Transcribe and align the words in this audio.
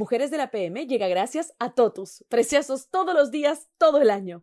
Mujeres 0.00 0.30
de 0.30 0.38
la 0.38 0.50
PM 0.50 0.86
llega 0.86 1.08
gracias 1.08 1.52
a 1.58 1.72
Totus, 1.74 2.24
preciosos 2.30 2.88
todos 2.90 3.14
los 3.14 3.30
días, 3.30 3.68
todo 3.76 4.00
el 4.00 4.08
año. 4.08 4.42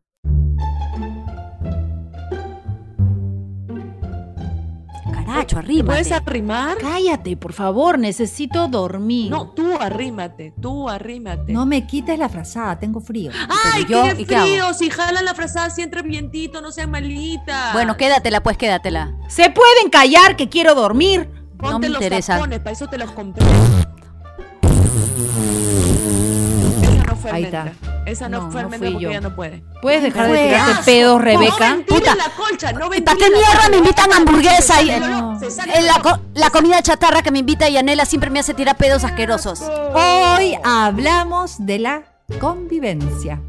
Caracho, 5.26 5.58
arrímate. 5.58 5.86
¿Puedes 5.88 6.12
arrimar? 6.12 6.78
Cállate, 6.78 7.36
por 7.38 7.54
favor, 7.54 7.98
necesito 7.98 8.68
dormir. 8.68 9.32
No, 9.32 9.50
tú 9.50 9.76
arrímate, 9.80 10.54
tú 10.62 10.88
arrímate. 10.88 11.52
No 11.54 11.66
me 11.66 11.88
quites 11.88 12.20
la 12.20 12.30
frazada, 12.30 12.78
tengo 12.78 13.02
frío. 13.02 13.32
¡Ay, 13.74 13.84
Pero 13.88 14.06
yo, 14.10 14.16
qué 14.16 14.22
¿y 14.22 14.26
qué 14.26 14.36
hago? 14.36 14.46
frío! 14.46 14.74
Si 14.76 14.90
jalan 14.92 15.26
la 15.26 15.34
frazada, 15.34 15.72
si 15.72 15.82
entra 15.82 16.04
vientito, 16.04 16.62
no 16.62 16.72
seas 16.72 16.88
malita. 16.88 17.72
Bueno, 17.74 17.98
quédatela, 17.98 18.44
pues 18.44 18.58
quédatela. 18.58 19.18
¿Se 19.28 19.50
pueden 19.50 19.90
callar 19.90 20.36
que 20.36 20.50
quiero 20.50 20.76
dormir? 20.76 21.28
Ponte 21.58 21.72
no 21.74 21.80
me 21.80 21.90
los 21.90 22.00
interesa. 22.00 22.36
tapones, 22.36 22.60
para 22.60 22.72
eso 22.74 22.88
te 22.88 23.00
los 23.00 23.10
compré. 23.10 23.44
Ahí 27.32 27.46
almendra. 27.46 27.74
Esa 28.06 28.30
no, 28.30 28.44
No, 28.44 28.52
fue 28.52 28.64
no 28.64 28.70
porque 28.70 29.00
yo. 29.00 29.10
ella 29.10 29.22
no 29.22 29.36
puede. 29.36 29.64
¿Puedes 29.82 30.02
dejar 30.04 30.32
de 30.32 30.48
tirarte 30.48 30.72
asco. 30.72 30.86
pedos, 30.86 31.22
Rebeca? 31.22 31.76
No 31.76 31.84
Puta. 31.86 32.16
la 32.16 32.30
colcha, 32.36 32.72
no 32.72 32.90
¿Para 32.90 33.18
qué 33.18 33.30
mierda 33.30 33.70
me 33.70 33.78
invitan 33.78 34.14
hamburguesa 34.14 34.82
y 34.82 34.90
co- 36.02 36.20
la 36.36 36.50
comida 36.50 36.82
chatarra 36.82 37.22
que 37.22 37.32
me 37.32 37.40
invita 37.40 37.68
Yanela 37.70 38.06
siempre 38.06 38.30
me 38.30 38.40
hace 38.40 38.54
tirar 38.54 38.78
pedos 38.78 39.04
asquerosos? 39.04 39.62
Hoy 39.94 40.58
hablamos 40.64 41.66
de 41.66 41.80
la 41.80 42.04
convivencia. 42.40 43.42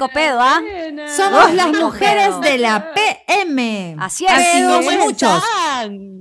Rico 0.00 0.08
pedo, 0.12 0.40
¿ah? 0.40 0.60
Somos 1.16 1.54
las 1.54 1.66
rico 1.72 1.86
mujeres 1.86 2.28
pedo. 2.28 2.40
de 2.40 2.58
la 2.58 2.92
PM. 2.94 3.96
Así 3.98 4.24
es. 4.24 4.32
Así 4.32 4.62
¿Cómo 4.62 4.82
somos 4.82 5.04
muchos. 5.04 5.42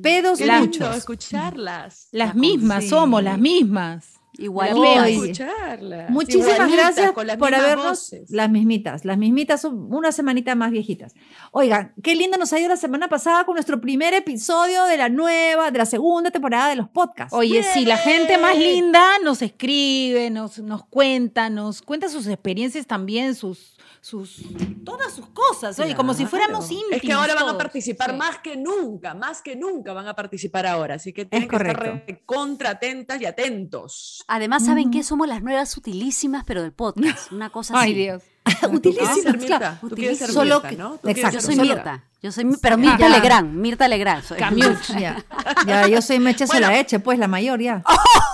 Pedos 0.03 0.39
Qué 0.39 0.51
muchos. 0.51 0.97
escucharlas. 0.97 2.07
Las 2.11 2.35
mismas 2.35 2.89
somos, 2.89 3.23
las 3.23 3.37
mismas. 3.37 4.18
Igual. 4.39 4.73
Hoy. 4.73 5.13
escucharlas. 5.13 6.09
Muchísimas 6.09 6.71
gracias 6.71 7.11
con 7.11 7.27
las 7.27 7.37
por 7.37 7.53
habernos, 7.53 7.85
voces. 7.85 8.31
las 8.31 8.49
mismitas, 8.49 9.05
las 9.05 9.17
mismitas 9.17 9.61
son 9.61 9.93
una 9.93 10.11
semanita 10.11 10.55
más 10.55 10.71
viejitas. 10.71 11.13
Oigan, 11.51 11.93
qué 12.01 12.15
lindo 12.15 12.37
nos 12.37 12.53
ha 12.53 12.59
ido 12.59 12.69
la 12.69 12.77
semana 12.77 13.07
pasada 13.07 13.45
con 13.45 13.55
nuestro 13.55 13.81
primer 13.81 14.13
episodio 14.13 14.85
de 14.85 14.97
la 14.97 15.09
nueva, 15.09 15.71
de 15.71 15.77
la 15.77 15.85
segunda 15.85 16.31
temporada 16.31 16.69
de 16.69 16.75
los 16.75 16.89
podcasts. 16.89 17.33
Oye, 17.33 17.63
sí, 17.63 17.85
la 17.85 17.97
gente 17.97 18.37
más 18.37 18.57
linda 18.57 19.19
nos 19.23 19.41
escribe, 19.41 20.29
nos, 20.29 20.59
nos 20.59 20.85
cuenta, 20.85 21.49
nos 21.49 21.81
cuenta 21.81 22.09
sus 22.09 22.27
experiencias 22.27 22.87
también, 22.87 23.35
sus, 23.35 23.78
sus, 24.01 24.41
todas 24.85 25.13
sus 25.13 25.27
cosas, 25.27 25.77
oye, 25.79 25.95
como 25.95 26.13
si 26.13 26.25
fuéramos 26.25 26.65
Claro. 26.67 26.73
íntimos. 26.81 26.95
Es 26.97 27.01
que 27.01 27.11
ahora 27.13 27.35
van 27.35 27.49
a 27.49 27.57
participar 27.57 28.11
Sí. 28.11 28.17
más 28.17 28.37
que 28.39 28.55
nunca, 28.57 29.13
más 29.13 29.41
que 29.41 29.55
nunca 29.55 29.93
van 29.93 30.07
a 30.07 30.15
participar 30.15 30.65
ahora. 30.65 30.95
Así 30.95 31.13
que 31.13 31.25
tienen 31.25 31.47
que 31.49 31.57
correcto. 31.57 31.85
estar 31.85 32.25
contra 32.25 32.69
atentas 32.71 33.21
y 33.21 33.25
atentos. 33.25 34.23
Además, 34.27 34.65
¿saben 34.65 34.85
Ujú. 34.89 34.91
qué? 34.97 35.03
Somos 35.03 35.27
las 35.27 35.41
nuevas 35.43 35.75
utilísimas, 35.77 36.43
pero 36.45 36.61
del 36.61 36.73
podcast. 36.73 37.31
Una 37.31 37.49
cosa 37.49 37.79
así. 37.79 37.89
Ay, 37.89 37.93
Dios. 37.93 38.23
¿Tú 38.61 38.81
quieres 38.81 39.09
Utilísimas, 39.09 39.21
ser 39.21 39.37
claro. 39.39 39.77
Ser 40.15 40.31
Solo 40.31 40.61
que- 40.61 40.69
exacto, 41.11 41.37
Yo 41.37 41.41
soy 41.41 41.55
Mirta. 41.57 42.03
Yo 42.21 42.33
soy, 42.33 42.45
pero 42.61 42.77
Mirta 42.77 42.97
Ya. 42.97 43.09
Legrand. 43.09 43.53
Mirta 43.53 43.87
Legrand. 43.87 44.23
soy. 44.23 44.37
Ya, 44.99 45.23
ya, 45.65 45.87
yo 45.87 46.01
soy 46.01 46.19
Meche 46.19 46.45
Bueno. 46.45 46.65
Solaeche, 46.67 46.99
pues 46.99 47.17
la 47.17 47.27
mayor 47.29 47.61
ya. 47.61 47.81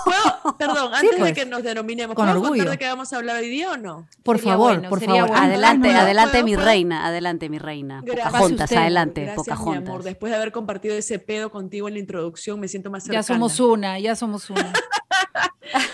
¿Puedo- 0.04 0.56
Perdón, 0.58 0.90
Sí, 0.92 1.06
antes 1.06 1.18
pues. 1.18 1.34
de 1.34 1.40
que 1.40 1.46
nos 1.46 1.62
denominemos, 1.62 2.14
Con 2.16 2.24
¿puedo 2.26 2.40
orgullo. 2.40 2.62
contar 2.64 2.70
de 2.72 2.78
qué 2.78 2.86
vamos 2.86 3.12
a 3.12 3.16
hablar 3.16 3.36
hoy 3.36 3.48
día 3.48 3.70
o 3.72 3.76
no? 3.76 4.08
Por 4.24 4.38
Sería 4.38 4.52
favor, 4.52 4.72
bueno, 4.74 4.88
por 4.88 5.00
favor. 5.04 5.28
bueno. 5.28 5.36
Adelante, 5.42 5.92
no, 5.92 5.98
adelante, 6.00 6.30
¿puedo, 6.32 6.44
mi 6.44 6.54
puedo? 6.54 6.66
reina. 6.66 7.06
Adelante, 7.06 7.48
mi 7.48 7.58
reina. 7.58 8.00
Gracias. 8.04 8.26
Pocahontas, 8.26 8.64
usted. 8.64 8.76
adelante, 8.76 9.24
Gracias, 9.24 9.60
mi 9.60 9.76
amor. 9.76 10.02
Después 10.02 10.30
de 10.30 10.36
haber 10.36 10.52
compartido 10.52 10.96
ese 10.96 11.18
pedo 11.18 11.50
contigo 11.50 11.88
en 11.88 11.94
la 11.94 12.00
introducción, 12.00 12.58
me 12.60 12.68
siento 12.68 12.90
más 12.90 13.04
cercana. 13.04 13.20
Ya 13.20 13.22
somos 13.22 13.60
una, 13.60 13.98
ya 14.00 14.16
somos 14.16 14.50
una. 14.50 14.72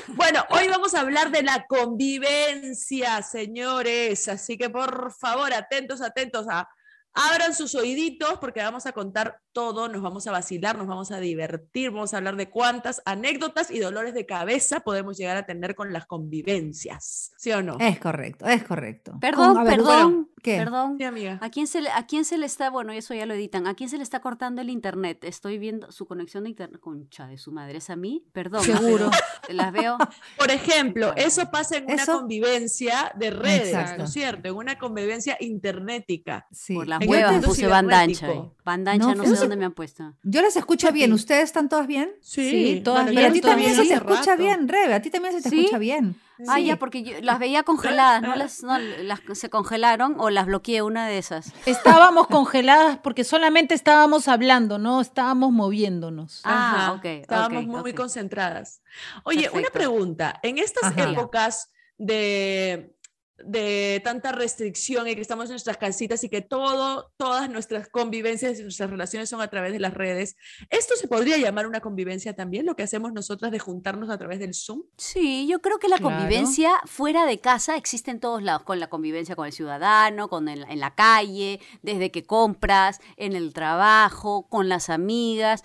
Bueno, 0.09 0.45
hoy 0.50 0.69
vamos 0.69 0.95
a 0.95 1.00
hablar 1.00 1.31
de 1.31 1.43
la 1.43 1.65
convivencia, 1.66 3.22
señores. 3.22 4.28
Así 4.28 4.56
que 4.59 4.69
por 4.71 5.12
favor, 5.12 5.53
atentos, 5.55 6.00
atentos 6.03 6.47
a. 6.50 6.69
Abran 7.15 7.55
sus 7.55 7.75
oíditos 7.75 8.39
porque 8.41 8.61
vamos 8.61 8.87
a 8.87 8.93
contar 8.93 9.41
todo, 9.53 9.89
nos 9.89 10.00
vamos 10.00 10.27
a 10.27 10.33
vacilar, 10.33 10.78
nos 10.78 10.87
vamos 10.87 11.11
a 11.11 11.21
divertir, 11.21 11.91
vamos 11.91 12.15
a 12.15 12.17
hablar 12.17 12.37
de 12.37 12.49
cuántas 12.49 13.03
anécdotas 13.05 13.71
y 13.71 13.81
dolores 13.81 14.15
de 14.15 14.25
cabeza 14.25 14.81
podemos 14.81 15.19
llegar 15.19 15.37
a 15.37 15.45
tener 15.45 15.75
con 15.75 15.93
las 15.93 16.06
convivencias. 16.06 17.33
¿Sí 17.37 17.53
o 17.53 17.62
no? 17.62 17.77
Es 17.81 17.99
correcto, 17.99 18.47
es 18.47 18.65
correcto. 18.65 19.19
Perdón, 19.21 19.62
ver, 19.65 19.77
perdón, 19.77 19.84
bueno, 20.12 20.28
¿qué? 20.43 20.56
perdón. 20.56 20.97
Sí, 20.99 21.05
amiga. 21.05 21.39
¿A 21.43 21.51
quién, 21.51 21.67
se 21.67 21.83
le, 21.83 21.91
¿A 21.91 22.06
quién 22.06 22.25
se 22.25 22.39
le 22.39 22.47
está, 22.47 22.71
bueno, 22.71 22.93
eso 22.93 23.12
ya 23.15 23.27
lo 23.27 23.34
editan, 23.34 23.67
¿a 23.67 23.75
quién 23.75 23.91
se 23.91 23.97
le 23.99 24.03
está 24.03 24.21
cortando 24.21 24.62
el 24.62 24.71
internet? 24.71 25.25
Estoy 25.25 25.59
viendo 25.59 25.93
su 25.93 26.06
conexión 26.06 26.45
de 26.45 26.51
internet, 26.51 26.81
concha 26.81 27.27
de 27.27 27.37
su 27.37 27.53
madre, 27.53 27.78
¿es 27.78 27.91
a 27.91 27.97
mí? 27.97 28.25
Perdón. 28.33 28.62
Seguro. 28.65 29.11
pero 29.11 29.53
Las 29.55 29.72
veo. 29.72 29.99
Por 30.39 30.51
ejemplo, 30.51 31.09
Bueno. 31.09 31.22
eso 31.27 31.51
pasa 31.51 31.77
en 31.77 31.84
una 31.84 31.95
Eso- 32.03 32.21
convivencia 32.21 33.12
de 33.17 33.31
redes, 33.31 33.69
Exacto. 33.69 33.99
¿no 33.99 34.05
es 34.05 34.12
cierto? 34.12 34.49
En 34.49 34.55
una 34.55 34.78
convivencia 34.78 35.37
internética. 35.41 36.47
Sí. 36.51 36.75
Por 36.75 36.89
las 36.89 37.02
Puse 37.07 37.67
banda 37.67 38.01
ancha. 38.01 38.29
Banda 38.65 38.97
No, 38.97 39.25
sé 39.25 39.37
dónde 39.37 39.57
me 39.57 39.65
han 39.65 39.73
puesto. 39.73 40.15
Yo 40.23 40.43
las 40.43 40.57
escucho 40.57 40.93
bien. 40.93 41.13
¿Ustedes 41.13 41.45
están 41.45 41.69
todas 41.69 41.87
bien? 41.87 42.13
Sí, 42.21 42.81
todas 42.85 43.05
bueno, 43.05 43.11
bien, 43.11 43.23
Pero 43.23 43.31
a 43.31 43.33
ti 43.33 43.41
todas 43.41 43.57
también 43.57 43.75
se 43.75 43.85
te 43.87 43.95
escucha 43.95 44.37
bien, 44.37 44.69
Rebe. 44.69 44.95
A 44.95 45.03
ti 45.03 45.11
también 45.11 45.35
se 45.35 45.43
te 45.43 45.51
¿Sí? 45.51 45.61
escucha 45.61 45.79
bien. 45.79 46.17
Ah, 46.49 46.57
Sí. 46.57 46.65
ya, 46.65 46.77
porque 46.79 47.03
yo 47.03 47.21
las 47.21 47.39
veía 47.39 47.63
congeladas, 47.63 48.23
¿no? 48.23 48.35
Las, 48.35 48.63
no, 48.63 48.79
las 48.79 49.21
se 49.35 49.49
congelaron 49.51 50.17
o 50.19 50.31
las 50.31 50.47
bloqueé 50.47 50.83
una 50.83 51.07
de 51.07 51.19
esas. 51.19 51.53
Estábamos 51.67 52.27
congeladas 52.27 52.99
porque 52.99 53.23
solamente 53.23 53.75
estábamos 53.75 54.27
hablando, 54.29 54.79
no 54.79 55.01
estábamos 55.01 55.53
moviéndonos. 55.53 56.41
Ah, 56.45 56.87
Ajá, 56.87 56.93
ok, 56.95 57.05
Estábamos 57.05 57.67
muy, 57.67 57.81
muy 57.83 57.93
concentradas. 57.93 58.83
Oye, 59.25 59.51
una 59.53 59.71
pregunta. 59.71 60.41
En 60.43 60.59
estas 60.59 60.84
Ajá. 60.84 61.11
épocas 61.11 61.71
de, 61.99 62.97
de 63.44 64.00
tanta 64.04 64.32
restricción 64.32 65.08
y 65.08 65.14
que 65.14 65.20
estamos 65.20 65.47
en 65.47 65.53
nuestras 65.53 65.76
casitas 65.76 66.22
y 66.25 66.28
que 66.28 66.41
todo, 66.41 67.12
todas 67.16 67.48
nuestras 67.50 67.88
convivencias 67.88 68.58
y 68.58 68.62
nuestras 68.62 68.91
relaciones 68.91 69.28
son 69.28 69.41
a 69.41 69.48
través 69.48 69.72
de 69.72 69.80
las 69.80 69.94
redes, 69.94 70.36
¿esto 70.70 70.94
se 70.97 71.08
podría 71.08 71.38
llamar 71.38 71.66
una 71.66 71.80
convivencia 71.80 72.34
también? 72.34 72.66
Lo 72.66 72.76
que 72.76 72.82
hacemos 72.82 73.12
nosotras 73.12 73.53
de 73.53 73.58
juntarnos 73.58 74.10
a 74.10 74.19
través 74.19 74.38
del 74.38 74.54
Zoom. 74.54 74.82
Sí, 74.97 75.47
yo 75.48 75.60
creo 75.60 75.78
que 75.78 75.88
la 75.88 75.98
Claro. 75.98 76.16
convivencia 76.16 76.70
fuera 76.86 77.26
de 77.26 77.38
casa 77.41 77.76
existe 77.76 78.10
en 78.10 78.20
todos 78.20 78.42
lados, 78.42 78.62
con 78.62 78.80
la 78.80 78.88
convivencia 78.88 79.36
con 79.36 79.47
el 79.47 79.53
ciudadano, 79.53 80.28
con 80.28 80.48
el- 80.48 80.64
en 80.69 80.80
la 80.80 80.94
calle, 80.94 81.60
desde 81.82 82.10
que 82.10 82.24
compras, 82.24 83.00
en 83.16 83.34
el 83.34 83.53
trabajo, 83.53 84.47
con 84.48 84.69
las 84.69 84.88
amigas. 84.91 85.62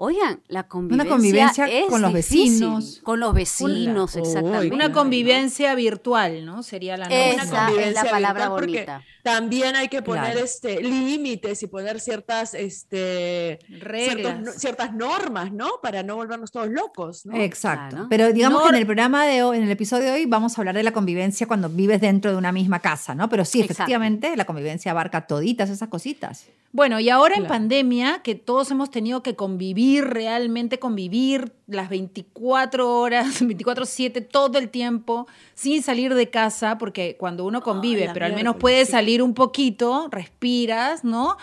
Oigan, 0.00 0.40
la 0.46 0.68
convivencia, 0.68 1.10
convivencia 1.10 1.64
es 1.66 1.86
con 1.86 2.00
los 2.02 2.14
difícil. 2.14 2.52
vecinos. 2.52 3.00
Con 3.02 3.18
los 3.18 3.34
vecinos, 3.34 4.14
exactamente. 4.14 4.72
Una 4.72 4.92
convivencia 4.92 5.74
virtual, 5.74 6.46
¿no? 6.46 6.62
Sería 6.62 6.96
la 6.96 7.06
Esa 7.06 7.34
nuestra. 7.36 7.42
es 7.42 7.50
la 7.50 7.66
convivencia 7.66 8.10
palabra 8.10 8.48
porque 8.48 8.66
bonita. 8.66 9.02
También 9.28 9.76
hay 9.76 9.88
que 9.88 10.02
poner 10.02 10.32
Claro. 10.32 10.44
este, 10.44 10.82
límites 10.82 11.62
y 11.62 11.66
poner 11.66 12.00
ciertas, 12.00 12.54
este, 12.54 13.58
ciertos 13.68 13.82
Reglas. 13.88 14.40
no- 14.40 14.52
ciertas 14.52 14.94
normas, 14.94 15.52
¿no? 15.52 15.68
Para 15.82 16.02
no 16.02 16.16
volvernos 16.16 16.50
todos 16.50 16.68
locos, 16.68 17.26
¿no? 17.26 17.36
Exacto. 17.36 17.96
Claro. 17.96 18.06
Pero 18.08 18.32
digamos 18.32 18.62
que 18.62 18.68
en 18.70 18.74
el 18.76 18.86
programa 18.86 19.26
de 19.26 19.42
hoy, 19.42 19.58
en 19.58 19.64
el 19.64 19.70
episodio 19.70 20.06
de 20.06 20.12
hoy, 20.12 20.26
vamos 20.26 20.56
a 20.56 20.60
hablar 20.60 20.74
de 20.74 20.82
la 20.82 20.92
convivencia 20.92 21.46
cuando 21.46 21.68
vives 21.68 22.00
dentro 22.00 22.30
de 22.30 22.36
una 22.36 22.52
misma 22.52 22.80
casa, 22.80 23.14
¿no? 23.14 23.28
Pero 23.28 23.44
sí, 23.44 23.60
Exacto. 23.60 23.82
efectivamente, 23.82 24.36
la 24.36 24.44
convivencia 24.44 24.90
abarca 24.92 25.26
toditas 25.26 25.70
esas 25.70 25.88
cositas. 25.88 26.46
Bueno, 26.72 27.00
y 27.00 27.08
ahora 27.08 27.36
en 27.36 27.46
pandemia, 27.46 28.20
que 28.22 28.34
todos 28.34 28.70
hemos 28.70 28.90
tenido 28.90 29.22
que 29.22 29.34
convivir, 29.34 30.04
realmente 30.04 30.78
convivir 30.78 31.52
las 31.68 31.88
24 31.90 33.00
horas, 33.00 33.40
24/7, 33.42 34.26
todo 34.26 34.58
el 34.58 34.68
tiempo, 34.70 35.26
sin 35.54 35.82
salir 35.82 36.14
de 36.14 36.28
casa, 36.30 36.78
porque 36.78 37.16
cuando 37.18 37.44
uno 37.44 37.60
convive, 37.62 38.10
pero 38.12 38.26
al 38.26 38.34
menos 38.34 38.56
puedes 38.56 38.88
sí. 38.88 38.92
salir 38.92 39.22
un 39.22 39.34
poquito, 39.34 40.08
respiras, 40.10 41.04
¿no? 41.04 41.36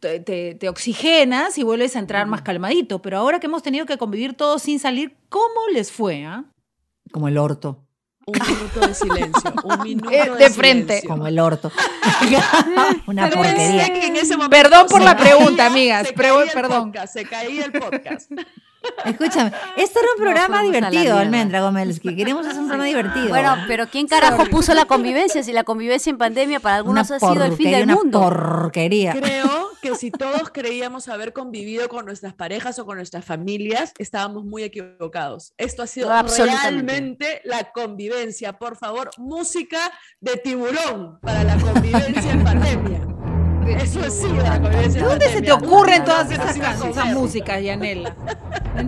Te, 0.00 0.18
te- 0.20 0.54
te 0.54 0.68
oxigenas 0.68 1.58
y 1.58 1.62
vuelves 1.62 1.94
a 1.94 1.98
entrar 2.00 2.26
más 2.26 2.42
calmadito. 2.42 3.00
Pero 3.02 3.18
ahora 3.18 3.38
que 3.38 3.46
hemos 3.46 3.62
tenido 3.62 3.86
que 3.86 3.98
convivir 3.98 4.34
todos 4.34 4.62
sin 4.62 4.78
salir, 4.80 5.16
¿cómo 5.28 5.68
les 5.72 5.92
fue? 5.92 6.24
ah? 6.24 6.44
Como 7.12 7.28
el 7.28 7.38
orto. 7.38 7.84
Un 8.26 8.38
minuto 8.46 8.80
de 8.86 8.94
silencio. 8.94 9.52
Un 9.64 9.82
minuto 9.82 10.10
Eh, 10.10 10.30
de, 10.30 10.36
de 10.36 10.50
frente. 10.50 10.86
silencio. 11.00 11.08
Como 11.10 11.26
el 11.26 11.38
orto. 11.38 11.70
una 13.06 13.24
Pero 13.28 13.36
porquería. 13.42 13.86
que 13.92 14.06
en 14.06 14.16
ese 14.16 14.36
momento 14.36 14.50
Perdón 14.50 14.86
por 14.88 15.02
la 15.02 15.16
caía- 15.16 15.36
pregunta, 15.36 15.66
amigas, 15.66 16.06
se 16.08 16.12
pero- 16.14 16.34
caía 16.36 16.44
el 16.44 16.50
perdón. 16.52 16.84
podcast, 16.92 17.12
se 17.14 17.24
caía 17.24 17.64
el 17.64 17.72
podcast. 17.72 18.30
Escúchame, 19.04 19.52
este 19.76 20.00
era 20.00 20.08
un 20.16 20.20
programa 20.24 20.60
divertido. 20.60 21.16
Almendra 21.16 21.60
Gomelski. 21.60 22.16
Queremos 22.16 22.44
hacer 22.44 22.58
un 22.62 22.66
programa 22.68 22.86
divertido. 22.88 23.28
Bueno, 23.28 23.54
pero 23.68 23.86
¿quién 23.86 24.08
carajo 24.08 24.44
puso 24.46 24.74
la 24.74 24.86
convivencia? 24.86 25.40
Si 25.44 25.52
la 25.52 25.62
convivencia 25.62 26.10
en 26.10 26.18
pandemia 26.18 26.58
para 26.58 26.76
algunos 26.76 27.08
Una 27.08 27.16
ha 27.16 27.20
sido 27.32 27.44
el 27.44 27.52
fin 27.52 27.70
del 27.70 27.84
una 27.84 27.94
mundo. 27.94 28.18
porquería. 28.20 29.12
Creo 29.12 29.68
que 29.80 29.94
si 29.94 30.10
todos 30.10 30.50
creíamos 30.52 31.08
haber 31.08 31.32
convivido 31.32 31.88
con 31.88 32.06
nuestras 32.06 32.34
parejas 32.34 32.76
o 32.80 32.84
con 32.86 32.96
nuestras 32.96 33.24
familias, 33.24 33.92
estábamos 33.98 34.44
muy 34.44 34.64
equivocados. 34.64 35.54
Esto 35.58 35.84
ha 35.84 35.86
sido 35.86 36.08
No, 36.08 36.22
realmente 36.22 37.40
la 37.44 37.70
convivencia. 37.72 38.11
Por 38.58 38.76
favor, 38.76 39.10
música 39.18 39.78
de 40.20 40.36
tiburón 40.36 41.18
para 41.20 41.44
la 41.44 41.56
convivencia 41.56 42.30
en 42.32 42.44
pandemia. 42.44 43.00
Eso 43.82 44.00
ha 44.00 44.10
sido 44.10 44.36
la 44.36 44.60
convivencia 44.60 45.00
en 45.00 45.06
¿Dónde 45.08 45.26
se 45.28 45.40
te 45.40 45.48
pandemia. 45.48 45.54
ocurren 45.54 46.04
todas 46.04 46.30
esas, 46.30 47.06
músicas, 47.14 47.62
Yanela? 47.62 48.14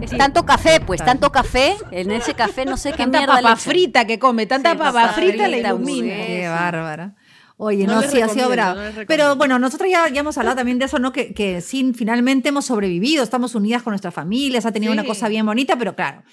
Es 0.03 0.11
tanto 0.19 0.45
café, 0.45 0.81
pues, 0.81 1.03
tanto 1.05 1.33
café. 1.33 1.77
En 1.91 2.11
ese 2.11 2.35
café 2.35 2.65
no 2.67 2.77
sé 2.77 2.91
qué 2.93 2.99
Tanta 2.99 3.19
mierda 3.19 3.37
le 3.37 3.43
papa 3.43 3.57
frita 3.57 4.07
que 4.07 4.19
come, 4.19 4.47
tanta 4.47 4.73
Sí, 4.73 4.77
papa 4.79 5.09
frita 5.15 5.49
le 5.49 5.61
ilumina. 5.61 5.71
hamburguesa. 6.15 6.27
Qué 6.27 6.49
bárbara. 6.49 7.15
Oye, 7.57 7.87
No 7.87 8.03
sí, 8.03 8.21
ha 8.21 8.29
sido 8.29 8.49
bravo. 8.51 8.81
no. 8.81 8.91
Pero 9.07 9.37
bueno, 9.37 9.59
nosotros 9.59 9.89
ya, 9.91 10.09
ya 10.09 10.21
hemos 10.21 10.37
hablado 10.37 10.57
también 10.57 10.79
de 10.79 10.87
eso, 10.87 10.99
¿no? 10.99 11.13
Que, 11.13 11.33
que 11.33 11.61
sí, 11.61 11.93
finalmente 11.95 12.49
hemos 12.51 12.67
sobrevivido, 12.67 13.23
estamos 13.23 13.55
unidas 13.55 13.83
con 13.83 13.93
nuestras 13.93 14.13
familias, 14.13 14.67
ha 14.67 14.73
tenido 14.73 14.93
una 14.93 15.03
Sí. 15.03 15.09
cosa 15.09 15.29
bien 15.29 15.47
bonita, 15.47 15.77
pero 15.79 15.95
claro. 15.95 16.25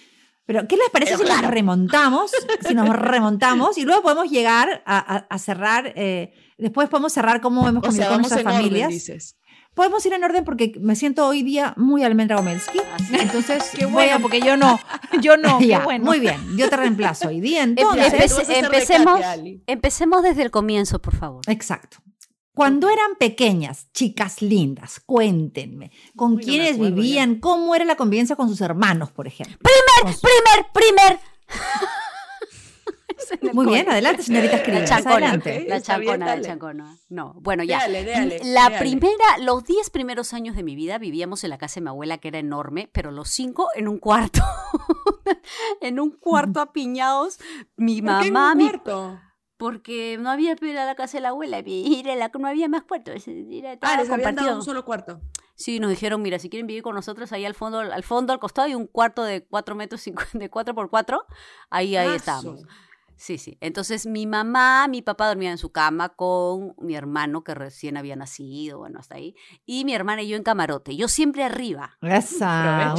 Pero, 0.46 0.68
¿qué 0.68 0.76
les 0.76 0.90
parece 0.90 1.18
si 1.18 1.24
nos 1.24 1.42
remontamos? 1.42 2.32
Si 2.68 2.74
nos 2.74 2.90
remontamos 2.90 3.78
y 3.78 3.84
luego 3.84 4.02
podemos 4.02 4.30
llegar 4.30 4.84
a, 4.86 4.98
a- 5.16 5.28
a 5.30 5.38
cerrar, 5.40 5.94
eh, 5.96 6.34
después 6.58 6.90
podemos 6.90 7.14
cerrar 7.14 7.42
cómo 7.42 7.68
hemos 7.68 7.80
O 7.84 7.88
convivido 7.88 8.04
sea, 8.04 8.08
con 8.10 8.18
vamos 8.18 8.32
nuestras 8.32 8.42
en 8.42 8.48
orden, 8.60 8.70
familias. 8.70 8.90
dices. 8.90 9.38
Podemos 9.74 10.06
ir 10.06 10.12
en 10.12 10.24
orden 10.26 10.44
porque 10.44 10.74
me 10.82 10.98
siento 10.98 11.26
hoy 11.26 11.44
día 11.44 11.74
muy 11.78 12.04
almendra 12.04 12.36
Gomelski. 12.36 12.80
Entonces, 13.14 13.70
Qué 13.78 13.86
voy 13.86 13.94
bueno, 13.94 14.16
a- 14.16 14.20
porque 14.20 14.42
yo 14.42 14.58
no, 14.58 14.78
yo 15.22 15.38
no, 15.38 15.60
qué 15.60 15.68
Ya, 15.68 15.80
bueno. 15.86 16.04
Muy 16.06 16.20
bien, 16.20 16.58
yo 16.58 16.70
te 16.70 16.76
reemplazo 16.76 17.30
hoy 17.30 17.40
día. 17.40 17.64
Entonces, 17.64 18.14
empe- 18.14 18.66
empecemos, 18.66 19.20
empecemos 19.68 20.24
desde 20.24 20.42
el 20.44 20.52
comienzo, 20.52 21.00
por 21.00 21.16
favor. 21.16 21.42
Exacto. 21.48 21.98
Cuando 22.54 22.90
eran 22.90 23.16
pequeñas, 23.18 23.88
chicas 23.94 24.42
lindas, 24.42 25.00
cuéntenme, 25.00 25.92
¿con 26.16 26.32
Uy, 26.34 26.38
no 26.38 26.44
quiénes 26.44 26.78
ya. 26.78 26.84
vivían? 26.84 27.40
¿Cómo 27.40 27.74
era 27.76 27.86
la 27.86 27.96
convivencia 27.96 28.36
con 28.36 28.50
sus 28.50 28.60
hermanos, 28.62 29.12
por 29.12 29.28
ejemplo? 29.28 29.58
Primer, 29.60 30.16
primer, 30.20 30.66
primer. 30.74 31.20
Muy 33.54 33.68
bien, 33.68 33.90
adelante, 33.90 34.24
señorita 34.24 34.54
La 34.54 34.58
Escribas, 34.60 34.90
chancona, 34.90 35.16
adelante. 35.16 35.66
La 35.68 35.76
está 35.78 35.98
bien, 35.98 36.12
chancona, 36.14 36.36
la 36.36 36.42
chancona. 36.42 36.98
No, 37.10 37.34
bueno, 37.40 37.64
ya. 37.64 37.80
Dale, 37.80 38.04
dale, 38.04 38.40
la 38.44 38.64
dale. 38.64 38.80
primera, 38.80 39.38
los 39.40 39.64
10 39.64 39.90
primeros 39.90 40.34
años 40.34 40.56
de 40.56 40.64
mi 40.64 40.76
vida 40.76 40.98
vivíamos 40.98 41.44
en 41.44 41.52
la 41.52 41.58
casa 41.58 41.76
de 41.76 41.82
mi 41.82 41.90
abuela, 41.90 42.18
que 42.18 42.30
era 42.30 42.40
enorme, 42.40 42.90
pero 42.92 43.12
los 43.12 43.30
cinco 43.30 43.68
en 43.76 43.88
un 43.88 44.00
cuarto. 44.00 44.42
en 45.82 46.00
un 46.00 46.12
cuarto 46.12 46.60
apiñados. 46.60 47.40
Mi 47.78 48.02
¿Por 48.02 48.22
qué 48.22 48.28
en 48.28 48.34
mamá, 48.34 48.52
un 48.52 48.58
mi 48.58 48.70
cuarto? 48.70 49.20
Porque 49.62 50.18
no 50.20 50.32
había 50.32 50.56
pero 50.56 50.74
la 50.74 50.96
casa 50.96 51.18
de 51.20 51.22
la 51.22 51.30
abuela, 51.30 51.62
y 51.64 52.00
era 52.00 52.16
la, 52.16 52.32
no 52.34 52.48
había 52.48 52.68
más 52.68 52.82
cuartos, 52.82 53.28
era 53.28 53.78
Ah, 53.84 53.96
les 53.98 54.10
habían 54.10 54.34
dado 54.36 54.56
un 54.56 54.64
solo 54.64 54.84
cuarto. 54.84 55.22
Sí, 55.54 55.80
nos 55.80 55.92
dijeron, 55.92 56.20
mira, 56.24 56.40
si 56.40 56.50
quieren 56.50 56.66
vivir 56.66 56.82
con 56.82 56.96
nosotros, 56.96 57.32
ahí 57.32 57.46
al 57.46 57.54
fondo, 57.54 57.78
al 57.78 58.02
fondo, 58.02 58.34
al 58.34 58.40
costado, 58.40 58.66
hay 58.66 58.74
un 58.74 58.88
cuarto 58.88 59.24
de 59.24 59.46
4 59.46 59.76
metros, 59.76 60.04
cincu- 60.08 60.32
de 60.34 60.50
4 60.50 60.74
por 60.74 60.90
4, 60.90 61.24
ahí, 61.70 61.96
ahí 61.96 62.08
Mazo. 62.08 62.16
estábamos. 62.18 62.64
Sí, 63.24 63.38
sí. 63.38 63.56
Entonces 63.62 64.08
mi 64.08 64.26
mamá, 64.26 64.88
mi 64.88 65.04
papá 65.04 65.28
dormían 65.28 65.52
en 65.52 65.58
su 65.60 65.72
cama 65.72 66.10
con 66.10 66.74
mi 66.80 66.96
hermano 66.96 67.44
que 67.44 67.54
recién 67.54 67.96
había 67.96 68.16
nacido, 68.16 68.80
bueno, 68.80 68.98
hasta 68.98 69.14
ahí, 69.16 69.36
y 69.64 69.86
mi 69.86 69.94
hermana 69.94 70.24
y 70.24 70.28
yo 70.30 70.38
en 70.38 70.42
camarote. 70.44 70.96
Yo 70.96 71.08
siempre 71.08 71.44
arriba. 71.44 71.98
Esa. 72.02 72.96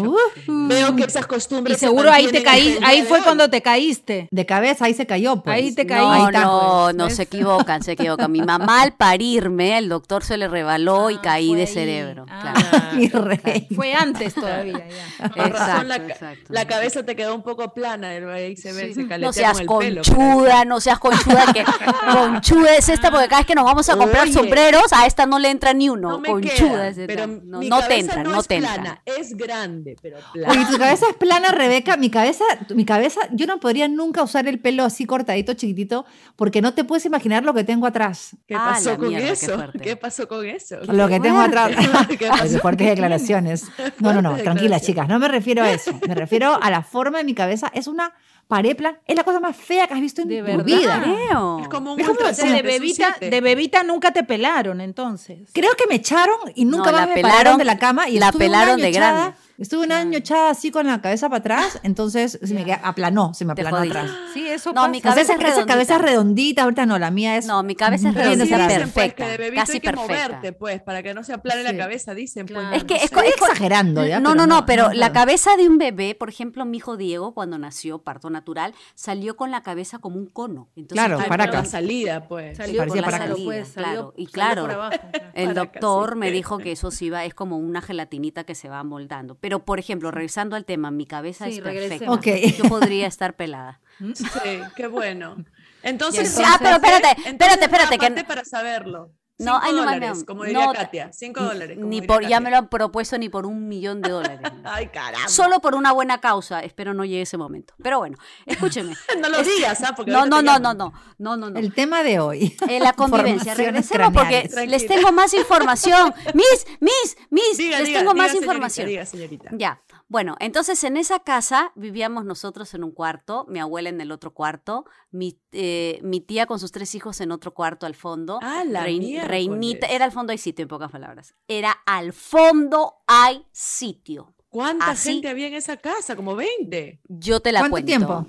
Veo 0.47 0.95
que 0.95 1.03
esas 1.03 1.27
costumbres. 1.27 1.77
Y 1.77 1.81
se 1.81 1.87
seguro 1.87 2.13
ahí 2.13 2.29
te 2.29 2.41
caí, 2.45 2.79
ahí 2.85 3.03
fue 3.03 3.21
cuando 3.23 3.51
te 3.51 3.63
caíste. 3.63 4.29
de 4.31 4.47
cabeza, 4.47 4.85
ahí 4.85 4.95
se 4.95 5.07
cayó, 5.07 5.43
pues. 5.43 5.57
Ahí 5.57 5.75
te 5.75 5.85
No, 5.85 5.89
caíste. 5.89 6.13
Ahí 6.15 6.25
está, 6.27 6.41
no, 6.45 6.83
pues, 6.85 6.95
no, 6.95 7.05
¿ves? 7.07 7.17
se 7.17 7.23
equivocan, 7.25 7.83
se 7.83 7.93
equivocan. 7.93 8.31
Mi 8.31 8.43
mamá 8.43 8.83
al 8.83 8.93
parirme, 8.95 9.77
el 9.77 9.89
doctor 9.89 10.23
se 10.23 10.37
le 10.37 10.47
rebaló 10.47 11.11
y 11.11 11.17
Ah, 11.17 11.21
caí 11.21 11.53
de 11.57 11.63
ahí. 11.63 11.67
cerebro. 11.67 12.27
Ah. 12.29 12.55
claro. 12.71 12.97
Mi 12.97 13.09
rey. 13.09 13.67
Fue 13.75 13.93
antes 13.95 14.35
todavía. 14.35 14.87
ya. 14.89 15.29
Con 15.31 15.51
razón, 15.51 15.89
la, 15.89 15.97
Exacto, 15.97 16.45
la 16.49 16.65
cabeza 16.67 17.03
te 17.05 17.17
quedó 17.17 17.35
un 17.35 17.43
poco 17.43 17.75
plana, 17.75 18.11
ahí 18.11 18.57
se 18.57 18.73
ve, 18.73 18.95
Sí. 18.95 19.07
se 19.09 19.19
No 19.19 19.33
seas 19.33 19.61
con 19.63 19.83
el 19.83 19.95
pelo. 19.95 20.12
Conchuda, 20.15 20.65
no 20.65 20.81
seas 20.81 20.99
conchuda, 20.99 21.53
que 21.53 21.65
conchuda 22.13 22.77
es 22.77 22.89
esta, 22.89 23.11
porque 23.11 23.29
cada 23.29 23.41
vez 23.41 23.47
que 23.47 23.55
nos 23.55 23.65
vamos 23.65 23.89
a 23.89 23.97
comprar 23.97 24.25
Oye. 24.25 24.33
sombreros, 24.33 24.93
a 24.93 25.07
esta 25.07 25.27
no 25.27 25.39
le 25.39 25.51
entra 25.51 25.73
ni 25.73 25.89
uno. 25.89 26.11
No 26.11 26.21
me 26.21 26.29
conchuda 26.29 26.55
queda, 26.57 26.89
es 26.89 26.99
esta. 26.99 27.07
pero 27.07 27.27
no, 27.27 27.59
mi 27.59 27.69
no 27.69 27.81
te 27.87 27.99
entran, 27.99 28.23
no, 28.25 28.31
no 28.33 28.41
es 28.41 28.47
te 28.49 28.59
plana, 28.59 29.03
es 29.07 29.37
grande, 29.37 29.97
pero 30.01 30.19
plana. 30.33 30.53
Oye, 30.53 30.67
tu 30.71 30.79
cabeza 30.79 31.07
es 31.11 31.17
plana, 31.17 31.49
Rebeca. 31.51 31.97
Mi 31.97 32.11
cabeza, 32.11 32.45
mi 32.75 32.85
cabeza, 32.85 33.21
yo 33.33 33.47
no 33.47 33.61
podría 33.61 33.89
nunca 33.89 34.23
usar 34.23 34.47
el 34.49 34.61
pelo 34.61 34.85
así 34.85 35.05
cortadito, 35.05 35.55
chiquitito, 35.55 36.05
porque 36.37 36.61
no 36.63 36.75
te 36.75 36.85
puedes 36.85 37.05
imaginar 37.07 37.45
lo 37.45 37.55
que 37.55 37.65
tengo 37.65 37.87
atrás. 37.87 38.37
¿Qué 38.47 38.55
Ah, 38.55 38.71
pasó 38.73 38.91
la 38.91 38.97
con 38.99 39.09
mierda, 39.09 39.29
eso? 39.33 39.57
¿Qué 39.83 39.97
pasó 39.97 40.29
con 40.29 40.45
eso? 40.47 40.77
Lo 40.89 41.09
que 41.09 41.21
tengo 41.21 41.41
atrás. 41.41 41.71
¿Qué 42.19 42.29
pasó? 42.29 42.59
fuertes 42.61 42.87
declaraciones. 42.89 43.65
No, 43.99 44.13
no, 44.13 44.23
no, 44.23 44.37
tranquilas, 44.43 44.83
chicas. 44.83 45.09
No 45.09 45.19
me 45.19 45.29
refiero 45.29 45.63
a 45.63 45.71
eso. 45.71 45.93
Me 46.07 46.15
refiero 46.15 46.59
a 46.61 46.71
la 46.71 46.83
forma 46.83 47.19
de 47.19 47.25
mi 47.25 47.35
cabeza. 47.35 47.71
Es 47.75 47.87
una 47.87 48.13
pared 48.53 48.77
plan. 48.77 48.99
Es 49.07 49.17
la 49.17 49.25
cosa 49.25 49.41
más 49.41 49.57
fea 49.57 49.87
que 49.87 49.95
has 49.95 50.01
visto 50.01 50.21
en 50.23 50.29
¿De 50.29 50.39
tu 50.41 50.45
verdad? 50.45 50.65
vida. 50.65 51.01
Creo. 51.03 51.59
Es 51.61 51.69
como 51.69 51.95
un 51.95 52.01
Es 52.01 52.07
como 52.07 52.21
de 52.21 52.63
bebita, 52.63 53.17
de 53.19 53.41
bebita 53.41 53.83
nunca 53.83 54.11
te 54.13 54.25
pelaron, 54.25 54.83
entonces. 54.83 55.49
Creo 55.55 55.73
que 55.75 55.87
me 55.89 55.95
echaron 55.95 56.37
y 56.55 56.67
nunca 56.67 56.91
No, 56.91 56.99
más 56.99 57.09
la 57.09 57.15
me 57.15 57.23
pelaron- 57.23 57.57
de 57.57 57.65
la 57.65 57.79
cama 57.79 58.09
y 58.11 58.19
la 58.19 58.31
pelaron 58.31 58.79
de 58.79 58.89
echada- 58.89 59.13
grande. 59.21 59.37
Estuve 59.63 59.85
un 59.87 59.93
año 59.93 60.19
echada 60.19 60.51
así 60.51 60.71
con 60.73 60.87
la 60.89 61.01
cabeza 61.01 61.29
para 61.29 61.39
atrás, 61.39 61.79
entonces 61.85 62.39
se 62.43 62.53
me 62.55 62.65
queda- 62.65 62.81
aplanó, 62.83 63.33
se 63.33 63.45
me 63.45 63.53
aplanó 63.53 63.77
atrás. 63.79 64.11
Sí, 64.35 64.47
eso 64.49 64.71
No, 64.71 64.75
pasa. 64.83 64.89
mi 64.89 65.01
cabeza 65.01 65.21
esa, 65.21 65.33
es 65.35 65.39
redondita. 65.39 65.67
cabeza 65.73 65.99
redondita, 65.99 66.63
ahorita 66.65 66.85
no, 66.87 66.99
la 66.99 67.11
mía 67.13 67.37
es. 67.37 67.47
No, 67.47 67.63
mi 67.63 67.77
cabeza 67.77 68.09
es 68.09 68.15
redondita, 68.17 68.43
dicen, 68.45 68.59
desarrollada. 68.59 68.79
pues, 68.93 68.93
perfecta, 68.93 69.37
que 69.37 69.43
de 69.51 69.55
casi 69.55 69.73
hay 69.75 69.81
que 69.81 69.91
perfecta. 69.93 70.13
moverte, 70.29 70.53
pues, 70.53 70.83
para 70.83 71.03
que 71.03 71.15
no 71.15 71.23
se 71.23 71.33
aplane 71.33 71.61
Sí. 71.65 71.73
la 71.73 71.79
cabeza, 71.79 72.15
dicen. 72.15 72.47
Pues, 72.47 72.59
Claro. 72.59 72.77
Es 72.77 72.85
que 72.85 72.95
es, 72.97 73.11
sé. 73.11 73.29
exagerando, 73.29 74.05
¿ya? 74.05 74.19
No, 74.21 74.35
no, 74.35 74.47
no, 74.47 74.67
pero 74.67 74.93
la 74.93 75.13
cabeza 75.13 75.57
de 75.57 75.69
un 75.69 75.79
bebé, 75.79 76.15
por 76.17 76.29
ejemplo, 76.29 76.65
mi 76.65 76.79
hijo 76.79 76.97
Diego, 76.97 77.33
cuando 77.33 77.57
nació, 77.57 78.03
parto 78.03 78.31
natural, 78.31 78.75
salió 78.95 79.37
con 79.37 79.51
la 79.53 79.63
cabeza 79.63 79.99
como 80.01 80.17
un 80.17 80.27
cono. 80.27 80.69
Entonces, 80.75 81.07
Claro, 81.07 81.23
para 81.29 81.45
acá. 81.45 81.59
la 81.59 81.65
salida, 81.67 82.27
pues. 82.27 82.57
Salió 82.57 82.79
parecía 82.79 83.03
por 83.03 83.13
la 83.13 83.19
salida, 83.19 83.45
pues, 83.45 83.69
Claro, 83.75 84.15
y 84.17 84.27
claro. 84.27 84.65
abajo. 84.67 84.97
El 85.35 85.55
doctor 85.55 86.17
me 86.17 86.31
dijo 86.33 86.59
que 86.59 86.73
eso 86.73 86.91
sí 86.91 87.11
va, 87.11 87.25
es 87.25 87.35
como 87.35 87.59
una 87.59 87.81
gelatinita 87.81 88.43
que 88.45 88.55
se 88.57 88.69
va 88.69 88.83
moldando. 88.83 89.37
Pero, 89.41 89.52
por 89.61 89.79
ejemplo, 89.79 90.11
regresando 90.11 90.57
al 90.57 90.65
tema, 90.65 90.91
mi 90.91 91.07
cabeza 91.07 91.47
Sí, 91.47 91.53
es 91.53 91.61
perfecta. 91.61 91.81
regresemos. 92.07 92.19
Ok. 92.19 92.59
Yo 92.63 92.69
podría 92.69 93.07
estar 93.07 93.35
pelada. 93.37 93.81
Sí, 94.15 94.61
qué 94.77 94.87
bueno. 94.87 95.37
Entonces, 95.83 96.37
Ya, 96.37 96.45
ah, 96.55 96.57
pero 96.61 96.77
espérate, 96.77 97.09
entonces, 97.29 97.59
espérate, 97.61 97.95
espérate, 97.95 98.15
que- 98.15 98.25
para 98.25 98.45
saberlo. 98.45 99.11
No, 99.39 99.55
Cinco 99.55 99.61
ay, 99.65 99.73
no, 99.73 99.79
dólares, 99.79 100.19
no, 100.19 100.27
como 100.27 100.45
diría 100.45 100.67
no, 100.67 100.73
Katia. 100.73 101.11
Cinco 101.13 101.43
dólares. 101.43 101.77
como 101.77 101.89
Ni 101.89 102.01
diría 102.01 102.15
por, 102.15 102.27
ya 102.27 102.41
me 102.41 102.51
lo 102.51 102.59
han 102.59 102.69
propuesto 102.69 103.19
ni 103.19 103.29
por 103.29 103.47
un 103.47 103.67
millón 103.67 104.01
de 104.01 104.11
dólares. 104.11 104.41
Ay, 104.65 104.89
caramba. 104.89 105.29
Solo 105.29 105.61
por 105.61 105.75
una 105.75 105.91
buena 105.93 106.21
causa. 106.21 106.61
Espero 106.61 106.95
no 106.95 107.05
llegue 107.05 107.23
ese 107.23 107.37
momento. 107.37 107.75
Pero 107.83 107.99
bueno, 107.99 108.17
escúcheme. 108.47 108.95
No 109.21 109.29
lo 109.29 109.43
digas, 109.43 109.83
¿ah? 109.83 109.95
Porque 109.97 110.11
No, 110.11 110.27
no, 110.27 110.43
no, 110.43 110.59
no, 110.59 110.75
no, 110.75 110.93
no, 111.19 111.37
no, 111.37 111.51
no. 111.51 111.59
El 111.59 111.73
tema 111.75 112.03
de 112.03 112.19
hoy. 112.19 112.57
Eh, 112.69 112.81
la 112.81 112.93
convivencia. 112.95 113.55
Regresemos 113.55 114.13
porque 114.13 114.49
les 114.67 114.87
tengo 114.87 115.13
más 115.13 115.33
información. 115.35 116.13
Miss, 116.35 116.67
miss, 116.81 117.17
miss, 117.31 117.57
Diga, 117.57 117.79
les 117.79 117.89
diga, 117.89 118.01
tengo 118.01 118.13
diga, 118.13 118.23
más 118.23 118.31
señorita, 118.33 118.53
información. 118.53 118.87
Diga, 118.89 119.07
señorita. 119.07 119.51
Ya, 119.53 119.81
bueno, 120.13 120.37
entonces 120.41 120.85
en 120.85 120.99
esa 120.99 121.21
casa 121.21 121.73
vivíamos 121.75 122.27
nosotros 122.27 122.75
en 122.75 122.85
un 122.85 122.91
cuarto, 122.93 123.47
mi 123.49 123.61
abuela 123.61 123.89
en 123.89 123.99
el 123.99 124.13
otro 124.13 124.35
cuarto, 124.35 124.85
mi, 125.11 125.41
eh, 125.53 126.01
mi 126.03 126.21
tía 126.21 126.45
con 126.45 126.59
sus 126.59 126.71
tres 126.71 126.95
hijos 126.95 127.23
en 127.23 127.33
otro 127.33 127.55
cuarto 127.55 127.87
al 127.87 127.95
fondo. 127.95 128.39
Ah, 128.43 128.63
la 128.67 128.85
Rein-. 128.85 129.23
Reinita, 129.27 129.87
era 129.87 130.05
al 130.05 130.13
fondo 130.13 130.33
hay 130.33 130.37
sitio, 130.39 130.65
en 130.65 130.69
pocas 130.69 130.91
palabras. 130.93 131.35
Era 131.49 131.73
al 131.87 132.13
fondo 132.13 132.97
hay 133.07 133.47
sitio. 133.53 134.35
¿Cuánta 134.51 134.91
Así- 134.91 135.15
gente 135.15 135.31
había 135.31 135.47
en 135.47 135.55
esa 135.55 135.79
casa? 135.79 136.15
Como 136.15 136.37
20. 136.37 137.01
Yo 137.09 137.41
te 137.41 137.51
la 137.51 137.61
¿Cuánto 137.61 137.73
cuento. 137.73 137.87
tiempo? 137.87 138.27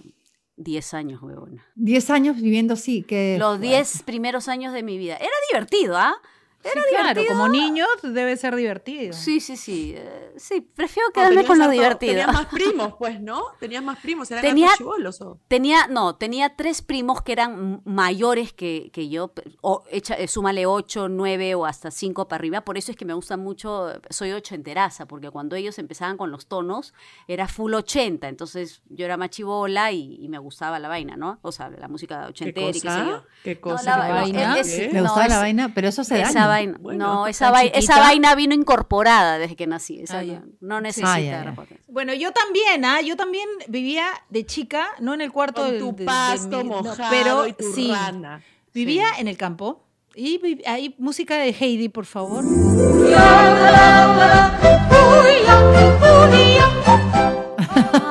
Diez 0.56 0.94
años, 0.94 1.22
huevona. 1.22 1.66
Diez 1.75 2.10
años 2.10 2.38
viviendo 2.38 2.75
así, 2.75 3.04
que. 3.04 3.36
Los 3.38 3.60
diez 3.60 4.04
primeros 4.04 4.48
años 4.48 4.72
de 4.72 4.84
mi 4.84 4.98
vida. 4.98 5.18
Era 5.18 5.34
divertido, 5.52 5.98
¿ah? 5.98 6.16
Sí, 6.63 6.79
claro, 6.89 7.22
como 7.27 7.48
niños 7.50 7.88
debe 8.01 8.38
ser 8.38 8.55
divertido. 8.55 9.13
Sí, 9.13 9.39
sí, 9.39 9.58
sí. 9.58 9.93
eh, 9.98 10.34
sí, 10.38 10.62
prefiero 10.62 11.10
No, 11.10 11.13
quedarme 11.13 11.46
con 11.46 11.60
lo 11.60 11.70
divertido. 11.70 12.12
Tenías 12.13 12.34
más 12.34 12.46
primos, 12.51 12.93
pues, 12.98 13.20
¿no? 13.22 13.43
Tenías 13.60 13.84
más 13.84 14.00
primos, 14.00 14.32
eran 14.32 14.41
Tenía- 14.43 14.67
hartos 14.67 14.77
chibolos, 14.77 15.22
¿o? 15.22 15.39
Tenía, 15.48 15.88
no, 15.88 16.15
tenía 16.15 16.55
tres 16.55 16.82
primos 16.82 17.22
que 17.22 17.34
eran 17.34 17.82
mayores 17.86 18.53
que, 18.53 18.89
que 18.93 19.10
yo, 19.10 19.34
o 19.62 19.84
echa, 19.91 20.13
eh, 20.15 20.27
súmale 20.27 20.65
ocho, 20.65 21.10
nueve 21.10 21.53
o 21.55 21.65
hasta 21.65 21.91
cinco 21.91 22.27
para 22.27 22.39
arriba, 22.39 22.62
por 22.62 22.77
eso 22.77 22.91
es 22.91 22.98
que 22.98 23.05
me 23.05 23.13
gusta 23.13 23.36
mucho, 23.38 23.91
soy 24.10 24.32
ochenteraza, 24.32 25.05
porque 25.05 25.29
cuando 25.32 25.55
ellos 25.55 25.77
empezaban 25.79 26.17
con 26.17 26.32
los 26.32 26.48
tonos, 26.48 26.93
era 27.27 27.48
full 27.48 27.74
ochenta, 27.74 28.29
entonces 28.29 28.82
yo 28.89 29.05
era 29.05 29.17
machibola 29.17 29.91
y, 29.91 30.15
y 30.24 30.29
me 30.29 30.38
gustaba 30.38 30.79
la 30.79 30.88
vaina, 30.88 31.15
¿no? 31.17 31.39
O 31.41 31.51
sea, 31.51 31.70
la 31.70 31.88
música 31.88 32.22
¿Qué 32.24 32.29
ochentera 32.29 32.70
y 32.70 32.74
qué 32.74 32.79
sé 32.79 32.86
yo. 32.88 32.93
cosa? 33.05 33.24
¿Qué 33.43 33.60
cosa? 33.60 33.98
la 33.98 34.05
¿Qué 34.08 34.12
vaina? 34.13 34.48
cosa? 34.50 34.60
es- 34.62 34.67
¿Qué? 34.75 34.88
Me 34.89 34.93
No, 34.93 35.01
gustaba 35.03 35.27
la 35.27 35.38
vaina, 35.39 35.72
pero 35.75 35.88
eso 35.89 36.03
se 36.03 36.15
daña. 36.15 36.32
Vaina, 36.55 36.77
Bueno, 36.79 37.13
no, 37.13 37.27
esa, 37.27 37.51
vai- 37.51 37.67
esa 37.69 37.79
chiquita. 37.79 38.00
vaina 38.00 38.36
vino 38.36 38.53
incorporada 38.53 39.38
desde 39.38 39.55
que 39.55 39.67
nací. 39.67 40.00
esa 40.01 40.19
Ah, 40.19 40.24
ya 40.24 40.43
no 40.62 40.81
necesita 40.81 41.13
Ah, 41.13 41.19
ya, 41.19 41.31
ya. 41.31 41.43
repotencia. 41.43 41.86
Bueno, 41.88 42.13
yo 42.13 42.31
también, 42.31 42.86
¿ah? 42.86 43.01
Yo 43.01 43.15
también 43.15 43.48
vivía 43.67 44.07
de 44.29 44.45
chica, 44.45 44.88
no 45.00 45.13
en 45.13 45.22
el 45.22 45.31
cuarto 45.31 45.62
Con 45.63 45.77
tu 45.79 45.91
de- 45.91 45.98
de 46.00 46.05
pasto 46.05 46.63
no, 46.63 46.81
mojado 46.83 47.10
pero 47.10 47.48
y 47.48 47.53
tu 47.53 47.72
sí, 47.74 47.91
rana. 47.91 48.41
vivía 48.74 49.05
en 49.19 49.27
el 49.27 49.38
campo. 49.38 49.83
Y 50.15 50.39
hay 50.67 50.93
música 51.00 51.36
de 51.38 51.50
Heidi, 51.60 51.89
por 51.89 52.05
favor. 52.05 52.43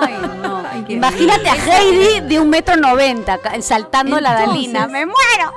Ay, 0.01 0.15
no. 0.43 0.63
Imagínate 0.89 1.49
a 1.49 1.55
Heidi 1.55 2.21
de 2.21 2.41
un 2.41 2.51
metro 2.51 2.77
noventa 2.77 3.39
saltando 3.61 4.21
la 4.21 4.35
Dalina. 4.35 4.87
¡Me 4.89 5.07
muero! 5.07 5.53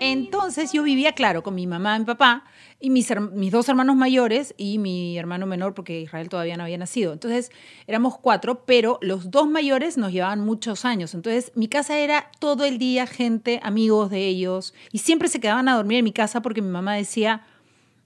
Entonces 0.00 0.72
yo 0.72 0.82
vivía, 0.82 1.12
claro, 1.12 1.42
con 1.42 1.54
mi 1.54 1.66
mamá 1.66 1.96
y 1.96 2.00
mi 2.00 2.04
papá 2.04 2.44
y 2.80 2.90
mis, 2.90 3.08
dos 3.50 3.68
hermanos 3.68 3.96
mayores 3.96 4.54
y 4.56 4.78
mi 4.78 5.18
hermano 5.18 5.46
menor, 5.46 5.74
porque 5.74 6.00
Israel 6.00 6.28
todavía 6.28 6.56
no 6.56 6.64
había 6.64 6.78
nacido. 6.78 7.12
Entonces 7.12 7.50
éramos 7.86 8.18
cuatro, 8.18 8.64
pero 8.64 8.98
los 9.02 9.30
dos 9.30 9.48
mayores 9.48 9.98
nos 9.98 10.12
llevaban 10.12 10.40
muchos 10.40 10.84
años. 10.84 11.14
Entonces 11.14 11.52
mi 11.54 11.68
casa 11.68 11.98
era 11.98 12.30
todo 12.38 12.64
el 12.64 12.78
día 12.78 13.06
gente, 13.06 13.60
amigos 13.62 14.10
de 14.10 14.26
ellos, 14.26 14.74
y 14.92 14.98
siempre 14.98 15.28
se 15.28 15.40
quedaban 15.40 15.68
a 15.68 15.76
dormir 15.76 15.98
en 15.98 16.04
mi 16.04 16.12
casa 16.12 16.40
porque 16.40 16.62
mi 16.62 16.70
mamá 16.70 16.94
decía, 16.94 17.42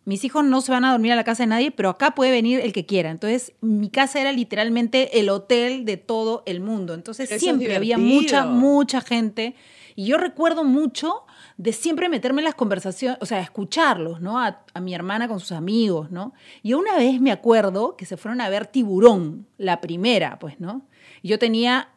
mis 0.05 0.25
hijos 0.25 0.45
no 0.45 0.61
se 0.63 0.73
van 0.73 0.85
a 0.85 0.91
dormir 0.93 1.13
a 1.13 1.17
la 1.17 1.25
casa 1.25 1.45
de 1.45 1.49
nadie, 1.49 1.71
pero 1.71 1.91
acá 1.91 2.15
puede 2.15 2.33
venir 2.33 2.61
el 2.61 2.73
que 2.73 2.87
quiera. 2.87 3.11
Entonces, 3.11 3.53
mi 3.61 3.89
casa 3.89 4.21
era 4.21 4.33
literalmente 4.33 5.21
el 5.21 5.29
hotel 5.29 5.85
de 5.85 5.97
todo 5.97 6.43
el 6.47 6.61
mundo. 6.61 6.95
Entonces, 6.95 7.31
Eso 7.31 7.39
siempre 7.39 7.77
había 7.77 7.99
mucha, 7.99 8.47
mucha 8.47 9.01
gente. 9.01 9.55
Y 9.95 10.07
yo 10.07 10.17
recuerdo 10.17 10.65
mucho 10.65 11.25
de 11.57 11.73
siempre 11.73 12.09
meterme 12.09 12.41
en 12.41 12.47
las 12.47 12.55
conversaciones, 12.55 13.19
o 13.21 13.27
sea, 13.27 13.41
escucharlos, 13.41 14.21
¿no? 14.21 14.39
A, 14.39 14.65
mi 14.81 14.95
hermana 14.95 15.29
con 15.29 15.41
sus 15.41 15.53
amigos, 15.53 16.11
¿no? 16.11 16.33
Y 16.63 16.75
una 16.75 16.97
vez 16.97 17.21
me 17.21 17.33
acuerdo 17.33 17.97
que 17.97 18.07
se 18.07 18.17
fueron 18.17 18.41
a 18.41 18.49
ver 18.49 18.67
Tiburón, 18.67 19.47
la 19.59 19.81
primera, 19.81 20.39
pues, 20.39 20.61
¿no? 20.61 20.83
Yo 21.23 21.39
tenía 21.39 21.91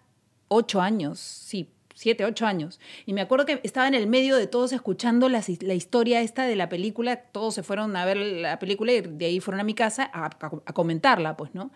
ocho 0.47 0.81
años, 0.81 1.19
sí, 1.19 1.69
siete, 1.95 2.25
ocho 2.25 2.45
años. 2.45 2.79
Y 3.05 3.13
me 3.13 3.21
acuerdo 3.21 3.45
que 3.45 3.61
estaba 3.63 3.87
en 3.87 3.95
el 3.95 4.07
medio 4.07 4.35
de 4.35 4.47
todos 4.47 4.73
escuchando 4.73 5.29
la, 5.29 5.41
historia 5.73 6.21
esta 6.21 6.45
de 6.45 6.55
la 6.55 6.69
película. 6.69 7.15
Todos 7.15 7.55
se 7.55 7.63
fueron 7.63 7.95
a 7.95 8.05
ver 8.05 8.17
la 8.17 8.59
película 8.59 8.91
y 8.91 9.01
de 9.01 9.25
ahí 9.25 9.39
fueron 9.39 9.61
a 9.61 9.63
mi 9.63 9.73
casa 9.73 10.09
a, 10.13 10.25
a- 10.25 10.73
comentarla, 10.73 11.37
pues, 11.37 11.55
¿no? 11.55 11.71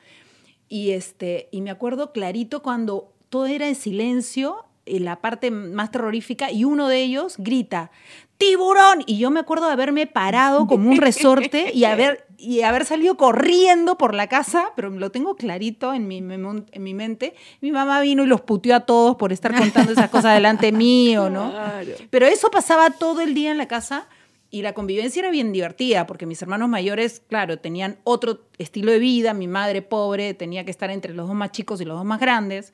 Y, 0.67 0.91
este, 0.91 1.47
y 1.51 1.61
me 1.61 1.71
acuerdo 1.71 2.11
clarito 2.11 2.61
cuando 2.61 3.13
todo 3.29 3.47
era 3.47 3.67
en 3.67 3.75
silencio, 3.75 4.65
en 4.67 4.68
la 4.97 5.17
parte 5.17 5.51
más 5.51 5.91
terrorífica, 5.91 6.51
y 6.51 6.63
uno 6.63 6.87
de 6.87 7.03
ellos 7.03 7.35
grita, 7.37 7.91
¡Tiburón! 8.39 9.03
Y 9.05 9.17
yo 9.17 9.31
me 9.31 9.41
acuerdo 9.41 9.67
de 9.67 9.73
haberme 9.73 10.07
parado 10.07 10.65
como 10.65 10.89
un 10.89 10.97
resorte 10.97 11.71
y 11.73 11.83
haber, 11.83 12.25
y 12.37 12.61
haber 12.61 12.85
salido 12.85 13.17
corriendo 13.17 13.97
por 13.97 14.15
la 14.15 14.27
casa, 14.27 14.71
pero 14.77 14.89
lo 14.89 15.11
tengo 15.11 15.35
clarito 15.35 15.93
en 15.93 16.07
mi, 16.07 16.19
en 16.19 16.83
mi 16.83 16.93
mente. 16.93 17.35
Mi 17.59 17.73
mamá 17.73 17.99
vino 17.99 18.23
y 18.23 18.27
los 18.27 18.39
puteó 18.39 18.77
a 18.77 18.79
todos 18.79 19.17
por 19.17 19.33
estar 19.33 19.53
contando 19.53 19.91
esas 19.91 20.09
cosas 20.09 20.35
delante 20.35 20.71
mío, 20.71 21.29
¿no? 21.29 21.51
Claro. 21.51 21.91
Pero 22.09 22.27
eso 22.27 22.49
pasaba 22.49 22.91
todo 22.91 23.19
el 23.19 23.33
día 23.33 23.51
en 23.51 23.57
la 23.57 23.67
casa 23.67 24.07
y 24.51 24.61
la 24.61 24.71
convivencia 24.73 25.19
era 25.19 25.31
bien 25.31 25.51
divertida 25.51 26.07
porque 26.07 26.25
mis 26.25 26.41
hermanos 26.41 26.69
mayores, 26.69 27.21
claro, 27.27 27.59
tenían 27.59 27.97
otro 28.05 28.39
estilo 28.57 28.93
de 28.93 28.99
vida, 28.99 29.33
mi 29.33 29.49
madre 29.49 29.81
pobre 29.81 30.33
tenía 30.33 30.63
que 30.63 30.71
estar 30.71 30.89
entre 30.91 31.13
los 31.13 31.27
dos 31.27 31.35
más 31.35 31.51
chicos 31.51 31.81
y 31.81 31.85
los 31.85 31.97
dos 31.97 32.05
más 32.05 32.21
grandes, 32.21 32.71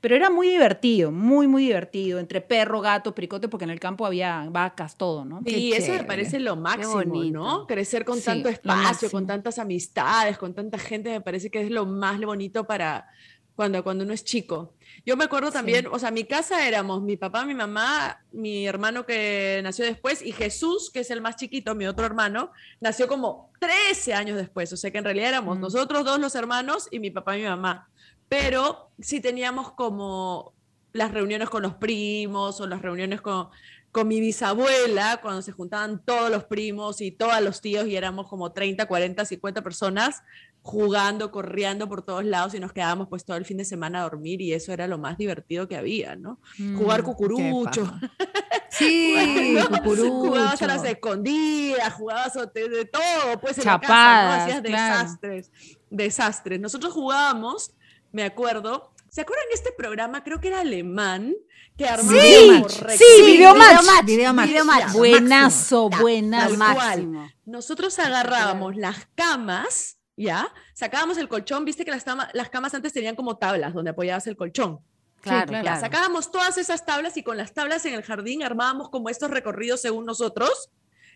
pero 0.00 0.14
era 0.14 0.30
muy 0.30 0.48
divertido, 0.48 1.10
muy, 1.10 1.46
muy 1.48 1.64
divertido, 1.64 2.18
entre 2.18 2.40
perro, 2.40 2.80
gato, 2.80 3.14
pericote, 3.14 3.48
porque 3.48 3.64
en 3.64 3.70
el 3.70 3.80
campo 3.80 4.06
había 4.06 4.46
vacas, 4.50 4.96
todo, 4.96 5.24
¿no? 5.24 5.40
Y 5.44 5.72
eso 5.72 5.92
me 5.92 6.04
parece 6.04 6.38
lo 6.38 6.56
máximo. 6.56 7.02
¿no? 7.04 7.66
Crecer 7.66 8.04
con 8.04 8.18
Sí, 8.18 8.24
tanto 8.24 8.48
espacio, 8.48 9.10
con 9.10 9.26
tantas 9.26 9.58
amistades, 9.58 10.38
con 10.38 10.54
tanta 10.54 10.78
gente, 10.78 11.10
me 11.10 11.20
parece 11.20 11.50
que 11.50 11.60
es 11.62 11.70
lo 11.70 11.84
más 11.86 12.20
bonito 12.20 12.64
para 12.64 13.08
cuando, 13.56 13.82
cuando 13.82 14.04
uno 14.04 14.12
es 14.14 14.22
chico. 14.22 14.74
Yo 15.04 15.16
me 15.16 15.24
acuerdo 15.24 15.50
también, 15.50 15.88
o 15.90 15.98
sea, 15.98 16.12
mi 16.12 16.22
casa 16.22 16.68
éramos 16.68 17.02
mi 17.02 17.16
papá, 17.16 17.44
mi 17.44 17.54
mamá, 17.54 18.20
mi 18.30 18.68
hermano 18.68 19.04
que 19.04 19.60
nació 19.64 19.84
después 19.84 20.22
y 20.22 20.30
Jesús, 20.30 20.90
que 20.92 21.00
es 21.00 21.10
el 21.10 21.20
más 21.20 21.34
chiquito, 21.34 21.74
mi 21.74 21.86
otro 21.88 22.06
hermano, 22.06 22.52
nació 22.80 23.08
como 23.08 23.50
13 23.58 24.14
años 24.14 24.36
después. 24.36 24.72
O 24.72 24.76
sea 24.76 24.92
que 24.92 24.98
en 24.98 25.04
realidad 25.04 25.30
éramos 25.30 25.58
Mm. 25.58 25.60
nosotros 25.60 26.04
dos 26.04 26.20
los 26.20 26.36
hermanos 26.36 26.86
y 26.92 27.00
mi 27.00 27.10
papá 27.10 27.36
y 27.36 27.40
mi 27.42 27.48
mamá. 27.48 27.88
Pero 28.28 28.90
sí 29.00 29.20
teníamos 29.20 29.72
como 29.72 30.54
las 30.92 31.12
reuniones 31.12 31.48
con 31.48 31.62
los 31.62 31.74
primos 31.74 32.60
o 32.60 32.66
las 32.66 32.82
reuniones 32.82 33.20
con, 33.20 33.48
con 33.92 34.08
mi 34.08 34.20
bisabuela, 34.20 35.18
cuando 35.22 35.42
se 35.42 35.52
juntaban 35.52 36.02
todos 36.04 36.30
los 36.30 36.44
primos 36.44 37.00
y 37.00 37.10
todos 37.10 37.40
los 37.40 37.60
tíos 37.60 37.86
y 37.86 37.96
éramos 37.96 38.28
como 38.28 38.52
30, 38.52 38.86
40, 38.86 39.24
50 39.24 39.62
personas 39.62 40.22
jugando, 40.62 41.30
corriendo 41.30 41.88
por 41.88 42.02
todos 42.02 42.24
lados 42.24 42.52
y 42.54 42.60
nos 42.60 42.72
quedábamos 42.72 43.08
pues 43.08 43.24
todo 43.24 43.36
el 43.38 43.44
fin 43.46 43.56
de 43.56 43.64
semana 43.64 44.00
a 44.00 44.02
dormir 44.02 44.42
y 44.42 44.52
eso 44.52 44.72
era 44.72 44.86
lo 44.86 44.98
más 44.98 45.16
divertido 45.16 45.66
que 45.68 45.76
había, 45.76 46.16
¿no? 46.16 46.40
Jugar 46.76 47.02
Mm, 47.02 47.04
cucurucho. 47.04 47.90
Sí, 48.70 49.14
Jugabas 49.16 50.60
a 50.62 50.66
las 50.66 50.76
cucurucho. 50.76 50.84
escondidas, 50.84 51.94
jugabas 51.94 52.34
de, 52.54 52.84
todo, 52.84 53.40
pues 53.40 53.58
en 53.58 53.64
la 53.64 53.80
casa, 53.80 53.88
¿no? 53.88 54.30
Chapadas, 54.30 54.42
Hacías 54.42 54.60
claro. 54.62 54.94
desastres, 54.98 55.50
desastres. 55.90 56.60
Nosotros 56.60 56.92
jugábamos, 56.92 57.72
me 58.12 58.24
acuerdo, 58.24 58.90
¿se 59.08 59.20
acuerdan 59.22 59.46
de 59.48 59.54
este 59.54 59.72
programa? 59.72 60.24
Creo 60.24 60.40
que 60.40 60.48
era 60.48 60.60
alemán, 60.60 61.34
que 61.76 61.86
armaba 61.86 62.12
Videomatch. 62.18 62.78
como 62.78 62.90
Sí, 62.90 63.04
recreos. 63.04 63.26
Videomatch. 63.26 64.04
Videomatch. 64.04 64.48
Videomatch. 64.48 64.80
Ya, 64.86 64.92
Buenazo, 64.92 65.90
Ya, 65.90 66.00
buenazo. 66.00 66.48
tal 66.58 66.74
cual. 66.74 66.76
máximo. 67.06 67.30
Nosotros 67.46 67.98
agarrábamos 67.98 68.76
las 68.76 69.06
camas, 69.14 69.98
¿ya? 70.16 70.52
Sacábamos 70.74 71.18
el 71.18 71.28
colchón, 71.28 71.64
viste 71.64 71.84
que 71.84 71.90
las, 71.90 72.04
las 72.32 72.50
camas 72.50 72.74
antes 72.74 72.92
tenían 72.92 73.14
como 73.16 73.36
tablas 73.38 73.72
donde 73.74 73.90
apoyabas 73.90 74.26
el 74.26 74.36
colchón. 74.36 74.80
Claro, 75.20 75.48
claro. 75.48 75.64
Ya, 75.64 75.80
sacábamos 75.80 76.30
todas 76.30 76.58
esas 76.58 76.84
tablas 76.86 77.16
y 77.16 77.22
con 77.24 77.36
las 77.36 77.52
tablas 77.52 77.84
en 77.86 77.94
el 77.94 78.02
jardín 78.02 78.42
armábamos 78.44 78.88
como 78.88 79.08
estos 79.08 79.30
recorridos 79.30 79.80
según 79.80 80.04
nosotros. 80.06 80.70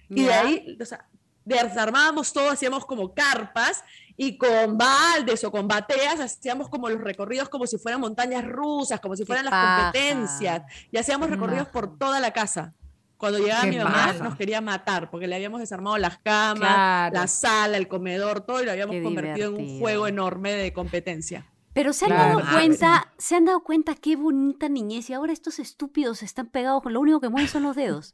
Y 0.08 0.24
de 0.24 0.32
ahí, 0.32 0.78
o 0.80 0.84
sea, 0.84 1.08
desarmábamos 1.44 2.32
todo, 2.32 2.50
hacíamos 2.50 2.84
como 2.86 3.14
carpas 3.14 3.84
y 4.16 4.36
con 4.36 4.76
baldes 4.78 5.42
o 5.44 5.50
con 5.50 5.66
bateas 5.68 6.20
hacíamos 6.20 6.68
como 6.68 6.88
los 6.88 7.00
recorridos 7.00 7.48
como 7.48 7.66
si 7.66 7.78
fueran 7.78 8.00
montañas 8.00 8.44
rusas, 8.44 9.00
como 9.00 9.16
si 9.16 9.24
fueran 9.24 9.44
las 9.46 9.52
paja. 9.52 9.84
competencias. 9.92 10.62
Y 10.90 10.98
hacíamos 10.98 11.30
recorridos 11.30 11.68
por 11.68 11.98
toda 11.98 12.20
la 12.20 12.30
casa. 12.32 12.74
Cuando 13.16 13.38
llegaba 13.38 13.62
Qué 13.62 13.70
mi 13.70 13.76
mamá 13.78 13.92
paja. 13.92 14.24
nos 14.24 14.36
quería 14.36 14.60
matar 14.60 15.08
porque 15.10 15.28
le 15.28 15.36
habíamos 15.36 15.60
desarmado 15.60 15.96
las 15.96 16.18
camas, 16.18 16.58
Claro. 16.74 17.14
la 17.14 17.26
sala, 17.28 17.76
el 17.76 17.86
comedor, 17.86 18.40
todo 18.40 18.60
y 18.62 18.64
lo 18.66 18.72
habíamos 18.72 18.96
Qué 18.96 19.02
convertido 19.02 19.50
en 19.56 19.62
un 19.64 19.78
juego 19.78 20.06
enorme 20.08 20.52
de 20.54 20.72
competencia. 20.72 21.46
Pero 21.74 21.92
se 21.94 22.04
han 22.04 22.10
Claro. 22.10 22.38
dado 22.40 22.50
cuenta, 22.52 23.12
se 23.16 23.34
han 23.36 23.46
dado 23.46 23.62
cuenta 23.62 23.94
qué 23.94 24.16
bonita 24.16 24.68
niñez 24.68 25.08
y 25.08 25.14
ahora 25.14 25.32
estos 25.32 25.58
estúpidos 25.58 26.22
están 26.22 26.48
pegados 26.48 26.82
con 26.82 26.92
lo 26.92 27.00
único 27.00 27.20
que 27.20 27.28
mueven 27.30 27.48
son 27.48 27.62
los 27.62 27.76
dedos. 27.76 28.12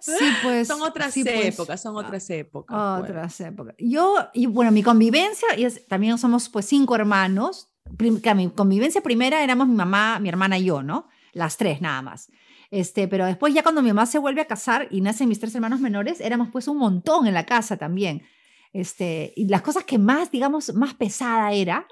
Sí, 0.00 0.12
pues. 0.42 0.66
Son 0.68 0.82
otras 0.82 1.12
sí, 1.14 1.22
pues. 1.22 1.54
épocas, 1.54 1.80
son 1.80 1.96
otras 1.96 2.28
épocas. 2.30 2.76
pues. 3.00 3.10
Otras 3.10 3.40
épocas. 3.40 3.74
Yo, 3.78 4.16
y 4.34 4.46
bueno, 4.46 4.72
mi 4.72 4.82
convivencia, 4.82 5.46
y 5.56 5.64
es- 5.64 5.86
también 5.86 6.18
somos 6.18 6.48
pues 6.48 6.66
cinco 6.66 6.94
hermanos. 6.96 7.68
Prim- 7.96 8.20
que 8.20 8.34
mi 8.34 8.50
convivencia 8.50 9.00
primera 9.00 9.44
éramos 9.44 9.68
mi 9.68 9.74
mamá, 9.76 10.18
mi 10.18 10.28
hermana 10.28 10.58
y 10.58 10.64
yo, 10.64 10.82
¿no? 10.82 11.06
Las 11.32 11.56
tres 11.56 11.80
nada 11.80 12.02
más. 12.02 12.32
Este, 12.72 13.06
pero 13.06 13.26
después 13.26 13.54
ya 13.54 13.62
cuando 13.62 13.80
mi 13.80 13.88
mamá 13.90 14.06
se 14.06 14.18
vuelve 14.18 14.40
a 14.40 14.46
casar 14.48 14.88
y 14.90 15.00
nacen 15.02 15.28
mis 15.28 15.38
tres 15.38 15.54
hermanos 15.54 15.78
menores, 15.78 16.20
éramos 16.20 16.48
pues 16.50 16.66
un 16.66 16.78
montón 16.78 17.28
en 17.28 17.34
la 17.34 17.46
casa 17.46 17.76
también. 17.76 18.22
Este, 18.72 19.32
y 19.36 19.46
las 19.46 19.62
cosas 19.62 19.84
que 19.84 19.98
más, 19.98 20.32
digamos, 20.32 20.74
más 20.74 20.94
pesada 20.94 21.52
era, 21.52 21.86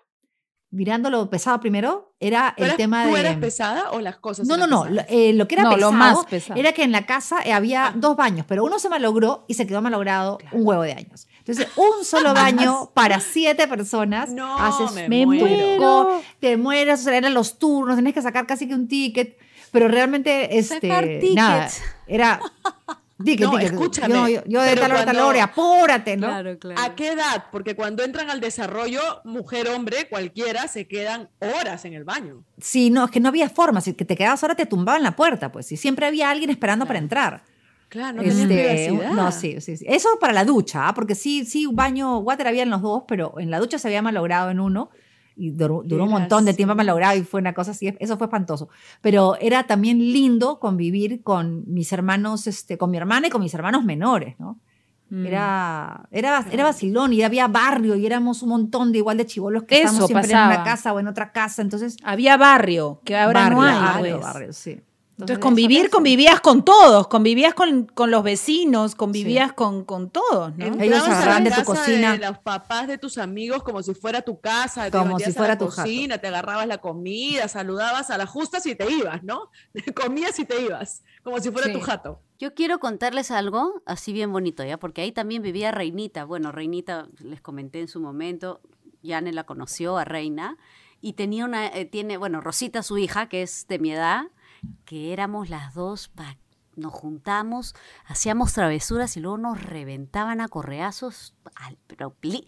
mirándolo 0.75 1.31
pesado 1.31 1.61
primero, 1.61 2.14
era 2.21 2.54
¿Tú 2.57 2.64
el 2.64 2.76
tema 2.76 3.04
¿Tú 3.07 3.14
de... 3.14 3.21
eras 3.21 3.37
pesada 3.37 3.90
o 3.93 4.00
las 4.00 4.16
cosas? 4.16 4.47
No, 4.47 4.57
no, 4.57 4.64
eran 4.64 4.71
no. 4.71 4.83
pesadas? 4.85 5.09
Lo, 5.11 5.16
eh, 5.19 5.33
lo 5.33 5.49
que 5.49 5.54
era 5.54 5.62
No, 5.64 5.71
lo 5.71 5.76
pesado, 5.76 5.93
más 5.93 6.26
pesado. 6.26 6.61
era 6.61 6.73
que 6.73 6.83
en 6.83 6.93
la 6.93 7.07
casa 7.07 7.37
eh, 7.45 7.52
había 7.52 7.87
Ah. 7.87 7.93
dos 7.97 8.16
baños, 8.16 8.45
pero 8.49 8.64
uno 8.64 8.78
se 8.78 8.88
malogró 8.88 9.45
y 9.49 9.54
se 9.54 9.66
quedó 9.66 9.81
malogrado 9.83 10.38
un 10.52 10.66
huevo 10.66 10.83
de 10.83 10.93
años. 10.93 11.26
Entonces, 11.38 11.69
un 11.76 12.04
solo 12.04 12.35
baño 12.35 12.90
para 12.95 13.21
siete 13.21 13.66
personas. 13.69 14.31
No, 14.31 14.59
haces 14.59 14.93
me 14.93 15.09
Me 15.09 15.26
muero. 15.26 16.21
te 16.40 16.57
mueres, 16.57 17.00
o 17.00 17.04
sea, 17.04 17.16
eran 17.16 17.35
los 17.35 17.59
turnos, 17.59 17.97
tenés 17.97 18.14
que 18.14 18.23
sacar 18.23 18.47
casi 18.47 18.66
que 18.69 18.75
un 18.75 18.88
ticket, 18.88 19.37
pero 19.73 19.88
realmente, 19.88 20.59
este, 20.59 20.88
nada, 21.35 21.69
era 22.07 22.40
ticket, 23.25 23.47
No, 23.47 23.52
ticket. 23.52 23.73
escúchame, 23.73 24.14
Yo, 24.14 24.28
yo, 24.28 24.43
yo 24.47 24.62
de 24.62 24.69
pero 24.71 24.81
tal 24.83 24.90
hora 24.93 25.00
a 25.00 25.04
tal 25.07 25.14
cuando- 25.16 25.28
hora, 25.28 25.45
apúrate, 25.45 26.16
¿no? 26.16 26.26
Claro, 26.28 26.59
claro. 26.59 26.81
¿A 26.83 26.95
qué 26.95 27.09
edad? 27.12 27.45
Porque 27.50 27.75
cuando 27.75 28.02
entran 28.04 28.31
al 28.31 28.40
desarrollo, 28.40 29.00
mujer, 29.25 29.69
hombre, 29.69 30.09
cualquiera, 30.09 30.69
se 30.69 30.87
quedan 30.87 31.28
horas 31.40 31.85
en 31.85 31.95
el 31.95 32.04
baño. 32.04 32.45
Sí, 32.61 32.90
no, 32.90 33.04
es 33.07 33.11
que 33.11 33.21
no 33.21 33.28
había 33.31 33.49
forma, 33.49 33.81
si 33.81 33.95
que 33.95 34.04
te 34.04 34.16
quedabas 34.16 34.43
ahora 34.43 34.54
te 34.54 34.66
tumbaban 34.66 35.02
la 35.02 35.16
puerta, 35.16 35.50
pues, 35.50 35.71
y 35.73 35.76
siempre 35.76 36.07
había 36.07 36.31
alguien 36.31 36.50
esperando 36.50 36.87
para 36.87 36.99
entrar. 36.99 37.43
Claro, 37.88 38.16
no 38.16 38.23
Este, 38.23 38.47
privacidad. 38.88 39.12
no, 39.12 39.31
sí, 39.31 39.61
sí, 39.61 39.76
sí. 39.76 39.85
Eso 39.88 40.09
para 40.21 40.33
la 40.33 40.45
ducha, 40.45 40.88
¿ah? 40.88 40.95
porque 40.95 41.14
sí, 41.14 41.45
sí, 41.45 41.66
un 41.66 41.76
baño, 41.76 42.19
water 42.19 42.49
había 42.49 42.64
en 42.64 42.71
los 42.71 42.83
dos, 42.83 43.04
pero 43.07 43.35
en 43.38 43.50
la 43.50 43.61
ducha 43.61 43.78
se 43.78 43.87
había 43.88 44.02
malogrado 44.02 44.50
en 44.50 44.59
uno 44.59 44.90
y 45.37 45.50
duró, 45.50 45.83
duró 45.85 46.05
un 46.05 46.11
montón 46.11 46.45
de 46.45 46.55
tiempo 46.55 46.71
lástima. 46.75 46.93
malogrado 46.93 47.19
y 47.19 47.25
fue 47.25 47.41
una 47.41 47.55
cosa 47.55 47.73
así, 47.73 47.95
eso 47.99 48.17
fue 48.17 48.26
espantoso. 48.26 48.69
Pero 49.00 49.37
era 49.41 49.64
también 49.67 49.99
lindo 49.99 50.59
convivir 50.61 51.23
con 51.23 51.64
mis 51.67 51.93
hermanos, 51.93 52.47
este, 52.47 52.79
con 52.79 52.91
mi 52.91 52.97
hermana 52.97 53.26
y 53.26 53.31
con 53.31 53.43
mis 53.43 53.53
hermanos 53.55 53.85
menores, 53.85 54.37
¿no? 54.38 54.59
Mm. 55.11 55.26
Era, 55.26 56.09
era, 56.11 56.47
era 56.50 56.64
vacilón 56.64 57.12
y 57.12 57.23
había 57.23 57.47
barrio 57.47 57.95
y 57.95 58.07
éramos 58.07 58.43
un 58.43 58.49
montón 58.49 58.91
de 58.91 58.99
igual 58.99 59.17
de 59.19 59.26
chivolos 59.26 59.64
que 59.64 59.76
Eso 59.76 59.85
estábamos 59.87 60.07
siempre 60.07 60.26
en 60.29 60.33
pasaba. 60.33 60.55
una 60.55 60.64
casa 60.64 60.93
o 60.95 61.00
en 61.00 61.09
otra 61.09 61.31
casa. 61.33 61.61
Entonces, 61.62 61.97
Había 62.03 62.37
barrio, 62.38 63.00
que 63.05 63.17
ahora 63.17 63.50
no 63.50 63.61
hay. 63.62 63.75
barrio, 63.79 64.17
pues. 64.21 64.26
barrio, 64.33 64.53
sí. 64.53 64.81
Entonces, 65.16 65.38
convivir, 65.38 65.90
convivías 65.90 66.40
con 66.40 66.64
todos, 66.64 67.06
convivías 67.06 67.54
con, 67.54 67.85
con 67.87 68.11
los 68.11 68.25
vecinos, 68.25 68.97
convivías 68.97 69.52
con, 69.52 69.85
con 69.85 70.11
todos, 70.11 70.56
¿no? 70.56 70.83
Ellos 70.83 71.02
a 71.02 71.06
agarraban 71.06 71.44
de 71.44 71.52
tu 71.52 71.62
cocina. 71.62 72.12
De 72.12 72.18
los 72.26 72.38
papás 72.38 72.88
de 72.88 72.99
tus 72.99 73.16
amigos 73.18 73.62
como 73.62 73.80
si 73.85 73.94
fuera 73.94 74.23
tu 74.23 74.40
casa, 74.40 74.87
te 74.87 74.90
Como 74.90 75.12
metías 75.12 75.33
si 75.33 75.37
a 75.37 75.38
fuera 75.38 75.54
la 75.54 75.59
tu 75.59 75.68
jato. 75.68 75.83
cocina, 75.83 76.18
te 76.18 76.26
agarrabas 76.26 76.66
la 76.66 76.78
comida, 76.78 77.47
saludabas 77.47 78.11
a 78.11 78.18
las 78.18 78.28
justas 78.28 78.66
y 78.66 78.75
te 78.75 78.90
ibas, 78.90 79.23
¿no? 79.23 79.50
Comías 79.94 80.37
y 80.40 80.44
te 80.47 80.61
ibas, 80.61 81.04
como 81.23 81.38
si 81.38 81.50
fuera 81.52 81.68
Sí. 81.68 81.75
tu 81.75 81.80
jato. 81.80 82.21
Yo 82.40 82.52
quiero 82.54 82.80
contarles 82.80 83.30
algo 83.30 83.83
así 83.87 84.12
bien 84.12 84.33
bonito, 84.33 84.64
¿ya? 84.64 84.78
Porque 84.78 85.02
ahí 85.02 85.12
también 85.12 85.42
vivía 85.42 85.71
Reinita. 85.71 86.25
Bueno, 86.25 86.50
Reinita, 86.50 87.06
les 87.21 87.40
comenté 87.40 87.80
en 87.80 87.87
su 87.87 88.00
momento, 88.00 88.61
Yane 89.04 89.33
la 89.33 89.44
conoció 89.44 89.97
a 89.97 90.04
Reina, 90.04 90.56
y 91.00 91.12
tenía 91.12 91.44
una, 91.44 91.68
eh, 91.68 91.85
tiene, 91.85 92.16
bueno, 92.16 92.40
Rosita, 92.40 92.83
su 92.83 92.99
hija, 92.99 93.28
que 93.28 93.42
es 93.42 93.66
de 93.68 93.78
mi 93.78 93.92
edad, 93.92 94.25
que 94.85 95.12
éramos 95.12 95.49
las 95.50 95.75
dos, 95.75 96.09
pa- 96.09 96.37
nos 96.76 96.92
juntamos, 96.92 97.73
hacíamos 98.04 98.52
travesuras 98.52 99.16
y 99.16 99.21
luego 99.21 99.38
nos 99.38 99.62
reventaban 99.62 100.40
a 100.40 100.49
correazos, 100.49 101.33
al, 101.54 101.78
pero 101.87 102.16
li- 102.23 102.44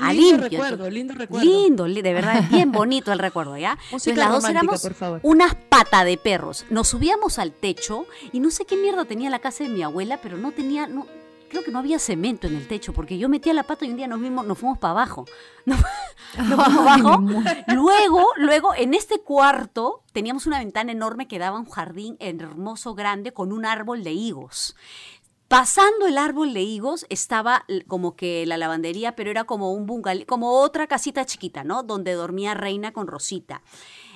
a 0.00 0.14
Lindo 0.14 0.38
limpio. 0.38 0.48
recuerdo, 0.62 0.88
lindo 0.90 1.12
recuerdo. 1.14 1.44
Lindo, 1.46 1.86
li- 1.86 2.00
de 2.00 2.14
verdad, 2.14 2.42
bien 2.50 2.72
bonito 2.72 3.12
el 3.12 3.18
recuerdo, 3.18 3.58
¿ya? 3.58 3.74
Música 3.92 4.12
Entonces 4.12 4.16
las 4.16 4.30
dos 4.32 4.48
éramos 4.48 4.80
por 4.80 4.94
favor. 4.94 5.20
unas 5.24 5.54
pata 5.54 6.04
de 6.04 6.16
perros. 6.16 6.64
Nos 6.70 6.88
subíamos 6.88 7.38
al 7.38 7.52
techo 7.52 8.06
y 8.32 8.40
no 8.40 8.50
sé 8.50 8.64
qué 8.64 8.76
mierda 8.78 9.04
tenía 9.04 9.28
la 9.28 9.40
casa 9.40 9.64
de 9.64 9.68
mi 9.70 9.82
abuela, 9.82 10.20
pero 10.22 10.38
no 10.38 10.52
tenía, 10.52 10.86
no, 10.86 11.06
creo 11.48 11.64
que 11.64 11.70
no 11.70 11.78
había 11.78 11.98
cemento 11.98 12.46
en 12.46 12.56
el 12.56 12.68
techo, 12.68 12.92
porque 12.92 13.18
yo 13.18 13.28
metía 13.28 13.54
la 13.54 13.62
pata 13.62 13.84
y 13.84 13.90
un 13.90 13.96
día 13.96 14.06
nos 14.06 14.20
vimos, 14.20 14.46
nos 14.46 14.58
fuimos 14.58 14.78
para 14.78 14.92
abajo. 14.92 15.24
Nos, 15.66 15.80
nos 16.48 16.64
fuimos 16.64 16.86
abajo. 16.86 17.22
Luego, 17.74 18.24
luego, 18.36 18.74
en 18.76 18.94
este 18.94 19.20
cuarto 19.20 20.04
teníamos 20.12 20.46
una 20.46 20.60
ventana 20.60 20.92
enorme 20.92 21.26
que 21.26 21.40
daba 21.40 21.58
un 21.58 21.68
jardín 21.68 22.16
hermoso, 22.20 22.94
grande, 22.94 23.32
con 23.32 23.52
un 23.52 23.66
árbol 23.66 24.04
de 24.04 24.12
higos. 24.12 24.76
Pasando 25.48 26.06
el 26.06 26.18
árbol 26.18 26.54
de 26.54 26.62
higos 26.62 27.06
estaba 27.08 27.64
como 27.86 28.16
que 28.16 28.46
la 28.46 28.56
lavandería, 28.56 29.14
pero 29.14 29.30
era 29.30 29.44
como 29.44 29.72
un 29.72 29.86
bungalí, 29.86 30.24
como 30.24 30.60
otra 30.60 30.86
casita 30.88 31.24
chiquita, 31.24 31.62
¿no? 31.62 31.84
Donde 31.84 32.12
dormía 32.14 32.54
Reina 32.54 32.92
con 32.92 33.06
Rosita. 33.06 33.62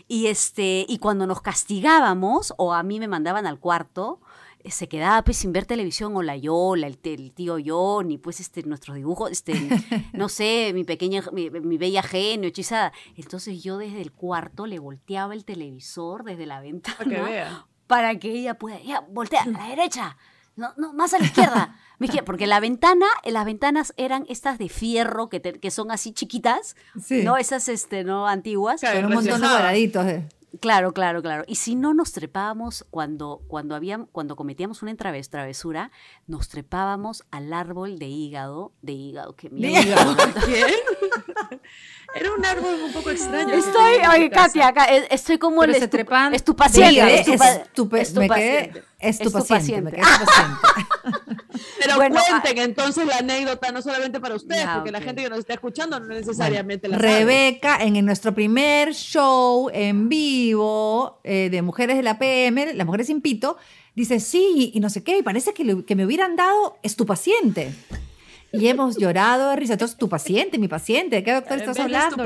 Y 0.08 0.26
este, 0.26 0.84
y 0.88 0.98
cuando 0.98 1.28
nos 1.28 1.40
castigábamos, 1.40 2.52
o 2.56 2.74
a 2.74 2.82
mí 2.82 2.98
me 2.98 3.06
mandaban 3.06 3.46
al 3.46 3.60
cuarto, 3.60 4.20
se 4.66 4.88
quedaba 4.88 5.22
pues 5.22 5.36
sin 5.38 5.52
ver 5.52 5.64
televisión, 5.66 6.14
o 6.16 6.22
la 6.22 6.36
Yola, 6.36 6.86
el, 6.86 6.98
el 7.04 7.32
tío 7.32 7.56
Johnny, 7.64 8.18
pues 8.18 8.40
este, 8.40 8.62
nuestros 8.64 8.96
dibujos, 8.96 9.30
este, 9.30 9.52
no 10.12 10.28
sé, 10.28 10.72
mi 10.74 10.84
pequeña, 10.84 11.22
mi, 11.32 11.48
mi 11.50 11.78
bella 11.78 12.02
genio, 12.02 12.48
hechizada. 12.48 12.92
Entonces 13.16 13.62
yo 13.62 13.78
desde 13.78 14.00
el 14.02 14.12
cuarto 14.12 14.66
le 14.66 14.78
volteaba 14.78 15.34
el 15.34 15.44
televisor 15.44 16.24
desde 16.24 16.46
la 16.46 16.60
ventana 16.60 16.96
Para 16.98 17.10
que 17.10 17.22
vea. 17.22 17.66
para 17.86 18.18
que 18.18 18.30
ella 18.32 18.54
pueda, 18.58 18.80
ya, 18.82 19.00
voltea, 19.00 19.42
a 19.42 19.46
la 19.46 19.68
derecha, 19.68 20.16
no, 20.56 20.72
no, 20.76 20.92
más 20.92 21.14
a 21.14 21.18
la 21.18 21.24
izquierda, 21.24 21.76
porque 22.26 22.46
la 22.46 22.60
ventana, 22.60 23.06
eh, 23.22 23.30
las 23.30 23.44
ventanas 23.44 23.94
eran 23.96 24.26
estas 24.28 24.58
de 24.58 24.68
fierro 24.68 25.28
que, 25.28 25.40
te- 25.40 25.58
que 25.58 25.70
son 25.70 25.90
así 25.90 26.12
chiquitas, 26.12 26.76
Sí. 27.02 27.22
no 27.22 27.36
esas 27.36 27.68
este, 27.68 28.04
no 28.04 28.26
antiguas, 28.26 28.80
Claro, 28.80 29.08
un 29.08 29.14
montón 29.14 29.40
de 29.40 29.46
cuadraditos. 29.46 30.06
eh. 30.06 30.28
Claro, 30.58 30.92
claro, 30.92 31.22
claro. 31.22 31.44
Y 31.46 31.54
si 31.54 31.76
no 31.76 31.94
nos 31.94 32.10
trepábamos 32.12 32.84
cuando, 32.90 33.40
cuando, 33.46 33.76
habían, 33.76 34.06
cuando 34.06 34.34
cometíamos 34.34 34.82
una 34.82 34.92
traves- 34.96 35.30
travesura, 35.30 35.92
nos 36.26 36.48
trepábamos 36.48 37.22
al 37.30 37.52
árbol 37.52 38.00
de 38.00 38.06
hígado, 38.08 38.72
de 38.82 38.92
hígado, 38.92 39.36
que 39.36 39.48
mierda. 39.48 40.16
Era 42.14 42.32
un 42.32 42.44
árbol 42.44 42.74
un 42.84 42.92
poco 42.92 43.10
extraño. 43.10 43.54
Estoy, 43.54 43.98
oye. 44.12 44.30
Katia, 44.30 44.68
acá, 44.68 44.86
eh, 44.94 45.06
estoy 45.10 45.38
como 45.38 45.60
Pero 45.60 45.72
el 45.74 45.82
estupe- 45.82 45.88
me 48.18 48.28
quedé 48.28 48.82
estupaciente. 48.82 48.82
estupaciente. 48.98 49.40
Me 49.82 49.92
quedé 49.92 50.00
Estupaciente. 50.00 50.00
estupaciente. 50.00 50.66
Pero 51.78 51.96
Bueno, 51.96 52.16
cuenten 52.40 52.58
entonces 52.58 53.06
la 53.06 53.18
anécdota, 53.18 53.72
no 53.72 53.82
solamente 53.82 54.20
para 54.20 54.34
ustedes, 54.34 54.66
porque 54.74 54.90
la 54.90 55.00
gente 55.00 55.22
que 55.22 55.28
nos 55.30 55.38
está 55.40 55.54
escuchando 55.54 55.98
no 56.00 56.06
necesariamente 56.06 56.88
la 56.88 56.96
sabe. 56.98 57.08
Rebeca, 57.20 57.78
en, 57.82 57.96
en 57.96 58.04
nuestro 58.06 58.34
primer 58.34 58.94
show 58.94 59.70
en 59.72 60.08
vivo 60.08 61.20
eh, 61.24 61.48
de 61.50 61.62
Mujeres 61.62 61.96
de 61.96 62.02
la 62.02 62.18
PM, 62.18 62.74
Las 62.74 62.86
Mujeres 62.86 63.06
sin 63.06 63.20
Pito, 63.20 63.56
dice, 63.94 64.20
sí, 64.20 64.70
y 64.74 64.80
no 64.80 64.90
sé 64.90 65.02
qué, 65.02 65.18
y 65.18 65.22
parece 65.22 65.52
que, 65.54 65.64
le- 65.64 65.84
que 65.84 65.94
me 65.96 66.04
hubieran 66.06 66.36
dado 66.36 66.76
estupaciente. 66.82 67.72
Y 68.52 68.66
hemos 68.68 68.96
llorado 68.96 69.50
de 69.50 69.56
risa. 69.56 69.74
Entonces, 69.74 69.96
tu 69.96 70.08
paciente, 70.08 70.58
mi 70.58 70.68
paciente, 70.68 71.16
¿de 71.16 71.24
qué 71.24 71.32
doctor 71.32 71.52
En 71.54 71.60
estás 71.60 71.76
vez 71.76 71.76
de 71.76 71.82
hablando? 71.82 72.16
No 72.16 72.24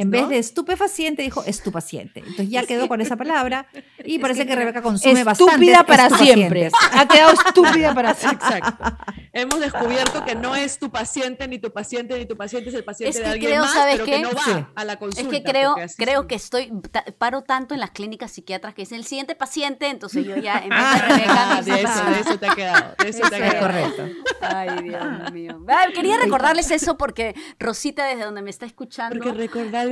En 0.00 0.10
vez 0.10 0.28
de 0.28 0.38
estupefaciente, 0.38 1.22
dijo 1.22 1.44
estupaciente. 1.44 2.20
Entonces 2.20 2.48
ya 2.50 2.64
quedó 2.64 2.88
con 2.88 3.00
esa 3.00 3.16
palabra 3.16 3.66
y 4.04 4.18
parece 4.20 4.46
que, 4.46 4.54
Rebeca 4.56 4.82
consume 4.82 5.24
bastante. 5.24 5.52
Estúpida 5.54 5.84
para 5.84 6.08
siempre. 6.10 6.70
Ha 6.92 7.06
quedado 7.06 7.32
estúpida 7.32 7.94
para 7.94 8.14
siempre. 8.14 8.48
Exacto. 8.48 8.96
Hemos 9.34 9.60
descubierto 9.60 10.24
que 10.24 10.34
no 10.34 10.54
es 10.54 10.78
tu 10.78 10.90
paciente, 10.90 11.48
ni 11.48 11.58
tu 11.58 11.72
paciente, 11.72 12.18
ni 12.18 12.26
tu 12.26 12.36
paciente 12.36 12.68
es 12.70 12.74
el 12.74 12.84
paciente 12.84 13.10
Es 13.10 13.16
de 13.16 13.22
que 13.22 13.30
alguien 13.30 13.50
creo, 13.52 13.62
más, 13.62 13.72
¿sabes 13.72 13.94
pero 13.94 14.04
qué? 14.04 14.10
que 14.12 14.20
no 14.20 14.30
va 14.32 14.42
Sí. 14.44 14.64
a 14.74 14.84
la 14.84 14.92
Es 14.94 14.98
consulta. 14.98 15.30
que 15.30 15.42
creo, 15.42 15.74
creo 15.96 16.18
son. 16.20 16.28
que 16.28 16.34
estoy, 16.34 16.72
paro 17.18 17.42
tanto 17.42 17.74
en 17.74 17.80
las 17.80 17.90
clínicas 17.92 18.30
psiquiatras 18.32 18.74
que 18.74 18.82
dicen 18.82 18.98
el 18.98 19.04
siguiente 19.04 19.34
paciente, 19.34 19.88
entonces 19.88 20.24
yo 20.26 20.36
ya 20.36 20.58
en 20.58 20.68
vez 20.70 20.78
de 20.78 20.84
Ah, 20.84 21.06
Rebeca, 21.08 21.62
de 21.62 21.82
eso, 21.82 22.04
de 22.10 22.20
eso 22.20 22.38
te 22.38 22.46
ha 22.46 22.54
quedado. 22.54 22.94
De 23.02 23.08
eso 23.08 23.20
te 23.28 23.34
ha 23.36 23.38
Es 23.38 23.52
quedado. 23.54 23.66
correcto. 23.66 24.08
Ay, 24.40 24.68
Dios 24.82 25.32
mío. 25.32 25.41
Quería 25.92 26.16
recordarles 26.24 26.70
eso 26.70 26.96
porque 26.96 27.34
Rosita, 27.58 28.06
desde 28.06 28.24
donde 28.24 28.42
me 28.42 28.50
está 28.50 28.66
escuchando, 28.66 29.18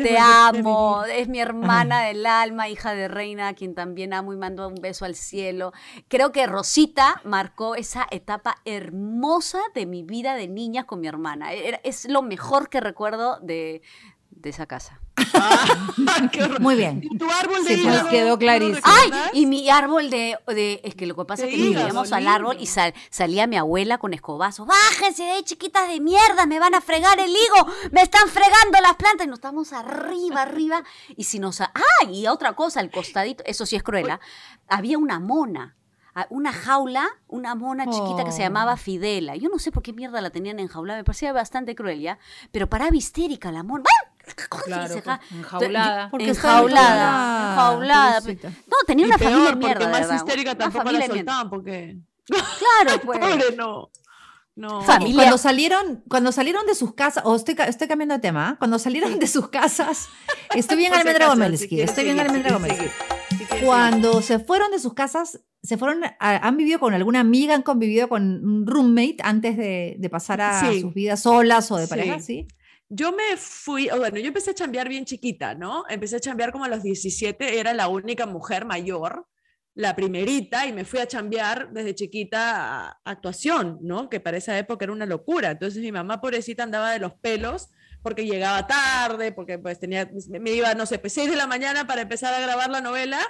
te 0.03 0.19
amo. 0.19 1.05
Es 1.05 1.29
mi 1.29 1.41
hermana 1.41 2.03
del 2.03 2.25
alma, 2.27 2.69
hija 2.69 2.95
de 2.95 3.09
reina, 3.09 3.49
a 3.49 3.55
quien 3.55 3.75
también 3.75 4.13
amo 4.13 4.33
y 4.33 4.37
mando 4.37 4.67
un 4.69 4.75
beso 4.77 5.05
al 5.05 5.15
cielo. 5.15 5.73
Creo 6.09 6.33
que 6.33 6.47
Rosita 6.47 7.21
marcó 7.25 7.75
esa 7.75 8.07
etapa 8.11 8.57
hermosa 8.65 9.61
de 9.75 9.87
mi 9.87 10.03
vida 10.03 10.35
de 10.35 10.49
niña 10.49 10.85
con 10.85 11.01
mi 11.01 11.09
hermana. 11.09 11.53
Era- 11.53 11.81
Es 11.85 12.09
lo 12.09 12.23
mejor 12.23 12.69
que 12.69 12.81
recuerdo 12.81 13.39
de, 13.41 13.83
de 14.31 14.51
esa 14.51 14.67
casa. 14.67 15.01
Ah, 15.35 16.29
qué. 16.33 16.49
Muy 16.61 16.77
bien. 16.77 17.01
¿Y 17.03 17.17
tu 17.19 17.31
árbol 17.31 17.65
de 17.65 17.77
Sí, 17.77 17.83
pues, 17.85 18.03
quedó 18.05 18.25
¿no 18.25 18.31
lo 18.31 18.39
clarísimo. 18.39 18.81
¡Ay! 18.85 19.11
Y 19.33 19.47
mi 19.47 19.69
árbol 19.71 20.11
de, 20.11 20.39
de- 20.49 20.81
Es 20.85 20.95
que 20.95 21.07
lo 21.07 21.15
que 21.17 21.25
pasa 21.25 21.45
es 21.47 21.51
que 21.51 21.57
nos 21.59 21.67
subíamos 21.83 22.13
al 22.13 22.27
árbol 22.29 22.57
y 22.61 22.67
sal- 22.67 22.95
salía 23.11 23.47
mi 23.47 23.57
abuela 23.57 23.99
con 23.99 24.15
escobazo. 24.15 24.67
¡Bájense 24.67 25.25
de 25.25 25.31
ahí, 25.33 25.43
chiquitas 25.43 25.89
de 25.89 26.01
mierda! 26.01 26.47
¡Me 26.47 26.59
van 26.59 26.75
a 26.75 26.81
fregar 26.81 27.19
el 27.21 27.31
higo! 27.31 27.67
¡Me 27.93 28.03
están 28.03 28.29
fregando 28.29 28.79
las 28.83 28.97
plantas! 28.97 29.27
Y 29.27 29.31
nos 29.31 29.39
estamos 29.39 29.73
arriba, 29.73 30.43
arriba. 30.43 30.83
Y 31.17 31.25
si 31.25 31.39
nos... 31.39 31.61
¡Ah! 31.61 31.71
Y 32.11 32.27
otra 32.27 32.53
cosa, 32.55 32.81
al 32.81 32.91
costadito, 32.91 33.43
eso 33.47 33.67
sí 33.67 33.77
es 33.77 33.83
cruel, 33.83 34.11
¿ah? 34.11 34.21
Había 34.69 34.99
una 34.99 35.19
mona. 35.21 35.77
ah, 36.15 36.27
Una 36.31 36.53
jaula, 36.53 37.09
una 37.29 37.55
mona 37.55 37.87
chiquita 37.87 38.25
que 38.25 38.33
se 38.33 38.41
Oh. 38.43 38.45
llamaba 38.45 38.77
Fidela. 38.77 39.37
Yo 39.37 39.49
no 39.49 39.59
sé 39.59 39.71
por 39.73 39.83
qué 39.83 39.93
mierda 39.93 40.21
la 40.21 40.31
tenían 40.31 40.59
enjaulada, 40.61 40.99
me 41.01 41.05
parecía 41.05 41.33
bastante 41.33 41.75
cruel, 41.75 42.01
¿ya? 42.01 42.19
Pero 42.53 42.69
paraba 42.69 42.97
histérica 42.97 43.51
la 43.53 43.63
mona. 43.63 43.85
¡Ah! 43.89 44.10
Claro, 44.65 44.95
enjaulada. 45.31 46.11
Porque 46.11 46.29
enjaulada, 46.31 47.51
enjaulada. 47.53 48.21
No, 48.21 48.77
tenía 48.87 49.05
Y 49.07 49.09
una 49.09 49.19
peor, 49.19 49.31
familia 49.33 49.51
porque 49.53 49.67
mierda. 49.67 49.87
de 49.87 50.07
más 50.07 50.15
histérica 50.17 50.55
tampoco 50.57 50.91
la 50.91 51.07
soltaban, 51.07 51.51
porque... 51.51 51.97
Claro, 52.27 53.01
pues. 53.05 53.19
Pobre, 53.19 53.57
no. 53.57 53.91
No. 54.57 54.83
Familia- 54.83 55.15
Cuando 55.23 55.39
salieron, 55.39 56.05
cuando 56.09 56.33
salieron 56.33 56.67
de 56.67 56.75
sus 56.75 56.93
casas, 56.95 57.23
o 57.25 57.35
estoy, 57.35 57.55
ca- 57.55 57.65
estoy 57.65 57.89
cambiando 57.89 58.15
de 58.15 58.21
tema, 58.21 58.49
¿ah? 58.51 58.57
cuando 58.59 58.79
salieron 58.79 59.19
de 59.19 59.27
sus 59.27 59.49
casas, 59.49 60.09
estoy 60.55 60.77
bien 60.77 60.93
Almendra 60.93 61.29
Gomelsky, 61.29 61.81
estoy 61.81 62.05
bien 62.05 62.21
Almendra 62.21 62.53
Gomelsky. 62.53 62.87
Cuando 63.65 64.21
se 64.23 64.39
fueron 64.39 64.71
de 64.71 64.79
sus 64.79 64.93
casas, 64.95 65.41
se 65.63 65.79
fueron, 65.79 66.05
a- 66.05 66.15
han 66.19 66.57
vivido 66.57 66.79
con 66.79 66.93
alguna 66.95 67.21
amiga, 67.21 67.55
han 67.55 67.63
convivido 67.63 68.09
con 68.09 68.23
un 68.45 68.67
roommate 68.67 69.17
antes 69.23 69.57
de, 69.57 69.97
de 69.99 70.11
pasar 70.11 70.41
a 70.43 70.61
Sí. 70.61 70.81
sus 70.83 70.93
vidas 70.95 71.23
solas 71.23 71.71
o 71.71 71.77
de 71.77 71.85
Sí. 71.87 71.91
pareja, 71.91 72.19
¿sí? 72.21 72.47
Yo 72.93 73.13
me 73.13 73.37
fui, 73.37 73.89
bueno, 73.89 74.19
yo 74.19 74.27
empecé 74.27 74.51
a 74.51 74.55
chambear 74.55 74.89
bien 74.89 75.05
chiquita, 75.05 75.55
¿no? 75.55 75.85
Empecé 75.89 76.17
a 76.17 76.21
chambear 76.21 76.51
como 76.51 76.65
a 76.65 76.69
los 76.69 76.83
17, 76.83 77.61
era 77.61 77.73
la 77.73 77.87
única 77.87 78.27
mujer 78.27 78.65
mayor, 78.65 79.29
la 79.75 79.95
primerita, 79.95 80.67
y 80.67 80.73
me 80.73 80.85
fui 80.85 80.99
a 80.99 81.07
chambear 81.07 81.71
desde 81.73 81.95
chiquita 81.95 82.89
a 82.89 83.01
actuación, 83.05 83.79
¿no? 83.81 84.11
Que 84.11 84.19
para 84.19 84.39
esa 84.39 84.59
época 84.59 84.85
era 84.85 84.93
una 84.93 85.07
locura. 85.07 85.53
Entonces 85.53 85.81
mi 85.81 85.93
mamá 85.93 86.21
pobrecita 86.21 86.65
andaba 86.65 86.91
de 86.91 86.99
los 86.99 87.15
pelos 87.15 87.69
porque 88.03 88.27
llegaba 88.27 88.67
tarde, 88.67 89.31
porque 89.31 89.57
pues 89.61 89.79
tenía, 89.79 90.11
me 90.29 90.51
iba, 90.51 90.75
no 90.75 90.85
sé, 90.85 90.99
pues 90.99 91.13
6 91.13 91.31
de 91.31 91.37
la 91.37 91.47
mañana 91.47 91.87
para 91.87 92.03
empezar 92.03 92.35
a 92.35 92.41
grabar 92.41 92.71
la 92.71 92.81
novela 92.81 93.21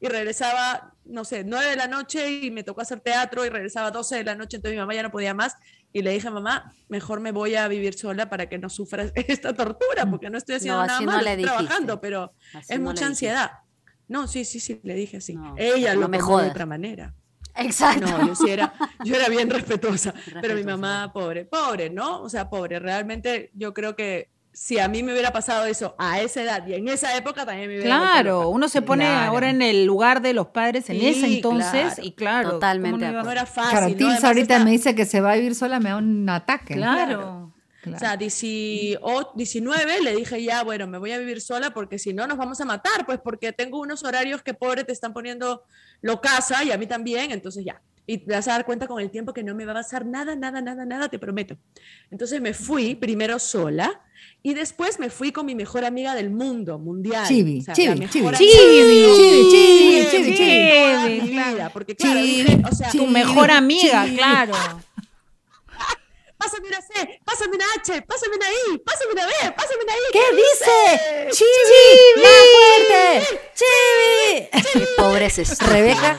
y 0.00 0.08
regresaba, 0.08 0.94
no 1.04 1.24
sé, 1.26 1.44
9 1.44 1.66
de 1.70 1.76
la 1.76 1.86
noche 1.86 2.30
y 2.30 2.50
me 2.50 2.62
tocó 2.62 2.80
hacer 2.80 3.00
teatro 3.00 3.44
y 3.44 3.50
regresaba 3.50 3.90
12 3.90 4.16
de 4.16 4.24
la 4.24 4.34
noche, 4.34 4.56
entonces 4.56 4.74
mi 4.74 4.80
mamá 4.80 4.94
ya 4.94 5.02
no 5.02 5.10
podía 5.10 5.34
más 5.34 5.54
y 5.92 6.02
le 6.02 6.10
dije, 6.12 6.30
mamá, 6.30 6.72
mejor 6.88 7.20
me 7.20 7.32
voy 7.32 7.54
a 7.54 7.68
vivir 7.68 7.94
sola 7.94 8.28
para 8.30 8.48
que 8.48 8.58
no 8.58 8.68
sufras 8.68 9.12
esta 9.14 9.54
tortura, 9.54 10.08
porque 10.10 10.30
no 10.30 10.38
estoy 10.38 10.56
haciendo 10.56 10.80
No, 10.80 10.86
nada 10.86 11.00
no 11.00 11.06
malo, 11.06 11.18
estoy 11.20 11.36
dijiste. 11.36 11.56
trabajando, 11.56 12.00
pero 12.00 12.32
Así 12.54 12.72
es 12.74 12.80
no 12.80 12.84
mucha 12.86 13.06
ansiedad. 13.06 13.50
No, 14.08 14.26
sí, 14.28 14.44
sí, 14.44 14.60
sí, 14.60 14.80
le 14.82 14.94
dije 14.94 15.18
así. 15.18 15.34
No, 15.34 15.54
Ella 15.56 15.94
no 15.94 16.02
lo 16.02 16.08
me 16.08 16.18
de 16.18 16.24
otra 16.24 16.66
manera. 16.66 17.14
Exacto. 17.54 18.06
No, 18.06 18.26
yo 18.26 18.34
sí 18.34 18.48
era, 18.50 18.72
yo 19.04 19.14
era 19.14 19.28
bien 19.28 19.48
respetuosa, 19.50 20.12
pero 20.12 20.54
mi 20.54 20.62
Respetuosa. 20.62 20.76
mamá, 20.76 21.12
pobre, 21.12 21.44
pobre, 21.44 21.90
¿no? 21.90 22.22
O 22.22 22.28
sea, 22.28 22.48
pobre, 22.48 22.78
realmente 22.78 23.50
yo 23.54 23.74
creo 23.74 23.94
que 23.94 24.30
si 24.52 24.78
a 24.78 24.86
mí 24.88 25.02
me 25.02 25.12
hubiera 25.12 25.32
pasado 25.32 25.64
eso 25.66 25.94
a 25.98 26.20
esa 26.20 26.42
edad 26.42 26.66
y 26.66 26.74
en 26.74 26.88
esa 26.88 27.16
época 27.16 27.46
también 27.46 27.68
me 27.70 27.78
hubiera 27.80 27.96
Claro, 27.98 28.48
uno 28.50 28.68
se 28.68 28.82
pone 28.82 29.04
Claro. 29.06 29.30
ahora 29.30 29.48
en 29.50 29.62
el 29.62 29.84
lugar 29.86 30.20
de 30.20 30.34
los 30.34 30.48
padres 30.48 30.88
en 30.90 31.00
Sí, 31.00 31.06
ese 31.08 31.26
entonces 31.26 31.70
claro. 31.94 32.02
y 32.02 32.12
claro. 32.12 32.50
Totalmente 32.52 33.06
¿cómo 33.06 33.22
no 33.22 33.30
era 33.30 33.46
fácil. 33.46 33.96
Claro, 33.96 34.20
¿no? 34.20 34.26
Ahorita 34.28 34.54
está- 34.54 34.64
me 34.64 34.70
dice 34.72 34.94
que 34.94 35.06
se 35.06 35.20
va 35.20 35.32
a 35.32 35.36
vivir 35.36 35.54
sola, 35.54 35.80
me 35.80 35.88
da 35.90 35.96
un 35.96 36.28
ataque. 36.28 36.74
Claro. 36.74 37.52
Claro. 37.82 37.96
O 37.96 37.98
sea, 37.98 38.16
18, 38.16 39.32
19 39.34 40.02
le 40.02 40.14
dije 40.14 40.40
ya, 40.42 40.62
bueno, 40.62 40.86
me 40.86 40.98
voy 40.98 41.10
a 41.12 41.18
vivir 41.18 41.40
sola 41.40 41.70
porque 41.74 41.98
si 41.98 42.12
no 42.12 42.26
nos 42.28 42.38
vamos 42.38 42.60
a 42.60 42.64
matar, 42.64 43.04
pues 43.06 43.18
porque 43.24 43.52
tengo 43.52 43.80
unos 43.80 44.04
horarios 44.04 44.42
que 44.42 44.54
pobre 44.54 44.84
te 44.84 44.92
están 44.92 45.12
poniendo 45.12 45.64
lo 46.00 46.20
casa 46.20 46.62
y 46.62 46.70
a 46.70 46.78
mí 46.78 46.86
también, 46.86 47.32
entonces 47.32 47.64
ya. 47.64 47.80
Y 48.06 48.18
te 48.18 48.32
vas 48.34 48.46
a 48.48 48.52
dar 48.52 48.64
cuenta 48.66 48.86
con 48.86 49.00
el 49.00 49.10
tiempo 49.10 49.32
que 49.32 49.42
no 49.42 49.54
me 49.54 49.64
va 49.64 49.72
a 49.72 49.74
pasar 49.76 50.04
nada, 50.06 50.36
nada, 50.36 50.60
nada, 50.60 50.84
nada, 50.84 51.08
te 51.08 51.18
prometo. 51.18 51.56
Entonces 52.10 52.40
me 52.40 52.52
fui 52.54 52.94
primero 52.94 53.38
sola 53.38 54.00
y 54.42 54.54
después 54.54 54.98
me 54.98 55.08
fui 55.10 55.30
con 55.32 55.46
mi 55.46 55.54
mejor 55.54 55.84
amiga 55.84 56.14
del 56.14 56.30
mundo, 56.30 56.78
mundial. 56.78 57.26
Chibi, 57.28 57.60
O 57.60 57.62
sea, 57.62 57.74
chibi, 57.74 57.88
la 57.88 57.94
mejor 57.94 58.10
chibi. 58.12 58.26
amiga- 58.26 58.38
Chibi, 58.38 59.14
chibi, 59.14 59.50
chibi, 59.50 60.10
chibi, 60.10 60.22
de 60.30 60.36
chibi. 60.36 60.70
toda 60.92 61.08
mi 61.08 61.20
Chibi, 61.20 61.32
claro. 61.32 61.52
vida, 61.54 61.70
porque 61.72 61.96
claro, 61.96 62.20
Chibi, 62.20 62.28
dije, 62.42 62.62
o 62.70 62.74
sea, 62.74 62.90
Tu 62.90 62.98
chibi. 62.98 63.12
mejor 63.12 63.50
amiga, 63.50 64.06
Sí. 64.06 64.16
claro. 64.16 64.52
pásame 66.42 66.68
una 66.68 66.80
C, 66.82 67.20
pásame 67.24 67.56
una 67.56 67.64
H, 67.76 68.02
pásame 68.02 68.36
una 68.36 68.46
I, 68.50 68.78
pásame 68.78 69.12
una 69.12 69.26
B, 69.26 69.32
pásame 69.56 69.82
una 69.84 69.92
I. 69.92 70.12
¿Qué 70.12 70.36
dice? 70.36 71.30
¡Chibi! 71.30 72.22
¡Más 72.22 72.42
fuerte! 72.54 73.40
¡Chibi! 73.54 74.62
Qué 74.72 74.86
pobres 74.96 75.38
estúpidos. 75.38 75.72
Rebeca, 75.72 76.18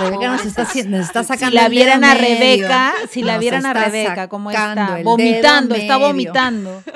Rebeca 0.00 0.28
nos 0.28 0.44
está, 0.44 0.62
haciendo- 0.62 0.96
nos 0.98 1.06
está 1.06 1.22
Si 1.22 1.28
sacando 1.28 1.54
la 1.54 1.66
el 1.66 1.70
dedo 1.70 1.76
vieran 1.84 2.04
a 2.04 2.14
medio. 2.14 2.28
Rebeca, 2.38 2.94
si 3.10 3.22
la 3.22 3.38
vieran 3.38 3.66
a 3.66 3.72
Rebeca, 3.74 4.28
cómo 4.28 4.50
está, 4.50 5.00
vomitando, 5.04 5.74
está 5.74 5.96
vomitando. 5.96 6.82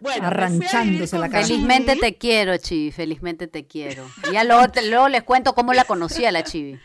Bueno, 0.00 0.24
a 0.24 0.28
Arranchándose 0.28 1.18
la 1.18 1.30
cara. 1.30 1.46
Felizmente 1.46 1.92
Chibi. 1.94 2.00
te 2.02 2.18
quiero, 2.18 2.56
Chivi, 2.58 2.92
felizmente 2.92 3.46
te 3.46 3.66
quiero. 3.66 4.06
Y 4.28 4.34
Ya 4.34 4.44
luego, 4.44 4.68
te- 4.68 4.82
luego 4.86 5.08
les 5.08 5.22
cuento 5.22 5.54
cómo 5.54 5.72
la 5.72 5.84
conocí 5.84 6.26
a 6.26 6.30
la 6.32 6.44
Chivi. 6.44 6.78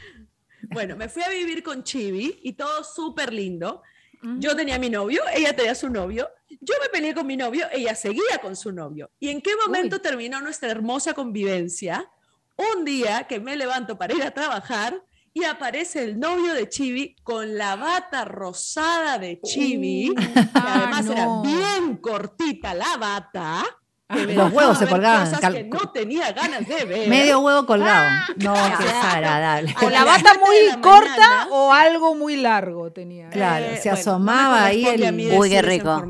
Bueno, 0.70 0.96
me 0.96 1.10
fui 1.10 1.22
a 1.24 1.28
vivir 1.30 1.62
con 1.62 1.84
Chibi 1.84 2.40
y 2.44 2.54
todo 2.54 2.82
súper 2.86 3.34
lindo. 3.34 3.82
Yo 4.22 4.56
tenía 4.56 4.78
mi 4.78 4.90
novio, 4.90 5.22
ella 5.34 5.56
tenía 5.56 5.76
su 5.76 5.90
novio. 5.90 6.30
Yo 6.62 6.74
me 6.82 6.90
peleé 6.90 7.14
con 7.14 7.26
mi 7.26 7.38
novio, 7.38 7.68
ella 7.72 7.96
seguía 7.96 8.40
con 8.42 8.56
su 8.56 8.72
novio. 8.72 9.12
¿Y 9.20 9.30
en 9.30 9.42
qué 9.42 9.52
momento 9.56 10.02
terminó 10.02 10.42
nuestra 10.42 10.70
hermosa 10.70 11.14
convivencia? 11.14 12.10
Un 12.56 12.84
día 12.84 13.26
que 13.28 13.40
me 13.40 13.56
levanto 13.56 13.98
para 13.98 14.14
ir 14.14 14.24
a 14.24 14.32
trabajar 14.32 15.02
y 15.34 15.44
aparece 15.46 16.04
el 16.04 16.20
novio 16.20 16.54
de 16.54 16.68
Chibi 16.68 17.16
con 17.24 17.58
la 17.58 17.76
bata 17.76 18.26
rosada 18.26 19.18
de 19.18 19.40
Chibi, 19.42 20.14
que 20.16 20.48
además 20.54 21.06
no. 21.06 21.12
era 21.14 21.42
bien 21.42 21.98
cortita 21.98 22.74
la 22.74 22.98
bata. 22.98 23.64
Me 24.10 24.34
Los 24.34 24.52
huevos 24.52 24.78
se 24.78 24.88
colgaban, 24.88 25.26
Cosas 25.26 25.40
cal- 25.40 25.54
que 25.54 25.64
no 25.66 25.80
tenía 25.92 26.32
ganas 26.32 26.68
de 26.68 26.84
ver. 26.86 27.08
Medio 27.10 27.40
huevo 27.40 27.66
colgado. 27.66 28.10
No, 28.38 28.54
qué 28.54 28.60
Exacto. 28.60 28.84
desagradable. 28.86 29.76
O 29.84 29.90
la 29.90 30.04
bata 30.04 30.34
muy 30.44 30.68
la 30.68 30.82
corta 30.82 31.10
mañana. 31.10 31.48
o 31.52 31.74
algo 31.74 32.16
muy 32.16 32.36
largo 32.36 32.92
tenía. 32.92 33.30
Claro, 33.30 33.66
Eh, 33.66 33.78
se 33.78 33.90
bueno, 33.90 34.00
asomaba 34.02 34.44
no 34.58 34.64
me 34.64 34.68
ahí 34.68 34.86
el- 34.88 35.32
Uy, 35.38 35.50
qué 35.50 35.62
rico. 35.62 36.04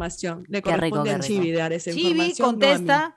Le 0.48 0.62
Qué 0.62 0.78
rico, 0.78 1.04
qué 1.04 1.14
rico. 1.16 1.26
Chibi 1.28 1.52
dar 1.52 1.74
esa 1.74 1.92
Chibi 1.92 2.10
información. 2.30 2.38
no 2.40 2.48
a 2.48 2.52
mí. 2.52 2.60
contesta. 2.60 3.16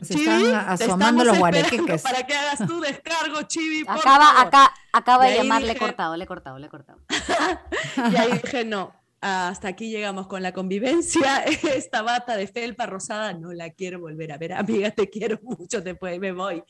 Se 0.00 0.14
Chibi, 0.14 0.24
están 0.46 0.54
asomando 0.70 1.24
los 1.24 1.38
guarequeques. 1.38 2.02
Para 2.02 2.26
que 2.26 2.34
hagas 2.34 2.66
tu 2.66 2.80
descargo, 2.80 3.42
Chibi, 3.42 3.84
por 3.84 3.98
Acaba, 3.98 4.26
favor. 4.32 4.46
acá, 4.46 4.74
acaba 4.92 5.24
de 5.26 5.32
ahí 5.32 5.36
llamar, 5.38 5.60
le 5.62 5.66
he 5.68 5.74
dije- 5.74 5.78
cortado, 5.78 6.16
le 6.16 6.24
he 6.24 6.26
cortado, 6.26 6.58
le 6.58 6.66
he 6.66 6.70
cortado. 6.70 6.98
Y 8.12 8.16
ahí 8.16 8.40
dije, 8.42 8.64
no, 8.64 8.94
hasta 9.20 9.68
aquí 9.68 9.90
llegamos 9.90 10.26
con 10.26 10.42
la 10.42 10.52
convivencia. 10.52 11.42
Esta 11.74 12.02
bata 12.02 12.36
de 12.36 12.46
felpa 12.46 12.86
rosada 12.86 13.32
no 13.34 13.52
la 13.52 13.70
quiero 13.70 14.00
volver 14.00 14.32
a 14.32 14.38
ver. 14.38 14.52
Amiga, 14.52 14.90
te 14.90 15.08
quiero 15.10 15.38
mucho, 15.42 15.82
te 15.82 15.94
puede- 15.94 16.18
me 16.20 16.32
voy. 16.32 16.62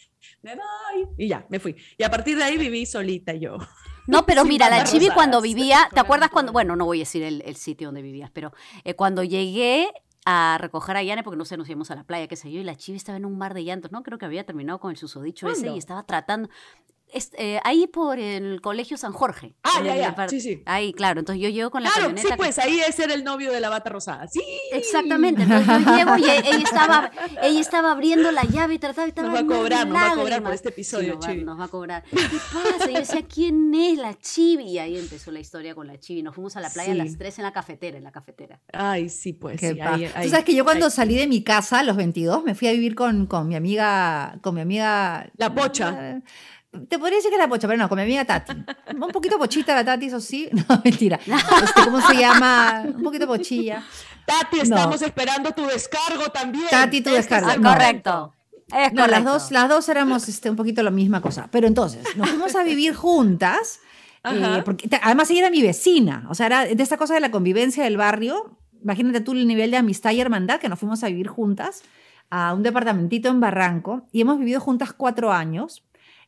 Me 0.42 0.54
voy. 0.54 1.08
Y 1.16 1.28
ya, 1.28 1.46
me 1.50 1.58
fui. 1.61 1.76
Y 1.96 2.02
a 2.02 2.11
partir 2.11 2.37
de 2.37 2.44
ahí 2.44 2.56
viví 2.58 2.87
solita 2.87 3.34
yo. 3.34 3.58
No, 4.06 4.24
pero 4.26 4.44
mira, 4.44 4.70
la 4.70 4.80
rosadas. 4.80 5.11
cuando 5.14 5.40
vivía, 5.40 5.88
¿te 5.92 6.00
acuerdas 6.00 6.30
cuando, 6.30 6.52
bueno, 6.52 6.74
no 6.76 6.84
voy 6.87 6.98
a 6.98 7.02
decir 7.02 7.22
el, 7.22 7.42
el 7.44 7.56
sitio 7.56 7.88
donde 7.88 8.02
vivías, 8.02 8.30
pero 8.32 8.52
eh, 8.84 8.94
cuando 8.94 9.22
llegué 9.24 9.88
a 10.24 10.58
recoger 10.61 10.96
a 10.96 11.02
Yane, 11.02 11.22
porque 11.22 11.38
no 11.38 11.44
sé, 11.44 11.56
nos 11.56 11.68
íbamos 11.68 11.90
a 11.90 11.94
la 11.94 12.04
playa, 12.04 12.26
qué 12.26 12.37
sé 12.37 12.50
yo, 12.52 12.61
y 12.61 12.64
la 12.64 12.76
Chivi 12.76 12.96
estaba 12.96 13.16
en 13.16 13.24
un 13.24 13.38
mar 13.38 13.54
de 13.54 13.64
llantos, 13.64 13.92
¿no? 13.92 14.02
Creo 14.02 14.18
que 14.18 14.26
había 14.26 14.44
terminado 14.44 14.78
con 14.78 14.90
el 14.90 14.96
susodicho 14.98 15.48
ese 15.48 15.68
y 15.70 15.78
estaba 15.78 16.02
tratando, 16.02 16.50
es- 17.12 17.31
eh, 17.38 17.61
ahí 17.64 17.87
por 17.87 18.18
el 18.18 18.61
colegio 18.61 18.97
San 18.97 19.12
Jorge. 19.12 19.55
Ah, 19.62 19.83
ya, 19.85 19.97
ya, 19.97 20.14
par- 20.14 20.31
sí, 20.31 20.40
sí. 20.40 20.62
Ahí, 20.66 20.92
claro, 20.92 21.21
entonces 21.21 21.42
yo 21.42 21.49
llego 21.49 21.71
con 21.71 21.83
la 21.83 21.90
Claro, 21.90 22.09
sí, 22.09 22.14
camioneta. 22.14 22.37
pues 22.37 22.59
ahí 22.59 22.81
ese 22.87 23.05
era 23.05 23.14
el 23.14 23.25
novio 23.25 23.53
de 23.53 23.61
la 23.61 23.68
bata 23.68 23.90
rosada. 23.90 24.27
Sí. 24.29 24.40
Exactamente, 24.73 25.42
entonces 25.42 25.66
yo 25.85 25.97
llego 25.97 26.16
y 26.18 26.25
ella 26.25 26.59
estaba, 26.59 27.11
ella 27.42 27.61
estaba 27.61 27.92
abriendo 27.92 28.31
la 28.33 28.42
llave 28.44 28.75
y 28.75 28.79
trataba 28.79 29.07
y 29.07 29.11
estaba 29.11 29.29
Nos 29.29 29.37
va 29.37 29.40
a 29.40 29.47
cobrar, 29.47 29.87
nos 29.87 29.97
va 29.97 30.12
a 30.12 30.14
cobrar 30.14 30.42
por 30.42 30.53
este 30.53 30.68
episodio, 30.71 31.14
nos 31.16 31.27
va, 31.27 31.35
nos 31.35 31.61
va 31.61 31.64
a 31.64 31.68
cobrar. 31.68 32.05
¿Qué 32.11 32.16
pasa? 32.16 32.90
Y 32.90 32.94
yo 32.94 33.01
decía, 33.01 33.23
¿quién 33.27 33.75
es 33.75 33.99
la 33.99 34.14
Chivi? 34.18 34.64
Y 34.64 34.79
ahí 34.79 34.99
empezó 34.99 35.31
la 35.31 35.40
historia 35.40 35.75
con 35.75 35.87
la 35.87 35.99
Chivi. 35.99 36.23
Nos 36.23 36.35
fuimos 36.35 36.57
a 36.57 36.61
la 36.61 36.71
playa 36.71 36.92
Sí. 36.94 37.01
a 37.01 37.05
las 37.05 37.16
3 37.18 37.38
en 37.38 37.44
la 37.44 37.53
cafetera, 37.53 37.99
en 37.99 38.05
la 38.05 38.12
cafetera. 38.12 38.61
Ay, 38.73 39.09
sí, 39.09 39.33
pues. 39.33 39.59
Qué 39.61 39.71
sí, 39.71 39.75
paja. 39.77 39.94
ahí- 39.94 40.07
Tú 40.07 40.12
ahí- 40.14 40.29
sabes 40.31 40.44
que 40.44 40.55
yo 40.55 40.64
cuando 40.64 40.87
ahí. 40.87 40.92
salí 40.92 41.16
de 41.16 41.27
mi 41.27 41.42
casa 41.42 41.81
a 41.81 41.83
los 41.83 41.97
22 41.97 42.44
me 42.44 42.55
fui 42.55 42.68
a 42.68 42.73
vivir 42.73 42.94
con, 42.94 43.27
con 43.27 43.49
mi 43.49 43.55
amiga, 43.57 44.38
con 44.42 44.55
mi 44.55 44.61
amiga... 44.61 45.31
La 45.37 45.55
pocha. 45.55 46.21
Te 46.88 46.98
podría 46.98 47.16
decir 47.16 47.31
que 47.31 47.38
la 47.38 47.48
pocha, 47.48 47.66
pero 47.66 47.78
no, 47.78 47.88
con 47.88 47.96
mi 47.96 48.02
amiga 48.02 48.24
Tati. 48.24 48.52
Un 48.94 49.11
poquito 49.11 49.38
pochita 49.38 49.74
la 49.74 49.85
Tati, 49.85 50.07
eso 50.07 50.20
sí. 50.20 50.48
No, 50.68 50.81
mentira. 50.85 51.18
Este, 51.26 51.85
¿Cómo 51.85 52.00
se 52.07 52.14
llama? 52.16 52.83
Un 52.85 53.02
poquito 53.02 53.26
pochilla. 53.26 53.83
Tati, 54.26 54.57
No. 54.59 54.62
estamos 54.62 55.00
esperando 55.02 55.50
tu 55.52 55.66
descargo 55.66 56.24
también. 56.33 56.66
Tati, 56.70 57.00
tu 57.00 57.11
descargo. 57.11 57.50
es 57.50 57.59
No. 57.59 57.70
correcto. 57.72 58.35
Es 58.70 58.92
No, 58.92 59.07
las 59.07 59.24
dos, 59.24 59.50
las 59.50 59.68
dos 59.68 59.88
éramos 59.88 60.28
este, 60.28 60.50
un 60.50 60.57
poquito 60.57 60.83
la 60.83 60.90
misma 60.90 61.22
cosa. 61.22 61.48
Pero 61.50 61.66
entonces, 61.66 62.04
nos 62.16 62.28
fuimos 62.28 62.54
a 62.54 62.62
vivir 62.64 62.94
juntas. 62.94 63.81
eh, 64.24 64.62
porque 64.64 64.88
además 65.02 65.31
ella 65.31 65.40
era 65.40 65.50
mi 65.50 65.62
vecina. 65.62 66.26
O 66.28 66.35
sea, 66.35 66.46
era 66.46 66.64
de 66.66 66.83
esta 66.83 66.98
cosa 66.98 67.14
de 67.14 67.20
la 67.20 67.31
convivencia 67.31 67.83
del 67.85 67.96
barrio. 67.96 68.59
Imagínate 68.83 69.22
tú 69.22 69.33
el 69.33 69.46
nivel 69.48 69.70
de 69.70 69.78
amistad 69.78 70.11
y 70.11 70.20
hermandad 70.20 70.61
que 70.61 70.68
nos 70.68 70.78
fuimos 70.78 71.02
a 71.02 71.07
vivir 71.09 71.28
juntas 71.28 71.83
a 72.31 72.52
un 72.52 72.62
departamentito 72.62 73.31
en 73.31 73.40
Barranco. 73.40 74.02
Y 74.12 74.20
hemos 74.20 74.38
vivido 74.38 74.61
juntas 74.61 74.92
cuatro 74.92 75.33
años. 75.33 75.83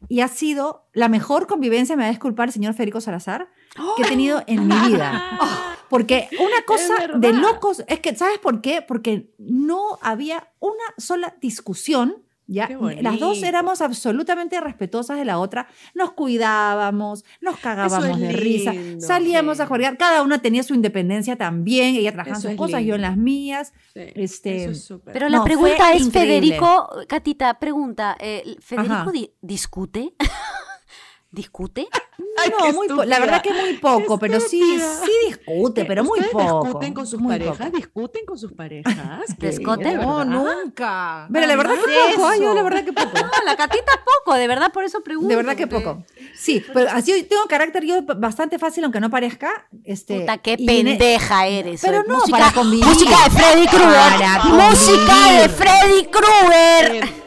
Y 0.08 0.20
ha 0.20 0.28
sido 0.28 0.88
la 0.92 1.08
mejor 1.08 1.46
convivencia, 1.46 1.96
me 1.96 2.02
va 2.02 2.08
a 2.08 2.10
disculpar 2.10 2.48
el 2.48 2.52
señor 2.52 2.74
Federico 2.74 3.00
Salazar, 3.00 3.50
que 3.96 4.02
he 4.02 4.06
tenido 4.06 4.42
en 4.46 4.66
mi 4.66 4.74
vida. 4.88 5.38
Porque 5.90 6.28
una 6.38 6.62
cosa 6.66 7.08
de 7.18 7.32
locos, 7.32 7.82
es 7.88 7.98
que, 7.98 8.14
¿sabes 8.14 8.38
por 8.38 8.60
qué? 8.60 8.80
Porque 8.80 9.34
no 9.38 9.98
había 10.00 10.52
una 10.60 10.84
sola 10.98 11.34
discusión, 11.40 12.22
¿ya? 12.52 12.68
Las 13.00 13.18
dos 13.20 13.42
éramos 13.42 13.80
absolutamente 13.80 14.60
respetuosas 14.60 15.16
de 15.18 15.24
la 15.24 15.38
otra, 15.38 15.68
nos 15.94 16.12
cuidábamos, 16.12 17.24
nos 17.40 17.56
cagábamos 17.58 18.08
es 18.10 18.18
de 18.18 18.32
risa, 18.32 18.74
salíamos 18.98 19.58
sí. 19.58 19.62
a 19.62 19.66
jugar, 19.66 19.96
cada 19.96 20.22
una 20.22 20.42
tenía 20.42 20.62
su 20.62 20.74
independencia 20.74 21.36
también, 21.36 21.94
ella 21.94 22.10
trabajaba 22.12 22.36
en 22.36 22.42
sus 22.42 22.54
cosas, 22.54 22.82
yo 22.82 22.96
en 22.96 23.02
las 23.02 23.16
mías. 23.16 23.72
Sí, 23.94 24.00
Este, 24.14 24.62
eso 24.64 24.70
es 24.72 24.84
súper. 24.84 25.12
Pero 25.12 25.28
la 25.28 25.38
No, 25.38 25.44
pregunta 25.44 25.92
es, 25.92 26.02
increíble. 26.06 26.40
Federico, 26.40 26.88
Catita, 27.08 27.58
pregunta, 27.58 28.16
eh, 28.18 28.56
¿Federico 28.60 29.12
di- 29.12 29.30
discute? 29.40 30.14
¿Discute? 31.30 31.88
Ay, 32.36 32.50
no, 32.50 32.72
muy 32.72 33.06
la 33.06 33.18
verdad 33.18 33.42
que 33.42 33.52
muy 33.52 33.74
poco, 33.78 34.18
Qué 34.18 34.26
pero 34.26 34.40
sí, 34.40 34.60
estúpida. 34.60 35.00
sí 35.04 35.10
discute, 35.26 35.84
pero 35.84 36.04
muy 36.04 36.20
¿Ustedes 36.20 36.32
poco. 36.32 36.64
discuten 36.64 36.94
con 36.94 37.06
sus 37.06 37.20
muy 37.20 37.32
parejas? 37.38 37.56
poco. 37.58 37.76
¿Discuten 37.76 38.26
con 38.26 38.38
sus 38.38 38.52
parejas? 38.52 38.94
¿Discuten? 39.38 39.98
¿De 39.98 40.04
No, 40.04 40.24
nunca. 40.24 41.28
Pero 41.32 41.46
la 41.46 41.56
verdad 41.56 41.74
que 41.74 42.14
poco, 42.16 42.34
yo 42.34 42.54
la 42.54 42.62
verdad 42.62 42.84
que 42.84 42.92
poco. 42.92 43.10
No, 43.14 43.30
la 43.44 43.56
Catita 43.56 43.92
poco, 44.04 44.36
de 44.36 44.48
verdad, 44.48 44.72
por 44.72 44.84
eso 44.84 45.02
pregunto. 45.02 45.28
De 45.28 45.36
verdad 45.36 45.56
que 45.56 45.66
poco. 45.66 46.04
Sí, 46.34 46.62
pero 46.72 46.90
así 46.90 47.22
tengo 47.24 47.42
carácter 47.48 47.84
yo 47.84 48.02
bastante 48.02 48.58
fácil, 48.58 48.84
aunque 48.84 49.00
no 49.00 49.08
parezca. 49.10 49.66
Este, 49.84 50.20
Puta, 50.20 50.38
qué 50.38 50.56
pendeja 50.58 51.46
eres. 51.46 51.80
Pero 51.80 52.02
no, 52.06 52.16
música, 52.16 52.38
para 52.38 52.52
convivir. 52.52 52.84
Música 52.86 53.16
de 53.24 53.30
Freddy 53.30 53.66
Krueger. 53.66 54.44
Música 54.52 55.42
de. 55.42 55.48
Freddy 55.48 56.06
Krueger. 56.10 57.19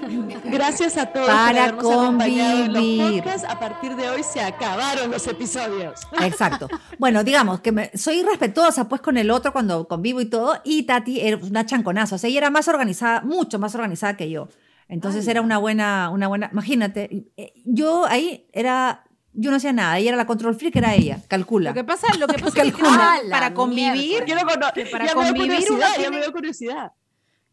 Gracias 0.53 0.97
a 0.97 1.07
todos 1.07 1.27
Para 1.27 1.65
por 1.73 1.83
los 1.83 1.93
convivir. 1.95 3.21
podcasts. 3.21 3.47
A 3.49 3.59
partir 3.59 3.95
de 3.95 4.09
hoy 4.09 4.23
se 4.23 4.39
acabaron 4.41 5.11
los 5.11 5.25
episodios. 5.27 5.99
Exacto. 6.21 6.67
Bueno, 6.99 7.23
digamos 7.23 7.59
que 7.61 7.71
me- 7.71 7.91
soy 7.95 8.23
respetuosa 8.23 8.87
pues 8.87 9.01
con 9.01 9.17
el 9.17 9.31
otro 9.31 9.51
cuando 9.51 9.87
convivo 9.87 10.21
y 10.21 10.25
todo. 10.25 10.59
Y 10.63 10.83
Tati 10.83 11.21
era 11.21 11.37
una 11.37 11.65
chanconaza. 11.65 12.15
O 12.15 12.17
sea, 12.17 12.29
ella 12.29 12.39
era 12.39 12.49
más 12.49 12.67
organizada, 12.67 13.21
mucho 13.21 13.59
más 13.59 13.73
organizada 13.75 14.15
que 14.15 14.29
yo. 14.29 14.47
Entonces 14.87 15.25
Ay. 15.25 15.31
era 15.31 15.41
una 15.41 15.57
buena, 15.57 16.09
una 16.11 16.27
buena. 16.27 16.49
Imagínate, 16.51 17.25
eh, 17.37 17.53
yo 17.65 18.05
ahí 18.05 18.47
era. 18.53 19.05
Yo 19.35 19.49
no 19.49 19.57
hacía 19.57 19.73
nada. 19.73 19.97
Ella 19.97 20.09
era 20.09 20.17
la 20.17 20.27
control 20.27 20.53
freak, 20.53 20.75
era 20.75 20.93
ella. 20.93 21.17
Calcula. 21.27 21.71
Lo 21.71 21.73
que 21.73 21.83
pasa, 21.83 22.05
lo 22.19 22.27
que 22.27 22.33
pasa 22.35 22.47
es 22.49 22.53
que 22.53 22.61
Calcula. 22.71 22.89
para- 22.89 23.13
Ah, 23.15 23.19
para 23.31 23.53
convivir, 23.55 24.19
cono- 24.25 24.73
Que 24.75 24.85
para 24.85 25.07
ya 25.07 25.15
me 25.15 25.23
dio 25.23 25.31
convivir 25.33 25.65
curiosidad, 25.67 25.87
ya 25.99 26.11
me 26.11 26.17
dio 26.21 26.31
curiosidad. 26.31 26.91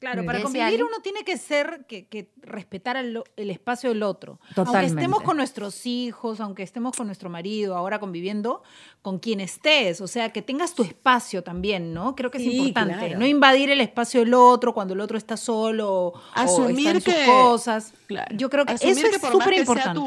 Claro, 0.01 0.25
para 0.25 0.39
¿Ves, 0.39 0.45
convivir 0.45 0.83
uno 0.83 0.97
tiene 1.03 1.25
que 1.25 1.37
ser, 1.37 1.85
que, 1.87 2.07
que 2.09 2.31
respetar 2.41 2.97
el, 2.97 3.23
el 3.37 3.51
espacio 3.51 3.91
del 3.91 4.03
otro. 4.03 4.41
Aunque 4.41 4.55
Totalmente. 4.55 5.01
estemos 5.03 5.23
con 5.23 5.37
nuestros 5.37 5.85
hijos, 5.85 6.41
aunque 6.41 6.63
estemos 6.63 6.97
con 6.97 7.07
nuestro 7.07 7.29
marido, 7.29 7.77
ahora 7.77 7.99
conviviendo, 8.01 8.63
con 9.03 9.19
quien 9.19 9.41
estés. 9.41 10.01
O 10.01 10.07
sea, 10.07 10.33
que 10.33 10.41
tengas 10.41 10.75
tu 10.75 10.83
espacio 10.85 11.45
también, 11.45 11.93
¿no? 11.93 12.17
Creo 12.17 12.31
que 12.31 12.39
es 12.39 12.45
importante. 12.45 12.95
claro. 12.97 13.19
No 13.19 13.27
invadir 13.27 13.69
el 13.71 13.83
espacio 13.83 14.21
del 14.21 14.33
otro 14.33 14.73
cuando 14.73 14.95
el 14.95 15.01
otro 15.01 15.19
está 15.19 15.37
solo 15.37 15.93
o- 15.93 16.09
o 16.15 16.21
Asumir 16.35 16.97
está 16.97 17.11
en 17.11 17.15
sus 17.15 17.15
que- 17.15 17.27
cosas. 17.27 17.93
Claro. 18.07 18.35
Yo 18.37 18.49
creo 18.49 18.65
que 18.65 18.73
Asumir 18.73 18.97
eso 18.97 19.07
es 19.07 19.21
súper 19.21 19.53
importante. 19.53 20.01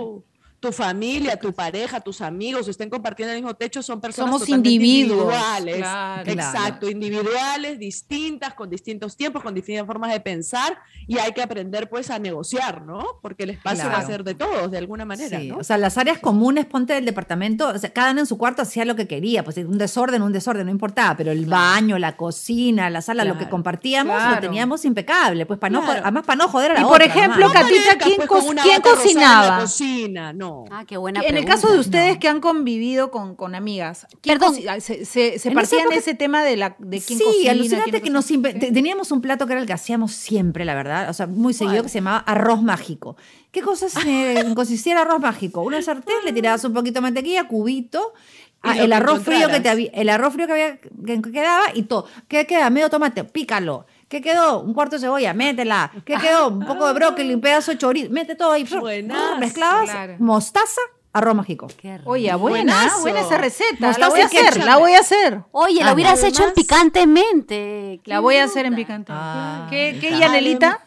Tu, 0.63 0.71
familia, 0.71 1.36
tu 1.36 1.52
pareja, 1.52 1.99
tus 1.99 2.21
amigos, 2.21 2.69
estén 2.69 2.89
compartiendo 2.89 3.34
el 3.34 3.39
mismo 3.41 3.54
techo, 3.54 3.84
son 3.84 3.99
personas 3.99 4.32
Somos 4.32 4.47
individuos, 4.47 5.19
individuales. 5.34 5.76
claro. 5.76 6.32
Exacto, 6.32 6.89
individuales, 6.89 7.78
distintas, 7.80 8.54
con 8.54 8.69
distintos 8.69 9.17
tiempos, 9.17 9.43
con 9.43 9.54
distintas 9.54 9.86
formas 9.86 10.13
de 10.13 10.21
pensar, 10.21 10.78
y 11.06 11.17
hay 11.17 11.34
que 11.34 11.41
aprender 11.41 11.89
pues 11.89 12.10
a 12.10 12.17
negociar, 12.17 12.82
¿no? 12.84 13.04
Porque 13.21 13.43
el 13.43 13.49
espacio 13.49 13.89
va 13.89 13.97
a 13.97 14.06
ser 14.08 14.23
de 14.23 14.36
todos, 14.36 14.71
de 14.71 14.78
alguna 14.78 15.04
manera, 15.04 15.38
Sí, 15.38 15.49
¿no? 15.49 15.58
O 15.58 15.63
sea, 15.65 15.78
las 15.78 15.97
áreas 15.97 16.19
comunes, 16.19 16.65
ponte 16.65 16.93
del 16.93 17.04
departamento, 17.04 17.67
o 17.67 17.78
sea, 17.78 17.91
cada 17.91 18.12
uno 18.12 18.21
en 18.21 18.26
su 18.26 18.38
cuarto 18.38 18.62
hacía 18.62 18.86
lo 18.86 18.95
que 18.95 19.06
quería, 19.06 19.43
pues 19.43 19.58
un 19.58 19.78
desorden, 19.78 20.21
un 20.21 20.32
desorden, 20.32 20.65
no 20.65 20.71
importaba, 20.71 21.17
pero 21.17 21.34
el 21.34 21.45
baño, 21.45 21.99
la 21.99 22.15
cocina, 22.15 22.89
la 22.89 23.02
sala, 23.02 23.26
lo 23.26 23.38
que 23.38 23.49
compartíamos, 23.49 24.15
lo 24.32 24.39
teníamos 24.39 24.86
impecable, 24.86 25.45
pues 25.45 25.60
para 25.60 25.73
no, 25.73 25.84
además 25.84 26.23
para 26.26 26.38
no 26.38 26.47
joder 26.47 26.71
a 26.71 26.73
la 26.76 26.80
Y 26.80 26.84
por 26.84 27.02
otra, 27.02 27.06
ejemplo. 27.06 27.47
Catita, 27.52 27.60
aparezcas, 27.65 27.97
¿quién 28.08 28.15
pues, 28.15 28.30
co- 28.30 28.54
quién 28.63 28.82
cocinaba? 28.82 29.60
cocina, 29.60 30.32
no. 30.32 30.52
Ah, 30.71 30.85
qué 30.87 30.97
buena 30.97 31.21
En 31.21 31.37
el 31.37 31.45
caso 31.45 31.71
de 31.71 31.79
ustedes 31.79 32.13
No. 32.15 32.19
que 32.19 32.27
han 32.27 32.39
convivido 32.41 33.11
con, 33.11 33.35
con 33.35 33.55
amigas, 33.55 34.07
¿quién 34.21 34.37
Perdón. 34.39 34.55
coci- 34.55 34.79
se, 34.79 35.05
se, 35.05 35.39
se 35.39 35.49
En 35.49 35.55
partían 35.55 35.81
época- 35.81 35.95
ese 35.97 36.13
tema 36.15 36.43
de, 36.43 36.57
la, 36.57 36.75
de 36.79 36.99
quién 37.01 37.19
sí, 37.19 37.25
cocina? 37.25 37.51
alucinante 37.51 37.91
quién 37.91 38.03
que 38.03 38.09
nos 38.09 38.25
teníamos 38.73 39.11
un 39.11 39.21
plato 39.21 39.45
que 39.47 39.53
era 39.53 39.61
el 39.61 39.67
que 39.67 39.73
hacíamos 39.73 40.11
siempre, 40.13 40.65
la 40.65 40.75
verdad, 40.75 41.09
o 41.09 41.13
sea, 41.13 41.27
muy 41.27 41.53
seguido, 41.53 41.83
que 41.83 41.89
se 41.89 41.99
llamaba 41.99 42.17
arroz 42.19 42.61
mágico. 42.61 43.15
¿Qué 43.51 43.61
cosas 43.61 43.93
consistía 44.55 44.93
el 44.93 44.99
arroz 44.99 45.19
mágico? 45.21 45.61
Una 45.61 45.81
sartén, 45.81 46.15
le 46.25 46.33
tirabas 46.33 46.63
un 46.65 46.73
poquito 46.73 46.95
de 46.95 47.01
mantequilla, 47.01 47.47
cubito, 47.47 48.13
ah, 48.61 48.77
el 48.77 48.93
arroz 48.93 49.21
frío 49.23 49.47
que 49.49 49.59
te 49.59 49.69
había, 49.69 49.89
el 49.93 50.09
arroz 50.09 50.33
frío 50.33 50.47
que 50.47 50.53
había 50.53 50.77
que 50.77 51.21
quedaba 51.31 51.65
y 51.73 51.83
todo. 51.83 52.05
¿Qué 52.27 52.45
queda? 52.47 52.69
Medio 52.69 52.89
tomate, 52.89 53.23
pícalo. 53.23 53.85
¿Qué 54.13 54.21
quedó? 54.21 54.60
Un 54.60 54.76
cuarto 54.76 54.95
de 54.97 54.99
cebolla, 54.99 55.34
métela. 55.34 55.91
¿Qué 56.06 56.15
quedó? 56.17 56.49
Un 56.49 56.63
poco 56.67 56.86
de 56.86 56.93
brócoli, 56.93 57.34
un 57.34 57.41
pedazo 57.41 57.71
de 57.71 57.80
chorizo, 57.80 58.12
mete 58.12 58.36
todo 58.36 58.52
ahí. 58.52 58.63
Buenazo, 58.63 59.38
Mezclabas, 59.39 59.89
claro. 59.89 60.15
mostaza, 60.19 60.82
arroz 61.13 61.34
mágico. 61.34 61.67
Oye, 62.06 62.32
buena, 62.36 62.38
Buenazo. 62.38 63.02
buena 63.02 63.21
esa 63.21 63.39
receta. 63.39 63.91
La 63.97 64.10
voy 64.10 64.21
a 64.21 64.26
hacer, 64.26 64.45
ketchup. 64.45 64.65
la 64.65 64.78
voy 64.78 64.93
a 64.93 64.99
hacer. 64.99 65.39
Oye, 65.52 65.80
Ah, 65.82 65.86
la 65.88 65.93
hubieras 65.93 66.21
no. 66.21 66.28
hecho 66.28 66.43
en 66.47 66.54
picantemente. 66.54 68.02
La 68.06 68.15
¿Qué 68.17 68.21
voy 68.21 68.36
a 68.36 68.43
hacer 68.43 68.67
en 68.67 68.76
picante. 68.76 69.12
Ah, 69.15 69.65
¿Qué, 69.71 69.97
qué. 69.99 70.15
Yanelita? 70.19 70.80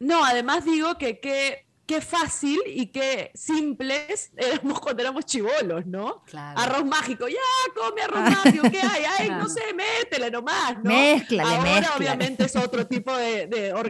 No, 0.00 0.22
además 0.22 0.66
digo 0.66 0.98
que 0.98 1.20
qué 1.20 1.64
qué 1.86 2.00
fácil 2.00 2.60
y 2.66 2.86
qué 2.86 3.30
simples 3.34 4.32
éramos 4.36 4.80
cuando 4.80 5.02
éramos 5.02 5.26
chivolos, 5.26 5.84
¿no? 5.86 6.22
Claro. 6.24 6.58
Arroz 6.58 6.84
mágico, 6.86 7.28
ya, 7.28 7.36
come 7.74 8.02
arroz 8.02 8.20
mágico, 8.44 8.70
¿qué 8.70 8.80
hay? 8.80 9.02
Ay, 9.18 9.30
no 9.30 9.48
sé, 9.48 9.60
métele 9.74 10.30
nomás, 10.30 10.76
¿no? 10.82 10.90
Mézclale, 10.90 11.48
Ahora 11.56 11.62
mézclale. 11.80 11.96
obviamente 11.98 12.44
es 12.44 12.56
otro 12.56 12.86
tipo 12.86 13.14
de, 13.16 13.46
de 13.46 13.72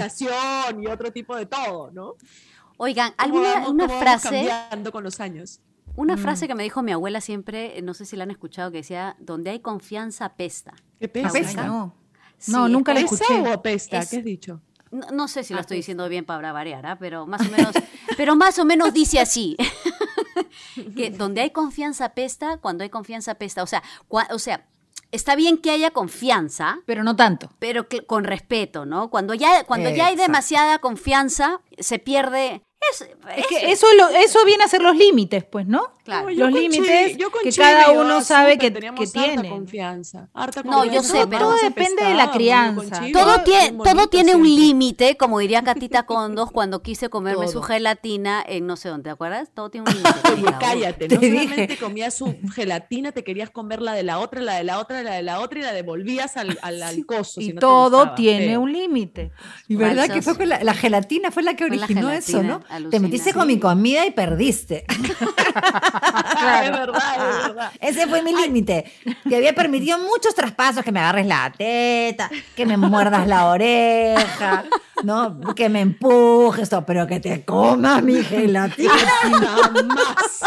organización 0.00 0.82
y 0.82 0.86
otro 0.86 1.12
tipo 1.12 1.36
de 1.36 1.46
todo, 1.46 1.90
¿no? 1.92 2.14
Oigan, 2.76 3.10
¿Cómo 3.12 3.24
alguna 3.40 3.54
vamos- 3.54 3.70
una 3.70 3.88
frase, 3.88 4.28
cambiando 4.28 4.92
con 4.92 5.02
los 5.04 5.20
años. 5.20 5.60
una 5.96 6.16
Mm. 6.16 6.18
frase 6.20 6.46
que 6.48 6.54
me 6.54 6.62
dijo 6.62 6.82
mi 6.82 6.92
abuela 6.92 7.20
siempre, 7.20 7.82
no 7.82 7.94
sé 7.94 8.04
si 8.06 8.16
la 8.16 8.22
han 8.24 8.30
escuchado, 8.30 8.70
que 8.70 8.78
decía, 8.78 9.16
donde 9.18 9.50
hay 9.50 9.60
confianza 9.60 10.34
pesta. 10.36 10.72
¿Qué 10.98 11.10
Ah. 11.24 11.30
Ay, 11.34 11.54
no. 11.56 11.94
Sí, 12.38 12.52
No, 12.52 12.68
nunca 12.68 12.94
la 12.94 13.00
como- 13.02 13.10
¿Pesa 13.18 13.24
escuché. 13.34 13.48
o 13.50 13.52
apesta? 13.52 13.98
Es- 13.98 14.08
¿Qué 14.10 14.16
has 14.18 14.24
dicho? 14.24 14.60
No, 14.90 15.06
no 15.12 15.28
sé 15.28 15.44
si 15.44 15.52
lo 15.52 15.58
Ah, 15.58 15.62
estoy 15.62 15.76
diciendo 15.78 16.08
bien 16.08 16.24
para 16.24 16.52
variar, 16.52 16.84
¿ah? 16.86 16.96
pero 16.98 17.26
más 17.26 17.42
o 17.46 17.50
menos, 17.50 17.72
pero 18.16 18.34
más 18.36 18.58
o 18.58 18.64
menos 18.64 18.92
dice 18.92 19.20
así. 19.20 19.56
que 20.96 21.10
donde 21.10 21.40
hay 21.42 21.50
confianza 21.50 22.10
pesta, 22.10 22.58
cuando 22.58 22.82
hay 22.84 22.90
confianza 22.90 23.34
pesta. 23.34 23.62
O 23.62 23.66
sea, 23.66 23.82
cua- 24.08 24.26
o 24.32 24.38
sea, 24.38 24.66
está 25.12 25.34
bien 25.36 25.58
que 25.58 25.70
haya 25.70 25.90
confianza, 25.90 26.78
Pero 26.86 27.04
no 27.04 27.14
tanto. 27.16 27.50
pero 27.58 27.88
que- 27.88 28.04
con 28.06 28.24
respeto, 28.24 28.86
¿no? 28.86 29.10
Cuando 29.10 29.34
ya, 29.34 29.64
cuando 29.64 29.90
ya 29.90 30.06
hay 30.06 30.16
demasiada 30.16 30.78
confianza, 30.78 31.60
se 31.78 31.98
pierde. 31.98 32.62
Es, 32.92 33.02
Es 33.36 33.46
que 33.46 33.70
eso, 33.72 33.86
lo- 33.96 34.08
eso 34.08 34.44
viene 34.46 34.64
a 34.64 34.68
ser 34.68 34.82
los 34.82 34.96
límites, 34.96 35.44
pues, 35.44 35.66
¿no? 35.66 35.92
Claro. 36.10 36.24
No, 36.26 36.30
yo 36.30 36.50
Los 36.50 36.60
límites 36.60 37.16
que 37.42 37.52
cada 37.52 37.90
uno 37.92 38.20
sabe 38.20 38.58
que- 38.58 38.72
que 38.72 38.88
harta 38.88 39.04
tiene. 39.12 39.48
confianza, 39.48 40.28
harta 40.34 40.62
No, 40.62 40.84
yo 40.84 41.02
sé, 41.02 41.26
pero- 41.28 41.46
Todo 41.50 41.56
depende 41.62 42.04
de 42.04 42.14
la 42.14 42.30
crianza. 42.32 43.02
Todo, 43.12 43.42
tiene, 43.42 43.78
todo 43.84 44.08
tiene 44.08 44.34
un 44.34 44.42
límite, 44.44 45.16
como 45.16 45.38
diría 45.38 45.62
Catita 45.62 46.04
Condos 46.04 46.50
cuando 46.50 46.82
quise 46.82 47.08
comerme 47.10 47.46
su 47.48 47.62
gelatina 47.62 48.42
en 48.46 48.66
no 48.66 48.76
sé 48.76 48.88
dónde, 48.88 49.04
¿te 49.04 49.10
acuerdas? 49.10 49.50
Todo 49.54 49.70
tiene 49.70 49.88
un 49.90 49.94
límite. 50.34 50.56
Cállate, 50.58 51.08
Te 51.08 51.14
no 51.14 51.20
dije. 51.20 51.42
solamente 51.44 51.76
comías 51.78 52.14
su 52.14 52.34
gelatina, 52.54 53.12
te 53.12 53.22
querías 53.24 53.50
comer 53.50 53.80
la 53.82 53.92
de 53.92 54.02
la 54.02 54.18
otra, 54.18 54.40
la 54.40 54.54
de 54.56 54.64
la 54.64 54.78
otra, 54.78 55.02
la 55.02 55.12
de 55.14 55.22
la 55.22 55.40
otra 55.40 55.58
y 55.60 55.62
la 55.62 55.72
devolvías 55.72 56.36
al, 56.36 56.58
al, 56.62 56.82
al 56.82 57.06
coso. 57.06 57.40
Y 57.40 57.44
si 57.46 57.48
no 57.52 57.54
te 57.56 57.60
todo 57.60 57.90
gustaba, 57.98 58.14
tiene 58.16 58.58
un 58.58 58.72
límite. 58.72 59.32
Y 59.68 59.76
verdad 59.76 60.08
que 60.12 60.22
fue 60.22 60.36
con 60.36 60.48
la, 60.48 60.62
la 60.64 60.74
gelatina, 60.74 61.30
fue 61.30 61.42
la 61.42 61.54
que 61.54 61.64
originó 61.64 62.10
eso, 62.10 62.42
¿no? 62.42 62.60
alucina. 62.68 62.90
Te 62.90 63.00
metiste 63.00 63.32
con 63.32 63.46
mi 63.46 63.58
comida 63.60 64.04
y 64.06 64.10
perdiste. 64.10 64.84
Ah, 66.02 66.62
es 66.64 66.70
verdad, 66.72 67.14
es 67.16 67.46
verdad. 67.48 67.72
Ese 67.80 68.06
fue 68.06 68.22
mi 68.22 68.34
límite. 68.34 68.92
Que 69.28 69.36
había 69.36 69.54
permitido 69.54 69.98
muchos 69.98 70.34
traspasos, 70.34 70.84
que 70.84 70.92
me 70.92 71.00
agarres 71.00 71.26
la 71.26 71.52
teta, 71.56 72.30
que 72.56 72.66
me 72.66 72.76
muerdas 72.76 73.26
la 73.26 73.46
oreja, 73.46 74.64
¿no? 75.04 75.40
Que 75.54 75.68
me 75.68 75.80
empujes, 75.80 76.68
todo, 76.68 76.84
pero 76.86 77.06
que 77.06 77.20
te 77.20 77.44
comas 77.44 78.02
mi 78.02 78.22
gelatina. 78.22 78.92
Jamás, 79.22 80.40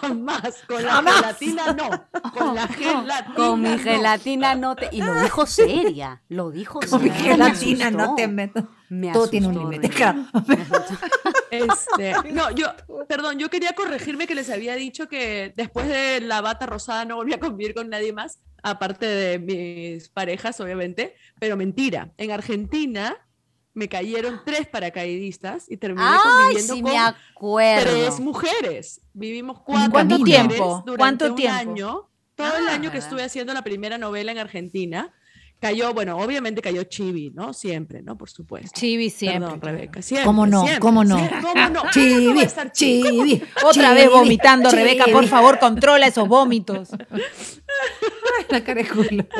jamás. 0.00 0.54
Con 0.66 0.82
la 0.84 0.90
Jamás. 0.92 1.14
gelatina 1.16 1.72
no. 1.72 1.90
Con 2.32 2.54
la 2.54 2.66
gelatina. 2.68 3.34
Con 3.34 3.62
mi 3.62 3.78
gelatina 3.78 4.54
no 4.54 4.76
te... 4.76 4.88
Y 4.92 5.02
lo 5.02 5.14
dijo 5.22 5.46
seria, 5.46 6.20
lo 6.28 6.50
dijo 6.50 6.80
Con 6.88 7.02
mi 7.02 7.10
seria. 7.10 7.32
gelatina 7.32 7.90
no 7.90 8.14
te 8.14 8.28
meto. 8.28 8.66
Me 8.90 9.12
Todo 9.12 9.28
tiene 9.28 9.48
un 9.48 9.54
límite. 9.58 9.90
Este, 11.50 12.14
no, 12.32 12.50
yo, 12.50 12.66
perdón, 13.08 13.38
yo 13.38 13.48
quería 13.50 13.72
corregirme 13.74 14.26
que 14.26 14.34
les 14.34 14.50
había 14.50 14.74
dicho 14.76 15.08
que 15.08 15.52
después 15.56 15.88
de 15.88 16.20
la 16.20 16.40
bata 16.40 16.66
rosada 16.66 17.04
no 17.04 17.16
volví 17.16 17.32
a 17.32 17.40
convivir 17.40 17.74
con 17.74 17.88
nadie 17.88 18.12
más, 18.12 18.40
aparte 18.62 19.06
de 19.06 19.38
mis 19.38 20.08
parejas, 20.08 20.60
obviamente, 20.60 21.14
pero 21.40 21.56
mentira. 21.56 22.12
En 22.18 22.30
Argentina 22.30 23.16
me 23.74 23.88
cayeron 23.88 24.40
tres 24.44 24.66
paracaidistas 24.66 25.70
y 25.70 25.76
terminé 25.76 26.04
Ay, 26.06 26.18
conviviendo 26.22 26.74
sí 26.74 26.82
con 26.82 26.92
me 26.92 26.98
acuerdo. 26.98 27.82
tres 27.84 28.20
mujeres. 28.20 29.00
Vivimos 29.12 29.60
cuatro 29.60 29.92
¿Cuánto 29.92 30.18
mujeres 30.18 30.48
tiempo? 30.48 30.82
durante 30.84 30.98
¿Cuánto 30.98 31.26
un 31.30 31.34
tiempo? 31.36 31.58
año. 31.58 32.10
Todo 32.34 32.56
el 32.56 32.68
Ah, 32.68 32.72
año 32.74 32.82
que 32.90 32.96
¿verdad? 32.96 33.04
estuve 33.04 33.22
haciendo 33.24 33.52
la 33.54 33.62
primera 33.62 33.98
novela 33.98 34.32
en 34.32 34.38
Argentina. 34.38 35.12
Cayó, 35.60 35.92
bueno, 35.92 36.16
obviamente 36.18 36.62
cayó 36.62 36.84
Chibi, 36.84 37.30
¿no? 37.30 37.52
Siempre, 37.52 38.00
¿no? 38.02 38.16
Por 38.16 38.30
supuesto. 38.30 38.70
Chibi 38.78 39.10
siempre. 39.10 39.40
Perdón, 39.40 39.60
Rebeca. 39.60 40.02
Siempre, 40.02 40.24
¿Cómo 40.24 40.46
no? 40.46 40.62
siempre, 40.62 40.80
¿Cómo 40.80 41.04
no? 41.04 41.16
siempre. 41.16 41.40
¿Cómo 41.40 41.54
no? 41.54 41.58
¿Cómo 41.58 41.70
no 41.70 41.82
va 41.82 41.88
a 41.88 41.92
Chibi, 41.92 43.02
Chibi? 43.10 43.42
Otra 43.64 43.92
vez 43.92 44.04
chibi, 44.04 44.14
vomitando, 44.14 44.70
Rebeca, 44.70 45.06
por 45.10 45.26
favor, 45.26 45.58
controla 45.58 46.06
esos 46.06 46.28
vómitos. 46.28 46.90
La 48.48 48.62
cara 48.62 48.82
de 48.82 48.88
culo. 48.88 49.26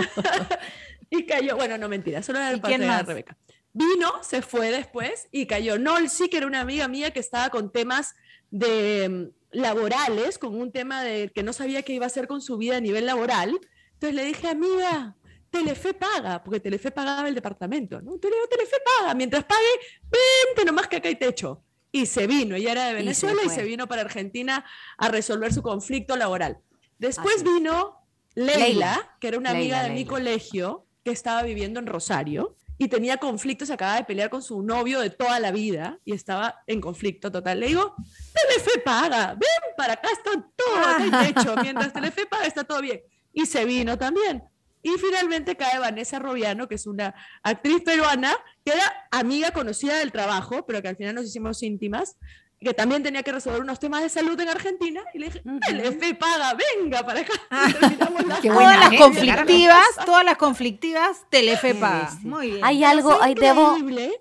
Y 1.10 1.24
cayó, 1.24 1.56
bueno, 1.56 1.78
no 1.78 1.88
mentira, 1.88 2.22
solo 2.22 2.38
era 2.38 2.50
¿Y 2.50 2.54
el 2.54 2.60
parte 2.60 2.76
quién 2.76 2.90
de? 2.90 3.02
Rebeca. 3.02 3.36
Vino, 3.72 4.12
se 4.22 4.42
fue 4.42 4.70
después 4.70 5.28
y 5.30 5.46
cayó 5.46 5.78
Nol, 5.78 6.08
sí 6.10 6.28
que 6.28 6.38
era 6.38 6.46
una 6.46 6.60
amiga 6.60 6.88
mía 6.88 7.12
que 7.12 7.20
estaba 7.20 7.48
con 7.50 7.70
temas 7.70 8.14
de 8.50 9.08
mm, 9.08 9.56
laborales, 9.56 10.38
con 10.38 10.54
un 10.54 10.72
tema 10.72 11.02
de 11.02 11.30
que 11.34 11.42
no 11.42 11.52
sabía 11.52 11.82
qué 11.82 11.94
iba 11.94 12.04
a 12.04 12.08
hacer 12.08 12.26
con 12.26 12.40
su 12.40 12.56
vida 12.58 12.76
a 12.76 12.80
nivel 12.80 13.06
laboral. 13.06 13.58
Entonces 13.94 14.14
le 14.14 14.24
dije, 14.24 14.48
amiga, 14.48 15.16
Telefe 15.50 15.94
paga, 15.94 16.42
porque 16.42 16.60
Telefe 16.60 16.90
pagaba 16.90 17.28
el 17.28 17.34
departamento, 17.34 18.00
¿no? 18.00 18.14
Entonces 18.14 18.30
le 18.30 18.36
digo, 18.36 18.48
Telefe 18.48 18.76
paga, 18.84 19.14
mientras 19.14 19.44
pague, 19.44 19.68
vente 20.02 20.64
nomás 20.64 20.88
que 20.88 20.96
acá 20.96 21.08
hay 21.08 21.16
techo. 21.16 21.64
Y 21.90 22.06
se 22.06 22.26
vino, 22.26 22.54
ella 22.54 22.72
era 22.72 22.84
de 22.84 22.90
Y 22.90 22.92
se 22.92 23.26
Venezuela 23.26 23.42
y 23.44 23.48
se, 23.48 23.62
vino 23.62 23.86
para 23.88 24.02
Argentina 24.02 24.64
a 24.98 25.08
resolver 25.08 25.52
su 25.52 25.62
conflicto 25.62 26.16
laboral. 26.16 26.58
Después 26.98 27.36
Así 27.36 27.44
vino 27.44 28.06
Leila, 28.34 28.58
Leila. 28.58 29.16
que 29.20 29.28
era 29.28 29.38
una 29.38 29.50
amiga 29.50 29.82
Leila, 29.82 29.88
de 29.88 29.94
mi 29.94 30.04
colegio, 30.04 30.86
que 31.02 31.12
estaba 31.12 31.42
viviendo 31.42 31.80
en 31.80 31.86
Rosario 31.86 32.56
y 32.76 32.88
tenía 32.88 33.16
conflictos, 33.16 33.70
acababa 33.70 33.98
de 33.98 34.04
pelear 34.04 34.30
con 34.30 34.42
su 34.42 34.62
novio 34.62 35.00
de 35.00 35.10
toda 35.10 35.40
la 35.40 35.50
vida 35.50 35.98
y 36.04 36.12
estaba 36.12 36.62
en 36.66 36.80
conflicto 36.80 37.32
total. 37.32 37.58
Le 37.58 37.68
digo, 37.68 37.94
Telefe 38.32 38.78
paga, 38.80 39.34
ven 39.34 39.74
para 39.76 39.94
acá, 39.94 40.08
está 40.12 40.30
todo, 40.54 40.76
acá 40.76 41.20
hay 41.20 41.32
techo, 41.32 41.56
mientras 41.60 41.92
Telefe 41.94 42.26
paga 42.26 42.46
está 42.46 42.64
todo 42.64 42.80
bien. 42.80 43.00
Y 43.32 43.46
se 43.46 43.64
vino 43.64 43.98
también. 43.98 44.44
Y 44.94 44.98
finalmente 44.98 45.56
cae 45.56 45.78
Vanessa 45.78 46.18
Robiano, 46.18 46.68
que 46.68 46.76
es 46.76 46.86
una 46.86 47.14
actriz 47.42 47.82
peruana, 47.82 48.34
que 48.64 48.72
era 48.72 49.08
amiga 49.10 49.50
conocida 49.50 49.96
del 49.98 50.12
trabajo, 50.12 50.64
pero 50.66 50.80
que 50.82 50.88
al 50.88 50.96
final 50.96 51.14
nos 51.14 51.24
hicimos 51.26 51.62
íntimas. 51.62 52.16
que 52.60 52.74
también 52.74 53.04
tenía 53.04 53.22
que 53.22 53.30
resolver 53.30 53.60
unos 53.62 53.78
temas 53.78 54.02
de 54.02 54.08
salud 54.08 54.38
en 54.40 54.48
Argentina, 54.48 55.00
y 55.14 55.20
le 55.20 55.26
dije. 55.26 55.42
Telefe 55.64 56.14
paga, 56.16 56.54
venga 56.54 57.06
para 57.06 57.20
acá. 57.20 57.32
Ah, 57.50 57.66
Y 57.68 57.72
terminamos 57.72 58.26
la- 58.26 58.36
qué 58.42 58.48
Todas 58.48 58.64
buena 58.64 58.90
las 58.90 59.00
conflictivas, 59.00 59.84
todas 60.04 60.24
las 60.24 60.36
conflictivas, 60.38 61.24
Telefe 61.30 61.76
paga. 61.76 62.10
Sí, 62.10 62.16
sí. 62.22 62.26
Muy 62.26 62.50
bien. 62.50 62.64
Hay 62.64 62.82
algo, 62.82 63.16
hay, 63.22 63.34
debo... 63.36 63.76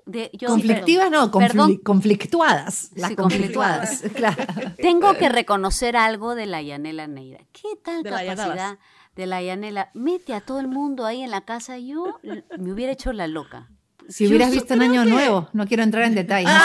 de- 0.06 0.30
yo- 0.34 0.50
Conflictivas, 0.50 1.10
no, 1.10 1.32
confli- 1.32 1.82
conflictuadas. 1.82 2.92
Las 2.96 3.10
Sí, 3.10 3.16
conflictuadas, 3.16 4.04
claro. 4.16 4.44
Tengo 4.78 5.16
que 5.16 5.30
reconocer 5.30 5.98
algo 5.98 6.36
de 6.36 6.46
la 6.46 6.62
Yanela 6.62 7.08
Neira. 7.08 7.40
¿Qué 7.52 7.70
tal 7.84 8.04
De 8.04 8.12
la 8.12 8.24
capacidad. 8.24 8.78
De 9.18 9.26
la 9.28 9.42
Yanela? 9.42 9.90
Mete 9.94 10.34
a 10.34 10.40
todo 10.42 10.60
el 10.62 10.68
mundo 10.68 11.06
ahí 11.06 11.22
en 11.24 11.32
la 11.32 11.42
casa. 11.42 11.78
Yo 11.78 12.20
me 12.58 12.72
hubiera 12.72 12.94
hecho 12.94 13.12
la 13.12 13.28
loca. 13.28 13.68
Si 14.08 14.24
Yo 14.24 14.30
hubieras 14.30 14.52
visto 14.52 14.74
en 14.74 14.84
Año 14.84 15.04
Nuevo, 15.04 15.50
no 15.52 15.68
quiero 15.68 15.84
entrar 15.84 16.04
en 16.06 16.16
detalles. 16.16 16.50
No. 16.50 16.62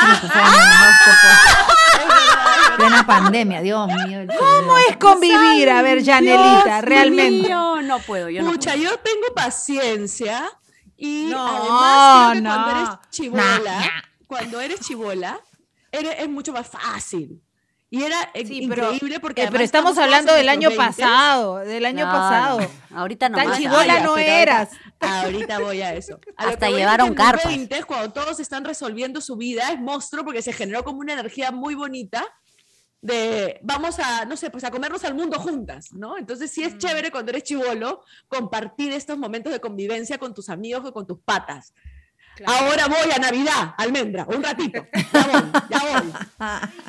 Plena 2.76 3.06
pandemia, 3.06 3.60
Dios 3.60 3.86
mío. 4.06 4.20
¿Cómo 4.38 4.78
es 4.88 4.96
convivir? 4.96 5.70
A 5.70 5.82
ver, 5.82 6.04
Janelita, 6.04 6.64
Dios 6.64 6.82
realmente. 6.84 7.48
mío, 7.48 7.82
no 7.82 7.98
puedo, 8.00 8.28
yo 8.30 8.42
no 8.42 8.52
puedo. 8.52 8.76
yo 8.76 8.90
tengo 8.98 9.34
paciencia 9.34 10.44
y 10.96 11.28
No, 11.30 11.46
además 11.46 12.30
creo 12.30 12.32
que 12.32 12.40
no. 12.40 12.50
cuando 12.50 12.70
eres 12.80 13.10
chivola, 13.10 13.42
Nah, 13.44 13.58
nah. 13.80 13.86
cuando 14.26 14.60
eres 14.60 14.80
chivola, 14.80 15.40
eres- 15.90 16.14
es 16.18 16.28
mucho 16.28 16.52
más 16.52 16.66
fácil. 16.66 17.42
Y 17.94 18.04
era 18.04 18.30
eh, 18.32 18.46
Sí, 18.46 18.66
pero- 18.70 18.84
increíble 18.86 19.20
porque 19.20 19.42
Eh, 19.42 19.44
además 19.44 19.52
pero 19.58 19.64
estamos 19.64 19.98
hablando 19.98 20.32
del 20.32 20.48
año 20.48 20.70
nuestros 20.70 20.96
20s. 20.96 20.96
pasado, 20.96 21.56
del 21.58 21.84
año 21.84 22.06
No, 22.06 22.10
pasado. 22.12 22.60
no, 22.88 22.98
ahorita 22.98 23.28
no 23.28 23.36
Tan 23.36 23.46
ya, 23.60 23.68
no 23.70 23.76
pero 23.84 24.06
ahorita- 24.12 24.40
eras. 24.42 24.68
Ahorita 25.00 25.58
voy 25.58 25.82
a 25.82 25.92
eso. 25.94 26.18
A 26.38 26.48
Hasta 26.48 26.70
llevaron 26.70 27.12
carpas. 27.12 27.44
20s, 27.52 27.84
cuando 27.84 28.10
todos 28.10 28.40
están 28.40 28.64
resolviendo 28.64 29.20
su 29.20 29.36
vida, 29.36 29.70
es 29.72 29.78
monstruo 29.78 30.24
porque 30.24 30.40
se 30.40 30.54
generó 30.54 30.82
como 30.84 31.00
una 31.00 31.12
energía 31.12 31.50
muy 31.50 31.74
bonita 31.74 32.24
de 33.02 33.58
vamos 33.62 33.98
a, 33.98 34.24
no 34.24 34.36
sé, 34.38 34.48
pues 34.48 34.64
a 34.64 34.70
comernos 34.70 35.04
al 35.04 35.14
mundo 35.14 35.38
juntas, 35.38 35.92
¿no? 35.92 36.16
Entonces 36.16 36.50
sí 36.50 36.62
Mm. 36.62 36.66
es 36.68 36.78
chévere 36.78 37.10
cuando 37.10 37.30
eres 37.30 37.42
chivolo 37.42 38.04
compartir 38.28 38.92
estos 38.92 39.18
momentos 39.18 39.52
de 39.52 39.60
convivencia 39.60 40.16
con 40.16 40.32
tus 40.32 40.48
amigos 40.48 40.82
o 40.86 40.92
con 40.94 41.06
tus 41.06 41.18
patas. 41.18 41.74
Ahora 42.46 42.86
voy 42.88 43.10
a 43.14 43.18
Navidad, 43.18 43.74
almendra, 43.76 44.26
un 44.28 44.42
ratito. 44.42 44.86
Ya 45.12 45.26
voy, 45.26 45.52
ya 45.68 45.78
voy. 45.78 46.12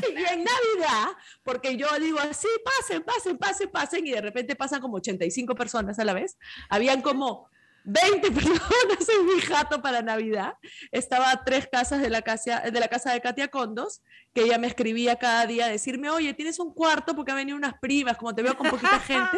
Y 0.16 0.34
en 0.34 0.44
Navidad, 0.44 1.10
porque 1.44 1.76
yo 1.78 1.88
digo 2.00 2.20
así, 2.20 2.48
pasen, 2.63 3.04
pasen, 3.04 3.38
pasen, 3.38 3.70
pasen, 3.70 4.08
y 4.08 4.12
de 4.12 4.22
repente 4.22 4.56
pasan 4.56 4.82
como 4.82 4.98
85 4.98 5.56
personas 5.56 5.98
a 6.00 6.06
la 6.06 6.13
vez. 6.13 6.38
Habían 6.70 7.02
como 7.02 7.50
20 7.86 8.32
personas 8.32 9.10
en 9.10 9.26
mi 9.26 9.42
jato 9.42 9.82
para 9.82 10.02
Navidad. 10.02 10.56
Estaba 10.92 11.32
a 11.32 11.44
tres 11.44 11.68
casas 11.68 12.02
de 12.02 12.10
la 12.10 12.22
casa 12.22 12.62
de, 12.62 12.80
la 12.80 12.88
casa 12.88 13.13
de 13.13 13.22
Katia 13.22 13.50
Condos, 13.50 14.02
que 14.34 14.44
ella 14.44 14.58
me 14.58 14.68
escribía 14.68 15.18
cada 15.18 15.46
día, 15.46 15.68
decirme, 15.68 16.10
oye, 16.10 16.34
tienes 16.34 16.60
un 16.60 16.74
cuarto 16.74 17.16
porque 17.16 17.32
han 17.32 17.38
venido 17.38 17.58
unas 17.58 17.74
primas, 17.80 18.18
como 18.18 18.34
te 18.34 18.42
veo 18.42 18.58
con 18.58 18.70
poquita 18.70 19.00
gente. 19.00 19.38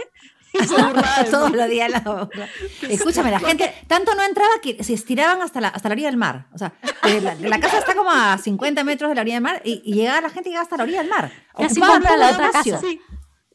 Todos 1.32 1.52
los 1.52 1.70
días 1.70 1.90
la. 1.90 2.30
Escúchame, 2.90 3.32
la 3.32 3.40
gente 3.40 3.74
tanto 3.88 4.16
no 4.16 4.24
entraba 4.24 4.54
que 4.62 4.84
se 4.84 4.94
estiraban 4.94 5.42
hasta 5.42 5.62
la, 5.62 5.70
hasta 5.70 5.90
la 5.90 5.94
orilla 5.94 6.08
del 6.08 6.18
mar. 6.18 6.48
O 6.54 6.58
sea, 6.58 6.74
la, 7.40 7.60
casa 7.60 7.80
está 7.80 7.94
como 7.94 8.12
a 8.12 8.38
50 8.38 8.84
metros 8.84 9.10
de 9.10 9.16
la 9.16 9.22
orilla 9.22 9.36
del 9.36 9.44
mar 9.44 9.62
y, 9.64 9.82
y 9.86 9.94
llegaba 9.94 10.22
la 10.22 10.30
gente 10.30 10.50
y 10.50 10.52
llegaba 10.52 10.64
hasta 10.64 10.78
la 10.78 10.84
orilla 10.84 11.00
del 11.00 11.10
mar. 11.10 11.32
Ocupaban 11.54 12.04
la 12.04 12.32
otra 12.32 12.52
casa. 12.52 12.80
Sí. 12.80 13.02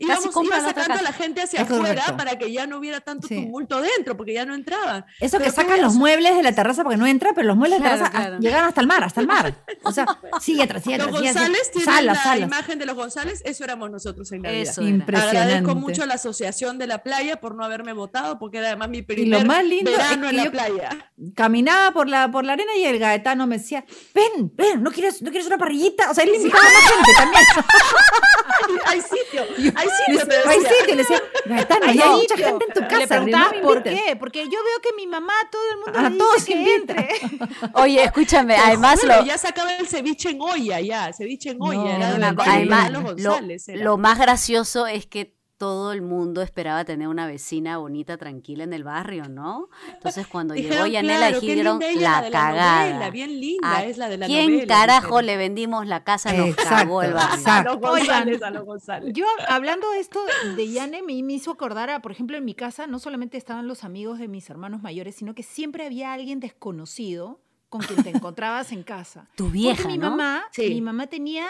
Casi 0.07 0.29
iba 0.45 0.57
la 0.59 0.65
sacando 0.65 0.95
a 0.95 1.03
la 1.03 1.13
gente 1.13 1.43
hacia 1.43 1.61
Es 1.61 1.65
afuera 1.71 1.89
correcto. 1.89 2.17
para 2.17 2.39
que 2.39 2.51
ya 2.53 2.67
no 2.67 2.79
hubiera 2.79 3.01
tanto 3.01 3.29
Sí. 3.29 3.35
tumulto 3.37 3.81
dentro, 3.83 4.17
porque 4.17 4.33
ya 4.35 4.45
no 4.47 4.55
entraban. 4.55 5.05
Eso 5.21 5.39
que 5.39 5.51
sacan 5.51 5.81
los 5.83 5.95
muebles 5.95 6.35
de 6.37 6.43
la 6.43 6.53
terraza 6.53 6.83
porque 6.83 6.97
no 6.97 7.07
entra, 7.07 7.33
pero 7.35 7.49
los 7.49 7.57
muebles 7.57 7.81
de 7.81 7.85
la 7.85 7.91
terraza 7.97 8.11
claro. 8.11 8.39
llegan 8.39 8.65
hasta 8.65 8.81
el 8.81 8.87
mar, 8.87 9.05
hasta 9.05 9.21
el 9.21 9.27
mar. 9.27 9.55
O 9.83 9.93
sea, 9.93 10.07
sigue 10.41 10.63
atrás, 10.63 10.83
sigue 10.85 10.99
Los 10.99 11.09
atrás, 11.09 11.21
atrás. 11.21 11.35
González 11.35 11.71
tienen 11.73 11.85
Salas, 11.95 12.17
la 12.17 12.23
salas. 12.23 12.49
imagen 12.49 12.79
de 12.79 12.87
los 12.87 12.95
González, 12.97 13.43
eso 13.45 13.65
éramos 13.65 13.91
nosotros 13.91 14.31
en 14.33 14.43
Navidad. 14.43 14.63
Eso 14.63 14.81
era. 14.83 14.91
Impresionante. 14.91 15.39
Agradezco 15.39 15.75
mucho 15.75 16.03
a 16.03 16.07
la 16.07 16.15
Asociación 16.15 16.79
de 16.79 16.87
la 16.87 17.03
Playa 17.03 17.41
por 17.41 17.55
no 17.55 17.65
haberme 17.65 17.93
votado, 17.93 18.39
porque 18.39 18.59
era 18.59 18.69
además 18.69 18.89
mi 18.91 19.03
primer 19.03 19.45
más 19.47 19.65
lindo 19.65 19.91
es 19.91 19.97
verano 19.97 20.23
que 20.23 20.29
en 20.29 20.37
la 20.45 20.51
playa. 20.51 21.11
Caminaba 21.35 21.93
por 21.93 22.09
la, 22.09 22.31
por 22.31 22.45
la 22.45 22.53
arena 22.55 22.75
y 22.77 22.85
el 22.85 22.99
gaetano 22.99 23.47
me 23.47 23.59
decía, 23.59 23.85
ven, 24.15 24.53
ven, 24.55 24.83
¿no 24.83 24.91
quieres, 24.91 25.23
¿no 25.23 25.31
quieres 25.31 25.47
una 25.47 25.59
parrillita? 25.59 26.11
O 26.11 26.15
sea, 26.15 26.25
él 26.25 26.35
invitaba 26.35 26.63
a 26.63 26.73
más 26.73 26.83
gente 26.93 27.11
también. 27.17 27.45
Hay 28.87 29.01
sitio, 29.01 29.43
hay 29.77 29.89
Le 30.09 30.19
sitio, 30.19 30.29
te 30.29 30.37
decía, 30.37 30.87
le 30.87 30.97
decía, 30.97 31.23
gaetano, 31.47 31.87
Hay 31.87 31.97
mucha 31.99 32.37
gente 32.37 32.65
en 32.69 32.73
tu 32.75 32.81
Le 32.81 32.89
casa. 32.89 33.07
preguntaba 33.09 33.45
no 33.47 33.51
me 33.53 33.63
por 33.63 33.77
invites". 33.79 34.01
qué, 34.05 34.17
porque 34.17 34.45
yo 34.45 34.51
veo 34.51 34.81
que 34.83 34.93
mi 34.97 35.07
mamá, 35.07 35.33
todo 35.51 35.63
el 35.71 35.77
mundo 35.79 35.99
A 35.99 36.11
le 36.11 36.19
todos 36.19 36.35
dice 36.45 36.53
que 36.53 36.75
entre. 36.75 37.09
Oye, 37.75 38.03
escúchame, 38.05 38.57
además 38.57 39.01
juro, 39.01 39.17
lo, 39.17 39.25
ya 39.25 39.39
sacaba 39.39 39.73
el 39.75 39.87
ceviche 39.89 40.31
en 40.31 40.41
olla, 40.41 40.81
ya, 40.81 41.13
ceviche 41.13 41.51
en 41.51 41.59
olla, 41.61 41.77
No, 41.79 41.89
era 41.89 42.13
de 42.13 42.19
la 42.19 42.29
Además, 42.29 42.49
además, 42.49 42.91
los 42.93 43.03
lo, 43.03 43.31
González. 43.31 43.69
era. 43.69 43.85
lo 43.85 43.97
más 43.99 44.19
gracioso 44.19 44.87
es 44.87 45.07
que 45.07 45.39
todo 45.61 45.93
el 45.93 46.01
mundo 46.01 46.41
esperaba 46.41 46.87
tener 46.87 47.07
una 47.07 47.27
vecina 47.27 47.77
bonita, 47.77 48.17
tranquila 48.17 48.65
en 48.65 48.73
el 48.73 48.83
barrio, 48.83 49.29
¿no? 49.29 49.69
Entonces 49.93 50.27
cuando 50.27 50.55
llegó 50.57 50.69
Dijeron, 50.69 50.91
Yanela 50.91 51.19
claro, 51.29 51.41
dijeron 51.41 51.81
la 51.97 52.23
la 52.23 52.31
cagada. 52.31 52.87
novela, 52.89 53.11
bien 53.11 53.39
linda, 53.39 53.77
¿A 53.77 53.85
es 53.85 53.99
la 53.99 54.09
de 54.09 54.17
la 54.17 54.25
¿Quién 54.27 54.53
novela, 54.53 54.67
carajo 54.75 55.07
dijeron. 55.19 55.27
le 55.27 55.37
vendimos 55.37 55.87
la 55.87 56.03
casa? 56.03 56.33
Nos 56.33 56.49
Exacto, 56.49 56.75
cagó 56.77 57.03
el 57.03 57.13
barrio. 57.13 57.35
exacto. 57.37 57.71
A 57.71 57.73
los 57.75 57.81
González, 57.83 58.43
a 58.43 58.51
los 58.51 58.65
González. 58.65 59.13
Yo, 59.15 59.27
hablando 59.49 59.91
de 59.91 60.01
esto 60.01 60.19
de 60.57 60.73
Yane, 60.73 61.03
me, 61.03 61.23
me 61.23 61.35
hizo 61.35 61.51
acordar 61.51 61.91
a, 61.91 62.01
por 62.01 62.11
ejemplo, 62.13 62.39
en 62.39 62.45
mi 62.47 62.55
casa 62.55 62.87
no 62.87 62.99
solamente 62.99 63.37
estaban 63.37 63.69
los 63.69 63.85
amigos 63.85 64.19
de 64.19 64.29
mis 64.29 64.49
hermanos 64.49 64.81
mayores, 64.81 65.15
sino 65.15 65.35
que 65.35 65.43
siempre 65.43 65.85
había 65.85 66.15
alguien 66.15 66.41
desconocido 66.41 67.39
con 67.69 67.83
quien 67.83 68.03
te 68.03 68.09
encontrabas 68.11 68.73
en 68.73 68.83
casa. 68.83 69.29
Tu 69.37 69.45
Porque 69.45 69.53
vieja, 69.59 69.89
mi 69.89 69.99
¿no? 69.99 70.11
mamá, 70.11 70.45
Sí. 70.53 70.71
mi 70.71 70.81
mamá 70.81 71.07
tenía 71.07 71.47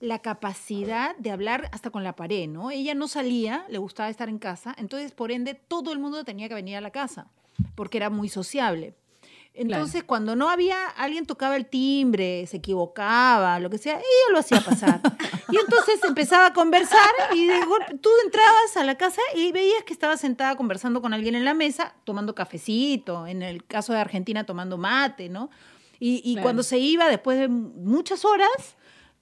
la 0.00 0.18
capacidad 0.20 1.14
de 1.16 1.30
hablar 1.30 1.68
hasta 1.72 1.90
con 1.90 2.02
la 2.04 2.16
pared, 2.16 2.48
¿no? 2.48 2.70
Ella 2.70 2.94
no 2.94 3.06
salía, 3.06 3.66
le 3.68 3.78
gustaba 3.78 4.08
estar 4.08 4.28
en 4.28 4.38
casa, 4.38 4.74
entonces 4.78 5.12
por 5.12 5.30
ende 5.30 5.54
todo 5.54 5.92
el 5.92 5.98
mundo 5.98 6.24
tenía 6.24 6.48
que 6.48 6.54
venir 6.54 6.76
a 6.76 6.80
la 6.80 6.90
casa, 6.90 7.28
porque 7.74 7.98
era 7.98 8.08
muy 8.10 8.28
sociable. 8.28 8.94
Entonces, 9.52 10.04
cuando 10.04 10.36
no 10.36 10.48
había, 10.48 10.86
alguien 10.86 11.26
tocaba 11.26 11.56
el 11.56 11.66
timbre, 11.66 12.46
se 12.46 12.58
equivocaba, 12.58 13.58
lo 13.58 13.68
que 13.68 13.78
sea, 13.78 13.94
ella 13.96 14.32
lo 14.32 14.38
hacía 14.38 14.60
pasar. 14.60 15.00
Y 15.50 15.56
entonces 15.56 15.98
empezaba 16.04 16.46
a 16.46 16.52
conversar 16.52 17.10
y 17.34 17.46
de 17.48 17.64
golpe 17.66 17.98
tú 17.98 18.08
entrabas 18.24 18.76
a 18.76 18.84
la 18.84 18.96
casa 18.96 19.20
y 19.34 19.50
veías 19.50 19.82
que 19.84 19.92
estaba 19.92 20.16
sentada 20.16 20.54
conversando 20.56 21.02
con 21.02 21.12
alguien 21.12 21.34
en 21.34 21.44
la 21.44 21.52
mesa, 21.54 21.94
tomando 22.04 22.34
cafecito, 22.34 23.26
en 23.26 23.42
el 23.42 23.64
caso 23.66 23.92
de 23.92 23.98
Argentina 23.98 24.44
tomando 24.46 24.78
mate, 24.78 25.28
¿no? 25.28 25.50
Y, 25.98 26.22
y 26.24 26.34
Claro. 26.34 26.44
cuando 26.44 26.62
se 26.62 26.78
iba 26.78 27.08
después 27.08 27.36
de 27.38 27.48
muchas 27.48 28.24
horas, 28.24 28.76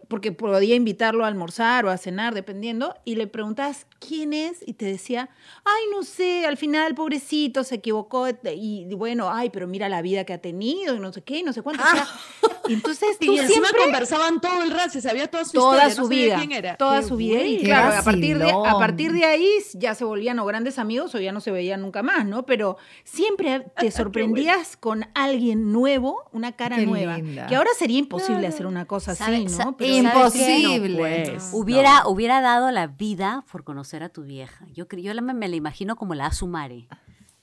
porque 0.08 0.32
podía 0.32 0.74
invitarlo 0.74 1.24
a 1.24 1.28
almorzar 1.28 1.84
o 1.84 1.90
a 1.90 1.98
cenar, 1.98 2.34
dependiendo, 2.34 2.94
y 3.04 3.14
le 3.16 3.26
preguntabas 3.26 3.86
quién 4.00 4.32
es 4.32 4.66
y 4.66 4.72
te 4.74 4.86
decía, 4.86 5.28
ay, 5.64 5.82
no 5.92 6.02
sé, 6.02 6.46
al 6.46 6.56
final, 6.56 6.94
pobrecito, 6.94 7.62
se 7.62 7.76
equivocó, 7.76 8.26
y 8.54 8.86
bueno, 8.94 9.30
ay, 9.30 9.50
pero 9.50 9.66
mira 9.66 9.88
la 9.88 10.00
vida 10.02 10.24
que 10.24 10.32
ha 10.32 10.38
tenido, 10.40 10.94
y 10.96 10.98
no 11.00 11.12
sé 11.12 11.22
qué, 11.22 11.38
y 11.38 11.42
no 11.42 11.52
sé 11.52 11.60
cuánto. 11.62 11.82
o 11.84 11.86
sea, 11.86 12.06
y 12.68 12.72
entonces 12.74 13.18
tú 13.18 13.32
Y 13.32 13.38
encima 13.38 13.68
siempre 13.68 13.82
conversaban 13.82 14.40
todo 14.40 14.62
el 14.62 14.70
rato, 14.70 14.90
se 14.90 15.00
sabía 15.02 15.26
toda 15.30 15.44
su 15.44 15.52
toda 15.52 15.76
historia, 15.88 15.94
su 15.94 16.00
no 16.02 16.06
sabía 16.08 16.24
vida, 16.24 16.36
quién 16.38 16.52
era. 16.52 16.76
toda 16.76 17.00
Qué 17.00 17.06
su 17.06 17.16
vida 17.16 17.42
y 17.44 17.62
claro, 17.62 17.96
a 17.98 18.02
partir 18.02 18.38
de 18.38 18.50
a 18.50 18.78
partir 18.78 19.12
de 19.12 19.24
ahí 19.24 19.48
ya 19.74 19.94
se 19.94 20.04
volvían 20.04 20.38
o 20.38 20.46
grandes 20.46 20.78
amigos 20.78 21.14
o 21.14 21.20
ya 21.20 21.32
no 21.32 21.40
se 21.40 21.50
veían 21.50 21.82
nunca 21.82 22.02
más, 22.02 22.24
¿no? 22.24 22.46
Pero 22.46 22.76
siempre 23.04 23.66
te 23.78 23.90
sorprendías 23.90 24.76
con 24.76 25.04
alguien 25.14 25.72
nuevo, 25.72 26.24
una 26.32 26.52
cara 26.52 26.76
Qué 26.76 26.86
nueva, 26.86 27.16
linda. 27.16 27.46
que 27.46 27.56
ahora 27.56 27.70
sería 27.78 27.98
imposible 27.98 28.46
hacer 28.46 28.66
una 28.66 28.86
cosa 28.86 29.12
así, 29.12 29.22
¿Sabe- 29.24 29.48
sa- 29.48 29.64
¿no? 29.66 29.76
pero. 29.76 29.97
Imposible. 29.98 30.88
No, 30.88 30.98
pues. 30.98 31.50
Hubiera, 31.52 32.06
hubiera 32.06 32.40
dado 32.40 32.70
la 32.70 32.86
vida 32.86 33.44
por 33.50 33.64
conocer 33.64 34.02
a 34.02 34.08
tu 34.08 34.22
vieja. 34.24 34.64
Yo, 34.74 34.86
yo 34.88 35.14
la, 35.14 35.22
me 35.22 35.48
la 35.48 35.56
imagino 35.56 35.96
como 35.96 36.14
la 36.14 36.26
Asumare. 36.26 36.88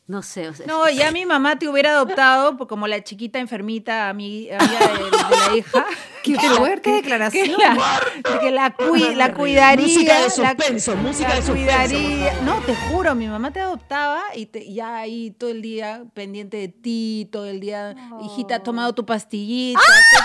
No 0.07 0.21
sé. 0.21 0.47
o 0.49 0.53
sea, 0.53 0.67
no, 0.67 0.87
ya 0.87 1.11
mi 1.11 1.25
mamá 1.25 1.57
te 1.57 1.67
hubiera 1.67 1.89
adoptado 1.91 2.57
pues, 2.57 2.67
como 2.69 2.85
la 2.87 3.03
chiquita 3.03 3.39
enfermita 3.39 4.11
ami- 4.13 4.51
amiga 4.53 4.79
de, 4.87 5.03
de 5.03 5.11
la 5.11 5.55
hija. 5.57 5.85
Qué 6.21 6.35
fuerte 6.39 6.91
declaración. 6.91 7.45
Que 7.45 7.51
la, 7.57 8.39
que 8.39 8.51
la, 8.51 8.75
cui- 8.77 9.15
la 9.15 9.33
cuidaría. 9.33 9.85
Música 9.87 10.15
de 10.17 10.21
la- 10.23 10.29
suspenso, 10.29 10.95
música 10.95 11.29
la 11.29 11.35
de 11.37 11.41
suspenso. 11.41 11.53
cuidaría. 11.53 12.41
No, 12.41 12.59
te 12.61 12.75
juro, 12.75 13.15
mi 13.15 13.27
mamá 13.27 13.49
te 13.51 13.59
adoptaba 13.61 14.21
y 14.35 14.45
te, 14.45 14.71
ya 14.71 14.95
ahí 14.97 15.31
todo 15.31 15.49
el 15.49 15.63
día 15.63 16.03
pendiente 16.13 16.57
de 16.57 16.67
ti, 16.67 17.27
todo 17.31 17.45
el 17.45 17.59
día, 17.59 17.95
hijita, 18.23 18.57
has 18.57 18.63
tomado 18.63 18.93
tu 18.93 19.07
pastillita. 19.07 19.79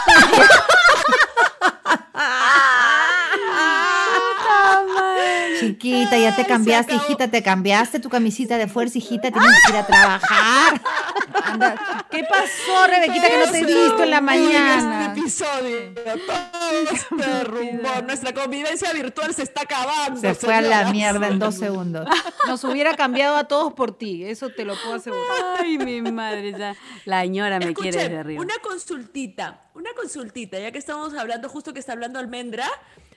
todo 0.07 0.17
el 0.27 0.37
día. 0.37 0.49
Chiquita, 5.61 6.19
ya 6.19 6.35
te 6.35 6.45
cambiaste, 6.47 6.95
hijita, 6.95 7.29
te 7.29 7.43
cambiaste 7.43 8.01
tu 8.01 8.09
camisita 8.09 8.59
de 8.59 8.67
fuerza, 8.69 8.99
hijita, 8.99 9.31
tienes 9.31 9.51
que 9.67 9.73
ir 9.73 9.79
a 9.79 9.87
trabajar. 9.87 10.81
Anda, 11.45 12.07
¿Qué 12.11 12.25
pasó, 12.29 12.87
Rebequita, 12.87 13.29
que 13.29 13.39
no 13.47 13.51
te 13.53 13.59
he 13.59 13.65
visto 13.65 14.03
en 14.03 14.11
la 14.11 14.17
Ay, 14.19 14.23
mañana? 14.23 15.13
episodio. 15.17 15.95
Todo 15.95 16.97
se 17.21 17.29
derrumbó. 17.31 18.03
Nuestra 18.07 18.33
convivencia 18.33 18.93
virtual 18.93 19.35
se 19.35 19.43
está 19.43 19.63
acabando. 19.63 20.21
Se 20.21 20.35
fue 20.35 20.55
a 20.55 20.61
la 20.61 20.91
mierda 20.93 21.29
en 21.29 21.39
dos 21.39 21.55
segundos. 21.57 22.07
Nos 22.47 22.63
hubiera 22.65 22.95
cambiado 22.97 23.37
a 23.37 23.45
todos 23.45 23.73
por 23.75 23.97
ti, 23.97 24.25
eso 24.25 24.49
te 24.51 24.65
lo 24.65 24.75
puedo 24.77 24.95
asegurar. 24.97 25.27
Ay, 25.59 25.79
mi 25.79 26.01
madre, 26.03 26.53
ya. 26.53 26.75
La 27.05 27.23
señora 27.23 27.59
me 27.59 27.75
quiere 27.75 27.91
Escuchen, 27.91 28.03
desde 28.09 28.19
arriba. 28.19 28.43
una 28.43 28.55
consultita, 28.63 29.61
una 29.75 29.91
consultita, 29.95 30.59
ya 30.59 30.71
que 30.73 30.79
estamos 30.79 31.15
hablando, 31.15 31.49
justo 31.49 31.73
que 31.73 31.81
está 31.81 31.93
hablando 31.93 32.19
Almendra, 32.19 32.67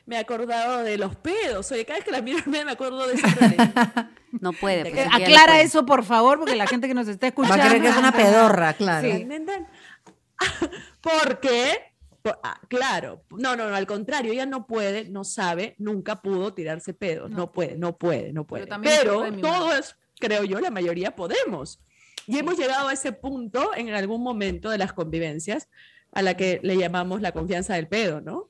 me 0.05 0.15
he 0.15 0.19
acordado 0.19 0.83
de 0.83 0.97
los 0.97 1.15
pedos. 1.15 1.71
Oye, 1.71 1.85
cada 1.85 1.99
vez 1.99 2.05
que 2.05 2.11
la 2.11 2.21
miro 2.21 2.39
me 2.45 2.59
acuerdo 2.61 3.07
de 3.07 3.15
problema. 3.21 4.11
No 4.41 4.51
puede. 4.51 4.89
pues, 4.89 5.07
Aclara 5.13 5.53
puede. 5.53 5.61
eso, 5.61 5.85
por 5.85 6.03
favor, 6.03 6.39
porque 6.39 6.55
la 6.55 6.65
gente 6.65 6.87
que 6.87 6.95
nos 6.95 7.07
está 7.07 7.27
Va 7.27 7.29
escuchando. 7.29 7.63
a 7.63 7.67
creer 7.67 7.83
que 7.83 7.89
es 7.89 7.97
una 7.97 8.11
pedorra, 8.11 8.73
claro. 8.73 9.07
Sí. 9.07 9.27
Porque, 11.01 11.73
por- 12.21 12.39
ah, 12.43 12.59
claro, 12.67 13.23
no, 13.31 13.55
no, 13.55 13.69
no, 13.69 13.75
al 13.75 13.85
contrario, 13.85 14.33
ella 14.33 14.45
no 14.45 14.65
puede, 14.65 15.07
no 15.09 15.23
sabe, 15.23 15.75
nunca 15.77 16.21
pudo 16.21 16.53
tirarse 16.53 16.93
pedos, 16.93 17.29
no, 17.29 17.51
puede, 17.51 17.77
no 17.77 17.97
puede, 17.97 18.33
no 18.33 18.45
puede. 18.45 18.65
Pero 18.81 19.19
madre. 19.19 19.41
todos, 19.41 19.95
creo 20.19 20.43
yo, 20.43 20.59
la 20.59 20.71
mayoría 20.71 21.15
podemos. 21.15 21.79
Y 22.25 22.39
hemos 22.39 22.57
llegado 22.57 22.87
a 22.87 22.93
ese 22.93 23.11
punto 23.11 23.71
en 23.75 23.93
algún 23.93 24.23
momento 24.23 24.69
de 24.69 24.77
las 24.77 24.93
convivencias 24.93 25.69
a 26.11 26.21
la 26.21 26.35
que 26.37 26.59
le 26.63 26.77
llamamos 26.77 27.21
la 27.21 27.33
confianza 27.33 27.75
del 27.75 27.87
pedo, 27.87 28.21
¿no? 28.21 28.49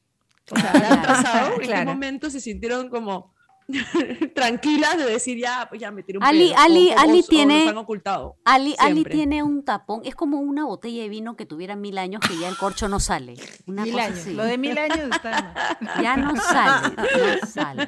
O 0.52 0.60
sea, 0.60 0.74
¿la 0.74 0.90
han 0.90 1.02
pasado? 1.02 1.62
¿En 1.62 1.70
qué 1.70 1.86
momento 1.86 2.30
se 2.30 2.40
sintieron 2.40 2.90
como 2.90 3.34
tranquilas 4.36 4.98
de 4.98 5.06
decir 5.06 5.38
ya, 5.38 5.66
pues 5.70 5.80
ya 5.82 5.92
me 5.92 6.04
tiré 6.04 6.18
un 6.18 6.24
Ali- 6.24 6.50
pedo? 6.50 6.60
Ali- 6.60 6.90
o- 6.92 7.00
Ali 7.00 7.20
o- 7.20 7.24
tiene- 7.28 7.60
los 7.62 7.70
han 7.70 7.78
ocultado. 7.78 8.38
Ali, 8.46 8.76
Ali 8.80 9.04
tiene 9.04 9.44
un 9.44 9.64
tapón, 9.64 10.02
es 10.04 10.16
como 10.16 10.40
una 10.40 10.66
botella 10.66 11.04
de 11.04 11.10
vino 11.10 11.36
que 11.36 11.46
tuviera 11.46 11.76
mil 11.76 11.98
años 11.98 12.22
que 12.28 12.38
ya 12.38 12.48
el 12.50 12.58
corcho 12.58 12.88
no 12.88 13.00
sale. 13.00 13.36
Una 13.68 13.84
Mil 13.84 13.94
cosa 13.94 14.06
años. 14.06 14.20
así. 14.20 14.34
Lo 14.34 14.44
de 14.46 14.58
mil 14.58 14.78
años 14.78 15.00
está. 15.12 15.54
Ya 16.02 16.18
no 16.18 16.36
sale, 16.36 16.96
no 17.42 17.48
sale. 17.48 17.88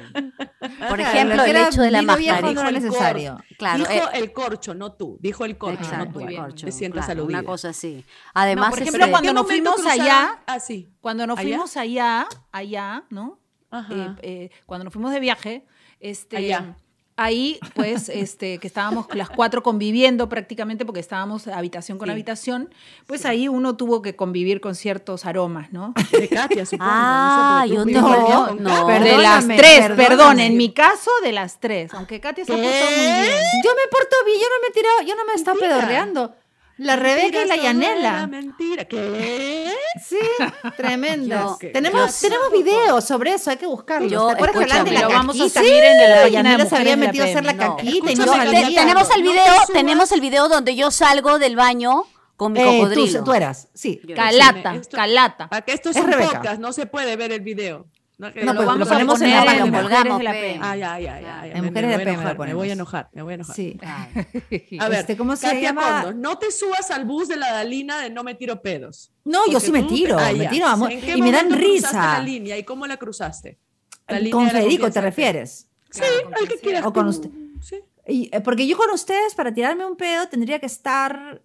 Por 0.88 1.00
ejemplo, 1.00 1.42
el 1.44 1.56
hecho 1.56 1.82
de 1.82 1.90
la 1.90 2.02
mascarilla. 2.02 2.52
no 2.52 2.70
necesario. 2.70 3.38
Claro, 3.58 3.78
dijo 3.78 3.92
eh, 3.92 4.18
el 4.18 4.32
corcho, 4.32 4.74
no 4.74 4.92
tú. 4.92 5.18
Dijo 5.20 5.44
el 5.44 5.56
corcho, 5.58 5.80
Exacto, 5.82 6.04
no 6.06 6.12
tú. 6.20 6.26
bien, 6.26 6.42
corcho, 6.42 6.66
Te 6.66 6.72
sientas 6.72 7.06
claro, 7.06 7.22
aludida. 7.22 7.38
Una 7.40 7.46
cosa 7.46 7.68
así. 7.70 8.04
Además, 8.34 8.70
por 8.70 8.78
este, 8.80 8.88
ejemplo, 8.96 9.10
cuando 9.10 9.28
¿En 9.30 9.34
qué 9.34 9.40
nos 9.40 9.46
fuimos 9.46 9.74
cruzaron? 9.76 10.00
allá- 10.02 10.42
Ah, 10.46 10.60
sí. 10.60 10.88
Cuando 11.00 11.26
nos 11.26 11.38
¿Allá? 11.38 11.48
fuimos 11.48 11.76
allá, 11.76 12.26
allá, 12.52 13.04
¿no? 13.10 13.38
Eh, 13.90 14.08
eh, 14.22 14.50
cuando 14.66 14.84
nos 14.84 14.92
fuimos 14.92 15.12
de 15.12 15.20
viaje, 15.20 15.64
este, 16.00 16.36
Allá. 16.36 16.76
ahí, 17.16 17.58
pues, 17.74 18.08
este, 18.10 18.58
que 18.58 18.66
estábamos 18.66 19.06
las 19.14 19.30
cuatro 19.30 19.62
conviviendo 19.62 20.28
prácticamente 20.28 20.84
porque 20.84 21.00
estábamos 21.00 21.46
habitación 21.48 21.96
con 21.98 22.06
Sí. 22.08 22.12
habitación, 22.12 22.68
pues 23.06 23.24
ahí 23.24 23.48
uno 23.48 23.76
tuvo 23.76 24.02
que 24.02 24.14
convivir 24.16 24.60
con 24.60 24.74
ciertos 24.74 25.24
aromas, 25.24 25.72
¿no? 25.72 25.94
De 26.12 26.28
Katia, 26.28 26.66
supongo. 26.66 26.90
Ah, 26.92 27.64
no 27.68 27.84
sé, 27.84 27.92
yo 27.92 28.00
no, 28.02 28.54
no, 28.56 28.86
de 28.86 29.16
las 29.18 29.46
tres, 29.46 29.80
perdón, 29.80 29.96
perdóname. 29.96 30.46
en 30.46 30.56
mi 30.56 30.72
caso, 30.72 31.10
de 31.22 31.32
las 31.32 31.58
tres. 31.60 31.92
Aunque 31.94 32.20
Katia 32.20 32.44
se 32.44 32.52
ha 32.52 32.56
portado 32.56 32.90
muy 32.90 33.06
bien. 33.22 33.34
Yo 33.64 33.70
me 33.70 33.90
porto 33.90 34.16
bien, 34.26 34.38
yo 34.40 34.46
no 34.46 34.60
me 34.62 34.68
he 34.68 34.72
tirado, 34.72 35.02
yo 35.06 35.16
no 35.16 35.24
me 35.24 35.32
he 35.32 35.36
estado 35.36 35.58
pedorreando. 35.58 36.34
La 36.78 36.96
Rebeca 36.96 37.42
y 37.42 37.48
la 37.48 37.56
Yanela. 37.56 38.26
mentira. 38.26 38.84
¿Qué? 38.84 39.72
Sí, 40.06 40.18
tremendo. 40.76 41.56
Yo- 41.60 41.72
tenemos, 41.72 42.20
yo- 42.20 42.28
tenemos 42.28 42.52
videos 42.52 43.04
sobre 43.04 43.32
eso, 43.34 43.50
hay 43.50 43.56
que 43.56 43.66
buscarlos. 43.66 44.12
Yo- 44.12 44.26
¿Te 44.34 44.44
acuerdas 44.44 44.84
que 44.84 44.90
de 44.90 44.98
la 45.00 45.08
vamos 45.08 45.36
a 45.36 45.38
caquita? 45.44 45.60
subir 45.60 45.84
en 45.84 46.10
la 46.10 46.28
Yanela 46.28 46.66
se 46.66 46.76
había 46.76 46.96
metido 46.96 47.24
a 47.24 47.28
hacer 47.28 47.44
la 47.44 47.56
caquita 47.56 48.10
y 48.12 48.14
no 48.14 48.24
te- 48.24 48.30
tenemos 48.30 49.08
el 49.10 49.24
No 49.24 49.30
te 49.30 49.32
video, 49.32 49.54
tenemos 49.72 50.12
el 50.12 50.20
video 50.20 50.48
donde 50.48 50.76
yo 50.76 50.90
salgo 50.90 51.38
del 51.38 51.56
baño 51.56 52.04
con 52.36 52.52
mi 52.52 52.60
Eh, 52.60 52.64
cocodrilo. 52.64 53.18
tú, 53.20 53.24
tú 53.24 53.32
eras, 53.32 53.68
sí. 53.72 54.00
Calata, 54.14 54.74
Esto- 54.74 54.96
calata. 54.98 55.48
Para 55.48 55.62
que 55.62 55.72
esto 55.72 55.88
es, 55.88 55.96
Es 55.96 56.04
un 56.04 56.12
Rebeca. 56.12 56.32
podcast, 56.32 56.60
no 56.60 56.74
se 56.74 56.84
puede 56.84 57.16
ver 57.16 57.32
el 57.32 57.40
video. 57.40 57.86
No, 58.18 58.32
que 58.32 58.44
No, 58.44 58.52
lo 58.54 58.56
pues, 58.60 58.66
vamos 58.66 58.78
lo 58.78 58.84
a 58.86 58.88
ponemos 58.94 59.20
en 59.20 59.30
la 59.30 59.40
Mujeres 59.40 59.52
de. 59.56 59.60
PM. 59.60 59.66
En 59.66 59.70
Me- 59.70 59.76
me 59.76 59.82
Mujeres 61.68 61.90
de 61.90 61.96
voy 61.96 62.02
a 62.02 62.04
PM 62.04 62.16
lo 62.16 62.22
enojar, 62.22 62.46
Me 62.46 62.54
voy 62.54 62.70
a 62.70 62.72
enojar, 62.72 63.10
me 63.12 63.22
voy 63.22 63.32
a 63.32 63.34
enojar. 63.34 63.56
Sí. 63.56 63.78
A 64.80 64.88
ver, 64.88 65.00
Este, 65.00 65.16
¿cómo 65.18 65.36
se 65.36 65.46
Katia 65.48 65.60
llama? 65.60 66.02
Condos, 66.02 66.14
no 66.16 66.38
te 66.38 66.50
subas 66.50 66.90
al 66.90 67.04
bus 67.04 67.28
de 67.28 67.36
la 67.36 67.52
Dalina 67.52 68.00
de 68.00 68.08
no 68.10 68.24
me 68.24 68.34
tiro 68.34 68.62
pedos. 68.62 69.12
No, 69.24 69.40
yo 69.50 69.60
sí 69.60 69.70
me 69.70 69.82
tiro, 69.82 70.18
Ah, 70.18 70.32
me 70.32 70.46
tiro, 70.48 70.66
amor, 70.66 70.92
¿En 70.92 71.00
qué 71.02 71.16
y 71.16 71.20
me 71.20 71.30
dan 71.30 71.50
risa. 71.52 71.92
la 72.18 72.20
línea 72.20 72.56
y 72.56 72.64
cómo 72.64 72.86
la 72.86 72.96
cruzaste? 72.96 73.58
La 74.08 74.18
línea 74.18 74.32
Con 74.32 74.48
Federico, 74.50 74.90
¿te 74.90 75.00
refieres? 75.02 75.68
Sí, 75.90 76.02
al 76.40 76.48
que 76.48 76.58
quieras. 76.58 76.86
O 76.86 76.92
con 76.92 77.08
usted. 77.08 77.28
Sí. 77.60 77.76
Y, 78.08 78.30
eh, 78.32 78.40
porque 78.40 78.66
yo 78.66 78.76
con 78.78 78.90
ustedes, 78.90 79.34
para 79.34 79.52
tirarme 79.52 79.84
un 79.84 79.96
pedo, 79.96 80.28
tendría 80.28 80.58
que 80.58 80.66
estar 80.66 81.42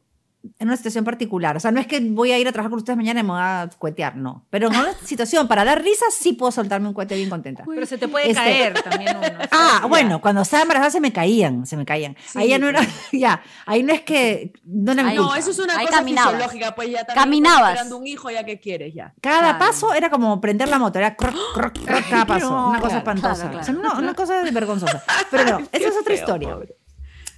en 0.57 0.67
una 0.67 0.75
situación 0.77 1.03
particular. 1.05 1.55
O 1.55 1.59
sea, 1.59 1.71
no 1.71 1.79
es 1.79 1.85
que 1.87 1.99
voy 1.99 2.31
a 2.31 2.39
ir 2.39 2.47
a 2.47 2.51
trabajar 2.51 2.71
con 2.71 2.77
ustedes 2.79 2.97
mañana 2.97 3.19
y 3.19 3.23
me 3.23 3.29
voy 3.29 3.39
a 3.41 3.69
cuetear, 3.77 4.15
no. 4.15 4.45
Pero 4.49 4.67
en 4.67 4.75
una 4.75 4.93
situación 5.03 5.47
para 5.47 5.63
dar 5.63 5.83
risa, 5.83 6.05
sí 6.11 6.33
puedo 6.33 6.51
soltarme 6.51 6.87
un 6.87 6.93
cuete 6.93 7.15
bien 7.15 7.29
contenta. 7.29 7.63
Pero 7.67 7.85
se 7.85 7.97
te 7.97 8.07
puede 8.07 8.25
Este- 8.29 8.35
caer 8.41 8.81
también 8.81 9.15
uno. 9.17 9.27
Ah, 9.51 9.85
bueno, 9.87 10.19
cuando 10.21 10.41
estaba 10.41 10.63
embarazada 10.63 10.91
se 10.91 10.99
me 10.99 11.11
caían, 11.13 11.65
se 11.65 11.77
me 11.77 11.85
caían. 11.85 12.15
Sí, 12.25 12.39
ahí 12.39 12.49
ya 12.49 12.57
no 12.59 12.67
era, 12.69 12.81
ya, 13.11 13.41
ahí 13.65 13.83
no 13.83 13.93
es 13.93 14.01
que, 14.01 14.53
no. 14.65 14.93
No, 14.95 15.35
eso 15.35 15.51
es 15.51 15.59
una 15.59 15.77
Ahí 15.77 15.85
cosa 15.85 15.99
caminabas. 15.99 16.33
fisiológica, 16.33 16.75
pues 16.75 16.89
ya 16.89 17.03
también 17.05 17.23
Caminabas. 17.23 17.69
esperando 17.73 17.97
un 17.97 18.07
hijo, 18.07 18.29
ya 18.31 18.43
que 18.43 18.59
quieres 18.59 18.93
ya. 18.93 19.13
Cada 19.21 19.39
Claro. 19.41 19.59
paso 19.59 19.93
era 19.93 20.09
como 20.09 20.41
prender 20.41 20.69
la 20.69 20.79
moto, 20.79 20.97
era 20.99 21.15
croc, 21.15 21.35
croc, 21.53 21.73
croc 21.85 22.09
cada 22.09 22.25
paso. 22.25 22.49
No, 22.49 22.69
una 22.69 22.79
cosa 22.79 23.01
claro, 23.03 23.19
espantosa. 23.19 23.43
claro, 23.49 23.59
O 23.59 23.63
sea, 23.63 23.73
no, 23.73 23.99
una 23.99 24.13
cosa 24.13 24.41
vergonzosa. 24.51 25.03
Pero 25.31 25.43
no, 25.59 25.67
esa 25.71 25.87
es 25.89 25.95
otra 25.97 26.03
feo, 26.03 26.15
historia. 26.15 26.53
pobre. 26.53 26.75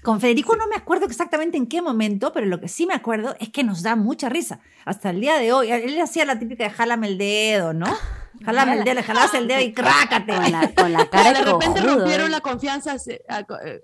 Con 0.03 0.19
Federico 0.19 0.55
no 0.57 0.67
me 0.67 0.75
acuerdo 0.75 1.05
exactamente 1.05 1.57
en 1.57 1.65
qué 1.67 1.81
momento, 1.81 2.33
pero 2.33 2.45
lo 2.45 2.59
que 2.59 2.67
sí 2.67 2.85
me 2.85 2.93
acuerdo 2.93 3.35
es 3.39 3.49
que 3.49 3.63
nos 3.63 3.81
da 3.83 3.95
mucha 3.95 4.27
risa. 4.29 4.59
Hasta 4.85 5.09
el 5.11 5.21
día 5.21 5.37
de 5.37 5.53
hoy, 5.53 5.71
él 5.71 5.99
hacía 6.01 6.25
la 6.25 6.37
típica 6.37 6.65
de 6.65 6.69
jálame 6.71 7.07
el 7.07 7.17
dedo, 7.17 7.73
¿no? 7.73 7.85
Jálame 8.43 8.73
el 8.79 8.83
dedo, 8.83 8.95
le 8.95 9.03
jalabas 9.03 9.33
el 9.35 9.47
dedo 9.47 9.61
y 9.61 9.73
crácate. 9.73 10.33
Con 10.35 10.51
la, 10.51 10.73
con 10.75 10.91
la 10.91 11.09
cara 11.09 11.31
de 11.33 11.43
repente 11.45 11.79
cojudo, 11.81 11.95
rompieron 11.99 12.27
¿eh? 12.27 12.31
la 12.31 12.41
confianza, 12.41 12.95
co- 13.47 13.57
eh, 13.63 13.83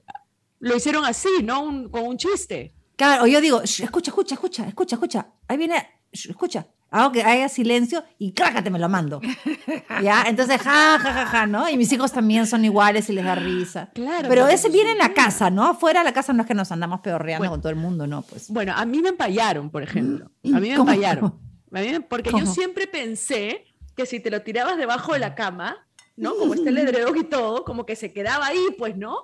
lo 0.59 0.75
hicieron 0.75 1.05
así, 1.05 1.29
¿no? 1.43 1.61
Un- 1.61 1.89
con 1.89 2.03
un 2.05 2.17
chiste. 2.17 2.73
Claro, 2.97 3.23
o 3.23 3.27
yo 3.27 3.39
digo, 3.39 3.61
"Shh, 3.63 3.83
escucha, 3.83 4.11
escucha, 4.11 4.35
escucha, 4.35 4.65
escucha, 4.67 4.95
escucha. 4.95 5.27
Ahí 5.47 5.55
viene, 5.57 5.87
escucha. 6.11 6.67
Hago 6.91 7.11
que 7.11 7.23
haya 7.23 7.47
silencio 7.49 8.03
y 8.17 8.31
crácate, 8.33 8.69
me 8.71 8.79
lo 8.79 8.89
mando. 8.89 9.21
¿Ya? 10.03 10.23
Entonces, 10.27 10.59
ja, 10.61 10.97
ja, 10.99 11.13
ja, 11.13 11.25
ja, 11.27 11.45
¿no? 11.47 11.69
Y 11.69 11.77
mis 11.77 11.91
hijos 11.91 12.11
también 12.11 12.47
son 12.47 12.65
iguales 12.65 13.09
y 13.09 13.13
les 13.13 13.23
da 13.25 13.35
risa. 13.35 13.89
Claro, 13.93 14.27
Pero 14.29 14.47
ese 14.47 14.69
viene 14.69 14.91
en 14.93 14.97
la 14.97 15.13
casa, 15.13 15.49
¿no? 15.49 15.65
Afuera 15.65 15.99
de 15.99 16.05
la 16.05 16.13
casa 16.13 16.33
no 16.33 16.41
es 16.41 16.47
que 16.47 16.53
nos 16.55 16.71
andamos 16.71 17.01
pedorreando 17.01 17.41
Bueno. 17.41 17.51
con 17.51 17.61
todo 17.61 17.69
el 17.71 17.75
mundo, 17.77 18.07
¿no? 18.07 18.21
Pues. 18.23 18.49
Bueno, 18.49 18.73
a 18.75 18.85
mí 18.85 19.01
me 19.01 19.09
empallaron, 19.09 19.69
por 19.69 19.83
ejemplo. 19.83 20.25
A 20.45 20.59
mí 20.59 20.69
me 20.69 20.75
¿Cómo? 20.77 20.91
empallaron. 20.91 21.39
A 21.71 21.79
mí 21.81 21.89
me- 21.91 22.01
porque 22.01 22.31
yo 22.31 22.39
¿Cómo? 22.39 22.53
siempre 22.53 22.87
pensé 22.87 23.65
que 23.95 24.05
si 24.05 24.19
te 24.19 24.31
lo 24.31 24.41
tirabas 24.41 24.77
debajo 24.77 25.13
de 25.13 25.19
la 25.19 25.35
cama, 25.35 25.85
¿no? 26.15 26.35
Como 26.35 26.53
está 26.53 26.69
el 26.69 26.77
edredón 26.79 27.17
y 27.17 27.23
todo, 27.23 27.63
como 27.65 27.85
que 27.85 27.95
se 27.95 28.11
quedaba 28.13 28.47
ahí, 28.47 28.59
pues, 28.77 28.97
¿no? 28.97 29.17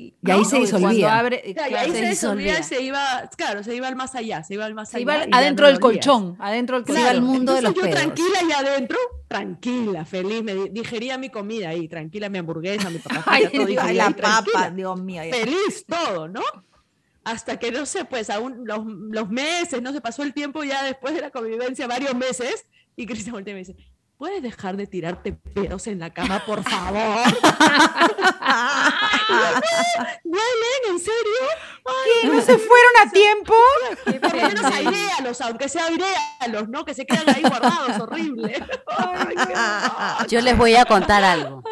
Y, 0.00 0.14
Y 0.24 0.30
ahí 0.30 0.38
¿no? 0.38 0.44
se 0.44 0.50
Cuando 0.60 0.78
disolvía. 0.78 1.18
abre, 1.18 1.42
y 1.44 1.54
claro, 1.54 1.76
ahí 1.76 1.90
se 1.90 1.98
se 1.98 2.06
disolvía 2.10 2.60
y 2.60 2.62
se 2.62 2.80
iba, 2.82 3.28
claro, 3.36 3.64
se 3.64 3.74
iba 3.74 3.88
al 3.88 3.96
más 3.96 4.14
allá, 4.14 4.44
se 4.44 4.54
iba 4.54 4.64
al 4.64 4.72
más 4.74 4.90
se 4.90 4.98
allá. 4.98 5.02
iba 5.02 5.16
y 5.26 5.30
ya 5.32 5.36
adentro 5.38 5.66
no 5.66 5.72
del 5.72 5.80
colchón, 5.80 6.36
adentro 6.38 6.76
del 6.76 6.84
Se 6.86 6.92
colchón. 6.92 7.02
iba 7.02 7.10
al 7.10 7.20
mundo 7.22 7.52
de 7.54 7.62
los 7.62 7.74
yo 7.74 7.82
pedos. 7.82 7.96
tranquila 7.96 8.38
allá 8.38 8.58
adentro, 8.60 8.96
tranquila, 9.26 10.04
feliz, 10.04 10.42
me 10.44 10.54
di- 10.54 10.68
digería 10.70 11.18
mi 11.18 11.30
comida 11.30 11.70
ahí, 11.70 11.88
tranquila, 11.88 12.28
mi 12.28 12.38
hamburguesa, 12.38 12.90
mi 12.90 12.98
papá, 12.98 13.24
Ay, 13.26 13.48
todo 13.52 13.66
digería 13.66 13.92
la 13.94 14.06
ahí, 14.06 14.14
papa, 14.14 14.70
Dios 14.70 15.00
mío. 15.02 15.22
ya. 15.24 15.34
feliz 15.34 15.84
todo, 15.84 16.28
¿no? 16.28 16.42
Hasta 17.24 17.58
que, 17.58 17.70
no 17.72 17.84
sé, 17.84 18.04
pues 18.04 18.30
aún 18.30 18.62
los, 18.66 18.80
los 18.86 19.28
meses, 19.28 19.82
no 19.82 19.92
se 19.92 20.00
pasó 20.00 20.22
el 20.22 20.32
tiempo 20.32 20.62
ya 20.64 20.84
después 20.84 21.12
de 21.14 21.20
la 21.20 21.30
convivencia, 21.30 21.86
varios 21.88 22.14
meses, 22.14 22.66
y 22.96 23.04
Cristian 23.04 23.32
voltea 23.34 23.50
y 23.52 23.54
me 23.54 23.58
dice, 23.60 23.76
¿puedes 24.18 24.42
dejar 24.42 24.76
de 24.76 24.86
tirarte 24.86 25.32
pedos 25.32 25.86
en 25.86 26.00
la 26.00 26.10
cama, 26.10 26.44
por 26.44 26.62
favor? 26.64 27.24
¿Duelen? 30.24 30.82
¿En 30.90 30.98
serio? 30.98 31.12
¿Qué? 32.22 32.28
¿No 32.28 32.40
se 32.40 32.58
fueron 32.58 32.92
a 33.06 33.10
tiempo? 33.10 33.54
Por 34.20 34.36
lo 34.36 34.48
menos 34.48 34.64
airéalos, 34.64 35.40
aunque 35.40 35.68
sea 35.68 35.86
airéalos, 35.86 36.68
¿no? 36.68 36.84
Que 36.84 36.94
se 36.94 37.06
quedan 37.06 37.28
ahí 37.28 37.42
guardados, 37.42 38.00
horrible. 38.00 38.62
Ay. 38.88 39.36
Yo 40.28 40.40
les 40.40 40.58
voy 40.58 40.74
a 40.74 40.84
contar 40.84 41.22
algo. 41.22 41.62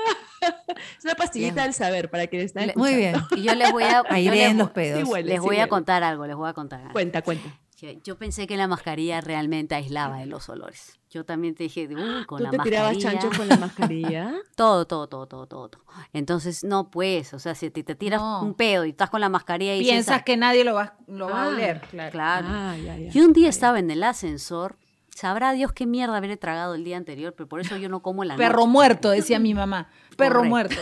es 0.40 1.04
una 1.04 1.14
pastillita 1.16 1.64
del 1.64 1.74
saber 1.74 2.08
para 2.08 2.28
que 2.28 2.42
estén 2.42 2.72
Muy 2.76 2.94
bien. 2.94 3.16
Y 3.34 3.42
yo 3.42 3.54
les 3.54 3.72
voy 3.72 3.84
a, 3.84 4.02
Aireen 4.08 4.50
les, 4.50 4.56
los 4.56 4.70
pedos. 4.70 5.00
Sí, 5.00 5.04
huele, 5.04 5.28
les 5.30 5.40
sí 5.40 5.46
voy 5.46 5.58
a 5.58 5.68
contar 5.68 6.04
algo, 6.04 6.26
les 6.26 6.36
voy 6.36 6.48
a 6.48 6.52
contar 6.52 6.80
algo. 6.80 6.92
Cuenta, 6.92 7.22
cuenta. 7.22 7.58
Yo 8.04 8.16
pensé 8.16 8.46
que 8.46 8.56
la 8.56 8.68
mascarilla 8.68 9.20
realmente 9.20 9.74
aislaba 9.74 10.18
de 10.18 10.26
los 10.26 10.48
olores. 10.48 10.98
Yo 11.10 11.24
también 11.24 11.54
te 11.54 11.62
dije, 11.64 11.88
uy, 11.94 12.24
con 12.24 12.38
¿Tú 12.38 12.44
la 12.44 12.50
te 12.50 12.58
tirabas 12.58 12.94
mascarilla. 12.94 13.20
chancho 13.20 13.36
con 13.38 13.48
la 13.48 13.56
mascarilla? 13.58 14.34
Todo, 14.56 14.86
todo, 14.86 15.08
todo, 15.08 15.26
todo, 15.28 15.46
todo. 15.46 15.68
todo. 15.68 15.82
Entonces, 16.12 16.64
no 16.64 16.90
pues, 16.90 17.32
o 17.32 17.38
sea, 17.38 17.54
si 17.54 17.70
te, 17.70 17.84
te 17.84 17.94
tiras 17.94 18.20
No. 18.20 18.42
un 18.42 18.54
pedo 18.54 18.84
y 18.84 18.90
estás 18.90 19.08
con 19.10 19.20
la 19.20 19.28
mascarilla 19.28 19.74
y 19.76 19.80
Piensas 19.80 20.22
que 20.24 20.36
nadie 20.36 20.64
lo 20.64 20.74
va, 20.74 20.96
lo 21.06 21.28
va 21.28 21.42
Ah, 21.42 21.44
a 21.44 21.48
oler, 21.48 21.80
claro. 21.90 22.10
Claro. 22.12 22.46
Ah, 22.50 22.76
ya, 22.76 22.96
ya. 22.98 23.10
Yo 23.10 23.24
un 23.24 23.32
día 23.32 23.48
estaba 23.48 23.78
en 23.78 23.90
el 23.90 24.02
ascensor, 24.02 24.76
sabrá 25.16 25.52
Dios 25.52 25.72
qué 25.72 25.86
mierda 25.86 26.16
habré 26.18 26.36
tragado 26.36 26.74
el 26.74 26.84
día 26.84 26.96
anterior, 26.96 27.34
pero 27.36 27.48
por 27.48 27.60
eso 27.60 27.76
yo 27.76 27.88
no 27.88 28.00
como 28.00 28.22
en 28.22 28.28
la 28.28 28.36
Perro 28.36 28.58
noche. 28.60 28.68
muerto, 28.68 29.10
decía 29.10 29.38
mi 29.38 29.54
mamá. 29.54 29.88
Perro 30.16 30.42
Correcto. 30.48 30.48
muerto. 30.50 30.80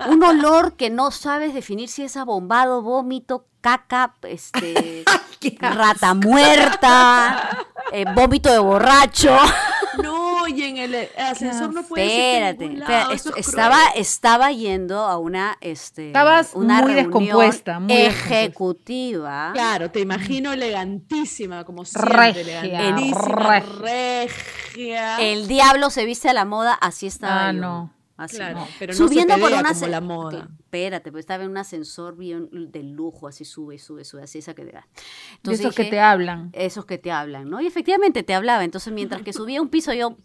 Un 0.08 0.22
olor 0.24 0.74
que 0.74 0.90
no 0.90 1.10
sabes 1.10 1.52
definir 1.54 1.88
si 1.88 2.02
es 2.02 2.16
abombado, 2.16 2.82
vómito, 2.82 3.46
caca, 3.60 4.14
este, 4.22 5.04
rata 5.60 6.14
muerta. 6.14 7.66
eh, 7.92 8.04
vómito 8.14 8.50
de 8.52 8.58
borracho. 8.58 9.36
No, 10.52 10.56
y 10.56 10.62
en 10.64 10.76
el 10.76 11.08
ascensor 11.18 11.72
no 11.72 11.82
por 11.82 11.98
Espérate, 11.98 12.64
espera, 12.64 12.88
lado, 12.88 13.12
es 13.12 13.26
estaba, 13.36 13.76
cruel. 13.84 14.00
estaba 14.02 14.52
yendo 14.52 14.98
a 15.00 15.18
una, 15.18 15.56
este, 15.60 16.08
Estabas 16.08 16.50
una 16.54 16.82
muy 16.82 16.92
reunión 16.94 17.06
descompuesta, 17.10 17.80
muy 17.80 17.92
ejecutiva. 17.92 19.50
Claro, 19.52 19.90
te 19.90 20.00
imagino 20.00 20.52
elegantísima, 20.52 21.64
como 21.64 21.82
Regia, 21.84 22.32
siempre, 22.34 22.40
elegantísima, 22.40 23.60
regia. 23.60 23.80
regia. 23.80 25.20
El 25.20 25.46
diablo 25.48 25.90
se 25.90 26.04
viste 26.04 26.28
a 26.28 26.32
la 26.34 26.44
moda, 26.44 26.74
así 26.74 27.06
estaba 27.06 27.48
Ah, 27.48 27.52
yo. 27.52 27.60
no. 27.60 27.90
Así. 28.20 28.36
Claro, 28.36 28.68
pero 28.78 28.92
no 28.92 28.96
Subiendo 28.98 29.34
se 29.34 29.40
por 29.40 29.48
pedea 29.48 29.60
una 29.62 29.72
como 29.72 29.86
la 29.86 30.00
moda. 30.02 30.48
Espérate, 30.58 31.10
pues 31.10 31.22
estaba 31.22 31.44
en 31.44 31.50
un 31.50 31.56
ascensor 31.56 32.18
bien 32.18 32.50
de 32.52 32.82
lujo, 32.82 33.26
así 33.26 33.46
sube, 33.46 33.78
sube, 33.78 34.04
sube, 34.04 34.22
así 34.22 34.40
esa 34.40 34.52
que 34.52 34.66
te 34.66 34.72
da. 34.72 34.86
Entonces 35.36 35.60
esos 35.60 35.74
que 35.74 35.84
te 35.86 36.00
hablan. 36.00 36.50
Esos 36.52 36.84
que 36.84 36.98
te 36.98 37.10
hablan, 37.10 37.48
¿no? 37.48 37.62
Y 37.62 37.66
efectivamente 37.66 38.22
te 38.22 38.34
hablaba. 38.34 38.62
Entonces, 38.62 38.92
mientras 38.92 39.22
que 39.22 39.32
subía 39.32 39.62
un 39.62 39.70
piso, 39.70 39.94
yo. 39.94 40.18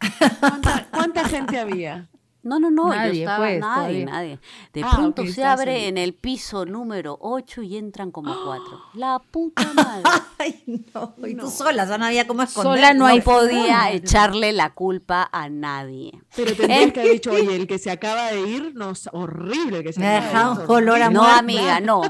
¿Cuánta, 0.38 0.86
cuánta 0.92 1.28
gente 1.28 1.58
había? 1.58 2.08
No, 2.42 2.58
no, 2.58 2.70
no, 2.70 2.88
Nadie, 2.88 3.16
yo 3.16 3.20
estaba, 3.20 3.38
pues, 3.46 3.60
nadie, 3.60 3.82
todavía. 3.82 4.04
nadie. 4.06 4.38
De 4.72 4.82
Ah, 4.82 4.90
pronto 4.94 5.26
se 5.26 5.44
abre 5.44 5.88
en 5.88 5.98
el 5.98 6.14
piso 6.14 6.64
número 6.64 7.18
8 7.20 7.60
y 7.62 7.76
entran 7.76 8.10
como 8.10 8.34
cuatro. 8.44 8.80
La 8.94 9.18
puta 9.18 9.70
madre. 9.74 10.04
Ay, 10.38 10.62
no. 10.94 11.14
Y 11.26 11.34
tú 11.34 11.50
sola, 11.50 11.84
ya 11.86 11.98
no 11.98 12.06
había 12.06 12.26
cómo 12.26 12.42
esconder. 12.42 12.76
Sola 12.78 12.92
no 12.94 13.00
No 13.00 13.06
hay 13.06 13.20
podía 13.20 13.90
echarle 13.92 14.52
la 14.52 14.70
culpa 14.72 15.28
a 15.30 15.50
nadie. 15.50 16.12
Pero 16.34 16.54
tendrías 16.56 16.92
que 16.94 17.00
haber 17.00 17.12
dicho, 17.12 17.30
oye, 17.32 17.54
el 17.56 17.66
que 17.66 17.78
se 17.78 17.90
acaba 17.90 18.28
de 18.32 18.40
ir, 18.40 18.72
no, 18.74 18.92
es 18.92 19.08
horrible 19.12 19.82
que 19.84 19.92
se 19.92 20.00
Me 20.00 20.06
ha 20.06 20.18
acaba 20.18 20.54
de 20.54 20.60
dejado 20.60 20.64
ir. 20.64 20.70
un 20.70 20.76
olor 20.76 21.02
a 21.02 21.10
No, 21.10 21.20
muerta. 21.20 21.38
amiga, 21.38 21.80
no. 21.80 22.00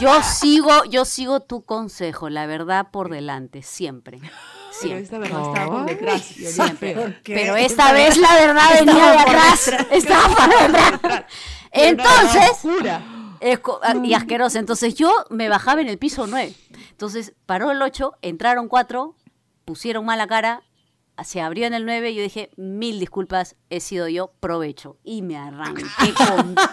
Yo 0.00 0.22
sigo, 0.22 0.84
yo 0.90 1.06
sigo 1.06 1.40
tu 1.40 1.62
consejo, 1.62 2.28
la 2.28 2.46
verdad 2.46 2.88
por 2.90 3.08
delante, 3.10 3.62
siempre. 3.62 4.20
Pero 4.68 4.80
Siempre. 4.80 5.02
esta 5.04 5.18
verdad 5.18 5.42
estaba 5.48 5.66
por 5.70 5.86
detrás. 5.86 6.30
y 6.36 6.40
olía 6.40 6.50
Siempre. 6.52 6.94
feo. 6.94 7.02
¿Por 7.02 7.22
qué? 7.22 7.34
Pero 7.34 7.56
esta 7.56 7.92
vez 7.92 8.16
la 8.16 8.34
verdad 8.34 8.62
venía 8.78 9.10
de 9.12 9.18
atrás. 9.18 9.70
Estaba 9.90 10.28
por 10.28 10.48
detrás. 10.72 11.24
Entonces, 11.72 12.40
co- 13.62 13.80
ah, 13.82 13.94
y 14.02 14.14
asquerosa. 14.14 14.58
Entonces 14.58 14.94
yo 14.94 15.12
me 15.30 15.48
bajaba 15.48 15.80
en 15.80 15.88
el 15.88 15.98
piso 15.98 16.26
9. 16.26 16.54
Entonces 16.90 17.34
paró 17.46 17.70
el 17.70 17.80
8, 17.82 18.12
entraron 18.22 18.68
4, 18.68 19.14
pusieron 19.64 20.04
mala 20.04 20.26
cara, 20.26 20.62
se 21.24 21.40
abrió 21.40 21.66
en 21.66 21.74
el 21.74 21.84
9 21.84 22.10
y 22.10 22.14
yo 22.16 22.22
dije, 22.22 22.50
mil 22.56 22.98
disculpas, 23.00 23.56
he 23.70 23.80
sido 23.80 24.08
yo, 24.08 24.32
provecho. 24.40 24.96
Y 25.04 25.22
me 25.22 25.36
arranqué 25.36 25.82
con 26.16 26.54
todo. 26.54 26.66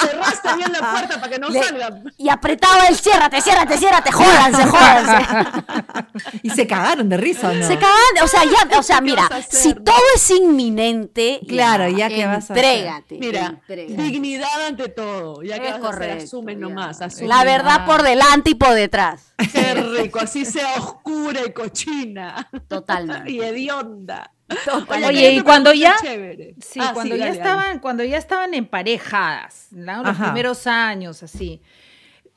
Cerraste 0.00 0.56
bien 0.56 0.72
la 0.72 0.78
puerta 0.92 1.20
para 1.20 1.28
que 1.30 1.38
no 1.38 1.48
Le- 1.48 1.62
salgan. 1.62 2.12
Y 2.16 2.28
apretaba 2.28 2.86
el 2.88 2.96
ciérrate, 2.96 3.40
ciérrate, 3.40 3.78
ciérrate, 3.78 4.12
jódanse, 4.12 4.64
jódanse. 4.66 5.26
Y 6.42 6.50
se 6.50 6.66
cagaron 6.66 7.08
de 7.08 7.16
risa, 7.18 7.50
¿o 7.50 7.54
¿no? 7.54 7.66
Se 7.66 7.74
cagaban, 7.74 8.00
o 8.22 8.26
sea, 8.26 8.42
ya, 8.44 8.78
o 8.78 8.82
sea, 8.82 8.96
¿Qué 8.98 9.02
mira, 9.02 9.28
si 9.50 9.74
todo 9.74 9.94
es 10.14 10.30
inminente, 10.30 11.40
Claro, 11.46 11.88
ya, 11.88 12.08
¿qué 12.08 12.26
vas 12.26 12.50
a 12.50 12.54
hacer? 12.54 12.64
entrégate, 12.64 13.18
Mira, 13.18 13.46
entrégate. 13.46 14.02
dignidad 14.02 14.66
ante 14.66 14.88
todo. 14.88 15.42
Ya 15.42 15.58
que 15.58 15.68
Es 15.68 15.72
vas 15.74 15.82
a 15.84 15.88
hacer, 15.88 16.08
correcto, 16.08 16.42
ya. 16.46 16.54
nomás. 16.54 17.20
La 17.20 17.44
verdad 17.44 17.84
por 17.86 18.02
delante 18.02 18.50
y 18.50 18.54
por 18.54 18.72
detrás. 18.74 19.34
Qué 19.52 19.74
rico, 20.02 20.18
así 20.20 20.44
sea 20.44 20.74
oscura 20.76 21.40
y 21.46 21.52
cochina 21.52 22.48
Totalmente. 22.68 23.30
y 23.32 23.40
hedionda. 23.40 24.32
Totalmente. 24.64 25.06
Oye, 25.08 25.32
y 25.32 25.40
cuando 25.42 25.72
ya- 25.72 25.96
chévere. 26.00 26.54
Sí, 26.60 26.78
Ah, 26.82 26.92
cuando, 26.94 27.16
ya 27.16 27.26
dale, 27.26 27.38
dale. 27.38 27.48
estaban, 27.50 27.78
cuando 27.80 28.04
ya 28.04 28.16
estaban 28.16 28.54
emparejadas, 28.54 29.68
¿no? 29.72 29.98
los 30.02 30.10
Ajá. 30.12 30.24
primeros 30.26 30.66
años, 30.66 31.22
así. 31.22 31.60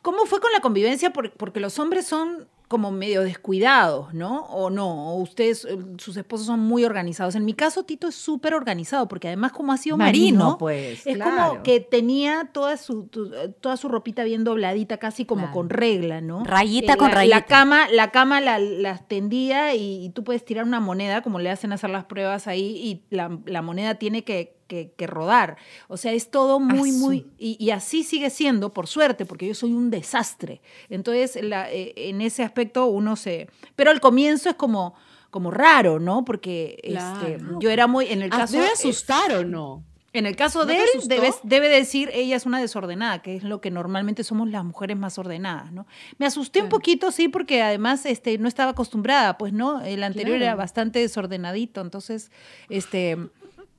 ¿Cómo 0.02 0.26
fue 0.26 0.40
con 0.42 0.52
la 0.52 0.60
convivencia? 0.60 1.12
Por- 1.12 1.32
Porque 1.34 1.60
los 1.60 1.78
hombres 1.80 2.08
son 2.08 2.48
como 2.70 2.92
medio 2.92 3.24
descuidados, 3.24 4.14
¿no? 4.14 4.44
O 4.46 4.70
no, 4.70 5.12
o 5.14 5.16
ustedes, 5.22 5.66
eh, 5.66 5.76
sus 5.98 6.16
esposos 6.16 6.46
son 6.48 6.60
muy 6.62 6.86
organizados. 6.86 7.34
En 7.36 7.44
mi 7.44 7.54
caso, 7.54 7.84
Tito 7.84 8.08
es 8.08 8.16
súper 8.16 8.54
organizado, 8.54 9.08
porque 9.08 9.28
además 9.28 9.52
como 9.52 9.74
ha 9.74 9.78
sido 9.78 9.98
marino, 9.98 10.38
Marino, 10.38 10.58
pues. 10.60 11.06
es 11.06 11.16
claro. 11.16 11.48
como 11.50 11.64
que 11.64 11.80
tenía 11.82 12.50
toda 12.54 12.78
su, 12.78 13.08
tu- 13.08 13.34
eh, 13.34 13.50
toda 13.60 13.76
su 13.76 13.90
ropita 13.90 14.24
bien 14.24 14.44
dobladita, 14.44 14.98
casi 14.98 15.26
como 15.26 15.42
Claro. 15.42 15.54
con 15.54 15.70
regla, 15.70 16.22
¿no? 16.22 16.44
Rayita 16.46 16.94
Eh, 16.94 16.98
con 16.98 17.10
la, 17.10 17.16
rayita. 17.16 17.36
La 17.40 17.46
cama, 17.46 17.90
la 17.90 18.12
cama 18.12 18.40
la, 18.40 18.60
la 18.60 18.98
tendía 19.00 19.74
y, 19.74 20.06
y 20.06 20.10
tú 20.12 20.24
puedes 20.24 20.46
tirar 20.46 20.64
una 20.64 20.80
moneda, 20.80 21.24
como 21.24 21.40
le 21.40 21.50
hacen 21.50 21.74
hacer 21.74 21.90
las 21.90 22.06
pruebas 22.06 22.46
ahí, 22.48 22.78
y 22.78 23.04
la, 23.10 23.36
la 23.48 23.64
moneda 23.64 23.96
tiene 23.96 24.24
que, 24.24 24.59
que- 24.70 24.94
que 24.96 25.06
rodar. 25.08 25.58
O 25.90 25.98
sea, 25.98 26.14
es 26.14 26.32
todo 26.32 26.62
muy, 26.62 26.92
Asu. 26.92 27.00
muy... 27.00 27.26
Y, 27.38 27.58
y 27.60 27.72
así 27.72 28.04
sigue 28.06 28.30
siendo, 28.30 28.72
por 28.72 28.88
suerte, 28.88 29.26
porque 29.26 29.48
yo 29.48 29.54
soy 29.54 29.74
un 29.74 29.90
desastre. 29.90 30.62
Entonces, 30.90 31.38
la- 31.44 31.70
eh, 31.70 31.92
en 31.98 32.22
ese 32.22 32.44
aspecto 32.44 32.86
uno 32.86 33.18
se... 33.18 33.50
Pero 33.76 33.92
al 33.92 34.00
comienzo 34.00 34.50
es 34.50 34.56
como, 34.56 34.94
como 35.32 35.52
raro, 35.52 36.00
¿no? 36.00 36.24
Porque 36.24 36.80
este, 36.84 37.38
yo 37.60 37.70
era 37.70 37.88
muy... 37.88 38.06
En 38.08 38.22
el 38.22 38.30
Ah, 38.32 38.38
caso... 38.38 38.54
¿Debe 38.54 38.68
eh, 38.68 38.74
asustar 38.74 39.34
o 39.34 39.44
no? 39.44 39.84
en 40.12 40.26
el 40.26 40.36
caso 40.36 40.62
¿No 40.62 40.66
de 40.66 40.78
él, 40.78 40.88
debe, 41.06 41.32
debe 41.44 41.70
decir, 41.70 42.10
ella 42.16 42.36
es 42.36 42.48
una 42.48 42.60
desordenada, 42.60 43.22
que 43.22 43.36
es 43.36 43.44
lo 43.44 43.62
que 43.62 43.70
normalmente 43.70 44.24
somos 44.24 44.50
las 44.50 44.66
mujeres 44.66 44.98
más 44.98 45.20
ordenadas, 45.20 45.72
¿no? 45.72 45.86
Me 46.18 46.26
asusté 46.26 46.64
un 46.64 46.70
poquito, 46.70 47.12
sí, 47.12 47.28
porque 47.28 47.62
además 47.62 48.08
este, 48.08 48.36
no 48.40 48.48
estaba 48.48 48.72
acostumbrada, 48.72 49.38
pues, 49.38 49.54
¿no? 49.54 49.82
El 49.84 50.02
anterior 50.04 50.42
era 50.42 50.56
bastante 50.56 50.98
desordenadito, 50.98 51.82
entonces, 51.82 52.32
este... 52.70 53.18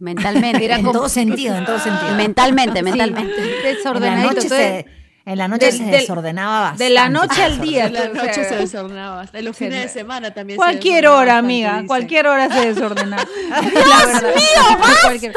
Mentalmente. 0.01 0.65
Era 0.65 0.77
En 0.77 0.83
como- 0.83 0.99
todo 0.99 1.09
sentido, 1.09 1.55
en 1.55 1.65
todo 1.65 1.79
sentido. 1.79 2.15
mentalmente, 2.15 2.79
sí, 2.79 2.85
mentalmente. 2.85 3.35
en 3.37 3.63
la 3.63 3.69
desordenadito. 3.77 4.35
noche, 4.35 4.49
se, 4.49 4.87
en 5.27 5.39
la 5.39 5.47
noche 5.47 5.67
del- 5.67 5.77
se 5.77 5.83
del- 5.85 5.91
desordenaba 6.01 6.61
bastante. 6.61 6.85
de 6.85 6.91
la 6.91 7.09
noche 7.11 7.43
al 7.45 7.61
día. 7.61 7.87
En 7.87 7.93
la 7.93 8.09
noche 8.09 8.45
se 8.45 8.57
desordenaba. 8.57 9.27
En 9.33 9.45
los 9.45 9.57
se- 9.57 9.67
fines 9.67 9.83
de 9.83 9.89
semana 10.01 10.33
también 10.33 10.57
se 10.57 10.59
Cualquier 10.59 11.07
hora, 11.07 11.19
bastante, 11.35 11.39
amiga, 11.39 11.83
cualquier 11.87 12.27
hora 12.27 12.49
se 12.51 12.73
desordenaba. 12.73 13.25
¡Dios 13.61 14.23
mío, 14.23 14.79
basta! 14.81 15.33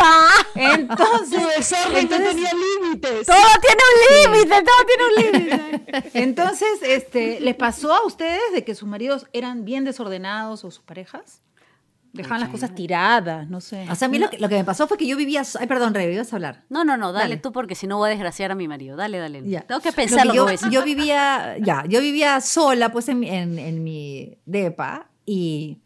Entonces, 0.56 1.42
Tu 1.42 1.48
desorden 1.48 1.98
entonces- 1.98 2.20
no 2.28 2.30
tenía 2.34 2.50
límites. 2.54 3.26
Todo 3.28 3.36
tiene 3.62 3.82
un 3.92 4.34
límite, 4.34 4.64
todo 4.64 4.86
tiene 4.88 5.04
un 5.04 5.42
límite. 5.52 6.10
Entonces, 6.14 6.70
este, 6.84 7.40
¿les 7.42 7.56
pasó 7.56 7.94
a 7.94 8.06
ustedes 8.06 8.42
de 8.54 8.64
que 8.64 8.76
sus 8.76 8.88
maridos 8.88 9.28
eran 9.34 9.66
bien 9.66 9.84
desordenados 9.84 10.64
o 10.64 10.72
sus 10.72 10.80
parejas? 10.84 11.42
Dejaban 12.14 12.42
las 12.42 12.50
cosas 12.50 12.76
tiradas, 12.76 13.50
no 13.50 13.60
sé. 13.60 13.88
O 13.90 13.96
sea, 13.96 14.06
a 14.08 14.10
mí 14.10 14.20
lo, 14.20 14.30
que, 14.30 14.38
lo 14.38 14.48
que 14.48 14.56
me 14.56 14.64
pasó 14.64 14.88
fue 14.88 14.98
que 14.98 15.08
yo 15.08 15.18
vivía... 15.18 15.44
so- 15.44 15.58
Ay, 15.60 15.66
perdón, 15.68 15.94
Rebe, 15.96 16.14
ibas 16.14 16.32
a 16.32 16.36
hablar. 16.36 16.64
No, 16.70 16.86
no, 16.86 16.96
no, 16.96 17.12
dale, 17.12 17.30
Dale. 17.30 17.38
tú 17.38 17.52
porque 17.52 17.74
si 17.74 17.88
no 17.88 17.98
voy 17.98 18.08
a 18.08 18.12
desgraciar 18.12 18.52
a 18.52 18.56
mi 18.56 18.68
marido. 18.68 18.96
Dale, 18.96 19.18
dale. 19.18 19.42
Ya. 19.50 19.62
Tengo 19.62 19.82
que 19.82 19.90
Lo 19.90 19.96
pensar 19.96 20.26
lo 20.28 20.32
que 20.32 20.38
yo, 20.38 20.44
voy 20.44 20.50
a 20.50 20.52
decir. 20.54 20.70
yo 20.70 20.84
vivía, 20.84 21.58
ya, 21.60 21.84
yo 21.90 22.00
vivía 22.02 22.40
sola, 22.40 22.92
pues, 22.92 23.10
en, 23.10 23.20
mi- 23.20 23.30
en, 23.30 23.58
en 23.58 23.84
mi 23.84 24.38
depa 24.46 25.10
y, 25.26 25.80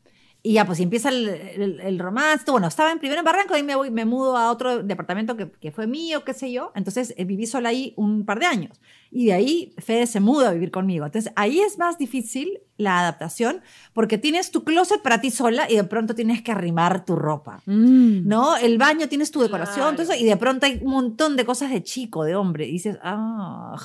y 0.49 0.53
ya, 0.53 0.65
pues, 0.65 0.79
y 0.79 0.83
empieza 0.83 1.09
el, 1.09 1.27
el, 1.27 1.79
el 1.81 1.99
romance. 1.99 2.49
Bueno, 2.49 2.67
estaba 2.67 2.91
en 2.91 2.99
primero 2.99 3.19
en 3.19 3.25
Barranco 3.25 3.57
y 3.57 3.63
me, 3.63 3.75
voy, 3.75 3.91
me 3.91 4.05
mudo 4.05 4.37
a 4.37 4.51
otro 4.51 4.83
departamento 4.83 5.35
que, 5.35 5.51
que 5.51 5.71
fue 5.71 5.87
mío, 5.87 6.23
qué 6.23 6.33
sé 6.33 6.51
yo. 6.51 6.71
Entonces, 6.75 7.13
eh, 7.17 7.25
viví 7.25 7.45
sola 7.47 7.69
ahí 7.69 7.93
un 7.97 8.25
par 8.25 8.39
de 8.39 8.45
años. 8.45 8.79
Y 9.11 9.27
de 9.27 9.33
ahí 9.33 9.73
Fede 9.77 10.05
se 10.05 10.19
muda 10.19 10.49
a 10.49 10.53
vivir 10.53 10.69
conmigo. 10.71 11.05
Entonces, 11.05 11.31
ahí 11.35 11.59
es 11.61 11.77
más 11.77 11.97
difícil 11.97 12.59
la 12.77 12.99
adaptación 12.99 13.61
porque 13.93 14.17
tienes 14.17 14.51
tu 14.51 14.63
closet 14.63 15.01
para 15.01 15.19
ti 15.21 15.31
sola 15.31 15.69
y 15.69 15.75
de 15.75 15.83
pronto 15.85 16.13
tienes 16.13 16.41
que 16.41 16.51
arrimar 16.51 17.03
tu 17.05 17.15
ropa. 17.15 17.61
Mm. 17.65 18.27
¿no? 18.27 18.55
El 18.57 18.77
baño 18.77 19.07
tienes 19.09 19.31
tu 19.31 19.41
decoración, 19.41 19.95
todo 19.95 20.05
Claro. 20.05 20.13
eso, 20.13 20.23
y 20.23 20.25
de 20.25 20.37
pronto 20.37 20.65
hay 20.65 20.79
un 20.83 20.91
montón 20.91 21.35
de 21.37 21.45
cosas 21.45 21.71
de 21.71 21.81
chico, 21.83 22.23
de 22.23 22.35
hombre, 22.35 22.67
y 22.67 22.71
dices, 22.73 22.97
ah, 23.01 23.75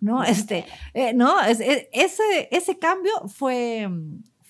¿no? 0.00 0.24
Este, 0.24 0.64
eh, 0.94 1.12
¿no? 1.14 1.40
Es- 1.40 1.60
es- 1.60 1.86
ese, 1.92 2.48
ese 2.50 2.78
cambio 2.78 3.12
fue, 3.28 3.88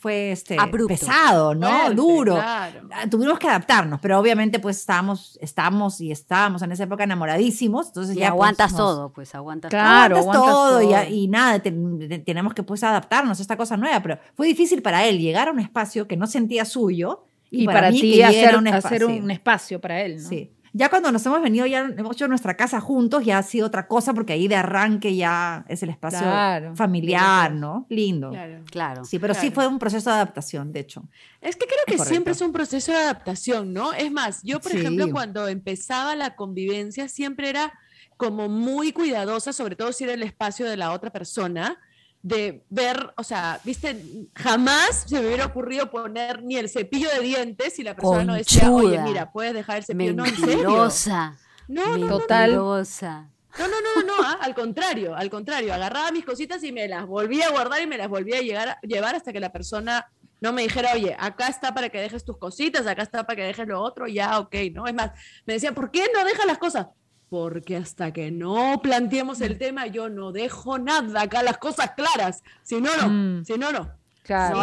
fue 0.03 0.33
este, 0.33 0.57
Abrupto. 0.59 0.89
pesado, 0.89 1.55
¿no? 1.55 1.69
Fuerte, 1.69 1.95
Duro. 1.95 2.35
claro. 2.35 2.89
Ah, 2.93 3.09
Tuvimos 3.09 3.39
que 3.39 3.47
adaptarnos, 3.47 4.01
pero 4.01 4.19
obviamente 4.19 4.59
pues 4.59 4.79
estábamos, 4.79 5.39
estábamos 5.41 6.01
y 6.01 6.11
estábamos 6.11 6.61
en 6.63 6.73
esa 6.73 6.83
época 6.85 7.05
enamoradísimos, 7.05 7.87
entonces 7.87 8.17
Y 8.17 8.19
ya 8.19 8.27
pues, 8.27 8.33
aguantas 8.33 8.73
nos- 8.73 8.79
todo, 8.81 9.13
pues 9.13 9.33
aguantas 9.37 9.71
Claro. 9.71 10.17
aguantas 10.19 10.43
aguantas 10.43 10.55
todo, 10.55 10.83
y- 10.83 10.87
todo. 10.87 11.15
Y, 11.15 11.29
nada, 11.29 11.59
te- 11.61 11.71
te- 11.71 12.19
tenemos 12.19 12.53
que 12.53 12.65
pues 12.65 12.83
adaptarnos 12.83 13.39
a 13.39 13.43
esta 13.43 13.57
cosa 13.57 13.77
nueva, 13.77 14.01
pero 14.03 14.19
fue 14.35 14.49
difícil 14.49 14.83
para 14.83 15.05
él 15.07 15.21
llegar 15.21 15.47
a 15.47 15.53
un 15.53 15.61
espacio 15.61 16.09
que 16.09 16.17
no 16.17 16.27
sentía 16.27 16.65
suyo 16.65 17.25
Y, 17.51 17.65
para, 17.67 17.91
mí 17.93 18.01
ti 18.01 18.15
que 18.15 18.25
hacer, 18.25 18.57
un 18.57 18.67
hacer 18.67 19.03
espacio. 19.03 19.23
un 19.23 19.31
espacio 19.31 19.81
para 19.81 20.01
él, 20.03 20.21
¿no? 20.21 20.29
Sí. 20.29 20.51
Ya 20.75 20.89
cuando 20.89 21.13
nos 21.13 21.25
hemos 21.27 21.43
venido, 21.43 21.67
ya 21.67 21.81
hemos 21.81 22.17
hecho 22.17 22.29
nuestra 22.29 22.57
casa 22.57 22.81
juntos, 22.81 23.25
ya 23.25 23.39
ha 23.39 23.43
sido 23.43 23.67
otra 23.67 23.87
cosa, 23.87 24.15
porque 24.15 24.33
ahí 24.33 24.49
de 24.49 24.57
arranque 24.57 25.15
ya 25.15 25.65
es 25.69 25.83
el 25.83 25.91
espacio 25.91 26.21
Claro. 26.21 26.75
familiar, 26.77 27.53
¿no? 27.53 27.85
Lindo. 27.91 28.31
Claro. 28.31 28.61
Claro. 28.71 29.05
Sí, 29.05 29.19
pero 29.19 29.35
sí 29.35 29.51
fue 29.51 29.67
un 29.67 29.79
proceso 29.79 30.09
de 30.09 30.17
adaptación, 30.17 30.73
de 30.73 30.81
hecho. 30.81 31.03
Es 31.43 31.57
que 31.57 31.67
creo 31.67 31.79
que 31.87 31.93
correcto. 31.97 32.09
siempre 32.09 32.33
es 32.33 32.41
un 32.41 32.53
proceso 32.53 32.91
de 32.93 32.99
adaptación, 32.99 33.73
¿no? 33.75 33.93
Es 33.93 34.11
más, 34.11 34.43
yo, 34.43 34.61
por 34.61 34.73
Sí. 34.73 34.79
ejemplo, 34.79 35.11
cuando 35.11 35.47
empezaba 35.47 36.17
la 36.17 36.37
convivencia, 36.37 37.07
siempre 37.09 37.51
era 37.51 37.73
como 38.17 38.49
muy 38.49 38.93
cuidadosa, 38.93 39.53
sobre 39.53 39.77
todo 39.77 39.93
si 39.93 40.05
era 40.05 40.15
el 40.15 40.23
espacio 40.23 40.65
de 40.65 40.77
la 40.79 40.93
otra 40.93 41.11
persona, 41.11 41.77
de 42.23 42.65
ver, 42.71 43.13
o 43.17 43.25
sea, 43.25 43.61
viste, 43.65 44.29
jamás 44.35 45.05
se 45.09 45.21
me 45.21 45.27
hubiera 45.27 45.47
ocurrido 45.47 45.91
poner 45.91 46.43
ni 46.43 46.57
el 46.57 46.69
cepillo 46.69 47.09
de 47.11 47.21
dientes 47.21 47.75
si 47.75 47.83
la 47.83 47.97
persona 47.97 48.25
no 48.25 48.35
decía, 48.35 48.71
oye, 48.71 48.97
Conchuda. 48.97 49.05
mira, 49.05 49.33
puedes 49.33 49.55
dejar 49.55 49.79
el 49.79 49.85
cepillo. 49.85 50.15
No, 50.15 50.25
en 50.25 50.37
serio. 50.37 50.57
Mentirosa. 50.57 51.37
No, 51.69 51.97
no. 51.99 52.19
Mentirosa. 52.19 53.29
No, 53.59 53.69
no, 53.69 53.75
no, 53.81 54.03
no, 54.07 54.15
ah, 54.25 54.39
al 54.41 54.55
contrario, 54.55 55.15
al 55.15 55.29
contrario, 55.29 55.75
agarraba 55.75 56.11
mis 56.11 56.25
cositas 56.25 56.63
y 56.65 56.73
me 56.73 56.89
las 56.89 57.07
volvía 57.07 57.49
a 57.49 57.51
guardar 57.51 57.83
y 57.83 57.87
me 57.87 57.99
las 57.99 58.09
volvía 58.09 58.39
a 58.39 58.41
llegar, 58.41 58.79
llevar 58.83 59.15
hasta 59.15 59.31
que 59.31 59.41
la 59.41 59.53
persona 59.53 60.07
no 60.41 60.53
me 60.53 60.63
dijera, 60.63 60.93
oye, 60.95 61.15
acá 61.19 61.49
está 61.49 61.75
para 61.75 61.91
que 61.91 62.01
dejes 62.01 62.25
tus 62.25 62.39
cositas, 62.39 62.87
acá 62.87 63.03
está 63.03 63.25
para 63.27 63.37
que 63.37 63.43
dejes 63.43 63.69
lo 63.69 63.81
otro, 63.81 64.07
ya, 64.07 64.39
ok, 64.39 64.55
¿no? 64.73 64.87
Es 64.87 64.95
más, 64.95 65.11
me 65.45 65.55
decía, 65.55 65.73
¿por 65.73 65.91
qué 65.91 66.07
no 66.15 66.25
dejas 66.25 66.47
las 66.47 66.59
cosas? 66.59 66.87
Porque 67.33 67.79
hasta 67.79 68.13
que 68.13 68.31
no 68.31 68.81
planteemos 68.83 69.41
el 69.41 69.57
tema, 69.57 69.87
yo 69.87 70.11
no 70.11 70.33
dejo 70.33 70.79
nada, 70.79 71.23
acá 71.23 71.43
las 71.43 71.57
cosas 71.57 71.93
claras, 71.97 72.43
si 72.63 72.79
no, 72.79 72.91
no, 72.95 73.09
Mm. 73.09 73.45
si 73.47 73.55
no, 73.55 73.73
no. 73.73 73.89
Claro. 74.23 74.61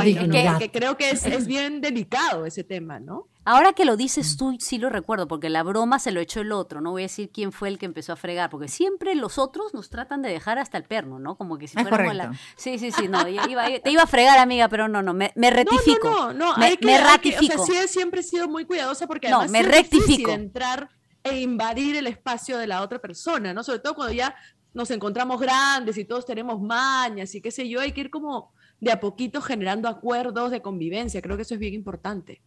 Que 0.59 0.69
creo 0.71 0.95
que 0.95 1.09
es, 1.09 1.25
es 1.25 1.47
bien 1.47 1.81
delicado 1.81 2.45
ese 2.45 2.63
tema, 2.63 2.99
¿no? 2.99 3.27
Ahora 3.43 3.73
que 3.73 3.85
lo 3.85 3.97
dices 3.97 4.37
tú, 4.37 4.55
sí 4.59 4.77
lo 4.77 4.89
recuerdo, 4.91 5.27
porque 5.27 5.49
la 5.49 5.63
broma 5.63 5.97
se 5.97 6.11
lo 6.11 6.19
echó 6.19 6.41
el 6.41 6.51
otro. 6.51 6.79
No 6.79 6.91
voy 6.91 7.01
a 7.01 7.05
decir 7.05 7.31
quién 7.33 7.51
fue 7.51 7.69
el 7.69 7.79
que 7.79 7.87
empezó 7.87 8.13
a 8.13 8.15
fregar, 8.17 8.51
porque 8.51 8.67
siempre 8.67 9.15
los 9.15 9.39
otros 9.39 9.73
nos 9.73 9.89
tratan 9.89 10.21
de 10.21 10.29
dejar 10.29 10.59
hasta 10.59 10.77
el 10.77 10.83
perno, 10.83 11.17
¿no? 11.17 11.35
Como 11.37 11.57
que 11.57 11.67
si 11.67 11.75
Es 11.75 11.87
fuéramos 11.87 12.13
la... 12.15 12.33
Sí, 12.55 12.77
sí, 12.77 12.91
sí, 12.91 13.07
no, 13.07 13.27
iba- 13.27 13.49
iba- 13.49 13.79
te 13.79 13.89
iba 13.89 14.03
a 14.03 14.07
fregar, 14.07 14.37
amiga, 14.37 14.69
pero 14.69 14.87
no, 14.87 15.01
no, 15.01 15.15
me, 15.15 15.31
me 15.35 15.49
rectifico. 15.49 16.07
No, 16.07 16.27
no, 16.27 16.33
no, 16.33 16.51
no, 16.51 16.57
me, 16.57 16.65
hay 16.67 16.77
que, 16.77 16.85
me 16.85 16.93
hay 16.97 16.99
que- 17.01 17.03
ratifico. 17.31 17.63
o 17.63 17.65
sea, 17.65 17.75
sí, 17.75 17.81
he- 17.83 17.87
siempre 17.87 18.19
he 18.19 18.23
sido 18.23 18.47
muy 18.47 18.65
cuidadosa 18.65 19.07
porque 19.07 19.27
No, 19.29 19.37
además 19.41 19.51
me 19.51 19.59
es 19.61 19.65
difícil 19.89 19.99
rectifico. 20.01 20.31
entrar 20.31 20.89
e 21.23 21.41
invadir 21.41 21.95
el 21.95 22.07
espacio 22.07 22.57
de 22.57 22.67
la 22.67 22.81
otra 22.81 22.99
persona, 22.99 23.53
¿no? 23.53 23.63
Sobre 23.63 23.79
todo 23.79 23.95
cuando 23.95 24.13
ya 24.13 24.35
nos 24.73 24.91
encontramos 24.91 25.39
grandes 25.39 25.97
y 25.97 26.05
todos 26.05 26.25
tenemos 26.25 26.61
mañas 26.61 27.33
y 27.35 27.41
qué 27.41 27.51
sé 27.51 27.67
yo, 27.67 27.79
hay 27.79 27.91
que 27.91 28.01
ir 28.01 28.09
como 28.09 28.53
de 28.79 28.91
a 28.91 28.99
poquito 28.99 29.41
generando 29.41 29.89
acuerdos 29.89 30.51
de 30.51 30.61
convivencia, 30.61 31.21
creo 31.21 31.35
que 31.35 31.41
eso 31.43 31.55
es 31.55 31.59
bien 31.59 31.73
importante. 31.73 32.41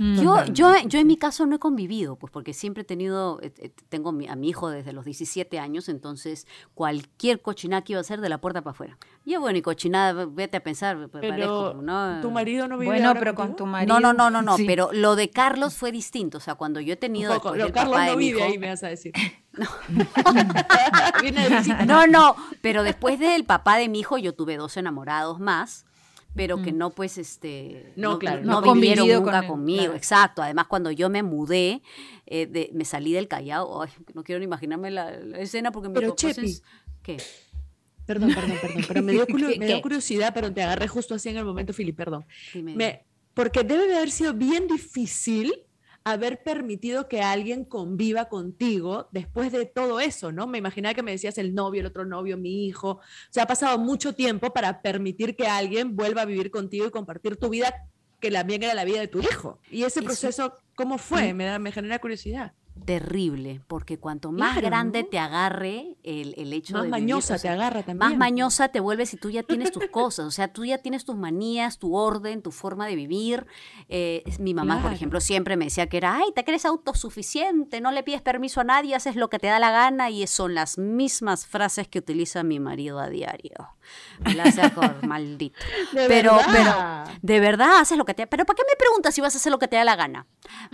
Yo, 0.00 0.46
yo, 0.46 0.72
yo 0.86 0.98
en 0.98 1.06
mi 1.06 1.18
caso 1.18 1.44
no 1.44 1.56
he 1.56 1.58
convivido, 1.58 2.16
pues 2.16 2.32
porque 2.32 2.54
siempre 2.54 2.82
he 2.82 2.84
tenido, 2.86 3.38
eh, 3.42 3.52
eh, 3.58 3.70
tengo 3.90 4.12
mi- 4.12 4.28
a 4.28 4.34
mi 4.34 4.48
hijo 4.48 4.70
desde 4.70 4.94
los 4.94 5.04
17 5.04 5.58
años, 5.58 5.90
entonces 5.90 6.46
cualquier 6.74 7.42
cochinada 7.42 7.82
que 7.82 7.92
iba 7.92 7.98
a 7.98 8.00
hacer 8.00 8.22
de 8.22 8.30
la 8.30 8.38
puerta 8.40 8.62
para 8.62 8.72
afuera. 8.72 8.98
Y 9.26 9.36
bueno, 9.36 9.58
y 9.58 9.62
cochinada, 9.62 10.24
vete 10.24 10.56
a 10.56 10.62
pensar, 10.62 10.96
Pero 11.12 11.28
parezco, 11.28 11.74
¿no? 11.82 12.18
tu 12.22 12.30
marido 12.30 12.66
no 12.66 12.78
vive 12.78 12.92
Bueno, 12.92 13.08
ahora 13.08 13.20
pero 13.20 13.34
con 13.34 13.54
tu 13.56 13.66
marido. 13.66 13.92
No, 13.92 14.00
no, 14.00 14.14
no, 14.14 14.30
no, 14.30 14.40
no, 14.40 14.56
Sí. 14.56 14.64
pero 14.66 14.88
lo 14.92 15.16
de 15.16 15.28
Carlos 15.28 15.74
fue 15.74 15.92
distinto, 15.92 16.38
o 16.38 16.40
sea, 16.40 16.54
cuando 16.54 16.80
yo 16.80 16.94
he 16.94 16.96
tenido 16.96 17.34
poco, 17.34 17.50
Carlos 17.50 17.70
papá 17.72 18.04
de 18.06 18.10
no 18.12 18.16
mi 18.16 18.28
vive 18.28 18.38
hijo- 18.40 18.48
ahí, 18.48 18.58
me 18.58 18.68
vas 18.70 18.82
a 18.82 18.88
decir. 18.88 19.12
No, 21.86 22.06
no, 22.06 22.36
pero 22.62 22.82
después 22.82 23.18
del 23.18 23.44
papá 23.44 23.76
de 23.76 23.88
mi 23.88 24.00
hijo 24.00 24.18
yo 24.18 24.34
tuve 24.34 24.56
dos 24.56 24.76
enamorados 24.76 25.40
más, 25.40 25.84
pero 26.34 26.62
que 26.62 26.72
no 26.72 26.90
pues 26.90 27.18
este 27.18 27.92
No, 27.96 28.18
claro, 28.18 28.42
no, 28.44 28.60
no 28.60 28.72
vivieron 28.74 28.98
convivido 28.98 29.20
nunca 29.20 29.32
con 29.32 29.42
él, 29.44 29.48
conmigo, 29.48 29.82
claro. 29.84 29.96
exacto. 29.96 30.42
Además 30.42 30.66
cuando 30.68 30.90
yo 30.90 31.10
me 31.10 31.22
mudé, 31.22 31.82
eh, 32.26 32.46
de- 32.46 32.70
me 32.72 32.84
salí 32.84 33.12
del 33.12 33.28
Callao, 33.28 33.82
ay, 33.82 33.90
no 34.14 34.22
quiero 34.22 34.38
ni 34.38 34.44
imaginarme 34.44 34.90
la, 34.90 35.10
la 35.10 35.38
escena 35.38 35.72
porque 35.72 35.90
Pero, 35.90 36.14
papá 36.14 36.28
es- 36.30 36.36
Chepi. 36.36 36.60
¿Qué? 37.02 37.16
Perdón, 38.06 38.32
perdón, 38.34 38.56
perdón, 38.60 38.84
pero 38.88 39.02
me 39.02 39.12
dio, 39.12 39.26
curio- 39.26 39.48
¿Qué- 39.50 39.58
me 39.58 39.66
dio 39.66 39.80
curiosidad, 39.82 40.32
pero 40.34 40.52
te 40.52 40.62
agarré 40.62 40.88
justo 40.88 41.14
así 41.14 41.28
en 41.28 41.36
el 41.36 41.44
momento, 41.44 41.72
Fili, 41.72 41.92
perdón. 41.92 42.24
Me, 42.54 43.04
porque 43.34 43.62
debe 43.64 43.86
de 43.86 43.96
haber 43.96 44.10
sido 44.10 44.32
bien 44.34 44.66
difícil 44.66 45.52
haber 46.12 46.42
permitido 46.42 47.08
que 47.08 47.22
alguien 47.22 47.64
conviva 47.64 48.28
contigo 48.28 49.08
después 49.12 49.52
de 49.52 49.66
todo 49.66 50.00
eso, 50.00 50.32
¿no? 50.32 50.46
Me 50.46 50.58
imaginaba 50.58 50.94
que 50.94 51.02
me 51.02 51.12
decías 51.12 51.38
el 51.38 51.54
novio, 51.54 51.80
el 51.80 51.86
otro 51.86 52.04
novio, 52.04 52.36
mi 52.36 52.66
hijo. 52.66 52.90
O 52.90 53.00
sea, 53.30 53.44
ha 53.44 53.46
pasado 53.46 53.78
mucho 53.78 54.14
tiempo 54.14 54.52
para 54.52 54.82
permitir 54.82 55.36
que 55.36 55.46
alguien 55.46 55.96
vuelva 55.96 56.22
a 56.22 56.26
vivir 56.26 56.50
contigo 56.50 56.86
y 56.86 56.90
compartir 56.90 57.36
tu 57.36 57.48
vida, 57.48 57.72
que 58.20 58.30
también 58.30 58.62
era 58.62 58.74
la 58.74 58.84
vida 58.84 59.00
de 59.00 59.08
tu 59.08 59.20
hijo. 59.20 59.60
Y 59.70 59.84
ese 59.84 60.00
Eso- 60.00 60.06
proceso, 60.06 60.54
¿cómo 60.74 60.98
fue? 60.98 61.32
Me, 61.34 61.44
da, 61.46 61.58
me 61.58 61.72
genera 61.72 61.98
curiosidad. 61.98 62.52
Terrible, 62.84 63.60
porque 63.66 63.98
cuanto 63.98 64.32
más 64.32 64.52
Claro, 64.54 64.66
grande 64.68 65.02
¿no? 65.02 65.08
te 65.08 65.18
agarre 65.18 65.96
el, 66.02 66.34
el 66.36 66.52
hecho 66.52 66.74
Más 66.74 66.82
de 66.82 66.88
vivir, 66.88 67.02
mañosa 67.02 67.34
o 67.34 67.36
te 67.36 67.42
sea, 67.42 67.52
agarra 67.52 67.82
también. 67.82 67.98
Más 67.98 68.16
mañosa 68.16 68.68
te 68.68 68.80
vuelves 68.80 69.12
y 69.14 69.16
tú 69.16 69.30
ya 69.30 69.42
tienes 69.42 69.70
tus 69.72 69.86
cosas, 69.90 70.26
o 70.26 70.30
sea, 70.30 70.52
tú 70.52 70.64
ya 70.64 70.78
tienes 70.78 71.04
tus 71.04 71.16
manías, 71.16 71.78
tu 71.78 71.94
orden, 71.96 72.42
tu 72.42 72.50
forma 72.50 72.86
de 72.86 72.96
vivir. 72.96 73.46
Eh, 73.88 74.22
mi 74.38 74.54
mamá, 74.54 74.82
por 74.82 74.92
ejemplo, 74.92 75.20
siempre 75.20 75.56
me 75.56 75.66
decía 75.66 75.88
que 75.88 75.96
era, 75.98 76.16
ay, 76.16 76.32
te 76.34 76.44
crees 76.44 76.64
autosuficiente, 76.64 77.80
no 77.80 77.92
le 77.92 78.02
pides 78.02 78.22
permiso 78.22 78.60
a 78.60 78.64
nadie, 78.64 78.94
haces 78.94 79.16
lo 79.16 79.28
que 79.30 79.38
te 79.38 79.46
da 79.48 79.58
la 79.58 79.70
gana 79.70 80.10
y 80.10 80.26
son 80.26 80.54
las 80.54 80.78
mismas 80.78 81.46
frases 81.46 81.88
que 81.88 81.98
utiliza 81.98 82.42
mi 82.42 82.60
marido 82.60 82.98
a 82.98 83.08
diario. 83.08 83.70
Me 84.20 84.34
la 84.34 84.44
hace 84.44 84.62
acordar, 84.62 85.04
maldito. 85.06 85.58
De 85.92 86.06
pero, 86.08 86.34
verdad. 86.36 87.04
pero, 87.06 87.18
de 87.22 87.40
verdad 87.40 87.78
haces 87.78 87.96
lo 87.98 88.04
que 88.04 88.14
te 88.14 88.26
Pero 88.26 88.44
¿para 88.44 88.56
qué 88.56 88.62
me 88.68 88.76
preguntas 88.76 89.14
si 89.14 89.20
vas 89.20 89.34
a 89.34 89.38
hacer 89.38 89.50
lo 89.52 89.58
que 89.58 89.68
te 89.68 89.76
da 89.76 89.84
la 89.84 89.96
gana? 89.96 90.26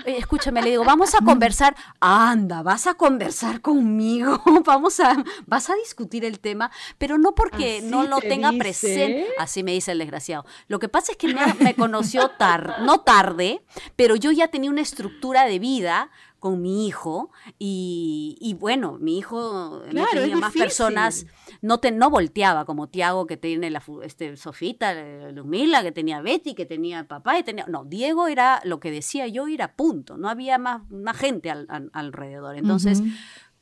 Eh, 0.04 0.16
escúchame, 0.18 0.62
le 0.62 0.70
digo, 0.70 0.84
vamos 0.84 1.14
a 1.14 1.18
conversar. 1.24 1.76
Anda, 2.00 2.62
vas 2.62 2.86
a 2.86 2.94
conversar 2.94 3.60
conmigo. 3.60 4.42
Vamos 4.64 5.00
a, 5.00 5.22
vas 5.46 5.70
a 5.70 5.74
discutir 5.76 6.24
el 6.24 6.40
tema, 6.40 6.70
pero 6.98 7.18
no 7.18 7.34
porque 7.34 7.78
¿Así 7.78 7.86
no 7.86 8.02
lo 8.04 8.18
te 8.18 8.28
tenga 8.28 8.50
dice? 8.50 8.58
presente. 8.62 9.26
Así 9.38 9.62
me 9.62 9.72
dice 9.72 9.92
el 9.92 9.98
desgraciado. 9.98 10.44
Lo 10.68 10.78
que 10.78 10.88
pasa 10.88 11.12
es 11.12 11.18
que 11.18 11.32
me, 11.32 11.54
me 11.60 11.74
conoció 11.74 12.30
tarde, 12.30 12.74
no 12.80 13.00
tarde, 13.00 13.62
pero 13.96 14.16
yo 14.16 14.32
ya 14.32 14.48
tenía 14.48 14.70
una 14.70 14.80
estructura 14.82 15.44
de 15.44 15.58
vida 15.58 16.10
con 16.40 16.60
mi 16.62 16.86
hijo 16.86 17.30
y, 17.58 18.36
y 18.40 18.54
bueno, 18.54 18.98
mi 19.00 19.18
hijo 19.18 19.82
Claro, 19.90 20.10
tenía 20.20 20.36
más 20.36 20.52
difícil. 20.52 20.62
personas 20.62 21.26
no 21.66 21.78
te 21.78 21.90
no 21.90 22.08
volteaba 22.10 22.64
como 22.64 22.88
Tiago 22.88 23.26
que 23.26 23.36
tiene 23.36 23.70
la 23.70 23.82
este 24.02 24.36
Sofita, 24.36 24.92
eh, 24.94 25.32
Lumila, 25.32 25.82
que 25.82 25.92
tenía 25.92 26.20
Betty, 26.22 26.54
que 26.54 26.64
tenía 26.66 27.06
papá 27.08 27.38
y 27.38 27.42
tenía 27.42 27.66
no, 27.66 27.84
Diego 27.84 28.28
era 28.28 28.60
lo 28.64 28.78
que 28.80 28.90
decía 28.90 29.26
yo 29.26 29.46
era 29.48 29.74
punto, 29.74 30.16
no 30.16 30.28
había 30.28 30.58
más, 30.58 30.88
más 30.90 31.16
gente 31.16 31.50
al- 31.50 31.66
al- 31.68 31.90
alrededor. 31.92 32.56
Entonces, 32.56 33.00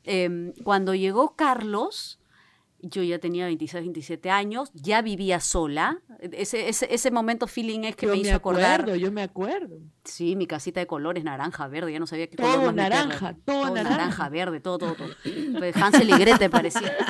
em, 0.03 0.53
cuando 0.63 0.93
llegó 0.93 1.35
Carlos, 1.35 2.19
yo 2.87 3.01
ya 3.03 3.19
tenía 3.19 3.45
26, 3.45 3.83
27 3.83 4.29
años, 4.29 4.69
ya 4.73 5.01
vivía 5.01 5.39
sola. 5.39 5.99
Ese, 6.19 6.69
ese, 6.69 6.87
ese 6.93 7.11
momento 7.11 7.47
feeling 7.47 7.81
es 7.83 7.95
que 7.95 8.05
yo 8.05 8.11
me 8.13 8.19
hizo 8.19 8.35
acordar. 8.35 8.81
acuerdo, 8.81 8.95
yo 8.95 9.11
me 9.11 9.21
acuerdo. 9.23 9.77
Sí, 10.03 10.35
mi 10.35 10.45
casita 10.47 10.79
de 10.79 10.87
colores, 10.87 11.23
naranja, 11.23 11.67
verde, 11.67 11.91
ya 11.91 11.99
no 11.99 12.05
sabía 12.07 12.27
qué 12.29 12.37
Todo 12.37 12.47
color 12.57 12.65
más 12.67 12.75
meterle. 12.75 12.95
naranja, 13.05 13.35
todo 13.43 13.73
naranja. 13.73 14.29
verde, 14.29 14.59
todo, 14.59 14.77
todo, 14.77 14.93
todo. 14.95 15.09
Pues 15.57 15.75
Hansel 15.77 16.09
y 16.09 16.13
Gretel 16.13 16.49
parecía. 16.49 16.95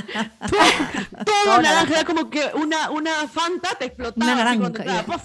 Todo, 1.26 1.26
Todo 1.46 1.62
naranja, 1.62 1.94
era 1.94 2.06
como 2.06 2.30
que 2.30 2.42
una, 2.56 2.90
una 2.92 3.28
Fanta 3.28 3.70
te 3.78 3.86
explotaba. 3.86 4.34
Una 4.34 4.50
así 4.52 4.60
cuando 4.60 4.80
naranja. 4.84 5.22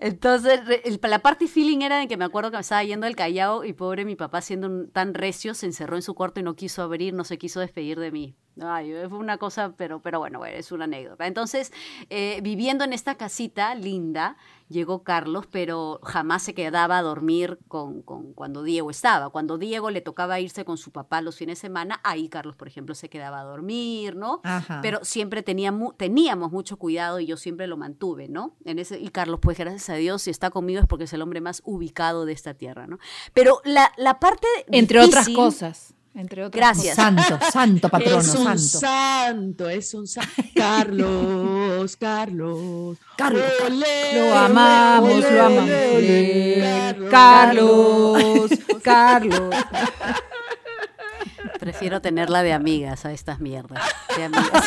Entonces, 0.00 0.60
el- 0.84 1.00
la 1.02 1.18
parte 1.18 1.48
feeling 1.48 1.80
era 1.80 1.98
de 1.98 2.06
que 2.06 2.16
me 2.16 2.24
acuerdo 2.24 2.52
que 2.52 2.56
me 2.56 2.60
estaba 2.60 2.84
yendo 2.84 3.06
al 3.06 3.16
Callao 3.16 3.64
y 3.64 3.72
pobre 3.72 4.04
mi 4.04 4.14
papá 4.14 4.40
siendo 4.40 4.68
un- 4.68 4.90
tan 4.90 5.12
recio 5.12 5.54
se 5.54 5.66
encerró 5.66 5.96
en 5.96 6.02
su 6.02 6.14
cuarto 6.14 6.38
y 6.38 6.44
no 6.44 6.54
quiso 6.54 6.82
abrir, 6.82 7.14
no 7.14 7.24
se 7.24 7.36
quiso 7.36 7.58
despedir 7.58 7.98
de 7.98 8.12
mí. 8.12 8.36
Ay, 8.60 8.92
fue 9.08 9.18
una 9.18 9.38
cosa, 9.38 9.74
pero, 9.76 10.00
pero 10.00 10.20
bueno, 10.20 10.38
bueno, 10.38 10.56
es 10.56 10.70
una 10.70 10.84
anécdota. 10.84 11.26
Entonces, 11.26 11.72
eh, 12.10 12.38
viviendo 12.42 12.84
en 12.84 12.92
esta 12.92 13.16
casita 13.16 13.74
linda, 13.74 14.36
llegó 14.68 15.02
Carlos, 15.02 15.46
pero 15.50 16.00
jamás 16.02 16.42
se 16.42 16.54
quedaba 16.54 16.98
a 16.98 17.02
dormir 17.02 17.58
con, 17.68 18.02
con- 18.02 18.32
cuando 18.34 18.62
Diego 18.62 18.90
estaba. 18.90 19.30
Cuando 19.30 19.58
Diego 19.58 19.90
le 19.90 20.00
tocaba 20.00 20.40
irse 20.40 20.64
con 20.64 20.76
su 20.78 20.90
papá 20.92 21.20
los 21.22 21.36
fines 21.36 21.58
de 21.58 21.60
semana, 21.62 22.00
ahí 22.04 22.28
Carlos, 22.28 22.56
por 22.56 22.68
ejemplo, 22.68 22.94
se 22.94 23.08
quedaba 23.08 23.40
a 23.40 23.44
dormir, 23.44 24.16
¿no? 24.16 24.40
Ajá. 24.44 24.80
Pero 24.82 25.00
siempre 25.04 25.42
tenía 25.42 25.72
mu- 25.72 25.92
teníamos 25.92 26.52
mucho 26.52 26.76
cuidado 26.76 27.20
y 27.20 27.26
yo 27.26 27.36
siempre 27.36 27.66
lo 27.66 27.76
mantuve, 27.76 28.28
¿no? 28.28 28.56
En 28.64 28.78
ese, 28.78 28.98
y 29.00 29.08
Carlos, 29.08 29.40
pues 29.42 29.56
gracias 29.58 29.88
a 29.90 29.94
Dios, 29.94 30.22
si 30.22 30.30
está 30.30 30.50
conmigo 30.50 30.80
es 30.80 30.86
porque 30.86 31.04
es 31.04 31.12
el 31.12 31.22
hombre 31.22 31.40
más 31.40 31.62
ubicado 31.64 32.24
de 32.26 32.32
esta 32.32 32.54
tierra, 32.54 32.86
¿no? 32.86 32.98
Pero 33.34 33.60
la, 33.64 33.92
la 33.96 34.18
parte 34.20 34.46
Entre 34.70 35.00
otras 35.00 35.28
cosas. 35.30 35.94
Entre 36.18 36.44
otras 36.44 36.58
Gracias. 36.74 36.96
Santo, 36.96 37.38
santo 37.52 37.88
patrono, 37.90 38.18
es 38.18 38.34
un 38.34 38.44
santo. 38.58 38.86
santo, 38.86 39.68
es 39.68 39.94
un 39.94 40.08
santo. 40.08 40.28
Carlos, 40.56 41.96
Carlos. 41.96 42.98
Carlos, 43.16 43.44
Lo 44.14 44.36
amamos, 44.36 45.22
lo 45.30 45.46
amamos. 45.46 45.70
Carlos, 47.08 48.50
Carlos. 48.82 49.54
Prefiero 51.60 52.00
tenerla 52.00 52.42
de 52.42 52.52
amigas 52.52 53.04
a 53.04 53.12
estas 53.12 53.40
mierdas. 53.40 53.82
De 54.16 54.24
amigas. 54.24 54.64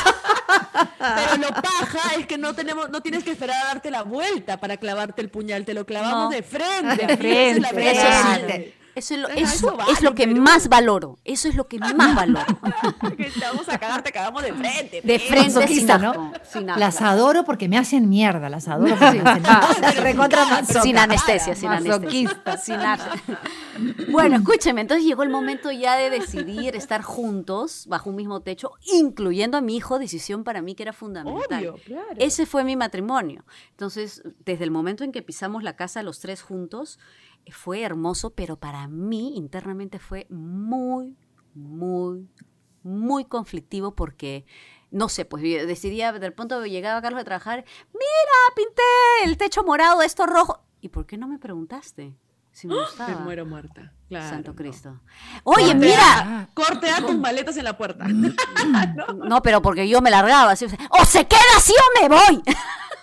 Pero 0.97 1.38
lo 1.38 1.47
paja 1.49 2.16
es 2.18 2.28
que 2.28 2.38
no 2.38 2.54
tenemos, 2.54 2.89
no 2.89 3.02
tienes 3.02 3.24
que 3.24 3.32
esperar 3.32 3.62
a 3.62 3.66
darte 3.68 3.91
la 3.91 4.04
vuelta 4.04 4.60
para 4.60 4.78
clavarte 4.78 5.22
el 5.22 5.30
puñal, 5.30 5.66
te 5.66 5.74
lo 5.74 5.86
clavamos 5.86 6.26
No. 6.26 6.30
de 6.30 6.43
frente. 6.43 7.08
De 7.18 7.49
esa 7.52 7.56
es 7.58 7.62
la 7.62 7.70
frente, 7.70 8.76
Eso 8.96 9.14
es 9.14 9.20
lo, 9.22 9.28
Ajá, 9.28 9.36
eso 9.38 9.54
eso 9.54 9.78
vale, 9.78 9.92
es 9.92 10.02
lo 10.02 10.14
que 10.16 10.28
Perú. 10.28 10.42
más 10.42 10.68
valoro. 10.68 11.20
Eso 11.24 11.48
es 11.48 11.56
lo 11.56 11.68
que 11.68 11.80
más 11.80 11.94
valoro. 12.16 12.46
Que 13.18 13.26
te 13.32 13.39
vamos 13.39 13.68
a 13.70 13.78
cagar, 13.78 14.02
te 14.04 14.12
cagamos 14.12 14.44
de 14.44 14.54
frente. 14.54 15.02
De 15.02 15.20
frente 15.20 15.50
sin 15.50 15.54
Masoquista, 15.56 15.98
¿no? 15.98 16.12
asco. 16.12 16.34
Sin 16.52 16.70
asco. 16.70 16.80
Las 16.80 17.02
adoro 17.02 17.44
porque 17.44 17.68
me 17.70 17.78
hacen 17.78 18.10
mierda, 18.10 18.50
las 18.50 18.68
adoro 18.68 18.96
porque 18.98 19.22
me 19.22 19.30
hacen 19.30 19.44
mierda. 19.44 20.64
Sin 20.82 20.98
anestesia, 20.98 21.56
sin 21.56 21.70
anestesia. 21.70 22.58
Sin. 22.62 22.80
Bueno, 24.12 24.38
escúcheme, 24.38 24.82
entonces 24.82 25.06
llegó 25.06 25.24
el 25.24 25.30
momento 25.30 25.72
ya 25.72 25.96
de 25.96 26.10
decidir 26.10 26.76
estar 26.76 27.02
juntos 27.02 27.86
bajo 27.88 28.10
un 28.10 28.16
mismo 28.16 28.42
techo, 28.42 28.72
incluyendo 28.94 29.58
a 29.58 29.62
mi 29.62 29.76
hijo, 29.76 30.00
decisión 30.00 30.44
para 30.44 30.62
mí 30.62 30.76
que 30.76 30.84
era 30.84 30.94
fundamental. 30.94 31.60
Obvio, 31.60 31.76
claro. 31.86 32.08
Ese 32.18 32.46
fue 32.46 32.64
mi 32.64 32.76
matrimonio. 32.76 33.46
Entonces, 33.72 34.24
desde 34.46 34.64
el 34.64 34.72
momento 34.72 35.04
en 35.04 35.12
que 35.12 35.22
pisamos 35.22 35.64
la 35.64 35.76
casa 35.76 36.04
los 36.04 36.20
tres 36.20 36.42
juntos, 36.42 37.00
fue 37.50 37.82
hermoso, 37.84 38.32
pero 38.32 38.58
para 38.58 38.88
mí 38.88 39.36
internamente 39.36 40.00
fue 40.00 40.28
muy 40.30 41.18
muy, 41.54 42.30
muy 42.84 43.26
conflictivo 43.26 43.94
porque 43.96 44.46
no 44.89 45.10
sé, 45.10 45.26
pues 45.26 45.42
decidía, 45.44 46.12
del 46.14 46.34
punto 46.34 46.60
de 46.60 46.70
llegaba 46.70 47.02
Carlos 47.02 47.22
a 47.22 47.26
trabajar, 47.26 47.64
mira, 47.94 48.56
pinté 48.56 48.82
el 49.26 49.38
techo 49.38 49.64
morado, 49.64 50.02
esto 50.02 50.26
rojo. 50.26 50.62
¿Y 50.82 50.89
por 50.89 51.06
qué 51.06 51.18
no 51.18 51.28
me 51.28 51.38
preguntaste? 51.39 52.16
Si 52.52 52.68
me 52.68 52.76
gustaba. 52.76 53.10
Me 53.16 53.16
muero 53.24 53.46
muerta. 53.46 53.94
Claro, 54.10 54.28
Santo 54.30 54.52
no. 54.52 54.56
Cristo. 54.58 55.00
Oye, 55.46 55.68
Corte 55.68 55.76
mira. 55.80 56.39
a- 56.42 56.50
corte 56.54 56.89
a 56.89 56.98
tus 56.98 57.18
maletas 57.18 57.56
en 57.56 57.64
la 57.64 57.78
puerta. 57.78 58.06
No, 59.16 59.42
pero 59.42 59.62
porque 59.62 59.88
yo 59.88 60.02
me 60.02 60.10
largaba. 60.12 60.52
así, 60.52 60.66
O 60.89 61.06
se 61.06 61.26
queda 61.28 61.39
así 61.56 61.74
o 61.74 62.02
me 62.02 62.10
voy. 62.10 62.44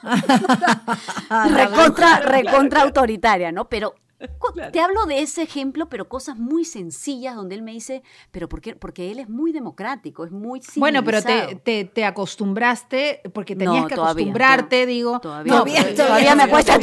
recontra, 1.51 2.21
recontra 2.21 2.83
autoritaria, 2.83 3.53
¿no? 3.53 3.69
Pero 3.69 3.95
Claro. 4.55 4.73
te 4.73 4.81
hablo 4.81 5.05
de 5.07 5.21
ese 5.21 5.43
ejemplo, 5.43 5.89
pero 5.89 6.09
cosas 6.09 6.37
muy 6.37 6.65
sencillas 6.65 7.37
donde 7.37 7.55
él 7.55 7.63
me 7.63 7.71
dice, 7.73 8.03
pero 8.33 8.49
¿por 8.49 8.61
qué? 8.61 8.75
Porque 8.75 9.13
él 9.13 9.19
es 9.21 9.29
muy 9.29 9.53
democrático, 9.53 10.25
es 10.25 10.33
muy 10.33 10.61
Bueno, 10.77 11.05
pero 11.05 11.23
te, 11.23 11.29
civilizado. 11.29 11.61
te, 11.63 11.85
te 11.85 12.05
acostumbraste, 12.05 13.21
porque 13.33 13.55
tenías 13.55 13.83
No, 13.83 13.87
que 13.89 13.95
todavía, 13.95 14.13
acostumbrarte, 14.23 14.87
digo. 14.87 15.21
Todavía, 15.21 15.53
no, 15.53 15.65
Todavía, 15.95 16.35
me 16.35 16.49
cuesta. 16.49 16.79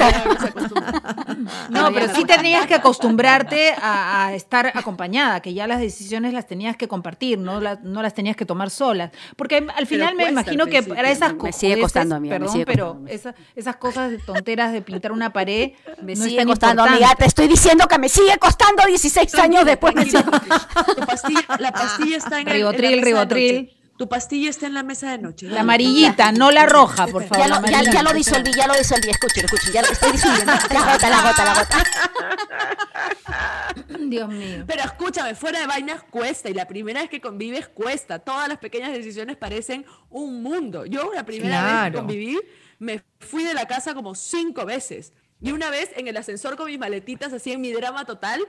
No, 1.70 1.92
pero 1.94 2.14
sí 2.16 2.24
tenías 2.26 2.66
que 2.68 2.76
acostumbrarte 2.76 3.72
a, 3.82 4.28
a 4.28 4.34
estar 4.36 4.72
acompañada, 4.76 5.42
que 5.42 5.54
ya 5.54 5.68
las 5.68 5.80
decisiones 5.80 6.34
las 6.34 6.48
tenías 6.48 6.78
que 6.78 6.88
compartir, 6.88 7.40
no, 7.40 7.60
las 7.60 7.82
no 7.84 8.02
las 8.02 8.14
tenías 8.14 8.36
que 8.36 8.46
tomar 8.46 8.70
solas. 8.70 9.12
Porque 9.36 9.66
al 9.76 9.88
final 9.88 10.16
me 10.16 10.30
imagino 10.30 10.68
que 10.68 10.84
para 10.84 11.10
esas 11.12 11.34
Me 11.36 11.52
sigue 11.52 11.82
costando, 11.82 12.16
amiga, 12.16 12.40
me 12.40 12.46
perdón, 12.46 12.64
pero 12.66 12.86
costando. 12.90 13.10
esa- 13.12 13.36
esas 13.56 13.76
cosas 13.78 14.12
de 14.12 14.20
tonteras 14.20 14.72
de 14.72 14.82
pintar 14.82 15.12
una 15.12 15.34
pared 15.34 15.72
Me 16.02 16.16
no 16.16 16.24
sigue 16.24 16.46
costando, 16.46 16.84
importante. 16.84 17.04
amiga. 17.06 17.25
Te 17.26 17.30
estoy 17.30 17.48
diciendo 17.48 17.88
que 17.88 17.98
me 17.98 18.08
sigue 18.08 18.38
costando 18.38 18.86
16 18.86 19.34
años 19.40 19.66
después. 19.66 19.96
Tu 19.96 21.06
pastilla, 21.08 21.44
la 21.58 21.72
pastilla 21.72 22.18
está 22.18 22.40
en 22.40 22.48
el, 22.48 22.54
Ribotril, 22.54 22.86
en 22.86 22.92
la 22.92 23.02
mesa 23.02 23.26
de 23.26 23.36
ribotril. 23.36 23.78
Tu 23.98 24.08
pastilla 24.08 24.50
está 24.52 24.68
en 24.68 24.76
la 24.76 24.84
mesa 24.84 25.10
de 25.10 25.18
noche. 25.18 25.48
La 25.48 25.62
amarillita, 25.62 26.32
no 26.34 26.52
la 26.52 26.68
roja, 26.68 27.08
por 27.08 27.24
favor. 27.24 27.48
Ya 27.48 27.60
lo, 27.60 27.66
ya, 27.66 27.82
ya 27.92 28.04
lo 28.04 28.14
disolví, 28.14 28.52
ya 28.54 28.68
lo 28.68 28.76
disolví. 28.76 29.10
Escuchen, 29.10 29.46
escuchen, 29.46 29.74
ya 29.74 29.82
lo 29.82 29.88
estoy 29.88 30.12
disolviendo. 30.12 30.54
La 30.72 30.92
gota, 30.94 31.10
la 31.10 31.22
gota, 31.24 31.46
la 31.46 31.54
gota. 31.56 31.84
Dios 34.02 34.30
mío. 34.30 34.64
Pero 34.68 34.84
escúchame, 34.84 35.34
fuera 35.34 35.60
de 35.62 35.66
vainas 35.66 36.04
cuesta 36.04 36.48
y 36.52 36.54
la 36.54 36.68
primera 36.68 37.02
vez 37.02 37.10
que 37.10 37.22
convives 37.22 37.68
cuesta. 37.70 38.20
Todas 38.20 38.48
las 38.48 38.60
pequeñas 38.60 38.94
decisiones 38.94 39.36
parecen 39.36 39.84
un 40.12 40.44
mundo. 40.44 40.86
Yo 40.86 41.12
la 41.12 41.26
primera 41.26 41.64
vez 41.64 41.72
Claro. 41.72 41.92
que 41.92 41.98
conviví 41.98 42.40
me 42.78 43.02
fui 43.20 43.44
de 43.44 43.56
la 43.56 43.66
casa 43.66 43.96
como 43.96 44.14
cinco 44.14 44.64
veces. 44.64 45.12
Y 45.46 45.52
una 45.52 45.70
vez 45.70 45.92
en 45.96 46.08
el 46.08 46.18
ascensor 46.18 46.58
con 46.58 46.66
mis 46.66 46.80
maletitas 46.80 47.32
así 47.32 47.52
en 47.52 47.62
mi 47.62 47.72
drama 47.72 48.04
total, 48.04 48.42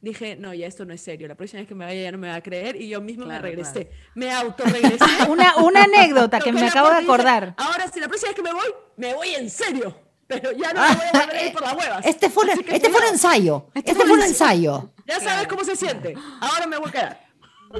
dije, 0.00 0.36
no, 0.36 0.54
ya 0.54 0.68
esto 0.68 0.84
no 0.84 0.94
es 0.94 1.00
serio. 1.00 1.26
La 1.26 1.34
próxima 1.34 1.58
vez 1.58 1.68
que 1.68 1.74
me 1.74 1.84
vaya 1.84 2.00
ya 2.00 2.12
no 2.12 2.18
me 2.18 2.28
va 2.28 2.36
a 2.36 2.42
creer 2.42 2.80
y 2.80 2.88
yo 2.88 3.00
mismo 3.00 3.24
Claro, 3.24 3.42
me 3.42 3.48
regresé. 3.48 3.90
Me 4.14 4.30
autorregresé. 4.30 5.04
Una, 5.28 5.56
una 5.56 5.82
anécdota 5.82 6.38
que 6.38 6.52
me 6.52 6.64
acabo 6.64 6.90
de 6.90 6.98
acordar. 6.98 7.54
Ahora 7.56 7.90
sí, 7.92 7.98
la 7.98 8.06
próxima 8.06 8.28
vez 8.28 8.36
que 8.36 8.42
me 8.42 8.52
voy, 8.52 8.68
me 8.96 9.14
voy 9.14 9.30
en 9.30 9.50
serio. 9.50 9.98
Pero 10.28 10.52
ya 10.52 10.72
no 10.72 10.80
me 10.80 10.94
voy 10.94 11.06
a 11.12 11.18
volver 11.20 11.36
a 11.36 11.44
ir 11.44 11.52
por 11.52 11.62
las 11.62 11.74
huevas. 11.74 12.06
Este 12.06 12.30
fue, 12.30 12.44
este 12.68 12.88
fue 12.88 13.00
un 13.00 13.08
ensayo. 13.08 13.66
Este 13.74 13.94
fue 13.96 14.12
un 14.12 14.22
ensayo. 14.22 14.92
Ya 15.06 15.18
sabes 15.18 15.48
cómo 15.48 15.64
se 15.64 15.74
siente. 15.74 16.14
Ahora 16.40 16.68
me 16.68 16.78
voy 16.78 16.88
a 16.90 16.92
quedar. 16.92 17.24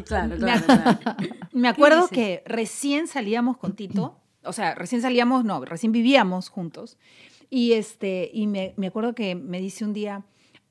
Claro, 0.05 0.37
Me, 0.37 0.53
me 1.53 1.68
acuerdo 1.68 2.09
que 2.09 2.43
recién 2.45 3.07
salíamos 3.07 3.57
con 3.57 3.77
Tito, 3.77 4.18
o 4.43 4.53
sea, 4.53 4.75
recién 4.75 5.01
salíamos, 5.01 5.45
no, 5.45 5.64
recién 5.64 5.93
vivíamos 5.93 6.49
juntos. 6.49 6.99
Y, 7.55 7.72
este, 7.74 8.30
y 8.32 8.46
me, 8.48 8.74
me 8.76 8.88
acuerdo 8.88 9.14
que 9.14 9.34
me 9.36 9.61
dice 9.61 9.84
un 9.84 9.92
día, 9.92 10.24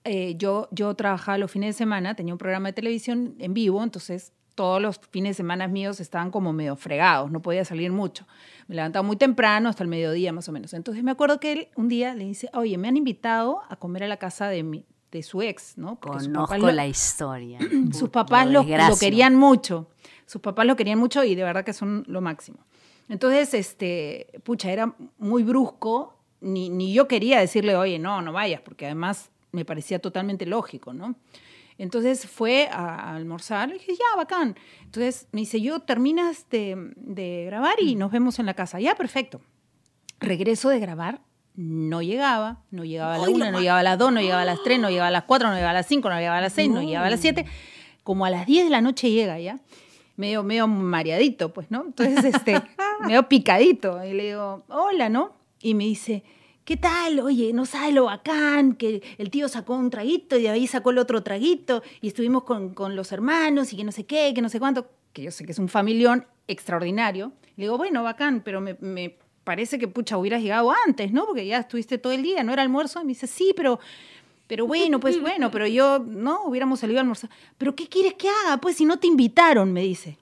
eh, 0.03 0.35
yo, 0.37 0.67
yo 0.71 0.93
trabajaba 0.95 1.37
los 1.37 1.49
fines 1.49 1.75
de 1.75 1.77
semana, 1.77 2.13
tenía 2.15 2.33
un 2.33 2.37
programa 2.37 2.67
de 2.69 2.73
televisión 2.73 3.35
en 3.39 3.53
vivo, 3.53 3.81
entonces 3.81 4.33
todos 4.53 4.81
los 4.81 4.99
fines 5.09 5.29
de 5.31 5.33
semana 5.35 5.67
míos 5.69 5.99
estaban 6.01 6.29
como 6.29 6.51
medio 6.51 6.75
fregados, 6.75 7.31
no 7.31 7.41
podía 7.41 7.63
salir 7.63 7.91
mucho. 7.91 8.27
Me 8.67 8.75
levantaba 8.75 9.01
muy 9.01 9.15
temprano, 9.15 9.69
hasta 9.69 9.81
el 9.83 9.89
mediodía 9.89 10.33
más 10.33 10.49
o 10.49 10.51
menos. 10.51 10.73
Entonces 10.73 11.03
me 11.05 11.11
acuerdo 11.11 11.39
que 11.39 11.51
él 11.53 11.67
un 11.77 11.87
día 11.87 12.13
le 12.15 12.25
dice, 12.25 12.49
oye, 12.53 12.77
me 12.77 12.89
han 12.89 12.97
invitado 12.97 13.61
a 13.69 13.77
comer 13.77 14.03
a 14.03 14.07
la 14.07 14.17
casa 14.17 14.49
de, 14.49 14.63
mi, 14.63 14.83
de 15.11 15.23
su 15.23 15.41
ex, 15.41 15.77
¿no? 15.77 15.95
Porque 16.01 16.25
Conozco 16.25 16.57
lo- 16.57 16.71
la 16.73 16.85
historia. 16.85 17.59
sus 17.93 18.09
papás 18.09 18.45
lo, 18.47 18.61
lo 18.61 18.97
querían 18.99 19.35
mucho. 19.35 19.87
Sus 20.25 20.41
papás 20.41 20.65
lo 20.65 20.75
querían 20.75 20.99
mucho 20.99 21.23
y 21.23 21.33
de 21.35 21.43
verdad 21.43 21.63
que 21.63 21.71
son 21.73 22.03
lo 22.07 22.19
máximo. 22.19 22.59
Entonces, 23.09 23.53
este, 23.53 24.27
pucha, 24.43 24.69
era 24.71 24.93
muy 25.17 25.43
brusco. 25.43 26.19
Ni, 26.43 26.69
ni 26.69 26.93
yo 26.93 27.07
quería 27.07 27.39
decirle, 27.39 27.75
oye, 27.75 27.97
no, 27.99 28.21
no 28.21 28.33
vayas, 28.33 28.61
porque 28.61 28.85
además 28.85 29.31
me 29.51 29.65
parecía 29.65 29.99
totalmente 29.99 30.45
lógico, 30.45 30.93
¿no? 30.93 31.15
Entonces 31.77 32.27
fue 32.27 32.67
a, 32.71 32.95
a 32.95 33.15
almorzar, 33.15 33.69
le 33.69 33.75
dije, 33.75 33.93
ya, 33.93 34.15
bacán. 34.15 34.55
Entonces 34.83 35.27
me 35.31 35.41
dice, 35.41 35.59
yo 35.61 35.79
terminas 35.79 36.47
de, 36.49 36.91
de 36.95 37.45
grabar 37.45 37.75
y 37.81 37.95
nos 37.95 38.11
vemos 38.11 38.39
en 38.39 38.45
la 38.45 38.53
casa. 38.53 38.79
Ya, 38.79 38.95
perfecto. 38.95 39.41
Regreso 40.19 40.69
de 40.69 40.79
grabar, 40.79 41.21
no 41.55 42.01
llegaba, 42.01 42.61
no 42.71 42.83
llegaba 42.83 43.15
a 43.15 43.17
la 43.19 43.29
una, 43.29 43.51
no 43.51 43.59
llegaba 43.59 43.79
a 43.79 43.83
las 43.83 43.97
dos, 43.97 44.11
no 44.11 44.21
llegaba 44.21 44.41
a 44.41 44.45
las 44.45 44.63
tres, 44.63 44.79
no 44.79 44.89
llegaba 44.89 45.07
a 45.07 45.11
las 45.11 45.23
cuatro, 45.23 45.49
no 45.49 45.55
llegaba 45.55 45.71
a 45.71 45.75
las 45.75 45.87
cinco, 45.87 46.09
no 46.09 46.15
llegaba 46.17 46.37
a 46.37 46.41
las 46.41 46.53
seis, 46.53 46.69
no, 46.69 46.81
llegaba 46.81 47.07
a 47.07 47.09
las 47.09 47.19
siete. 47.19 47.45
Como 48.03 48.25
a 48.25 48.29
las 48.29 48.45
diez 48.45 48.65
de 48.65 48.69
la 48.69 48.81
noche 48.81 49.11
llega 49.11 49.39
ya, 49.39 49.59
medio, 50.15 50.43
medio 50.43 50.67
mareadito, 50.67 51.53
pues, 51.53 51.71
¿no? 51.71 51.83
Entonces, 51.85 52.23
este, 52.25 52.61
medio 53.05 53.27
picadito. 53.29 54.03
Y 54.03 54.13
le 54.13 54.23
digo, 54.25 54.63
hola, 54.67 55.09
¿no? 55.09 55.33
Y 55.63 55.75
me 55.75 55.85
dice, 55.85 56.23
¿qué 56.65 56.75
tal? 56.75 57.21
Oye, 57.21 57.53
no 57.53 57.65
sabes 57.65 57.95
lo 57.95 58.05
bacán, 58.05 58.75
que 58.75 59.01
el 59.17 59.31
tío 59.31 59.47
sacó 59.47 59.75
un 59.75 59.89
traguito 59.89 60.37
y 60.37 60.43
de 60.43 60.49
ahí 60.49 60.67
sacó 60.67 60.91
el 60.91 60.97
otro 60.97 61.23
traguito 61.23 61.81
y 62.01 62.07
estuvimos 62.09 62.43
con, 62.43 62.73
con 62.73 62.97
los 62.97 63.13
hermanos 63.13 63.71
y 63.71 63.77
que 63.77 63.85
no 63.85 63.93
sé 63.93 64.05
qué, 64.05 64.33
que 64.35 64.41
no 64.41 64.49
sé 64.49 64.59
cuánto, 64.59 64.89
que 65.13 65.23
yo 65.23 65.31
sé 65.31 65.45
que 65.45 65.53
es 65.53 65.59
un 65.59 65.69
familión 65.69 66.25
extraordinario. 66.47 67.31
Le 67.55 67.63
digo, 67.63 67.77
bueno, 67.77 68.03
bacán, 68.03 68.41
pero 68.43 68.59
me, 68.59 68.75
me 68.81 69.17
parece 69.45 69.79
que, 69.79 69.87
pucha, 69.87 70.17
hubieras 70.17 70.41
llegado 70.41 70.73
antes, 70.85 71.13
¿no? 71.13 71.25
Porque 71.25 71.45
ya 71.47 71.59
estuviste 71.59 71.97
todo 71.97 72.11
el 72.11 72.23
día, 72.23 72.43
¿no 72.43 72.51
era 72.51 72.61
almuerzo? 72.61 72.99
Y 73.01 73.05
me 73.05 73.09
dice, 73.09 73.27
sí, 73.27 73.53
pero... 73.55 73.79
Pero 74.45 74.67
bueno, 74.67 74.99
pues 74.99 75.19
bueno, 75.21 75.49
pero 75.49 75.65
yo, 75.65 75.99
no, 75.99 76.43
hubiéramos 76.43 76.81
salido 76.81 76.99
a 76.99 77.01
almorzar. 77.01 77.29
¿Pero 77.57 77.75
qué 77.75 77.87
quieres 77.87 78.15
que 78.15 78.27
haga? 78.27 78.57
Pues 78.57 78.75
si 78.75 78.83
no 78.83 78.99
te 78.99 79.07
invitaron, 79.07 79.71
me 79.71 79.81
dice. 79.81 80.17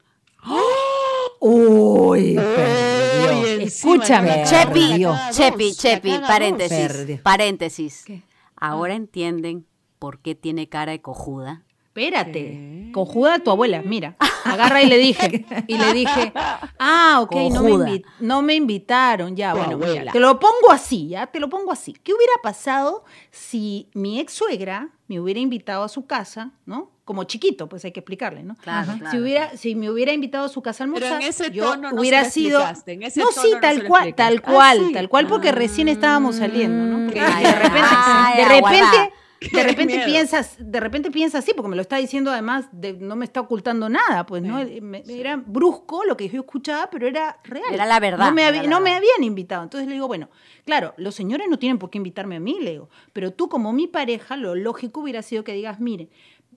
Uy, 1.43 2.35
perdió. 2.35 3.39
Oye, 3.39 3.63
encima, 3.63 3.95
Escúchame, 3.95 4.43
Chepi, 4.45 5.01
dos, 5.03 5.19
Chepi, 5.31 5.73
Chepi, 5.73 6.19
paréntesis, 6.19 6.87
Perdió. 6.87 7.19
paréntesis. 7.23 8.03
¿Qué? 8.05 8.21
Ahora 8.55 8.93
entienden 8.93 9.65
por 9.97 10.19
qué 10.19 10.35
tiene 10.35 10.69
cara 10.69 10.91
de 10.91 11.01
cojuda. 11.01 11.63
Espérate, 11.87 12.31
¿Qué? 12.31 12.91
cojuda 12.93 13.39
tu 13.39 13.49
abuela, 13.49 13.81
mira. 13.81 14.15
Agarra 14.45 14.83
y 14.83 14.87
le 14.87 14.97
dije, 14.99 15.45
y 15.67 15.77
le 15.79 15.93
dije, 15.93 16.31
ah, 16.79 17.19
ok, 17.23 17.35
no 17.51 17.63
me, 17.63 18.01
no 18.19 18.41
me 18.43 18.53
invitaron, 18.53 19.35
ya, 19.35 19.51
Tu 19.53 19.57
bueno, 19.57 19.77
mira, 19.77 19.89
abuela. 19.91 20.11
te 20.11 20.19
lo 20.19 20.39
pongo 20.39 20.71
así, 20.71 21.07
ya, 21.07 21.25
te 21.27 21.39
lo 21.39 21.49
pongo 21.49 21.71
así. 21.71 21.93
¿Qué 21.93 22.13
hubiera 22.13 22.33
pasado 22.43 23.03
si 23.31 23.89
mi 23.95 24.19
ex 24.19 24.31
suegra 24.33 24.89
me 25.07 25.19
hubiera 25.19 25.39
invitado 25.39 25.83
a 25.83 25.89
su 25.89 26.05
casa, 26.05 26.51
¿no? 26.67 26.90
Como 27.11 27.25
chiquito, 27.25 27.67
pues 27.67 27.83
hay 27.83 27.91
que 27.91 27.99
explicarle, 27.99 28.41
¿no? 28.41 28.55
Claro, 28.55 28.93
Si, 29.11 29.19
hubiera, 29.19 29.57
si 29.57 29.75
me 29.75 29.89
hubiera 29.89 30.13
invitado 30.13 30.45
a 30.45 30.47
su 30.47 30.61
casa 30.61 30.85
a 30.85 30.87
Pero 30.87 30.95
almorzar, 31.07 31.21
en 31.21 31.27
ese 31.27 31.51
yo 31.51 31.71
tono 31.71 31.91
no 31.91 31.99
hubiera 31.99 32.23
se 32.23 32.31
sido... 32.31 32.59
explicaste, 32.59 32.91
en 32.93 33.03
ese 33.03 33.19
no, 33.19 33.25
tono 33.31 33.41
sí, 33.41 33.51
no 33.51 33.59
tal 33.59 33.83
cual, 33.83 34.15
tal 34.15 34.37
Ah, 34.45 34.49
cual, 34.49 34.77
sí. 34.87 34.93
tal 34.93 35.09
cual, 35.09 35.27
porque 35.27 35.51
recién 35.51 35.89
estábamos 35.89 36.37
saliendo, 36.37 36.85
¿no? 36.85 37.05
Porque 37.05 37.19
Ay, 37.19 37.43
de 37.43 37.51
repente, 37.51 37.87
ay, 37.91 38.37
de 38.37 38.45
repente, 38.47 39.13
de 39.41 39.49
Qué 39.49 39.63
repente 39.63 39.95
miedo. 39.95 40.05
piensas, 40.05 40.55
de 40.59 40.79
repente 40.79 41.11
piensas 41.11 41.43
así, 41.43 41.51
porque 41.53 41.67
me 41.69 41.75
lo 41.75 41.81
está 41.81 41.97
diciendo 41.97 42.31
además, 42.31 42.67
de, 42.71 42.93
no 42.93 43.17
me 43.17 43.25
está 43.25 43.41
ocultando 43.41 43.89
nada, 43.89 44.25
pues, 44.25 44.41
¿no? 44.43 44.59
Me- 44.81 45.03
era 45.09 45.35
brusco 45.35 46.05
lo 46.05 46.15
que 46.15 46.29
yo 46.29 46.39
escuchaba, 46.41 46.89
pero 46.91 47.07
era 47.07 47.39
real. 47.43 47.73
Era 47.73 47.85
la 47.87 47.99
verdad, 47.99 48.27
No 48.29 48.31
me, 48.33 48.43
me 48.43 48.91
habían 48.95 49.23
invitado. 49.23 49.63
Entonces 49.63 49.87
le 49.87 49.95
digo, 49.95 50.07
bueno, 50.07 50.29
claro, 50.63 50.93
los 50.95 51.13
señores 51.15 51.47
no 51.49 51.57
tienen 51.59 51.77
por 51.79 51.89
qué 51.89 51.97
invitarme 51.97 52.35
a 52.35 52.39
mí, 52.39 52.59
le 52.61 52.71
digo, 52.71 52.89
pero 53.13 53.31
tú 53.33 53.49
como 53.49 53.73
mi 53.73 53.87
pareja, 53.87 54.37
lo 54.37 54.53
lógico 54.55 55.01
hubiera 55.01 55.23
sido 55.23 55.43
que 55.43 55.53
digas, 55.53 55.79
mire, 55.79 56.07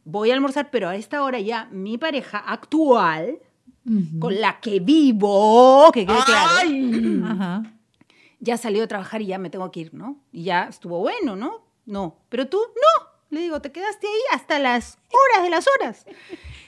voy 0.05 0.30
a 0.30 0.34
almorzar, 0.34 0.70
pero 0.70 0.88
a 0.88 0.96
esta 0.96 1.22
hora 1.22 1.40
ya 1.40 1.68
mi 1.70 1.98
pareja 1.98 2.38
actual, 2.38 3.38
con 4.18 4.40
la 4.40 4.61
que 4.61 4.80
vivo, 4.80 5.90
que 5.92 6.07
quede 6.07 6.16
claro, 6.24 7.62
ya 8.40 8.57
salió 8.57 8.84
a 8.84 8.86
trabajar 8.86 9.22
y 9.22 9.26
ya 9.26 9.38
me 9.38 9.50
tengo 9.50 9.70
que 9.70 9.80
ir, 9.80 9.94
¿no? 9.94 10.18
Y 10.32 10.44
ya 10.44 10.64
estuvo 10.64 10.98
bueno, 10.98 11.36
¿no? 11.36 11.64
No, 11.86 12.18
pero 12.28 12.48
tú 12.48 12.59
no. 12.59 13.07
Le 13.30 13.40
digo, 13.40 13.61
te 13.61 13.72
quedaste 13.72 14.07
ahí 14.07 14.20
hasta 14.32 14.59
las 14.59 14.98
horas 15.11 15.42
de 15.44 15.50
las 15.50 15.66
horas. 15.66 16.07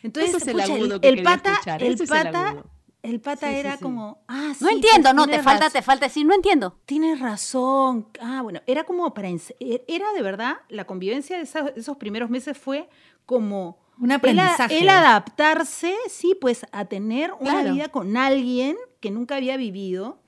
Entonces, 0.02 0.34
Ese 0.34 0.38
es 0.38 0.46
el 0.48 0.52
pucha, 0.54 0.64
el, 0.66 0.72
agudo 0.72 1.00
que 1.00 1.08
el 1.08 1.14
quería 1.16 1.30
pata, 1.30 1.52
escuchar, 1.52 1.82
el 1.82 1.94
ese 1.94 2.04
es 2.04 2.10
el 2.10 2.16
pata, 2.24 2.64
el 3.02 3.20
pata 3.20 3.48
Sí, 3.50 3.56
era 3.56 3.76
sí. 3.76 3.82
como, 3.82 4.24
ah, 4.26 4.52
sí, 4.56 4.64
No 4.64 4.70
entiendo, 4.70 5.10
pues, 5.10 5.14
no, 5.14 5.26
te 5.26 5.42
falta, 5.42 5.70
te 5.70 5.82
falta 5.82 6.06
decir, 6.06 6.26
no 6.26 6.34
entiendo. 6.34 6.78
Tienes 6.86 7.20
razón. 7.20 8.08
Ah, 8.20 8.40
bueno, 8.42 8.60
era 8.66 8.84
como 8.84 9.14
para... 9.14 9.28
e- 9.28 9.84
Era 9.86 10.12
de 10.12 10.22
verdad, 10.22 10.56
la 10.68 10.86
convivencia 10.86 11.36
de 11.38 11.48
esos 11.76 11.96
primeros 11.98 12.30
meses 12.30 12.58
fue 12.58 12.88
como... 13.26 13.84
Un 13.98 14.12
aprendizaje. 14.12 14.78
Él, 14.78 14.90
adaptarse, 14.90 15.94
sí, 16.10 16.36
pues 16.38 16.66
a 16.70 16.84
tener 16.84 17.32
una 17.40 17.52
Claro. 17.60 17.72
vida 17.74 17.88
con 17.88 18.16
alguien 18.18 18.76
que 19.00 19.10
nunca 19.10 19.36
había 19.36 19.56
vivido. 19.56 20.18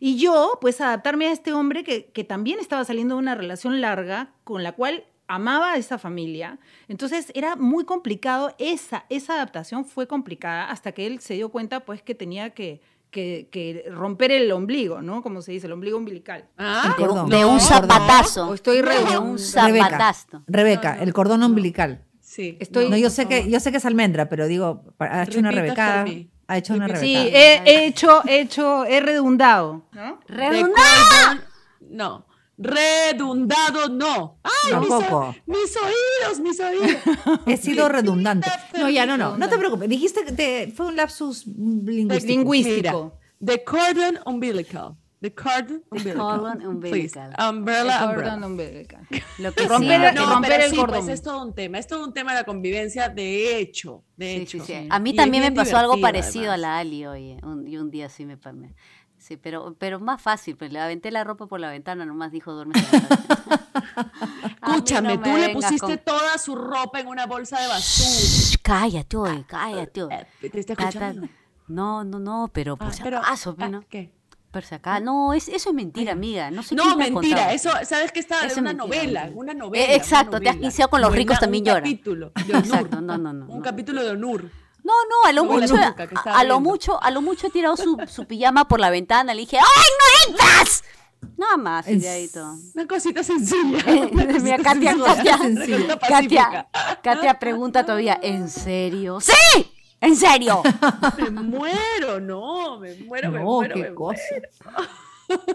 Y 0.00 0.16
yo, 0.18 0.58
pues 0.62 0.80
adaptarme 0.80 1.26
a 1.26 1.32
este 1.32 1.52
hombre 1.52 1.84
que, 1.84 2.06
que 2.06 2.24
también 2.24 2.58
estaba 2.58 2.84
saliendo 2.84 3.16
de 3.16 3.18
una 3.20 3.34
relación 3.34 3.80
larga 3.82 4.30
con 4.44 4.62
la 4.62 4.72
cual 4.72 5.04
amaba 5.26 5.72
a 5.72 5.76
esa 5.76 5.98
familia. 5.98 6.58
Entonces 6.88 7.30
era 7.34 7.54
muy 7.54 7.84
complicado, 7.84 8.54
esa, 8.58 9.04
esa 9.10 9.34
adaptación 9.34 9.84
fue 9.84 10.06
complicada 10.06 10.70
hasta 10.70 10.92
que 10.92 11.06
él 11.06 11.20
se 11.20 11.34
dio 11.34 11.50
cuenta 11.50 11.80
pues 11.80 12.00
que 12.02 12.14
tenía 12.14 12.50
que, 12.50 12.80
que, 13.10 13.48
que 13.52 13.84
romper 13.90 14.32
el 14.32 14.50
ombligo, 14.52 15.02
¿no? 15.02 15.22
Como 15.22 15.42
se 15.42 15.52
dice, 15.52 15.66
el 15.66 15.72
ombligo 15.74 15.98
umbilical. 15.98 16.46
Ah, 16.56 16.84
El 16.88 16.94
cordón. 16.96 17.28
De 17.28 17.44
un 17.44 17.54
No, 17.56 17.60
zapatazo. 17.60 18.48
O 18.48 18.54
estoy 18.54 18.80
re- 18.80 19.04
De 19.04 19.18
un 19.18 19.36
Rebeca, 19.36 19.84
zapatazo. 19.90 20.42
Rebeca, 20.46 20.98
el 21.02 21.12
cordón 21.12 21.42
umbilical. 21.42 22.04
Sí. 22.38 22.56
Estoy- 22.60 22.88
No, 22.88 22.96
yo 22.96 23.10
sé 23.10 23.26
que 23.26 23.50
yo 23.50 23.58
sé 23.60 23.70
que 23.72 23.78
es 23.78 23.84
almendra, 23.84 24.28
pero 24.28 24.46
digo, 24.46 24.84
ha 25.00 25.24
hecho 25.24 25.40
una 25.40 25.50
Repita 25.50 25.74
Rebeca. 25.74 26.04
for 26.06 26.08
me. 26.14 26.28
Ha 26.46 26.56
hecho 26.58 26.74
una. 26.74 26.96
Sí, 26.96 27.14
he, 27.14 27.62
he 27.66 27.86
hecho, 27.86 28.22
he 28.26 28.40
hecho, 28.40 28.84
he 28.86 29.00
redundado, 29.00 29.82
¿no? 29.92 30.20
Redundado. 30.28 31.42
no. 31.90 32.26
Redundado 32.60 33.88
no. 33.88 34.38
¡Ay, 34.42 34.74
mis, 34.80 34.88
Tampoco. 34.88 35.16
o- 35.18 35.34
mis 35.46 35.76
oídos, 35.76 36.40
mis 36.40 36.58
oídos! 36.60 36.96
He 37.46 37.56
sido 37.56 37.88
redundante. 37.88 38.48
No, 38.78 38.88
ya 38.90 39.06
no, 39.06 39.16
no. 39.16 39.36
No 39.36 39.48
te 39.48 39.56
preocupes. 39.58 39.88
Dijiste 39.88 40.24
que 40.24 40.32
te- 40.32 40.72
fue 40.74 40.86
un 40.86 40.96
lapsus 40.96 41.46
lingüístico. 41.46 42.26
Lingüístico. 42.26 43.18
The 43.44 43.62
cordon 43.64 44.18
umbilical. 44.26 44.96
The 45.20 45.34
cordon 45.34 45.82
The 45.82 45.86
umbilical. 45.90 46.20
cordon 46.38 46.66
umbilical. 46.66 47.30
Please. 47.30 47.48
Umbrella, 47.50 47.98
El 48.04 48.08
umbrella. 48.10 48.46
umbilical. 48.46 49.06
Lo 49.38 49.52
que 49.52 49.66
Romper 49.66 50.00
sea. 50.00 50.08
el- 50.10 50.14
No, 50.14 50.32
romper 50.34 50.50
pero 50.52 50.64
el 50.64 50.70
sí, 50.70 50.76
cordón. 50.76 50.98
pues 51.00 51.08
es 51.08 51.22
todo 51.22 51.42
un 51.44 51.54
tema. 51.54 51.78
Es 51.78 51.86
todo 51.88 52.04
un 52.04 52.12
tema 52.12 52.32
de 52.32 52.38
la 52.38 52.44
convivencia, 52.44 53.08
de 53.08 53.58
hecho. 53.58 54.04
De 54.16 54.26
Sí, 54.36 54.42
hecho. 54.42 54.64
sí, 54.64 54.72
sí. 54.74 54.88
A 54.90 54.98
mí 55.00 55.10
Y 55.10 55.16
también 55.16 55.42
me 55.42 55.50
pasó 55.52 55.76
algo 55.76 56.00
parecido 56.00 56.50
a 56.52 56.54
además. 56.54 56.60
la 56.60 56.78
Ali, 56.78 57.06
oye. 57.06 57.38
Un, 57.42 57.66
y 57.66 57.76
un 57.78 57.90
día 57.90 58.08
sí 58.08 58.24
me... 58.26 58.36
me- 58.36 58.74
Sí, 59.20 59.36
pero, 59.36 59.74
pero 59.80 59.98
más 59.98 60.22
fácil, 60.22 60.56
pues 60.56 60.72
le 60.72 60.78
aventé 60.78 61.10
la 61.10 61.24
ropa 61.24 61.46
por 61.48 61.58
la 61.58 61.68
ventana, 61.70 62.06
nomás 62.06 62.30
dijo, 62.30 62.52
duerme. 62.52 62.74
Escúchame, 64.62 65.18
tú 65.18 65.36
le 65.36 65.48
pusiste 65.50 65.96
toda 65.98 66.38
su 66.38 66.54
ropa 66.54 67.00
en 67.00 67.08
una 67.08 67.26
bolsa 67.26 67.60
de 67.60 67.66
basura. 67.68 68.58
Cállate, 68.62 69.16
oye, 69.16 69.44
cállate, 69.46 70.02
oye. 70.04 70.26
Eh, 70.42 70.50
¿Te 70.50 70.60
está 70.60 70.74
escuchando? 70.74 71.28
No, 71.66 72.04
no, 72.04 72.18
no, 72.18 72.48
pero 72.52 72.76
por 72.76 72.88
Ah, 72.88 72.92
si 72.92 73.02
pero- 73.02 73.18
acaso, 73.18 73.56
ah, 73.58 73.68
¿no? 73.68 73.82
¿Qué? 73.88 74.12
No, 75.00 75.32
es, 75.32 75.48
eso 75.48 75.70
es 75.70 75.74
mentira, 75.74 76.12
amiga. 76.12 76.50
No 76.50 76.62
sé 76.62 76.74
mentira, 76.96 77.52
eso, 77.52 77.70
¿sabes 77.84 78.12
qué 78.12 78.20
estaba? 78.20 78.42
De 78.42 78.48
es 78.48 78.56
una 78.56 78.72
mentira, 78.72 78.86
novela, 79.02 79.20
mentira. 79.22 79.40
una 79.40 79.54
novela. 79.54 79.84
Eh, 79.84 79.96
exacto, 79.96 80.36
una 80.36 80.40
te 80.40 80.48
has 80.50 80.56
quiciado 80.56 80.90
con 80.90 81.00
los 81.00 81.12
ricos 81.12 81.34
una- 81.34 81.40
también 81.40 81.64
un 81.68 81.74
capítulo 81.74 82.32
de. 82.34 82.58
Exacto, 82.58 83.00
no, 83.00 83.18
no, 83.18 83.32
no. 83.32 83.46
Un 83.46 83.58
no. 83.58 83.62
capítulo 83.62 84.02
de 84.02 84.10
Onur. 84.10 84.50
No, 84.84 84.92
no, 84.92 85.28
a 85.28 85.32
lo 85.32 85.44
mucho, 85.44 85.74
que 85.74 86.08
a, 86.24 86.44
lo 86.44 86.60
mucho, 86.60 87.02
a 87.02 87.10
lo 87.10 87.20
mucho 87.20 87.48
he 87.48 87.50
tirado 87.50 87.76
su, 87.76 87.98
su 88.08 88.24
pijama 88.26 88.68
por 88.68 88.80
la 88.80 88.90
ventana, 88.90 89.34
le 89.34 89.40
dije, 89.40 89.58
¡ay, 89.58 89.64
no 90.28 90.32
entras! 90.32 90.82
Nada 91.36 91.56
más. 91.56 91.86
Una 92.74 92.86
cosita 92.86 93.22
sencilla. 93.22 93.78
Mira, 94.40 94.58
Katia, 94.58 94.96
Katia, 94.96 95.38
Katia. 96.08 96.68
Katia 97.02 97.38
pregunta 97.38 97.84
todavía, 97.84 98.18
¿en 98.22 98.48
serio? 98.48 99.20
¡Sí! 99.20 99.32
¿En 100.00 100.14
serio? 100.16 100.62
Me 101.18 101.30
muero, 101.30 102.20
no, 102.20 102.78
me 102.78 102.94
muero, 102.96 103.30
me 103.32 103.38
No, 103.38 103.44
muero. 103.44 103.74
qué 103.74 103.82
me 103.82 103.94
cosa. 103.94 104.20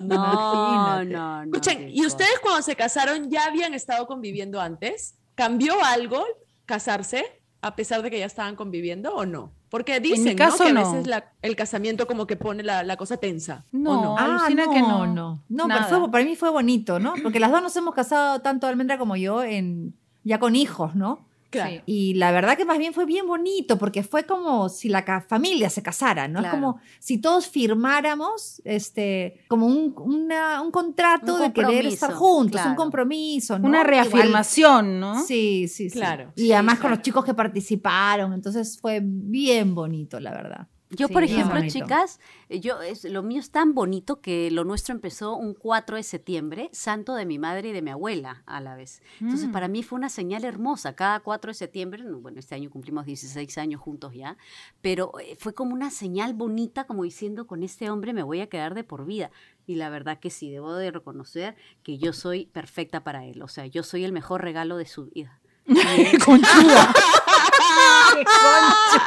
No, 0.01 0.15
Imagínate. 0.15 1.05
no, 1.05 1.45
no. 1.45 1.55
Escuchen, 1.57 1.89
¿y 1.89 1.95
cosa. 1.97 2.07
ustedes 2.09 2.39
cuando 2.43 2.61
se 2.61 2.75
casaron 2.75 3.29
ya 3.31 3.45
habían 3.45 3.73
estado 3.73 4.05
conviviendo 4.05 4.61
antes? 4.61 5.15
¿Cambió 5.33 5.83
algo 5.83 6.23
casarse 6.65 7.25
a 7.61 7.75
pesar 7.75 8.03
de 8.03 8.11
que 8.11 8.19
ya 8.19 8.25
estaban 8.27 8.55
conviviendo 8.55 9.15
o 9.15 9.25
no? 9.25 9.51
Porque 9.69 9.99
dicen 9.99 10.37
caso, 10.37 10.57
¿no? 10.59 10.63
que 10.65 10.69
a 10.69 10.73
no. 10.83 10.91
veces 10.91 11.07
la- 11.07 11.31
el 11.41 11.55
casamiento 11.55 12.05
como 12.05 12.27
que 12.27 12.35
pone 12.35 12.61
la, 12.61 12.83
la 12.83 12.97
cosa 12.97 13.17
tensa. 13.17 13.65
¿o 13.73 13.77
No. 13.77 14.15
Ah, 14.15 14.25
Alucina 14.25 14.65
no, 14.67 14.71
que 14.71 14.81
no, 14.81 15.07
no. 15.07 15.13
no. 15.15 15.43
No, 15.49 15.67
Nada. 15.67 15.87
pero 15.89 16.01
fue- 16.01 16.11
para 16.11 16.23
mí 16.23 16.35
fue 16.35 16.51
bonito, 16.51 16.99
¿no? 16.99 17.15
Porque 17.23 17.39
las 17.39 17.49
dos 17.49 17.63
nos 17.63 17.75
hemos 17.75 17.95
casado, 17.95 18.41
tanto 18.41 18.67
Almendra 18.67 18.99
como 18.99 19.15
yo, 19.15 19.41
en, 19.43 19.95
ya 20.23 20.37
con 20.39 20.55
hijos, 20.55 20.93
¿no? 20.93 21.25
Claro. 21.53 21.71
Sí. 21.71 21.81
Y 21.85 22.13
la 22.15 22.31
verdad 22.31 22.57
que 22.57 22.65
más 22.65 22.77
bien 22.79 22.93
fue 22.93 23.05
bien 23.05 23.27
bonito, 23.27 23.77
porque 23.77 24.03
fue 24.03 24.23
como 24.25 24.67
si 24.69 24.89
la 24.89 25.03
familia 25.27 25.69
se 25.69 25.81
casara, 25.83 26.27
¿no? 26.27 26.39
Claro. 26.39 26.47
Es 26.47 26.59
como 26.59 26.79
si 26.99 27.19
todos 27.19 27.47
firmáramos 27.47 28.61
este, 28.65 29.41
como 29.47 29.67
un, 29.67 29.93
una- 29.97 30.61
un 30.61 30.71
contrato 30.71 31.35
Un 31.35 31.41
de 31.41 31.53
querer 31.53 31.85
estar 31.85 32.11
juntos, 32.13 32.53
claro. 32.53 32.71
un 32.71 32.75
compromiso, 32.75 33.59
¿no? 33.59 33.67
Una 33.67 33.79
Igual- 33.83 33.87
reafirmación, 33.87 34.99
¿no? 34.99 35.23
Sí, 35.23 35.67
sí, 35.67 35.89
sí. 35.89 35.97
Claro. 35.97 36.31
Y 36.35 36.41
Sí, 36.43 36.53
además 36.53 36.79
con 36.79 36.91
los 36.91 37.01
chicos 37.01 37.23
que 37.23 37.33
participaron, 37.33 38.33
entonces 38.33 38.79
fue 38.79 38.99
bien 39.03 39.75
bonito, 39.75 40.19
la 40.19 40.31
verdad. 40.31 40.67
Yo, 40.95 41.07
Sí, 41.07 41.13
por 41.13 41.23
ejemplo, 41.23 41.59
chicas, 41.67 42.19
yo 42.59 42.81
es, 42.81 43.03
lo 43.05 43.23
mío 43.23 43.39
es 43.39 43.51
tan 43.51 43.73
bonito 43.73 44.21
que 44.21 44.49
lo 44.51 44.63
nuestro 44.63 44.93
empezó 44.93 45.35
un 45.35 45.53
4 45.53 45.97
de 45.97 46.03
septiembre, 46.03 46.69
santo 46.71 47.15
de 47.15 47.25
mi 47.25 47.39
madre 47.39 47.69
y 47.69 47.71
de 47.71 47.81
mi 47.81 47.89
abuela 47.91 48.43
a 48.45 48.61
la 48.61 48.75
vez. 48.75 49.01
Entonces, 49.19 49.47
Mm. 49.49 49.51
para 49.51 49.67
mí 49.67 49.83
fue 49.83 49.97
una 49.97 50.09
señal 50.09 50.43
hermosa. 50.45 50.95
Cada 50.95 51.19
4 51.21 51.49
de 51.49 51.55
septiembre, 51.55 52.03
no, 52.03 52.19
bueno, 52.19 52.39
este 52.39 52.55
año 52.55 52.69
cumplimos 52.69 53.05
16 53.05 53.57
años 53.57 53.81
juntos 53.81 54.13
ya, 54.13 54.37
pero 54.81 55.11
eh, 55.19 55.35
fue 55.39 55.53
como 55.53 55.73
una 55.73 55.91
señal 55.91 56.33
bonita, 56.33 56.85
como 56.85 57.03
diciendo, 57.03 57.47
con 57.47 57.63
este 57.63 57.89
hombre 57.89 58.13
me 58.13 58.23
voy 58.23 58.41
a 58.41 58.47
quedar 58.47 58.73
de 58.75 58.83
por 58.83 59.05
vida. 59.05 59.31
Y 59.65 59.75
la 59.75 59.89
verdad 59.89 60.19
que 60.19 60.29
sí, 60.29 60.51
debo 60.51 60.73
de 60.75 60.91
reconocer 60.91 61.55
que 61.83 61.97
yo 61.97 62.11
soy 62.13 62.45
perfecta 62.47 63.03
para 63.03 63.25
él. 63.25 63.41
O 63.41 63.47
sea, 63.47 63.65
yo 63.65 63.81
soy 63.83 64.03
el 64.03 64.11
mejor 64.11 64.41
regalo 64.41 64.75
de 64.77 64.85
su 64.85 65.05
vida. 65.05 65.39
Conchuda. 66.25 66.93
Qué 68.15 68.23
concha. 68.25 69.03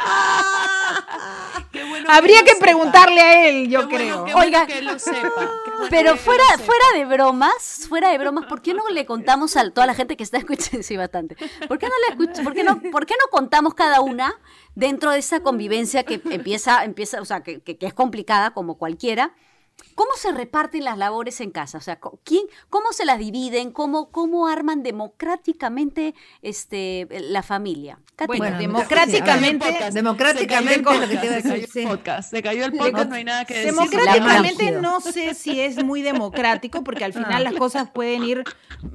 Qué 1.71 1.83
bueno 1.83 2.09
Habría 2.11 2.41
que 2.43 2.51
sepa. 2.51 2.61
preguntarle 2.61 3.21
a 3.21 3.47
él, 3.47 3.65
Qué 3.65 3.69
yo 3.69 3.83
bueno, 3.83 3.97
creo. 3.97 4.25
qué 4.25 4.33
bueno 4.33 4.45
Oiga. 4.45 4.65
que 4.67 4.81
lo 4.81 4.97
sepa. 4.99 5.51
Pero 5.89 6.13
que 6.13 6.17
fuera, 6.19 6.43
lo 6.43 6.57
sepa. 6.57 6.63
fuera 6.65 6.85
de 6.95 7.05
bromas, 7.05 7.85
fuera 7.87 8.09
de 8.09 8.17
bromas, 8.17 8.45
¿por 8.47 8.61
qué 8.61 8.73
no 8.73 8.89
le 8.89 9.05
contamos 9.05 9.55
a 9.57 9.69
toda 9.71 9.85
la 9.87 9.93
gente 9.93 10.17
que 10.17 10.23
está 10.23 10.37
escuchando? 10.37 10.81
Sí, 10.83 10.97
bastante. 10.97 11.35
¿Por 11.67 11.77
qué 11.77 11.87
no 11.87 11.93
le 12.09 12.15
escuch- 12.17 12.43
por 12.43 12.53
qué 12.53 12.63
no, 12.63 12.79
por 12.91 13.05
qué 13.05 13.13
no 13.13 13.29
contamos 13.31 13.73
cada 13.73 14.01
una 14.01 14.33
dentro 14.75 15.11
de 15.11 15.19
esa 15.19 15.41
convivencia 15.41 16.03
que 16.03 16.21
empieza, 16.31 16.83
empieza, 16.83 17.21
o 17.21 17.25
sea, 17.25 17.41
que, 17.43 17.61
que- 17.61 17.77
que 17.77 17.85
es 17.85 17.93
complicada 17.93 18.51
como 18.51 18.77
cualquiera? 18.77 19.33
¿Cómo 19.95 20.11
se 20.15 20.31
reparten 20.31 20.83
las 20.83 20.97
labores 20.97 21.41
en 21.41 21.51
casa? 21.51 21.77
O 21.77 21.81
sea, 21.81 21.99
¿quién, 22.23 22.43
¿cómo 22.69 22.93
se 22.93 23.05
las 23.05 23.19
dividen? 23.19 23.71
¿Cómo, 23.71 24.11
cómo 24.11 24.47
arman 24.47 24.83
democráticamente 24.83 26.13
este, 26.41 27.07
la 27.09 27.43
familia? 27.43 27.99
Katy, 28.15 28.27
Bueno, 28.27 28.43
Bueno, 28.43 28.57
democráticamente, 28.59 29.65
podcast, 29.65 29.93
democráticamente 29.93 30.73
se 30.73 30.81
cayó 30.83 30.95
el 30.95 31.01
lo 31.01 31.07
que 31.07 31.17
te 31.17 31.25
iba 31.25 31.35
a 31.35 31.41
podcast, 31.41 31.43
decir, 31.43 31.61
Se 31.61 31.61
cayó 31.61 31.71
sí. 31.71 31.79
el 31.79 31.87
podcast, 31.87 32.29
se 32.29 32.41
cayó 32.43 32.65
el 32.65 32.71
podcast, 32.73 33.09
no 33.09 33.15
hay 33.15 33.23
nada 33.23 33.45
que 33.45 33.53
decir. 33.55 33.71
Democráticamente 33.71 34.71
no 34.71 35.01
sé 35.01 35.33
si 35.33 35.61
es 35.61 35.83
muy 35.83 36.01
democrático, 36.01 36.83
porque 36.83 37.05
al 37.05 37.13
final 37.13 37.43
las 37.43 37.53
cosas 37.53 37.89
pueden 37.89 38.23
ir 38.23 38.43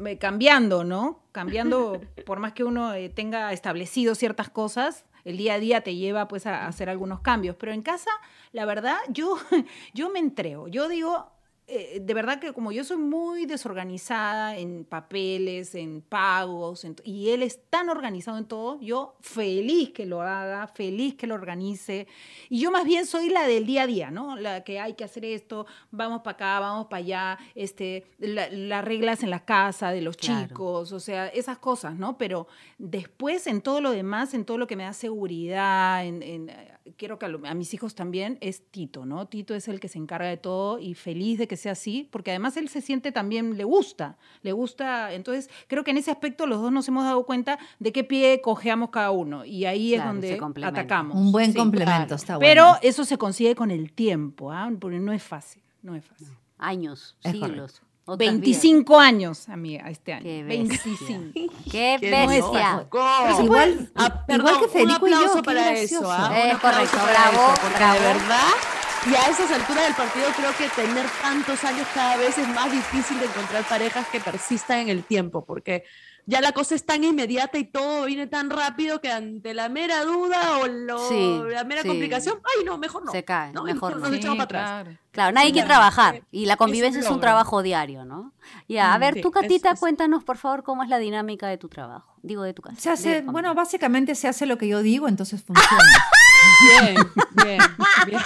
eh, 0.07 0.19
cambiando, 0.19 0.85
¿no? 0.85 1.21
Cambiando, 1.33 2.01
por 2.27 2.41
más 2.41 2.53
que 2.53 2.65
uno 2.65 2.93
eh, 2.95 3.09
tenga 3.09 3.53
establecido 3.53 4.15
ciertas 4.15 4.51
cosas, 4.51 5.05
el 5.25 5.37
día 5.37 5.55
a 5.55 5.59
día 5.59 5.81
te 5.83 5.95
lleva 5.95 6.29
pues 6.29 6.47
a, 6.47 6.67
hacer 6.67 6.89
algunos 6.89 7.21
cambios. 7.21 7.57
Pero 7.57 7.73
en 7.73 7.83
casa, 7.83 8.11
la 8.53 8.65
verdad, 8.65 8.99
yo, 9.09 9.37
yo 9.95 10.11
me 10.11 10.19
entrego. 10.19 10.69
Yo 10.69 10.89
digo, 10.89 11.31
eh, 11.69 12.01
de 12.03 12.15
verdad 12.15 12.39
que 12.41 12.53
como 12.53 12.73
yo 12.73 12.85
soy 12.85 12.97
muy 12.99 13.47
desorganizada 13.47 14.57
en 14.59 14.85
papeles, 14.85 15.75
en 15.75 16.03
pagos, 16.03 16.85
en- 16.85 16.97
y 17.05 17.31
él 17.31 17.43
es 17.43 17.61
tan 17.71 17.89
organizado 17.89 18.37
en 18.37 18.47
todo, 18.47 18.81
yo 18.81 19.17
feliz 19.21 19.91
que 19.91 20.05
lo 20.05 20.21
haga, 20.23 20.67
feliz 20.67 21.15
que 21.15 21.27
lo 21.27 21.35
organice. 21.35 22.07
Y 22.51 22.61
yo 22.61 22.71
más 22.71 22.85
bien 22.85 23.07
soy 23.07 23.29
la 23.31 23.47
del 23.47 23.65
día 23.65 23.83
a 23.83 23.87
día, 23.87 24.11
¿no? 24.11 24.37
La 24.37 24.65
que 24.65 24.81
hay 24.81 24.95
que 24.95 25.05
hacer 25.05 25.25
esto, 25.25 25.67
vamos 25.91 26.23
para 26.23 26.35
acá, 26.35 26.61
vamos 26.61 26.87
para 26.87 26.99
allá, 26.99 27.39
este, 27.55 28.05
la- 28.19 28.49
las 28.51 28.85
reglas 28.85 29.23
en 29.23 29.31
la 29.31 29.45
casa 29.45 29.91
de 29.93 30.03
los 30.03 30.17
Claro. 30.17 30.49
chicos, 30.49 30.93
o 30.93 31.01
sea, 31.01 31.29
esas 31.29 31.59
cosas, 31.59 31.95
¿no? 31.97 32.19
Pero 32.19 32.49
después 32.79 33.47
en 33.47 33.61
todo 33.63 33.81
lo 33.81 33.93
demás, 33.93 34.35
en 34.35 34.45
todo 34.45 34.59
lo 34.59 34.67
que 34.67 34.77
me 34.77 34.83
da 34.85 34.93
seguridad, 34.93 36.05
en, 36.05 36.23
en, 36.23 36.49
eh, 36.51 36.73
quiero 36.97 37.19
que 37.19 37.27
a, 37.27 37.29
lo- 37.29 37.47
a 37.47 37.55
mis 37.55 37.73
hijos 37.75 37.95
también, 37.95 38.39
es 38.41 38.63
Tito, 38.71 39.07
¿no? 39.07 39.27
Tito 39.29 39.55
es 39.55 39.69
el 39.69 39.81
que 39.81 39.89
se 39.89 39.99
encarga 39.99 40.29
de 40.29 40.37
todo 40.37 40.79
y 40.79 40.95
feliz 40.95 41.39
de 41.39 41.47
que 41.49 41.57
sea 41.57 41.73
así, 41.73 42.09
porque 42.11 42.31
además 42.31 42.57
él 42.57 42.69
se 42.69 42.81
siente 42.81 43.13
también, 43.13 43.57
le 43.57 43.65
gusta, 43.65 44.17
le 44.43 44.53
gusta, 44.53 45.13
entonces 45.15 45.49
creo 45.69 45.85
que 45.85 45.93
en 45.93 45.99
ese 45.99 46.11
aspecto 46.11 46.47
los 46.47 46.61
dos 46.61 46.73
nos 46.73 46.87
hemos 46.89 47.05
dado 47.05 47.25
cuenta 47.25 47.59
de 47.79 47.93
qué 47.93 48.05
pie 48.05 48.41
cojeamos 48.43 48.91
cada 48.91 49.11
uno 49.11 49.45
y 49.45 49.65
ahí 49.65 49.95
Claro, 49.95 50.19
es 50.21 50.39
donde 50.39 50.65
atacamos. 50.67 51.17
Un 51.17 51.33
buen 51.33 51.53
Sí, 51.53 51.59
complemento, 51.59 51.93
claro. 52.07 52.15
está 52.17 52.37
bueno. 52.37 52.49
Pero 52.49 52.89
eso 52.89 53.05
se 53.05 53.19
consigue 53.19 53.55
con 53.55 53.71
el 53.71 53.93
tiempo, 53.93 54.51
¿ah? 54.53 54.71
porque 54.81 54.99
no 54.99 55.13
es 55.13 55.23
fácil, 55.23 55.63
no 55.83 55.95
es 55.95 56.05
fácil. 56.05 56.29
Años, 56.59 57.17
Es 57.25 57.33
siglos. 57.33 57.83
Otras 58.05 58.19
vidas. 58.19 58.41
25 58.41 58.99
años, 59.01 59.49
amiga, 59.49 59.89
este 59.91 60.13
año. 60.13 60.23
Qué 60.25 60.43
bestia. 60.45 60.81
25. 60.85 61.31
¡Qué 61.71 61.97
Qué 62.01 62.11
bestia! 62.27 62.87
Pues 62.91 63.41
igual, 63.41 63.91
Ah, 63.95 64.07
igual 64.07 64.25
perdón, 64.27 64.61
que 64.61 64.69
Federico 64.69 65.05
un 65.05 65.09
y 65.09 65.13
yo, 65.13 65.17
aplauso 65.19 65.37
qué 65.37 65.43
para 65.43 65.65
gracioso. 65.71 66.05
eso, 66.05 66.13
¿ah? 66.13 66.39
Es 66.39 66.55
Un 66.55 66.61
correcto, 66.61 66.97
para 66.99 67.11
bravo, 67.13 67.53
eso, 67.53 67.61
porque 67.63 67.79
bravo. 67.79 67.95
de 67.95 68.01
verdad, 68.01 68.49
y 69.05 69.15
a 69.17 69.27
esas 69.31 69.51
alturas 69.51 69.85
del 69.85 69.95
partido 69.95 70.27
creo 70.37 70.53
que 70.57 70.69
tener 70.81 71.07
tantos 71.21 71.65
años 71.65 71.87
cada 71.95 72.17
vez 72.17 72.39
es 72.39 72.49
más 72.49 72.71
difícil 72.71 73.19
de 73.19 73.27
encontrar 73.27 73.65
parejas 73.65 74.07
que 74.09 74.21
persistan 74.21 74.79
en 74.81 74.89
el 74.91 75.03
tiempo, 75.05 75.45
porque 75.45 75.85
ya 76.27 76.41
la 76.41 76.53
cosa 76.53 76.75
es 76.75 76.87
tan 76.87 77.03
inmediata 77.05 77.59
y 77.59 77.65
todo 77.65 78.05
viene 78.07 78.27
tan 78.27 78.49
rápido 78.51 79.01
que 79.01 79.11
ante 79.11 79.55
la 79.55 79.69
mera 79.69 80.05
duda 80.05 80.59
o 80.59 80.67
lo- 80.69 81.09
Sí, 81.09 81.41
la 81.51 81.65
mera 81.65 81.83
sí. 81.83 81.89
complicación, 81.89 82.39
ay 82.59 82.65
no, 82.65 82.79
mejor 82.79 83.05
no. 83.05 83.13
Se 83.13 83.25
cae, 83.25 83.53
¿no? 83.53 83.65
mejor 83.65 83.97
nos 83.99 84.11
no. 84.11 84.15
echamos 84.17 84.35
Sí, 84.35 84.39
para 84.39 84.45
atrás. 84.45 84.83
claro. 84.85 84.99
Claro, 85.13 85.33
nadie 85.33 85.53
quiere 85.53 85.67
trabajar 85.67 86.23
y 86.31 86.47
la 86.47 86.57
convivencia 86.57 87.01
es 87.01 87.11
un 87.11 87.21
trabajo 87.21 87.63
diario, 87.63 88.05
¿no? 88.07 88.33
Ya, 88.67 88.95
a 88.95 88.99
ver, 88.99 89.15
sí, 89.15 89.21
tú, 89.21 89.31
Catita, 89.31 89.73
es- 89.73 89.81
cuéntanos, 89.81 90.25
por 90.25 90.39
favor, 90.39 90.63
cómo 90.63 90.83
es 90.83 90.89
la 90.89 90.99
dinámica 90.99 91.49
de 91.49 91.59
tu 91.59 91.69
trabajo. 91.69 92.15
Digo, 92.23 92.43
de 92.45 92.55
tu 92.55 92.63
casa. 92.63 92.81
Se 92.81 92.89
hace, 92.91 93.21
bueno, 93.23 93.55
básicamente 93.55 94.15
se 94.15 94.29
hace 94.29 94.47
lo 94.47 94.57
que 94.57 94.69
yo 94.69 94.81
digo, 94.81 95.09
entonces 95.09 95.43
funciona. 95.43 95.83
Bien, 96.63 96.97
bien, 97.45 97.59
bien. 98.07 98.23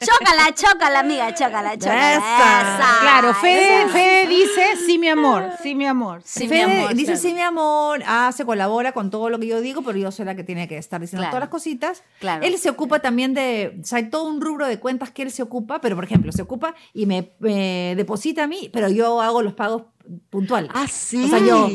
Chócala, 0.00 0.54
chócala, 0.54 1.00
amiga, 1.00 1.34
chócala, 1.34 1.78
chócala. 1.78 2.12
Esa. 2.14 2.60
Esa, 2.60 2.98
Claro, 3.00 3.34
Fede, 3.34 3.82
esa. 3.82 3.88
Fede 3.92 4.26
dice, 4.28 4.66
sí, 4.86 4.98
mi 4.98 5.08
amor, 5.08 5.50
sí, 5.62 5.74
mi 5.74 5.86
amor. 5.86 6.20
Sí, 6.24 6.44
mi 6.44 6.48
Fede 6.48 6.62
amor, 6.62 6.90
dice, 6.94 7.12
claro. 7.12 7.20
sí, 7.20 7.34
mi 7.34 7.40
amor, 7.40 8.02
hace, 8.06 8.44
colabora 8.44 8.92
con 8.92 9.10
todo 9.10 9.30
lo 9.30 9.38
que 9.38 9.46
yo 9.46 9.60
digo, 9.60 9.82
pero 9.82 9.98
yo 9.98 10.10
soy 10.12 10.26
la 10.26 10.34
que 10.34 10.44
tiene 10.44 10.68
que 10.68 10.76
estar 10.78 11.00
diciendo 11.00 11.22
Claro. 11.22 11.32
todas 11.32 11.42
las 11.42 11.50
cositas. 11.50 12.02
Claro. 12.20 12.44
Él 12.44 12.58
se 12.58 12.70
ocupa 12.70 13.00
también 13.00 13.34
de, 13.34 13.78
o 13.80 13.84
sea, 13.84 13.98
hay 13.98 14.10
todo 14.10 14.24
un 14.24 14.40
rubro 14.40 14.66
de 14.66 14.78
cuentas 14.78 15.10
que 15.10 15.22
él 15.22 15.30
se 15.30 15.42
ocupa, 15.42 15.80
pero 15.80 15.94
por 15.96 16.04
ejemplo, 16.04 16.32
se 16.32 16.42
ocupa 16.42 16.74
y 16.92 17.06
me, 17.06 17.32
me 17.38 17.94
deposita 17.96 18.44
a 18.44 18.46
mí, 18.46 18.68
pero 18.72 18.88
yo 18.88 19.20
hago 19.22 19.42
los 19.42 19.54
pagos 19.54 19.84
puntuales. 20.30 20.70
Ah, 20.74 20.86
sí. 20.90 21.24
O 21.24 21.28
sea, 21.28 21.38
yo- 21.38 21.68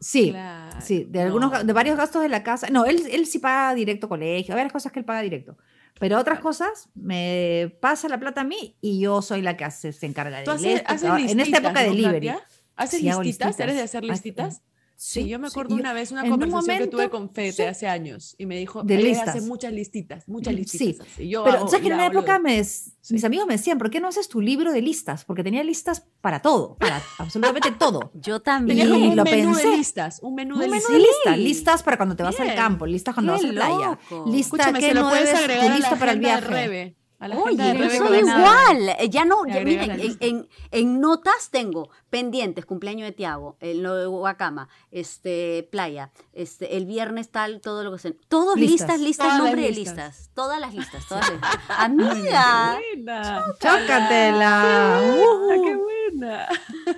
sí, 0.00 0.30
Claro. 0.30 0.69
Sí, 0.80 1.06
de 1.08 1.22
algunos, 1.22 1.50
No. 1.52 1.64
de 1.64 1.72
varios 1.72 1.96
gastos 1.96 2.22
de 2.22 2.28
la 2.28 2.42
casa. 2.42 2.68
No, 2.70 2.84
él, 2.84 3.02
él 3.10 3.26
sí 3.26 3.38
paga 3.38 3.74
directo 3.74 4.08
colegio, 4.08 4.54
hay 4.54 4.58
varias 4.58 4.72
cosas 4.72 4.92
que 4.92 4.98
él 5.00 5.04
paga 5.04 5.22
directo. 5.22 5.56
Pero 5.98 6.18
otras 6.18 6.40
cosas 6.40 6.88
me 6.94 7.76
pasa 7.80 8.08
la 8.08 8.18
plata 8.18 8.40
a 8.40 8.44
mí 8.44 8.76
y 8.80 9.00
yo 9.00 9.20
soy 9.22 9.42
la 9.42 9.56
que 9.56 9.64
hace, 9.64 9.92
se 9.92 10.06
encarga 10.06 10.38
de 10.38 10.44
¿Tú 10.44 10.52
haces, 10.52 10.82
haces 10.86 11.02
todo. 11.02 11.16
En 11.18 11.40
esta 11.40 11.58
época 11.58 11.80
de 11.80 11.86
¿no, 11.88 11.94
delivery. 11.94 12.28
¿Haces 12.76 13.00
Sí, 13.00 13.04
listitas? 13.06 13.24
listitas. 13.26 13.60
¿Eres 13.60 13.76
de 13.76 13.82
hacer 13.82 14.04
listitas? 14.04 14.62
Sí, 15.02 15.26
yo 15.26 15.38
me 15.38 15.48
sí, 15.48 15.52
acuerdo 15.54 15.70
yo- 15.76 15.80
una 15.80 15.94
vez 15.94 16.12
una 16.12 16.24
un 16.24 16.28
conversación 16.28 16.76
que 16.78 16.86
tuve 16.88 17.08
con 17.08 17.30
Fede 17.30 17.52
sí. 17.52 17.62
hace 17.62 17.88
años 17.88 18.34
y 18.36 18.44
me 18.44 18.58
dijo, 18.58 18.82
De 18.82 18.98
listas. 18.98 19.30
hace 19.30 19.40
muchas 19.40 19.72
listitas, 19.72 20.28
muchas 20.28 20.52
Sí, 20.52 20.58
listitas. 20.58 21.06
así. 21.10 21.26
Yo 21.26 21.42
Pero, 21.42 21.56
hago- 21.56 21.68
¿sabes 21.68 21.80
que 21.80 21.88
en 21.88 21.94
una 21.94 22.04
época 22.06 22.34
de- 22.34 22.38
me, 22.40 22.56
mis 22.58 23.24
amigos 23.24 23.46
me 23.46 23.54
decían, 23.54 23.78
¿por 23.78 23.88
qué 23.88 23.98
no 23.98 24.08
haces 24.08 24.28
tu 24.28 24.42
libro 24.42 24.72
de 24.72 24.82
listas? 24.82 25.24
Porque 25.24 25.42
tenía 25.42 25.64
listas 25.64 26.06
para 26.20 26.42
todo, 26.42 26.76
para 26.76 27.00
absolutamente 27.16 27.70
todo. 27.78 28.10
Yo 28.12 28.42
también. 28.42 28.90
como 28.90 29.06
Y 29.06 29.08
un 29.08 29.16
lo 29.16 29.24
menú 29.24 29.54
de 29.56 29.76
listas, 29.78 30.18
un 30.22 30.34
menú 30.34 30.56
Un 30.56 30.60
de 30.60 30.66
menú 30.68 30.76
listas. 30.76 30.92
de 30.92 30.98
listas, 30.98 31.38
listas 31.38 31.82
para 31.82 31.96
cuando 31.96 32.14
te 32.14 32.22
vas 32.22 32.38
al 32.38 32.54
campo, 32.54 32.84
listas 32.84 33.14
cuando 33.14 33.32
Qué 33.38 33.46
vas 33.46 33.50
a 33.50 33.54
la 33.54 33.66
playa, 33.66 33.98
lista 34.26 34.56
Escúchame, 34.56 34.80
que 34.80 34.88
se 34.88 34.94
lo 34.94 35.00
no 35.04 35.08
puedes 35.08 35.24
debes 35.28 35.40
agregar 35.40 35.64
a 35.72 35.78
la 35.78 35.96
para 35.98 36.12
el 36.12 36.18
viaje. 36.20 36.96
A 37.20 37.28
la 37.28 37.36
Oye, 37.38 37.74
Rebe 37.74 37.98
yo 37.98 38.06
soy 38.06 38.18
igual. 38.20 38.88
Eh, 38.98 39.08
Ya 39.10 39.24
no, 39.26 39.46
ya, 39.46 39.60
miren, 39.62 39.90
en, 39.90 39.96
lista. 40.00 40.24
en- 40.24 40.48
en 40.70 41.00
notas 41.00 41.50
tengo 41.50 41.90
pendientes, 42.08 42.64
cumpleaños 42.64 43.06
de 43.06 43.12
Tiago, 43.12 43.56
el 43.60 43.82
lo 43.82 43.94
de 43.94 44.06
Huacama, 44.08 44.68
este, 44.90 45.68
playa, 45.70 46.10
este, 46.32 46.78
el 46.78 46.86
viernes 46.86 47.30
tal, 47.30 47.60
todo 47.60 47.84
lo 47.84 47.92
que 47.92 47.98
se. 47.98 48.12
Todos 48.12 48.56
Listas. 48.56 48.98
listas, 48.98 49.00
listas, 49.00 49.38
nombre 49.38 49.62
de 49.62 49.70
listas. 49.72 50.30
Todas 50.34 50.58
las 50.60 50.74
listas, 50.74 51.06
todas 51.06 51.30
las 51.30 51.32
listas. 51.32 51.58
Amiga. 51.78 52.78
Buena. 52.94 53.44
Chócatela. 53.60 55.02
Ujú. 55.22 55.62
qué 55.62 55.76
buena. 55.76 56.48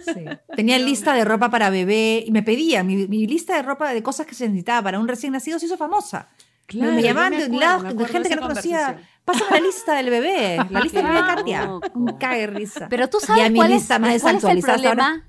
Sí. 0.04 0.24
Tenía 0.56 0.78
lista 0.78 1.12
de 1.14 1.24
ropa 1.24 1.50
para 1.50 1.68
bebé 1.70 2.22
y 2.26 2.30
me 2.30 2.42
pedía, 2.42 2.82
mi, 2.84 3.08
mi 3.08 3.26
lista 3.26 3.56
de 3.56 3.62
ropa 3.62 3.92
de 3.92 4.02
cosas 4.02 4.26
que 4.26 4.34
se 4.34 4.46
necesitaba 4.48 4.82
para 4.82 4.98
un 5.00 5.08
recién 5.08 5.32
nacido 5.32 5.58
se 5.58 5.66
hizo 5.66 5.76
famosa. 5.76 6.28
Claro, 6.72 6.92
me 6.92 7.02
llamaban 7.02 7.30
me 7.32 7.48
de, 7.48 7.48
lados- 7.48 7.82
me 7.84 7.94
de 7.94 8.04
gente 8.06 8.28
que 8.28 8.36
no 8.36 8.42
conocía. 8.42 9.00
Pásame 9.24 9.50
la 9.52 9.60
lista 9.60 9.94
del 9.94 10.10
bebé, 10.10 10.56
la 10.70 10.80
lista 10.80 10.98
del 11.02 11.08
bebé 11.12 11.20
Katia. 11.26 11.70
Un 11.94 12.16
cague 12.18 12.46
risa. 12.48 12.88
Pero 12.88 13.08
tú 13.08 13.18
sabes 13.20 13.50
mi 13.50 13.56
cuál 13.58 13.72
es, 13.72 13.88
más 13.88 13.98
cuál 13.98 14.36
es 14.36 14.44
el 14.44 14.58
hasta 14.58 14.72
ahora. 14.72 14.74
problema. 14.74 15.28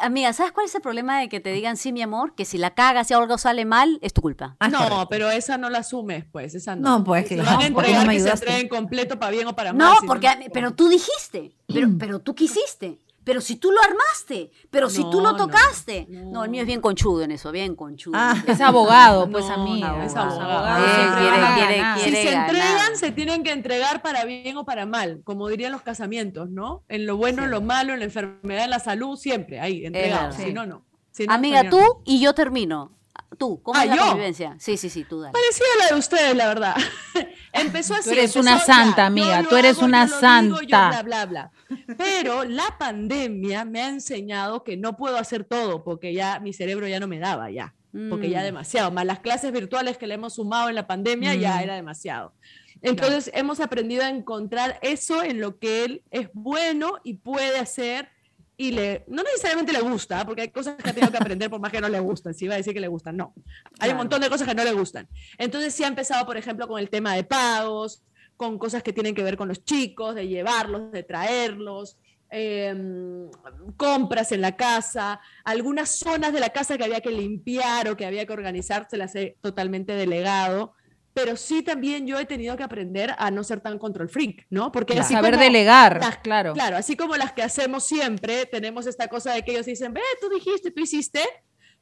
Amiga, 0.00 0.32
¿sabes 0.32 0.52
cuál 0.52 0.66
es 0.66 0.74
el 0.74 0.82
problema 0.82 1.20
de 1.20 1.28
que 1.28 1.40
te 1.40 1.52
digan 1.52 1.76
sí, 1.76 1.90
mi 1.92 2.02
amor? 2.02 2.34
Que 2.34 2.44
si 2.44 2.58
la 2.58 2.74
cagas 2.74 3.10
y 3.10 3.14
algo 3.14 3.38
sale 3.38 3.64
mal, 3.64 3.98
es 4.02 4.12
tu 4.12 4.20
culpa. 4.20 4.56
Ah, 4.60 4.68
no, 4.68 4.78
correcto. 4.78 5.08
pero 5.08 5.30
esa 5.30 5.56
no 5.58 5.70
la 5.70 5.78
asumes, 5.78 6.24
pues, 6.30 6.54
esa 6.54 6.76
no. 6.76 6.98
No, 6.98 7.04
pues, 7.04 7.26
Si 7.28 7.36
que 7.36 7.40
van 7.42 7.48
a 7.48 7.56
no, 7.56 7.62
entregar, 7.62 8.00
no 8.02 8.06
me 8.06 8.14
que 8.14 8.20
se 8.20 8.28
entreguen 8.30 8.68
completo 8.68 9.18
para 9.18 9.30
bien 9.32 9.46
o 9.46 9.56
para 9.56 9.72
mal. 9.72 9.78
No, 9.94 10.00
si 10.00 10.06
porque, 10.06 10.28
no- 10.28 10.44
pero 10.52 10.72
tú 10.74 10.88
dijiste, 10.88 11.56
pero, 11.72 11.88
pero 11.98 12.18
tú 12.20 12.34
quisiste, 12.34 12.98
pero 13.26 13.40
si 13.40 13.56
tú 13.56 13.72
lo 13.72 13.80
armaste, 13.82 14.52
pero 14.70 14.88
si 14.88 15.02
tú 15.10 15.20
lo 15.20 15.34
tocaste. 15.34 16.06
no. 16.08 16.30
No, 16.30 16.44
el 16.44 16.50
mío 16.50 16.60
es 16.60 16.66
bien 16.68 16.80
conchudo 16.80 17.22
en 17.24 17.32
eso, 17.32 17.50
bien 17.50 17.74
conchudo. 17.74 18.14
Ah. 18.16 18.36
Es 18.46 18.60
abogado, 18.60 19.28
pues 19.28 19.46
No, 19.48 19.54
amiga. 19.54 20.04
es 20.04 20.14
abogado. 20.14 20.86
Eh, 20.86 21.80
a. 21.82 21.98
Si 21.98 22.10
se 22.12 22.24
ganar. 22.30 22.48
entregan, 22.50 22.96
se 22.96 23.10
tienen 23.10 23.42
que 23.42 23.50
entregar 23.50 24.00
para 24.00 24.24
bien 24.24 24.56
o 24.58 24.64
para 24.64 24.86
mal, 24.86 25.22
como 25.24 25.48
dirían 25.48 25.72
los 25.72 25.82
casamientos, 25.82 26.50
¿no? 26.50 26.84
En 26.88 27.04
lo 27.04 27.16
bueno, 27.16 27.42
en 27.42 27.50
lo 27.50 27.60
malo, 27.60 27.94
en 27.94 27.98
la 27.98 28.04
enfermedad, 28.04 28.62
en 28.64 28.70
la 28.70 28.78
salud, 28.78 29.16
siempre, 29.18 29.58
ahí, 29.58 29.84
entregados. 29.84 30.36
Si 30.36 30.52
no, 30.52 30.64
no. 30.64 30.84
Si 31.10 31.26
no, 31.26 31.34
Amiga, 31.34 31.68
tú 31.68 31.80
y 32.04 32.20
yo 32.20 32.32
termino. 32.32 32.92
Tú, 33.38 33.60
¿cómo 33.62 33.78
Ah, 33.78 33.84
es 33.84 33.90
la 33.90 33.96
¿yo? 33.96 34.02
convivencia? 34.08 34.54
Sí, 34.60 34.76
sí, 34.76 34.88
sí, 34.88 35.04
tú 35.04 35.20
dale. 35.20 35.32
Parecida 35.32 35.66
a 35.74 35.82
la 35.84 35.88
de 35.88 35.98
ustedes, 35.98 36.36
la 36.36 36.46
verdad. 36.46 36.76
Empezó 37.52 37.94
así. 37.94 38.10
eres 38.10 38.36
empezó, 38.36 38.40
una 38.40 38.58
santa, 38.60 39.06
amiga, 39.06 39.42
tú 39.48 39.56
eres 39.56 39.78
hago, 39.78 39.86
una 39.86 40.06
yo 40.06 40.10
lo 40.12 40.16
digo, 40.42 40.60
yo 40.62 40.68
santa. 40.68 41.02
bla, 41.02 41.02
bla, 41.02 41.26
bla. 41.26 41.52
Pero 41.96 42.44
la 42.44 42.76
pandemia 42.78 43.64
me 43.64 43.80
ha 43.82 43.88
enseñado 43.88 44.62
que 44.64 44.76
no 44.76 44.96
puedo 44.96 45.16
hacer 45.16 45.44
todo 45.44 45.82
porque 45.84 46.12
ya 46.14 46.38
mi 46.40 46.52
cerebro 46.52 46.86
ya 46.86 47.00
no 47.00 47.06
me 47.08 47.18
daba 47.18 47.50
ya. 47.50 47.74
Porque 48.10 48.28
ya 48.28 48.40
Mm. 48.40 48.44
demasiado. 48.44 48.90
Más 48.90 49.06
las 49.06 49.20
clases 49.20 49.52
virtuales 49.52 49.96
que 49.96 50.06
le 50.06 50.14
hemos 50.14 50.34
sumado 50.34 50.68
en 50.68 50.74
la 50.74 50.86
pandemia 50.86 51.34
ya 51.34 51.56
Mm. 51.56 51.62
era 51.62 51.74
demasiado. 51.76 52.34
Entonces 52.82 53.30
hemos 53.34 53.58
aprendido 53.60 54.04
a 54.04 54.10
encontrar 54.10 54.78
eso 54.82 55.22
en 55.22 55.40
lo 55.40 55.58
que 55.58 55.84
él 55.84 56.02
es 56.10 56.28
bueno 56.34 56.98
y 57.04 57.14
puede 57.14 57.58
hacer 57.58 58.10
y 58.58 58.72
le, 58.72 59.04
no 59.08 59.22
necesariamente 59.22 59.72
le 59.72 59.80
gusta, 59.80 60.24
porque 60.26 60.42
hay 60.42 60.48
cosas 60.48 60.76
que 60.76 60.88
ha 60.90 60.92
tenido 60.92 61.10
que 61.10 61.18
aprender 61.18 61.48
por 61.50 61.60
más 61.60 61.72
que 61.72 61.80
no 61.80 61.88
le 61.90 62.00
gustan, 62.00 62.32
si 62.34 62.46
iba 62.46 62.54
a 62.54 62.56
decir 62.58 62.72
que 62.74 62.80
le 62.80 62.88
gustan, 62.88 63.16
no. 63.16 63.34
Hay 63.36 63.72
Claro. 63.78 63.92
un 63.92 63.98
montón 63.98 64.20
de 64.22 64.28
cosas 64.30 64.46
que 64.48 64.54
no 64.54 64.64
le 64.64 64.72
gustan. 64.72 65.08
Entonces 65.38 65.74
sí 65.74 65.82
ha 65.84 65.88
empezado, 65.88 66.24
por 66.26 66.36
ejemplo, 66.36 66.66
con 66.68 66.78
el 66.80 66.88
tema 66.90 67.14
de 67.14 67.24
pagos, 67.24 68.02
con 68.36 68.58
cosas 68.58 68.82
que 68.82 68.92
tienen 68.92 69.14
que 69.14 69.22
ver 69.22 69.36
con 69.36 69.48
los 69.48 69.64
chicos, 69.64 70.14
de 70.14 70.28
llevarlos, 70.28 70.92
de 70.92 71.02
traerlos, 71.02 71.96
em, 72.30 73.30
compras 73.76 74.32
en 74.32 74.40
la 74.40 74.56
casa, 74.56 75.20
algunas 75.44 75.98
zonas 75.98 76.32
de 76.32 76.40
la 76.40 76.50
casa 76.50 76.76
que 76.76 76.84
había 76.84 77.00
que 77.00 77.10
limpiar 77.10 77.88
o 77.88 77.96
que 77.96 78.04
había 78.06 78.26
que 78.26 78.32
organizar, 78.32 78.86
se 78.90 78.96
las 78.96 79.14
he 79.14 79.36
totalmente 79.40 79.92
delegado. 79.94 80.74
Pero 81.14 81.34
sí 81.36 81.62
también 81.62 82.06
yo 82.06 82.18
he 82.18 82.26
tenido 82.26 82.58
que 82.58 82.62
aprender 82.62 83.14
a 83.16 83.30
no 83.30 83.42
ser 83.42 83.62
tan 83.62 83.78
control 83.78 84.10
freak, 84.10 84.46
¿no? 84.50 84.70
Porque 84.70 84.92
Claro. 84.92 85.04
así 85.06 85.14
Saber 85.14 85.32
como 85.32 85.44
delegar, 85.44 85.98
las- 86.00 86.18
claro. 86.18 86.52
Claro, 86.52 86.76
así 86.76 86.94
como 86.94 87.16
las 87.16 87.32
que 87.32 87.42
hacemos 87.42 87.84
siempre, 87.86 88.44
tenemos 88.44 88.86
esta 88.86 89.08
cosa 89.08 89.32
de 89.32 89.42
que 89.42 89.52
ellos 89.52 89.64
dicen, 89.64 89.94
ve, 89.94 90.02
tú 90.20 90.28
dijiste, 90.28 90.70
tú 90.72 90.82
hiciste. 90.82 91.22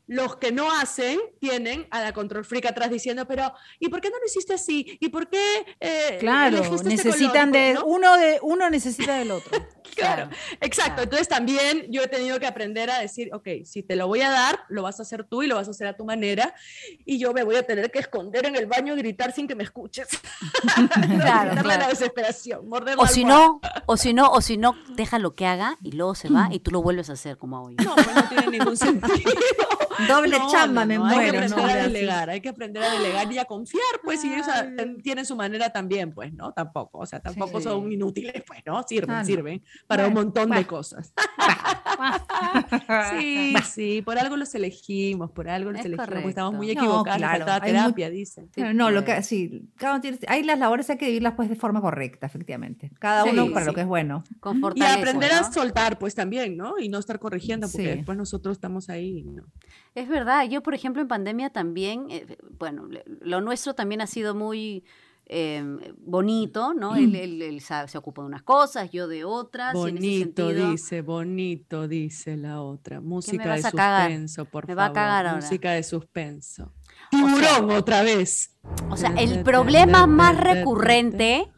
Los 0.06 0.36
que 0.36 0.52
no 0.52 0.70
hacen 0.70 1.18
tienen 1.40 1.86
a 1.90 2.00
la 2.02 2.12
control 2.12 2.44
freak 2.44 2.66
atrás 2.66 2.90
diciendo, 2.90 3.26
pero 3.26 3.52
¿y 3.80 3.88
por 3.88 4.00
qué 4.00 4.10
no 4.10 4.18
lo 4.18 4.26
hiciste 4.26 4.54
así? 4.54 4.98
¿Y 5.00 5.08
por 5.08 5.28
qué 5.28 5.64
eh, 5.80 6.18
Claro, 6.20 6.58
elegiste 6.58 6.74
este 6.94 7.08
necesitan 7.08 7.50
color? 7.50 7.64
de 7.64 7.74
¿No? 7.74 7.84
uno 7.86 8.16
de 8.16 8.38
uno 8.42 8.70
necesita 8.70 9.16
del 9.16 9.30
otro. 9.30 9.50
Claro, 9.94 10.28
exacto. 10.60 10.94
Claro. 10.94 11.02
Entonces 11.04 11.28
también 11.28 11.86
yo 11.88 12.02
he 12.02 12.08
tenido 12.08 12.40
que 12.40 12.46
aprender 12.48 12.90
a 12.90 12.98
decir, 12.98 13.30
ok, 13.32 13.46
si 13.64 13.84
te 13.84 13.94
lo 13.94 14.08
voy 14.08 14.22
a 14.22 14.30
dar, 14.30 14.60
lo 14.68 14.82
vas 14.82 14.98
a 14.98 15.02
hacer 15.02 15.22
tú 15.22 15.44
y 15.44 15.46
lo 15.46 15.54
vas 15.54 15.68
a 15.68 15.70
hacer 15.70 15.86
a 15.86 15.96
tu 15.96 16.04
manera. 16.04 16.52
Y 17.04 17.18
yo 17.20 17.32
me 17.32 17.44
voy 17.44 17.54
a 17.54 17.62
tener 17.62 17.92
que 17.92 18.00
esconder 18.00 18.44
en 18.46 18.56
el 18.56 18.66
baño 18.66 18.94
y 18.94 18.98
gritar 18.98 19.30
sin 19.32 19.46
que 19.46 19.54
me 19.54 19.62
escuches. 19.62 20.08
No, 21.08 21.20
Claro, 21.20 21.62
la 21.62 21.86
desesperación, 21.88 22.68
morder 22.68 22.96
O 22.98 23.02
la 23.02 23.08
si 23.08 23.24
no, 23.24 23.60
o 23.86 23.96
si 23.96 24.14
no, 24.14 24.30
o 24.32 24.40
si 24.40 24.56
no, 24.56 24.74
deja 24.96 25.20
lo 25.20 25.34
que 25.34 25.46
haga 25.46 25.78
y 25.82 25.92
luego 25.92 26.16
se 26.16 26.28
va 26.28 26.48
y 26.50 26.58
tú 26.58 26.72
lo 26.72 26.82
vuelves 26.82 27.08
a 27.10 27.12
hacer 27.12 27.38
como 27.38 27.58
hago 27.58 27.70
yo. 27.70 27.76
No, 27.84 27.94
pues 27.94 28.14
no 28.14 28.28
tiene 28.28 28.46
ningún 28.58 28.76
sentido. 28.76 29.32
Doble 30.08 30.38
No, 30.38 30.50
chamba, 30.50 30.82
no, 30.82 30.86
me 30.86 30.94
no, 30.96 31.04
Hay 31.06 31.10
que 31.10 31.16
muero. 31.32 31.38
aprender 31.38 31.58
no, 31.58 31.64
a 31.64 31.76
delegar, 31.76 32.30
hay 32.30 32.40
que 32.40 32.48
aprender 32.48 32.82
a 32.82 32.90
delegar 32.92 33.32
y 33.32 33.38
a 33.38 33.44
confiar, 33.44 33.82
pues, 34.02 34.24
y 34.24 34.32
ellos 34.32 34.48
a- 34.48 34.74
ten- 34.74 35.00
tienen 35.02 35.24
su 35.26 35.36
manera 35.36 35.70
también, 35.70 36.12
pues, 36.12 36.32
¿no? 36.32 36.52
Tampoco, 36.52 36.98
o 36.98 37.06
sea, 37.06 37.20
tampoco 37.20 37.58
Sí. 37.58 37.64
son 37.64 37.90
inútiles, 37.92 38.42
pues, 38.46 38.60
¿no? 38.66 38.82
Sirven, 38.82 39.10
Ah, 39.16 39.20
no. 39.20 39.24
sirven 39.26 39.62
para 39.86 40.06
un 40.06 40.14
Bueno, 40.14 40.26
montón 40.26 40.44
de 40.50 40.56
bueno. 40.56 40.68
cosas. 40.68 41.12
Sí, 43.18 43.54
sí, 43.72 44.02
por 44.02 44.18
algo 44.18 44.36
los 44.36 44.54
elegimos, 44.54 45.30
por 45.30 45.48
algo 45.48 45.70
los 45.70 45.80
Es 45.80 45.86
elegimos, 45.86 46.08
porque 46.08 46.28
estamos 46.28 46.54
muy. 46.54 46.66
No, 46.66 46.72
equivocados, 46.72 47.20
les 47.20 47.28
claro, 47.44 47.64
terapia, 47.64 48.10
dicen. 48.10 48.50
Pero 48.54 48.72
no, 48.74 48.90
lo 48.90 49.04
que 49.04 49.22
sí, 49.22 49.68
cada 49.76 49.94
uno 49.94 50.00
tiene, 50.00 50.18
hay 50.26 50.42
las 50.42 50.58
labores 50.58 50.88
hay 50.90 50.96
que 50.96 51.06
vivirlas 51.06 51.34
pues 51.34 51.48
de 51.48 51.56
forma 51.56 51.80
correcta, 51.80 52.26
efectivamente. 52.26 52.90
Cada 52.98 53.24
Sí, 53.24 53.30
uno 53.32 53.50
para 53.52 53.64
sí. 53.64 53.70
lo 53.70 53.74
que 53.74 53.80
es 53.82 53.86
bueno. 53.86 54.24
Con 54.40 54.60
Y 54.74 54.82
aprender 54.82 55.30
¿no? 55.32 55.38
a 55.38 55.52
soltar, 55.52 55.98
pues, 55.98 56.14
también, 56.14 56.56
¿no? 56.56 56.78
Y 56.78 56.88
no 56.88 56.98
estar 56.98 57.18
corrigiendo, 57.18 57.68
porque 57.68 57.90
Sí. 57.90 57.96
después 57.96 58.16
nosotros 58.18 58.56
estamos 58.56 58.88
ahí, 58.90 59.22
¿no? 59.24 59.44
Es 59.94 60.08
verdad, 60.08 60.44
yo 60.48 60.62
por 60.62 60.74
ejemplo 60.74 61.00
en 61.02 61.08
pandemia 61.08 61.50
también, 61.50 62.06
eh, 62.10 62.36
bueno, 62.58 62.86
le- 62.86 63.04
lo 63.20 63.40
nuestro 63.40 63.74
también 63.74 64.00
ha 64.00 64.06
sido 64.06 64.34
muy 64.34 64.84
eh, 65.26 65.64
bonito, 65.96 66.74
¿no? 66.74 66.96
Él, 66.96 67.14
él- 67.16 67.40
él 67.40 67.60
sa- 67.62 67.88
se 67.88 67.96
ocupa 67.96 68.20
de 68.20 68.26
unas 68.26 68.42
cosas, 68.42 68.90
yo 68.90 69.08
de 69.08 69.24
otras. 69.24 69.74
y 69.74 69.78
en 69.78 69.96
ese 69.96 70.06
Bonito, 70.06 70.48
sentido- 70.48 70.70
dice, 70.70 71.00
bonito, 71.00 71.88
dice 71.88 72.36
la 72.36 72.60
otra. 72.60 73.00
Música 73.00 73.54
de 73.54 73.62
suspenso, 73.62 74.44
por 74.44 74.68
Me 74.68 74.74
va 74.74 74.82
a 74.82 74.86
favor. 74.88 74.94
cagar 74.96 75.26
ahora. 75.26 75.40
Música 75.40 75.70
de 75.72 75.82
suspenso. 75.82 76.74
sea- 76.84 77.08
Tiburón, 77.10 77.70
otra 77.70 78.02
vez. 78.02 78.54
O 78.90 78.98
sea, 78.98 79.14
el 79.16 79.42
problema 79.42 80.06
más 80.06 80.36
recurrente 80.38 81.50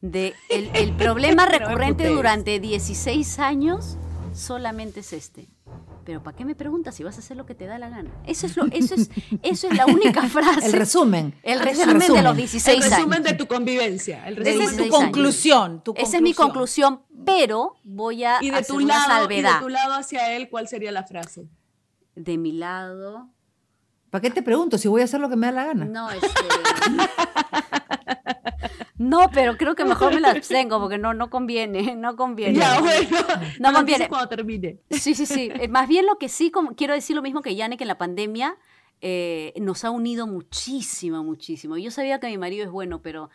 de 0.00 0.32
el, 0.48 0.70
el 0.74 0.96
problema 0.96 1.44
recurrente 1.46 2.08
durante 2.08 2.58
16 2.58 3.38
años 3.38 3.98
solamente 4.32 5.00
es 5.00 5.12
este. 5.12 5.48
Pero 6.04 6.22
¿para 6.22 6.36
qué 6.36 6.44
me 6.44 6.54
preguntas 6.54 6.94
si 6.94 7.04
vas 7.04 7.16
a 7.16 7.20
hacer 7.20 7.36
lo 7.36 7.46
que 7.46 7.54
te 7.54 7.66
da 7.66 7.78
la 7.78 7.88
gana? 7.88 8.10
Eso 8.26 8.46
es, 8.46 8.56
lo, 8.56 8.64
eso 8.72 8.94
es, 8.94 9.10
eso 9.42 9.68
es 9.68 9.76
la 9.76 9.86
única 9.86 10.22
frase. 10.28 10.66
El 10.66 10.72
resumen. 10.72 11.34
El 11.42 11.60
resumen, 11.60 11.98
de 12.12 12.22
los 12.22 12.36
16 12.36 12.76
el 12.78 12.82
años. 12.84 12.96
resumen 12.98 13.22
de 13.22 13.32
tu 13.34 13.46
convivencia. 13.46 14.26
El 14.26 14.34
Esa 14.38 14.44
resumen 14.44 14.62
es 14.68 14.70
tu 14.76 14.82
16 14.82 14.94
años. 14.94 15.04
conclusión, 15.04 15.82
tu 15.84 15.94
Esa 15.96 16.16
es 16.16 16.22
mi 16.22 16.34
conclusión. 16.34 17.02
pero 17.24 17.74
voy 17.84 18.24
a 18.24 18.38
Y 18.40 18.50
de 18.50 18.56
hacer 18.56 18.66
tu 18.68 18.76
una 18.82 18.96
lado, 19.08 19.24
y 19.24 19.28
de 19.28 19.42
salvedad. 19.42 19.60
tu 19.60 19.68
lado 19.68 19.94
hacia 19.94 20.32
él, 20.34 20.48
¿cuál 20.48 20.66
sería 20.68 20.90
la 20.90 21.04
frase? 21.04 21.46
De 22.16 22.36
mi 22.38 22.52
lado, 22.52 23.28
¿Para 24.10 24.22
qué 24.22 24.30
te 24.30 24.42
pregunto 24.42 24.76
si 24.76 24.88
voy 24.88 25.02
a 25.02 25.04
hacer 25.04 25.20
lo 25.20 25.28
que 25.28 25.36
me 25.36 25.46
da 25.46 25.52
la 25.52 25.64
gana? 25.66 25.84
no, 25.84 26.10
este... 26.10 26.26
No, 28.98 29.30
pero 29.32 29.56
creo 29.56 29.74
que 29.74 29.84
mejor 29.84 30.14
me 30.14 30.20
la 30.20 30.30
abstengo 30.30 30.78
porque 30.80 30.98
no, 30.98 31.14
no 31.14 31.30
conviene, 31.30 31.94
no 31.96 32.16
conviene. 32.16 32.58
Ya, 32.58 32.80
bueno. 32.80 33.18
No 33.58 33.72
conviene. 33.72 34.08
cuando 34.08 34.28
termine. 34.28 34.80
Sí, 34.90 35.14
sí, 35.14 35.26
sí. 35.26 35.50
Eh, 35.54 35.68
Más 35.68 35.88
bien 35.88 36.06
lo 36.06 36.16
que 36.18 36.28
sí, 36.28 36.50
como, 36.50 36.74
quiero 36.74 36.94
decir 36.94 37.16
lo 37.16 37.22
mismo 37.22 37.42
que 37.42 37.54
Yannick, 37.56 37.78
que 37.78 37.84
en 37.84 37.88
la 37.88 37.98
pandemia 37.98 38.56
eh, 39.00 39.54
nos 39.60 39.84
ha 39.84 39.90
unido 39.90 40.26
muchísimo, 40.26 41.24
muchísimo. 41.24 41.78
Yo 41.78 41.90
sabía 41.90 42.20
que 42.20 42.26
mi 42.26 42.36
marido 42.36 42.64
es 42.64 42.70
bueno, 42.70 43.00
pero 43.00 43.30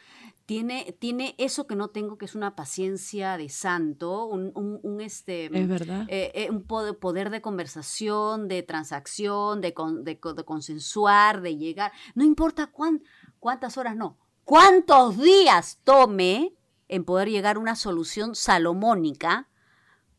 tiene, 0.46 0.96
tiene 1.00 1.34
eso 1.40 1.66
que 1.66 1.76
no 1.76 1.88
tengo, 1.88 2.20
que 2.20 2.26
es 2.26 2.36
una 2.36 2.56
paciencia 2.56 3.36
de 3.36 3.50
santo, 3.50 4.28
un, 4.28 4.52
un- 4.54 4.80
un, 4.84 5.02
este... 5.02 5.46
Es 5.46 5.68
verdad. 5.68 6.06
eh, 6.08 6.48
un 6.52 6.62
po- 6.62 7.00
poder 7.00 7.32
de 7.32 7.42
conversación, 7.42 8.48
de 8.48 8.62
transacción, 8.62 9.60
de, 9.62 9.74
con- 9.74 10.04
de 10.04 10.20
co- 10.20 10.36
de 10.36 10.44
consensuar, 10.44 11.42
de 11.42 11.58
llegar. 11.58 11.92
No 12.14 12.24
importa 12.24 12.68
cuán- 12.68 13.02
cuántas 13.40 13.80
horas, 13.80 13.96
no. 13.96 14.20
¿Cuántos 14.46 15.18
días 15.18 15.80
tome 15.84 16.54
en 16.88 17.04
poder 17.04 17.30
llegar 17.30 17.56
a 17.56 17.60
una 17.60 17.76
solución 17.76 18.36
salomónica 18.36 19.50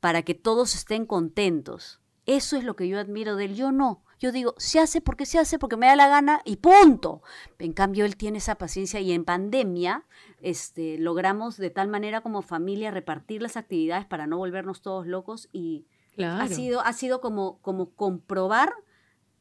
para 0.01 0.23
que 0.23 0.35
todos 0.35 0.75
estén 0.75 1.07
contentos? 1.07 2.01
Eso 2.27 2.57
es 2.57 2.65
lo 2.65 2.75
que 2.75 2.89
yo 2.89 2.99
admiro 2.99 3.37
de 3.37 3.45
él. 3.47 3.55
Yo 3.55 3.71
no. 3.71 4.03
Yo 4.19 4.33
digo, 4.33 4.55
se 4.59 4.81
hace 4.81 5.01
porque 5.01 5.27
se 5.27 5.39
hace, 5.39 5.59
porque 5.61 5.77
me 5.77 5.87
da 5.87 5.95
la 5.95 6.09
gana 6.09 6.41
y 6.45 6.57
punto. 6.57 7.23
En 7.61 7.73
cambio, 7.73 8.05
él 8.05 8.17
tiene 8.17 8.39
esa 8.39 8.57
paciencia 8.57 8.99
y 8.99 9.13
en 9.13 9.25
pandemia 9.25 10.07
este, 10.41 10.99
logramos 10.99 11.57
de 11.57 11.71
tal 11.71 11.87
manera 11.89 12.21
como 12.23 12.43
familia 12.43 12.91
repartir 12.91 13.43
las 13.43 13.57
actividades 13.57 14.07
para 14.07 14.27
no 14.27 14.39
volvernos 14.39 14.83
todos 14.83 15.07
locos 15.07 15.49
y 15.53 15.87
Claro. 16.17 16.43
ha 16.43 16.49
sido, 16.49 16.81
ha 16.81 16.95
sido 16.95 17.21
como, 17.21 17.59
como 17.61 17.91
comprobar 17.91 18.73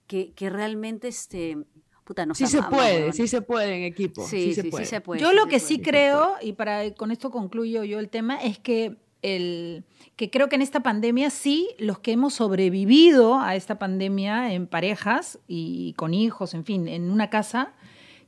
que, 0.07 0.33
que 0.33 0.49
realmente 0.49 1.07
este, 1.07 1.57
puta, 2.05 2.25
nos 2.25 2.37
sí 2.37 2.47
se 2.47 2.59
amamos, 2.59 2.77
puede, 2.79 2.95
huevón. 2.99 3.13
sí 3.13 3.27
se 3.27 3.41
puede 3.41 3.75
en 3.77 3.83
equipo. 3.83 4.25
Sí, 4.25 4.45
Sí, 4.49 4.53
se 4.53 4.61
sí, 4.61 4.69
puede. 4.69 4.85
sí 4.85 4.89
se 4.89 5.01
puede. 5.01 5.19
Yo 5.21 5.31
sí 5.31 5.35
lo 5.35 5.43
que 5.43 5.47
puede. 5.57 5.59
sí 5.59 5.79
creo, 5.81 6.35
y 6.41 6.53
para 6.53 6.93
con 6.93 7.11
esto 7.11 7.31
concluyo 7.31 7.83
yo 7.83 7.99
el 7.99 8.07
tema, 8.09 8.37
es 8.41 8.57
que 8.59 8.95
el 9.21 9.83
que 10.15 10.29
creo 10.29 10.47
que 10.49 10.55
en 10.55 10.61
esta 10.61 10.81
pandemia 10.81 11.29
sí, 11.31 11.67
los 11.79 11.99
que 11.99 12.11
hemos 12.13 12.35
sobrevivido 12.35 13.39
a 13.39 13.55
esta 13.55 13.79
pandemia 13.79 14.53
en 14.53 14.67
parejas 14.67 15.39
y 15.47 15.93
con 15.93 16.13
hijos, 16.13 16.53
en 16.53 16.63
fin, 16.63 16.87
en 16.87 17.09
una 17.09 17.29
casa, 17.29 17.73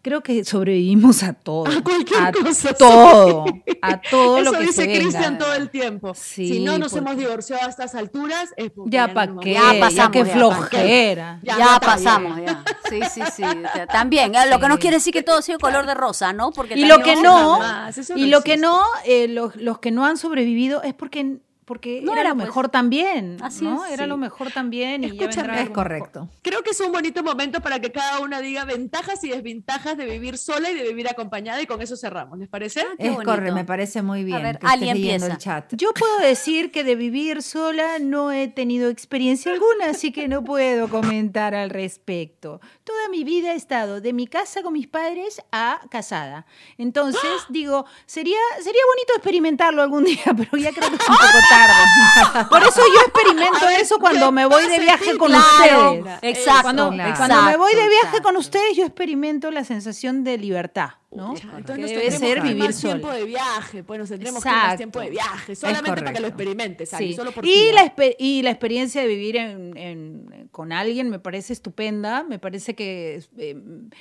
creo 0.08 0.22
que 0.24 0.44
sobrevivimos 0.46 1.22
a 1.24 1.34
todo. 1.34 1.66
A 1.68 1.82
cualquier 1.84 2.22
a 2.24 2.32
cosa, 2.32 2.74
todo, 2.74 3.46
sí. 3.46 3.78
a 3.82 4.00
todo 4.02 4.38
Eso 4.38 4.52
lo 4.52 4.58
que 4.58 4.66
dice 4.66 4.86
se. 4.86 5.00
Cristian 5.00 5.38
todo 5.38 5.54
el 5.54 5.70
tiempo. 5.70 6.14
Sí, 6.16 6.48
si 6.48 6.60
no 6.62 6.78
nos 6.78 6.92
porque- 6.94 7.06
hemos 7.06 7.18
divorciado 7.18 7.66
a 7.66 7.70
estas 7.70 7.94
alturas, 7.96 8.50
es 8.56 8.72
porque 8.72 8.92
Ya 8.92 9.08
no 9.08 9.14
para 9.14 9.34
qué, 9.42 9.58
a- 9.58 9.74
Ya 9.74 9.80
pasamos, 9.80 10.12
qué 10.12 10.20
ya, 10.20 10.24
¿pa' 10.24 10.30
qué? 10.32 10.34
flojera. 10.38 11.40
Ya, 11.44 11.80
pasamos, 11.82 12.40
ya. 12.40 12.64
Sí, 12.90 13.00
sí, 13.14 13.22
sí. 13.36 13.44
o 13.44 13.74
sea, 13.74 13.88
también, 13.88 14.34
¿eh? 14.36 14.50
lo 14.50 14.60
que 14.60 14.68
no 14.70 14.80
quiere 14.80 14.98
decir 14.98 15.12
que 15.14 15.24
todo 15.24 15.42
sea 15.42 15.58
color 15.58 15.86
de 15.86 15.94
rosa, 15.94 16.32
¿no? 16.32 16.52
Porque 16.52 16.76
Y 16.76 16.86
lo 16.86 17.00
que 17.00 17.16
no, 17.18 17.60
eso 17.90 18.14
y 18.16 18.22
no 18.26 18.28
lo 18.38 18.42
que 18.44 18.56
no, 18.58 18.82
eh, 19.06 19.28
los, 19.28 19.56
los 19.58 19.80
que 19.80 19.92
no 19.92 20.06
han 20.06 20.18
sobrevivido 20.18 20.82
es 20.84 20.94
porque, 20.94 21.40
porque 21.68 22.02
No 22.02 22.14
era, 22.14 22.22
era, 22.22 22.30
lo 22.30 22.36
pues. 22.38 22.48
mejor 22.48 22.70
también. 22.70 23.38
Así 23.44 23.66
¿no? 23.66 23.86
es, 23.86 23.92
Era 23.92 24.06
sí. 24.06 24.10
lo 24.10 24.16
mejor 24.18 24.52
también. 24.52 25.04
Y 25.04 25.08
Escúchame, 25.08 25.54
Es 25.54 25.60
mejor. 25.60 25.74
correcto. 25.74 26.30
Creo 26.42 26.64
que 26.64 26.70
es 26.72 26.80
un 26.80 26.94
bonito 26.94 27.22
momento 27.24 27.60
para 27.62 27.82
que 27.82 27.92
cada 27.92 28.20
una 28.22 28.40
diga 28.40 28.64
ventajas 28.64 29.22
y 29.26 29.30
desventajas 29.30 29.98
de 29.98 30.06
vivir 30.06 30.38
sola 30.38 30.72
y 30.72 30.76
de 30.76 30.84
vivir 30.88 31.10
acompañada 31.10 31.62
y 31.62 31.66
con 31.66 31.82
eso 31.82 31.98
cerramos, 31.98 32.40
¿les 32.40 32.48
parece? 32.48 32.80
Ah, 32.82 32.94
Es 32.98 33.18
correcto, 33.18 33.54
me 33.54 33.66
parece 33.66 34.02
muy 34.02 34.24
bien. 34.24 34.42
ver, 34.42 34.60
que 34.60 34.66
estés 34.66 34.72
Ali 34.72 34.86
leyendo 34.94 35.26
empieza. 35.28 35.34
el 35.34 35.38
chat. 35.64 35.74
Yo 35.76 35.94
puedo 35.94 36.20
decir 36.20 36.72
que 36.72 36.86
de 36.86 36.96
vivir 36.96 37.44
sola 37.44 38.00
no 38.00 38.32
he 38.32 38.48
tenido 38.48 38.90
experiencia 38.90 39.52
alguna, 39.52 39.88
así 39.90 40.14
que 40.14 40.30
no 40.30 40.46
puedo 40.46 40.88
comentar 40.88 41.54
al 41.54 41.70
respecto. 41.70 42.62
Toda 42.86 43.10
mi 43.10 43.26
vida 43.26 43.52
he 43.52 43.56
estado 43.58 44.00
de 44.00 44.14
mi 44.14 44.28
casa 44.28 44.64
con 44.64 44.72
mis 44.72 44.88
padres 44.88 45.42
a 45.52 45.82
casada. 45.92 46.46
Entonces, 46.78 47.22
digo, 47.50 47.86
sería, 48.06 48.38
sería 48.64 48.82
bonito 48.96 49.14
experimentarlo 49.18 49.82
algún 49.82 50.06
día, 50.06 50.24
pero 50.38 50.56
ya 50.58 50.72
creo 50.72 50.90
que 50.90 50.96
es 50.96 51.10
un 51.10 51.16
poco 51.16 51.40
tarde. 51.50 51.57
Por 52.50 52.64
eso 52.64 52.82
yo 52.94 53.02
experimento 53.02 53.68
eso 53.80 54.00
cuando 54.00 54.28
¿qué 54.28 54.32
me 54.32 54.46
voy 54.46 54.68
de 54.68 54.76
a 54.76 54.80
viaje 54.80 55.18
con 55.18 55.30
Claro, 55.32 55.92
ustedes. 55.94 56.20
exacto, 56.38 56.62
Cuando, 56.64 56.90
claro. 56.92 57.14
cuando 57.18 57.42
me 57.44 57.58
voy 57.58 57.74
de 57.74 57.82
exacto, 57.82 58.02
viaje 58.02 58.22
con 58.24 58.38
ustedes, 58.38 58.78
yo 58.78 58.86
experimento 58.86 59.52
la 59.52 59.64
sensación 59.64 60.24
de 60.24 60.38
libertad, 60.38 60.92
¿no? 61.12 61.34
Entonces 61.36 61.76
Que 61.76 61.82
nos 61.82 61.90
debe 61.90 62.12
ser 62.12 62.42
vivir 62.42 62.64
más 62.66 62.80
tiempo 62.80 63.08
sola. 63.08 63.20
de 63.20 63.26
viaje, 63.26 63.84
pues 63.84 64.00
nos 64.00 64.10
tendremos 64.10 64.44
que 64.44 64.50
más 64.50 64.78
tiempo 64.78 65.00
de 65.00 65.10
viaje, 65.10 65.56
solamente 65.56 66.02
para 66.02 66.14
que 66.14 66.20
lo 66.20 66.28
experimentes, 66.28 66.90
Sí. 66.98 67.14
solo 67.14 67.32
por 67.32 67.46
y, 67.46 67.72
la, 67.74 67.84
exper- 67.86 68.16
y 68.20 68.42
la 68.44 68.52
experiencia 68.52 69.02
de 69.02 69.08
vivir 69.08 69.36
en- 69.38 69.78
en- 69.78 70.48
con 70.52 70.72
alguien 70.72 71.10
me 71.10 71.20
parece 71.20 71.54
estupenda, 71.54 72.24
me 72.24 72.40
parece 72.40 72.76
que 72.76 73.24
eh, 73.38 73.58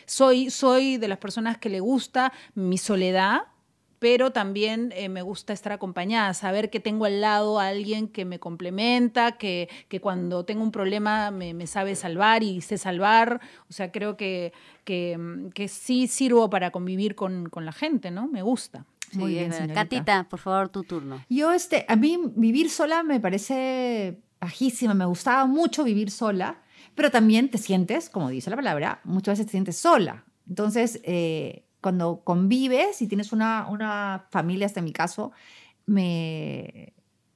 soy, 0.07 0.51
soy 0.51 0.97
de 0.97 1.09
las 1.09 1.19
personas 1.19 1.59
que 1.59 1.69
le 1.69 1.81
gusta 1.81 2.33
mi 2.55 2.79
soledad, 2.79 3.43
pero 4.07 4.31
también 4.31 4.93
eh, 4.95 5.09
me 5.09 5.21
gusta 5.21 5.53
estar 5.53 5.73
acompañada, 5.73 6.33
saber 6.33 6.71
que 6.71 6.79
tengo 6.79 7.07
al 7.07 7.21
lado 7.21 7.59
a 7.59 7.67
alguien 7.67 8.07
que 8.07 8.25
me 8.25 8.39
complementa, 8.39 9.33
que, 9.33 9.69
que 9.89 10.01
cuando 10.01 10.45
tengo 10.45 10.63
un 10.63 10.71
problema 10.71 11.33
me, 11.33 11.55
me 11.55 11.67
sabe 11.67 11.97
salvar 11.97 12.45
y 12.45 12.61
sé 12.61 12.79
salvar, 12.79 13.41
o 13.69 13.73
sea, 13.73 13.91
creo 13.91 14.17
que, 14.17 14.53
que, 14.85 15.19
mm, 15.19 15.49
que 15.49 15.67
sí 15.67 16.07
sirvo 16.07 16.49
para 16.49 16.71
convivir 16.71 17.17
con, 17.17 17.49
con 17.49 17.67
la 17.67 17.73
gente, 17.73 18.13
¿no? 18.13 18.29
Me 18.29 18.43
gusta. 18.43 18.87
Sí, 19.11 19.19
Muy 19.19 19.33
bien, 19.33 19.53
señorita. 19.53 19.75
Catita, 19.75 20.29
por 20.31 20.39
favor, 20.39 20.69
tu 20.69 20.85
turno. 20.85 21.25
Yo, 21.29 21.51
este, 21.51 21.85
a 21.89 21.97
mí 21.97 22.17
vivir 22.37 22.71
sola 22.71 23.03
me 23.03 23.19
parece 23.19 24.21
bajísima. 24.41 24.95
Me 24.95 25.07
gustaba 25.07 25.47
mucho 25.47 25.83
vivir 25.83 26.13
sola, 26.13 26.63
pero 26.95 27.11
también 27.11 27.51
te 27.51 27.59
sientes, 27.59 28.09
como 28.09 28.29
dice 28.29 28.51
la 28.51 28.57
palabra, 28.57 29.01
muchas 29.03 29.33
veces 29.33 29.47
te 29.47 29.51
sientes 29.51 29.77
sola. 29.79 30.23
Entonces, 30.49 31.01
eh, 31.03 31.66
cuando 31.87 32.23
convives 32.25 33.01
y 33.01 33.07
tienes 33.07 33.33
una, 33.33 33.69
una 33.71 34.27
familia, 34.33 34.67
hasta 34.67 34.81
en 34.81 34.87
mi 34.87 34.93
caso, 34.93 35.31
me, 35.87 36.95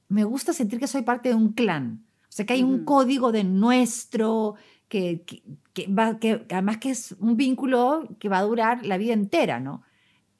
me 0.08 0.24
gusta 0.24 0.52
sentir 0.52 0.80
que 0.80 0.88
soy 0.88 1.02
parte 1.02 1.28
de 1.28 1.36
un 1.36 1.52
clan. 1.52 2.04
O 2.22 2.32
sea, 2.32 2.44
que 2.44 2.54
hay 2.54 2.64
un 2.64 2.84
código 2.84 3.30
de 3.30 3.44
nuestro, 3.44 4.56
que, 4.88 5.22
que, 5.22 5.44
que 5.72 5.86
va, 5.86 6.18
que 6.18 6.46
además 6.50 6.78
que 6.78 6.90
es 6.90 7.12
un 7.20 7.36
vínculo 7.36 8.08
que 8.18 8.28
va 8.28 8.38
a 8.38 8.42
durar 8.42 8.84
la 8.84 8.98
vida 8.98 9.12
entera, 9.12 9.60
¿no? 9.60 9.84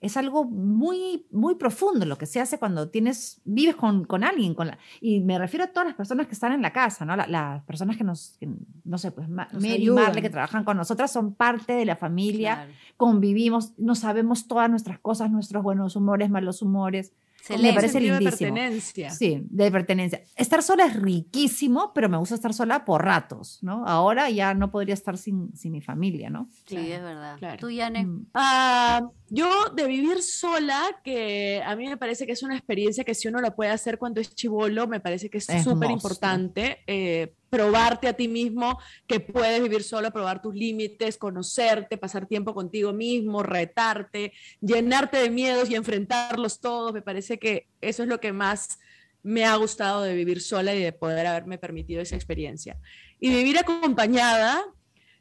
Es 0.01 0.16
algo 0.16 0.44
muy, 0.44 1.26
muy 1.30 1.57
profundo 1.57 2.07
lo 2.07 2.16
que 2.16 2.24
se 2.26 2.40
hace 2.40 2.59
cuando 2.59 2.88
tienes, 2.88 3.40
vives 3.44 3.76
con, 3.76 4.05
con 4.05 4.24
alguien. 4.24 4.55
Con 4.55 4.68
la, 4.68 4.78
y 5.01 5.20
me 5.20 5.38
refiero 5.38 5.64
a 5.64 5.68
todas 5.68 5.86
las 5.88 5.94
personas 5.96 6.26
que 6.26 6.32
están 6.32 6.53
en 6.53 6.62
la 6.62 6.72
casa, 6.72 7.05
¿no? 7.05 7.14
La- 7.16 7.26
las 7.26 7.62
personas 7.64 7.96
que 7.98 8.05
nos, 8.05 8.36
que, 8.40 8.48
no 8.84 8.96
sé, 8.98 9.11
pues 9.12 9.28
Nos 9.28 9.53
Mary 9.53 9.84
y. 9.86 9.90
Marley 9.90 10.22
que 10.22 10.30
trabajan 10.30 10.64
con 10.64 10.76
nosotras 10.78 11.12
son 11.12 11.34
parte 11.34 11.74
de 11.74 11.84
la 11.84 11.96
familia, 11.96 12.55
Claro. 12.55 12.72
convivimos, 12.96 13.72
no 13.78 13.94
sabemos 13.94 14.46
todas 14.48 14.70
nuestras 14.70 14.98
cosas, 14.98 15.30
nuestros 15.30 15.62
buenos 15.62 15.96
humores, 15.96 16.30
malos 16.30 16.62
humores. 16.62 17.12
Me 17.49 17.55
Excelente. 17.57 17.74
parece 17.74 17.93
sentido 17.95 18.14
de 18.14 18.20
lindísimo. 18.20 18.55
pertenencia. 18.55 19.11
Sí, 19.11 19.43
de 19.51 19.70
pertenencia. 19.72 20.22
Estar 20.36 20.62
sola 20.62 20.84
es 20.86 20.95
riquísimo, 20.95 21.93
pero 21.95 22.09
me 22.09 22.16
gusta 22.18 22.34
estar 22.34 22.53
sola 22.55 22.84
por 22.84 23.05
ratos, 23.05 23.59
¿no? 23.62 23.84
Ahora 23.86 24.30
ya 24.30 24.55
no 24.55 24.70
podría 24.70 24.95
estar 24.95 25.16
sin, 25.18 25.55
sin 25.57 25.72
mi 25.72 25.80
familia, 25.80 26.30
¿no? 26.30 26.49
Sí, 26.66 26.76
Claro, 26.76 26.86
es 26.86 27.03
verdad. 27.03 27.36
claro. 27.38 27.59
Tú, 27.59 27.70
Yane. 27.70 28.05
Mm. 28.07 28.26
Ah, 28.34 29.03
yo 29.28 29.49
de 29.74 29.86
vivir 29.86 30.22
sola, 30.22 30.82
que 31.03 31.62
a 31.64 31.74
mí 31.76 31.86
me 31.88 31.97
parece 31.97 32.26
que 32.26 32.32
es 32.32 32.43
una 32.43 32.57
experiencia 32.57 33.05
que 33.05 33.14
si 33.14 33.28
uno 33.28 33.41
lo 33.41 33.55
puede 33.55 33.70
hacer 33.70 33.99
cuando 33.99 34.20
es 34.20 34.34
chivolo, 34.34 34.86
me 34.86 35.01
parece 35.01 35.28
que 35.30 35.38
es 35.38 35.47
súper 35.64 35.91
importante. 35.91 36.78
eh, 36.86 37.34
probarte 37.51 38.09
a 38.09 38.12
ti 38.14 38.28
mismo 38.28 38.78
que 39.07 39.20
puedes 39.20 39.61
vivir 39.61 39.82
solo, 39.82 40.12
probar 40.12 40.40
tus 40.40 40.55
límites, 40.55 41.18
conocerte, 41.18 41.98
pasar 41.98 42.26
tiempo 42.26 42.55
contigo 42.55 42.92
mismo, 42.92 43.42
retarte, 43.42 44.32
llenarte 44.61 45.18
de 45.18 45.30
miedos 45.30 45.68
y 45.68 45.74
enfrentarlos 45.74 46.61
todos. 46.61 46.92
Me 46.92 47.03
parece 47.03 47.38
que 47.38 47.68
eso 47.80 48.05
es 48.05 48.09
lo 48.09 48.20
que 48.20 48.32
más 48.32 48.78
me 49.22 49.44
ha 49.44 49.57
gustado 49.57 50.03
de 50.03 50.14
vivir 50.14 50.40
sola 50.40 50.74
y 50.74 50.82
de 50.82 50.92
poder 50.92 51.26
haberme 51.26 51.59
permitido 51.59 52.01
esa 52.01 52.16
experiencia. 52.16 52.78
Y 53.18 53.30
vivir 53.30 53.59
acompañada, 53.59 54.64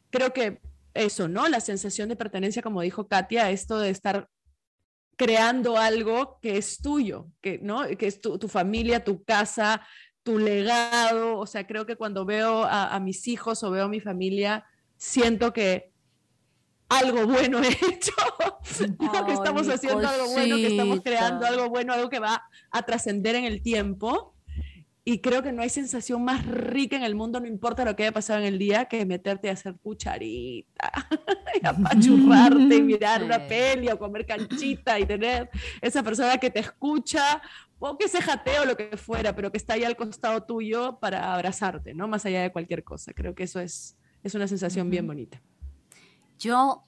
creo 0.09 0.31
que 0.31 0.61
eso, 0.93 1.27
¿no? 1.27 1.47
La 1.49 1.59
sensación 1.59 2.09
de 2.09 2.15
pertenencia, 2.15 2.61
como 2.61 2.81
dijo 2.81 3.07
Katia, 3.07 3.51
esto 3.51 3.79
de 3.79 3.89
estar 3.89 4.29
creando 5.19 5.77
algo 5.77 6.39
que 6.41 6.57
es 6.57 6.81
tuyo, 6.81 7.27
que, 7.41 7.59
¿no? 7.61 7.85
que 7.97 8.07
es 8.07 8.21
tu, 8.21 8.39
tu 8.39 8.47
familia, 8.47 9.03
tu 9.03 9.21
casa, 9.25 9.85
tu 10.23 10.37
legado. 10.37 11.37
O 11.37 11.45
sea, 11.45 11.65
creo 11.67 11.85
que 11.85 11.95
cuando 11.95 12.25
veo 12.25 12.63
a, 12.63 12.95
a 12.95 12.99
mis 12.99 13.27
hijos 13.27 13.63
o 13.63 13.71
veo 13.71 13.85
a 13.85 13.89
mi 13.89 13.99
familia, 13.99 14.65
siento 14.97 15.53
que 15.53 15.91
algo 16.89 17.27
bueno 17.27 17.59
he 17.63 17.69
hecho, 17.69 18.11
¿no? 18.99 19.25
que 19.25 19.33
estamos 19.33 19.69
haciendo 19.69 20.07
algo 20.07 20.29
bueno, 20.29 20.55
que 20.55 20.67
estamos 20.67 21.01
creando 21.01 21.45
algo 21.45 21.69
bueno, 21.69 21.93
algo 21.93 22.09
que 22.09 22.19
va 22.19 22.43
a 22.71 22.81
trascender 22.83 23.35
en 23.35 23.45
el 23.45 23.61
tiempo. 23.61 24.35
Y 25.09 25.21
creo 25.21 25.41
que 25.41 25.51
no 25.51 25.63
hay 25.63 25.69
sensación 25.69 26.23
más 26.23 26.45
rica 26.45 26.95
en 26.95 27.01
el 27.01 27.15
mundo, 27.15 27.39
no 27.39 27.47
importa 27.47 27.83
lo 27.83 27.95
que 27.95 28.03
haya 28.03 28.11
pasado 28.11 28.41
en 28.41 28.45
el 28.45 28.59
día, 28.59 28.85
que 28.85 29.07
meterte 29.07 29.49
a 29.49 29.53
hacer 29.53 29.73
cucharita 29.81 30.91
y 31.59 31.65
apachurrarte 31.65 32.75
y 32.75 32.81
mirar 32.83 33.23
una 33.23 33.39
peli 33.47 33.89
o 33.89 33.97
comer 33.97 34.27
canchita 34.27 34.99
y 34.99 35.07
tener 35.07 35.49
esa 35.81 36.03
persona 36.03 36.37
que 36.37 36.51
te 36.51 36.59
escucha 36.59 37.41
o 37.79 37.97
que 37.97 38.07
se 38.07 38.21
jateo 38.21 38.61
o 38.61 38.65
lo 38.65 38.77
que 38.77 38.97
fuera, 38.97 39.35
pero 39.35 39.51
que 39.51 39.57
está 39.57 39.73
ahí 39.73 39.83
al 39.83 39.95
costado 39.95 40.43
tuyo 40.43 40.99
para 40.99 41.33
abrazarte, 41.33 41.95
¿no? 41.95 42.07
Más 42.07 42.23
allá 42.27 42.43
de 42.43 42.51
cualquier 42.51 42.83
cosa. 42.83 43.11
Creo 43.11 43.33
que 43.33 43.45
eso 43.45 43.59
es, 43.59 43.97
es 44.21 44.35
una 44.35 44.47
sensación 44.47 44.91
bien 44.91 45.07
bonita. 45.07 45.41
Yo 46.37 46.83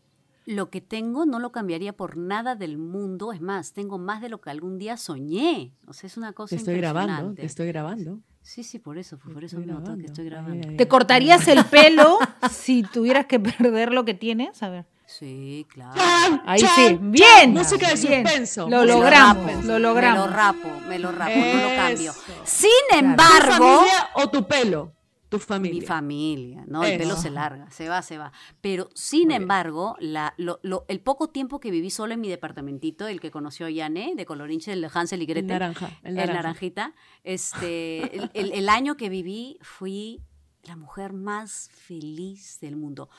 lo 0.51 0.69
que 0.69 0.81
tengo 0.81 1.25
no 1.25 1.39
lo 1.39 1.51
cambiaría 1.51 1.93
por 1.93 2.17
nada 2.17 2.55
del 2.55 2.77
mundo. 2.77 3.31
Es 3.33 3.41
más, 3.41 3.73
tengo 3.73 3.97
más 3.97 4.21
de 4.21 4.29
lo 4.29 4.41
que 4.41 4.49
algún 4.49 4.77
día 4.77 4.97
soñé. 4.97 5.73
O 5.87 5.93
sea, 5.93 6.07
es 6.07 6.17
una 6.17 6.33
cosa 6.33 6.49
Te 6.51 6.55
estoy 6.57 6.77
grabando, 6.77 7.33
te 7.33 7.45
estoy 7.45 7.67
grabando. 7.67 8.19
Sí, 8.43 8.63
sí, 8.63 8.79
por 8.79 8.97
eso, 8.97 9.19
por 9.19 9.43
eso 9.43 9.59
me 9.59 9.67
noto 9.67 9.95
que 9.95 10.01
grabando. 10.01 10.05
estoy 10.07 10.23
Ay, 10.25 10.29
grabando. 10.31 10.67
ay, 10.69 10.77
¿Te 10.77 10.87
cortarías 10.87 11.47
el 11.47 11.63
pelo 11.65 12.17
si 12.51 12.81
tuvieras 12.83 13.27
que 13.27 13.39
perder 13.39 13.91
lo 13.93 14.03
que 14.03 14.13
tienes? 14.15 14.61
A 14.63 14.69
ver. 14.69 14.85
Sí, 15.05 15.67
claro. 15.69 15.93
¡Chan, 15.95 16.41
Ahí 16.45 16.61
chan, 16.61 16.69
sí, 16.75 16.87
chan! 16.87 17.11
bien. 17.11 17.51
Música 17.53 17.89
de 17.89 17.97
suspenso. 17.97 18.67
Lo 18.69 18.85
logramos, 18.85 19.65
lo 19.65 19.77
logramos. 19.77 20.25
Me 20.25 20.27
lo 20.29 20.35
rapo, 20.35 20.69
me 20.87 20.99
lo 20.99 21.11
rapo, 21.11 21.33
no 21.35 21.69
lo 21.69 21.75
cambio. 21.75 22.13
Sin 22.45 22.69
¿Tu 22.89 22.95
embargo, 22.97 23.77
familia 23.77 24.09
o 24.15 24.29
tu 24.29 24.47
pelo? 24.47 24.93
Tu 25.31 25.39
familia. 25.39 25.79
mi 25.81 25.87
familia, 25.87 26.63
¿no? 26.67 26.83
El 26.83 26.97
pelo 26.99 27.15
se 27.15 27.29
larga, 27.31 27.71
se 27.71 27.87
va, 27.89 28.01
se 28.01 28.17
va. 28.17 28.31
Pero 28.59 28.89
sin 28.93 29.29
Muy 29.29 29.35
embargo, 29.37 29.95
la, 29.99 30.33
lo- 30.37 30.59
lo- 30.61 30.83
el 30.89 30.99
poco 30.99 31.29
tiempo 31.29 31.59
que 31.61 31.71
viví 31.71 31.89
solo 31.89 32.13
en 32.13 32.19
mi 32.21 32.27
departamentito, 32.29 33.07
el 33.07 33.19
que 33.21 33.31
conoció 33.31 33.65
a 33.65 33.69
Yane, 33.69 34.13
de 34.15 34.25
Colorinche, 34.25 34.73
el 34.73 34.85
Hansel 34.93 35.21
y 35.21 35.23
El 35.23 35.27
Gretel, 35.29 35.47
naranja. 35.47 35.87
El 36.03 36.09
el 36.09 36.15
naranja. 36.15 36.33
naranjita, 36.33 36.93
este, 37.23 38.15
el, 38.17 38.29
el- 38.33 38.51
el 38.51 38.67
año 38.69 38.97
que 38.97 39.07
viví 39.09 39.57
fui 39.61 40.21
la 40.63 40.75
mujer 40.75 41.13
más 41.13 41.69
feliz 41.73 42.59
del 42.59 42.75
mundo. 42.75 43.09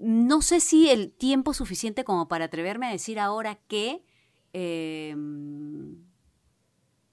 No 0.00 0.42
sé 0.42 0.60
si 0.60 0.90
el 0.90 1.12
tiempo 1.12 1.54
suficiente 1.54 2.02
como 2.04 2.26
para 2.26 2.46
atreverme 2.46 2.88
a 2.88 2.90
decir 2.90 3.20
ahora 3.20 3.54
que... 3.68 4.02
em, 4.52 5.96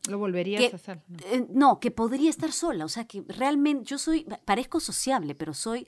Lo 0.08 0.18
volverías 0.18 0.74
a 0.74 0.76
hacer. 0.76 1.02
¿no? 1.08 1.18
eh, 1.28 1.48
no, 1.50 1.80
que 1.80 1.92
podría 1.92 2.30
estar 2.30 2.52
sola. 2.52 2.86
O 2.86 2.90
sea, 2.90 3.06
que 3.06 3.24
realmente 3.28 3.86
yo 3.86 3.98
soy, 3.98 4.26
parezco 4.46 4.80
sociable, 4.80 5.36
pero 5.36 5.54
soy 5.54 5.88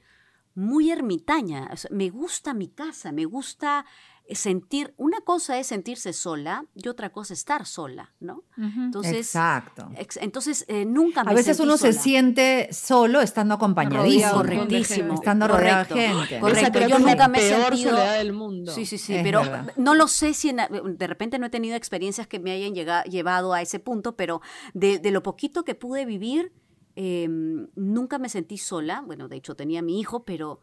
muy 0.55 0.91
ermitaña. 0.91 1.69
O 1.71 1.77
sea, 1.77 1.89
me 1.91 2.09
gusta 2.09 2.53
mi 2.53 2.67
casa, 2.67 3.11
me 3.11 3.25
gusta 3.25 3.85
sentir, 4.35 4.93
una 4.97 5.21
cosa 5.21 5.57
es 5.59 5.67
sentirse 5.67 6.13
sola 6.13 6.65
y 6.75 6.87
otra 6.87 7.11
cosa 7.11 7.33
es 7.33 7.39
estar 7.39 7.65
sola, 7.65 8.13
¿no? 8.19 8.43
Entonces, 8.57 9.13
Exacto. 9.27 9.89
ex- 9.97 10.17
entonces 10.17 10.65
eh, 10.67 10.85
nunca 10.85 11.23
me 11.23 11.31
A 11.31 11.33
veces 11.33 11.57
sentí 11.57 11.67
uno 11.67 11.77
se 11.77 11.93
siente 11.93 12.69
solo 12.71 13.21
estando 13.21 13.55
acompañadísimo. 13.55 14.33
Correctísimo. 14.33 15.13
Estando 15.15 15.47
rodeado 15.47 15.83
de 15.83 15.87
correcto, 15.89 16.17
gente. 16.19 16.39
Correcto, 16.39 16.71
creo 16.73 16.89
yo 16.89 16.99
nunca 16.99 17.27
me 17.27 17.37
he 17.39 17.49
peor 17.49 17.67
sentido... 17.69 17.91
soledad 17.91 18.17
del 18.17 18.33
mundo. 18.33 18.71
Sí, 18.71 18.85
sí, 18.85 18.97
sí, 18.97 19.15
Es 19.15 19.23
pero 19.23 19.41
verdad. 19.41 19.73
no 19.77 19.95
lo 19.95 20.07
sé 20.07 20.33
si 20.33 20.49
en- 20.49 20.57
de 20.97 21.07
repente 21.07 21.39
no 21.39 21.45
he 21.47 21.49
tenido 21.49 21.75
experiencias 21.75 22.27
que 22.27 22.39
me 22.39 22.51
hayan 22.51 22.73
llega- 22.75 23.03
llevado 23.05 23.53
a 23.53 23.61
ese 23.61 23.79
punto, 23.79 24.15
pero 24.15 24.41
de, 24.73 24.99
de 24.99 25.11
lo 25.11 25.23
poquito 25.23 25.63
que 25.65 25.75
pude 25.75 26.05
vivir, 26.05 26.51
eh, 26.95 27.27
nunca 27.75 28.19
me 28.19 28.29
sentí 28.29 28.57
sola. 28.57 29.01
Bueno, 29.05 29.27
de 29.27 29.37
hecho 29.37 29.55
tenía 29.55 29.79
a 29.79 29.83
mi 29.83 29.99
hijo, 29.99 30.23
pero 30.23 30.59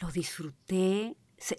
lo 0.00 0.10
disfruté. 0.12 1.16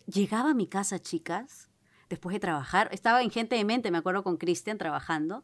Llegaba 0.08 0.52
a 0.52 0.54
mi 0.54 0.68
casa, 0.68 1.00
chicas, 1.00 1.70
después 2.10 2.34
de 2.34 2.40
trabajar. 2.40 2.90
Estaba 2.92 3.22
en 3.22 3.32
Gente 3.32 3.56
de 3.56 3.66
Mente, 3.66 3.92
me 3.92 3.98
acuerdo 3.98 4.24
con 4.24 4.38
Cristian 4.38 4.78
trabajando. 4.78 5.44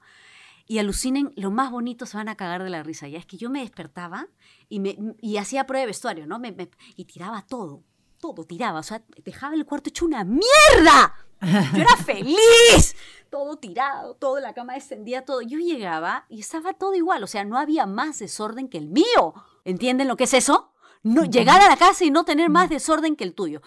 Y 0.68 0.80
alucinen, 0.80 1.32
lo 1.36 1.52
más 1.52 1.70
bonito 1.70 2.06
se 2.08 2.18
van 2.18 2.28
a 2.28 2.36
cagar 2.36 2.64
de 2.64 2.70
la 2.72 2.82
risa. 2.84 3.08
Ya 3.08 3.20
es 3.20 3.26
que 3.26 3.38
yo 3.38 3.50
me 3.52 3.60
despertaba 3.62 4.28
y, 4.68 4.80
me, 4.80 4.98
y 5.22 5.38
hacía 5.38 5.68
prueba 5.68 5.82
de 5.82 5.88
vestuario, 5.88 6.26
¿no? 6.26 6.40
Me- 6.40 6.52
me- 6.54 6.72
y 6.96 7.06
tiraba 7.06 7.44
todo, 7.44 7.84
todo 8.20 8.44
tiraba. 8.46 8.80
O 8.80 8.84
sea, 8.84 9.04
dejaba 9.24 9.54
el 9.54 9.66
cuarto 9.66 9.90
hecho 9.90 10.06
una 10.06 10.24
mierda. 10.24 11.14
Yo 11.42 11.82
era 11.82 11.96
feliz. 11.98 12.96
Todo 13.30 13.58
tirado, 13.58 14.16
todo, 14.16 14.40
la 14.40 14.54
cama 14.54 14.76
extendía, 14.76 15.24
todo. 15.24 15.42
Yo 15.42 15.60
llegaba 15.60 16.26
y 16.30 16.40
estaba 16.40 16.74
todo 16.74 16.96
igual. 16.96 17.24
O 17.24 17.28
sea, 17.28 17.44
no 17.46 17.60
había 17.60 17.86
más 17.86 18.18
desorden 18.20 18.68
que 18.68 18.78
el 18.80 18.88
mío. 18.88 19.34
¿Entienden 19.66 20.08
lo 20.08 20.16
que 20.18 20.24
es 20.24 20.34
eso? 20.34 20.72
No, 21.06 21.24
llegar 21.24 21.62
a 21.62 21.68
la 21.70 21.78
casa 21.78 22.04
y 22.04 22.10
no 22.12 22.26
tener 22.26 22.50
más 22.50 22.70
desorden 22.70 23.16
que 23.16 23.24
el 23.24 23.36
tuyo. 23.36 23.62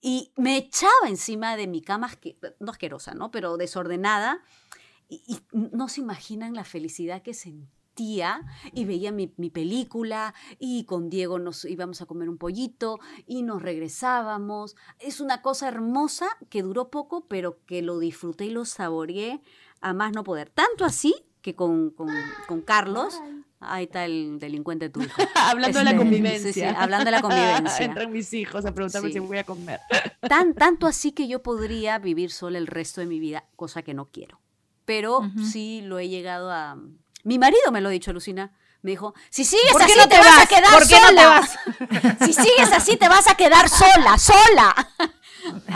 Y 0.00 0.32
me 0.36 0.56
echaba 0.56 1.08
encima 1.08 1.56
de 1.56 1.66
mi 1.66 1.80
cama, 1.82 2.08
asque- 2.08 2.36
no 2.60 2.70
asquerosa, 2.70 3.14
¿no? 3.14 3.30
Pero 3.30 3.56
desordenada. 3.56 4.42
Y, 5.08 5.22
y 5.26 5.38
no 5.52 5.88
se 5.88 6.00
imaginan 6.00 6.54
la 6.54 6.64
felicidad 6.64 7.20
que 7.22 7.34
sentía 7.34 8.42
y 8.72 8.84
veía 8.84 9.12
mi, 9.12 9.32
mi 9.36 9.50
película 9.50 10.34
y 10.58 10.84
con 10.84 11.10
Diego 11.10 11.38
nos 11.38 11.64
íbamos 11.64 12.00
a 12.00 12.06
comer 12.06 12.28
un 12.28 12.38
pollito 12.38 12.98
y 13.26 13.42
nos 13.42 13.60
regresábamos. 13.62 14.76
Es 14.98 15.20
una 15.20 15.42
cosa 15.42 15.68
hermosa 15.68 16.26
que 16.48 16.62
duró 16.62 16.90
poco, 16.90 17.26
pero 17.26 17.58
que 17.66 17.82
lo 17.82 17.98
disfruté 17.98 18.46
y 18.46 18.50
lo 18.50 18.64
saboreé 18.64 19.40
a 19.80 19.92
más 19.94 20.12
no 20.12 20.22
poder. 20.24 20.50
Tanto 20.50 20.84
así 20.84 21.14
que 21.42 21.54
con, 21.54 21.90
con, 21.90 22.08
con 22.48 22.62
Carlos, 22.62 23.20
ahí 23.66 23.84
está 23.84 24.04
el 24.04 24.38
delincuente 24.38 24.88
tu 24.90 25.02
hijo. 25.02 25.22
hablando 25.34 25.78
de 25.78 25.84
la 25.84 25.90
Este, 25.92 26.02
convivencia. 26.02 26.52
sí, 26.52 26.60
sí, 26.60 26.66
hablando 26.66 27.04
de 27.06 27.10
la 27.10 27.20
convivencia. 27.22 27.84
Entran 27.84 28.12
mis 28.12 28.32
hijos 28.32 28.64
a 28.66 28.72
preguntarme 28.74 29.08
Sí. 29.08 29.14
si 29.14 29.18
voy 29.20 29.38
a 29.38 29.44
comer. 29.44 29.80
Tan, 30.28 30.54
tanto 30.54 30.86
así 30.86 31.12
que 31.12 31.28
yo 31.28 31.42
podría 31.42 31.98
vivir 31.98 32.30
sola 32.30 32.58
el 32.58 32.66
resto 32.66 33.00
de 33.00 33.06
mi 33.06 33.20
vida, 33.20 33.44
cosa 33.56 33.82
que 33.82 33.94
no 33.94 34.06
quiero. 34.06 34.40
Pero 34.84 35.18
Ujú. 35.18 35.44
sí 35.44 35.80
lo 35.82 35.98
he 35.98 36.08
llegado 36.08 36.50
a... 36.52 36.76
Mi 37.22 37.38
marido 37.38 37.72
me 37.72 37.80
lo 37.80 37.88
ha 37.88 37.92
dicho, 37.92 38.12
Lucina. 38.12 38.52
Me 38.82 38.90
dijo, 38.90 39.14
si 39.30 39.44
sigues 39.46 39.72
¿Por 39.72 39.80
qué 39.80 39.92
así 39.92 39.98
no 39.98 40.02
te, 40.08 40.10
te 40.10 40.18
vas, 40.18 40.26
vas? 40.36 40.44
a 40.44 40.46
quedar 40.46 40.70
¿Por 40.72 40.86
qué 40.86 40.94
no 40.96 41.00
te 41.00 41.14
sola. 41.14 41.28
vas? 41.30 42.18
Si 42.26 42.32
sigues 42.34 42.70
así 42.70 42.96
te 42.98 43.08
vas 43.08 43.26
a 43.30 43.34
quedar 43.34 43.66
sola, 43.70 44.18
sola. 44.18 44.88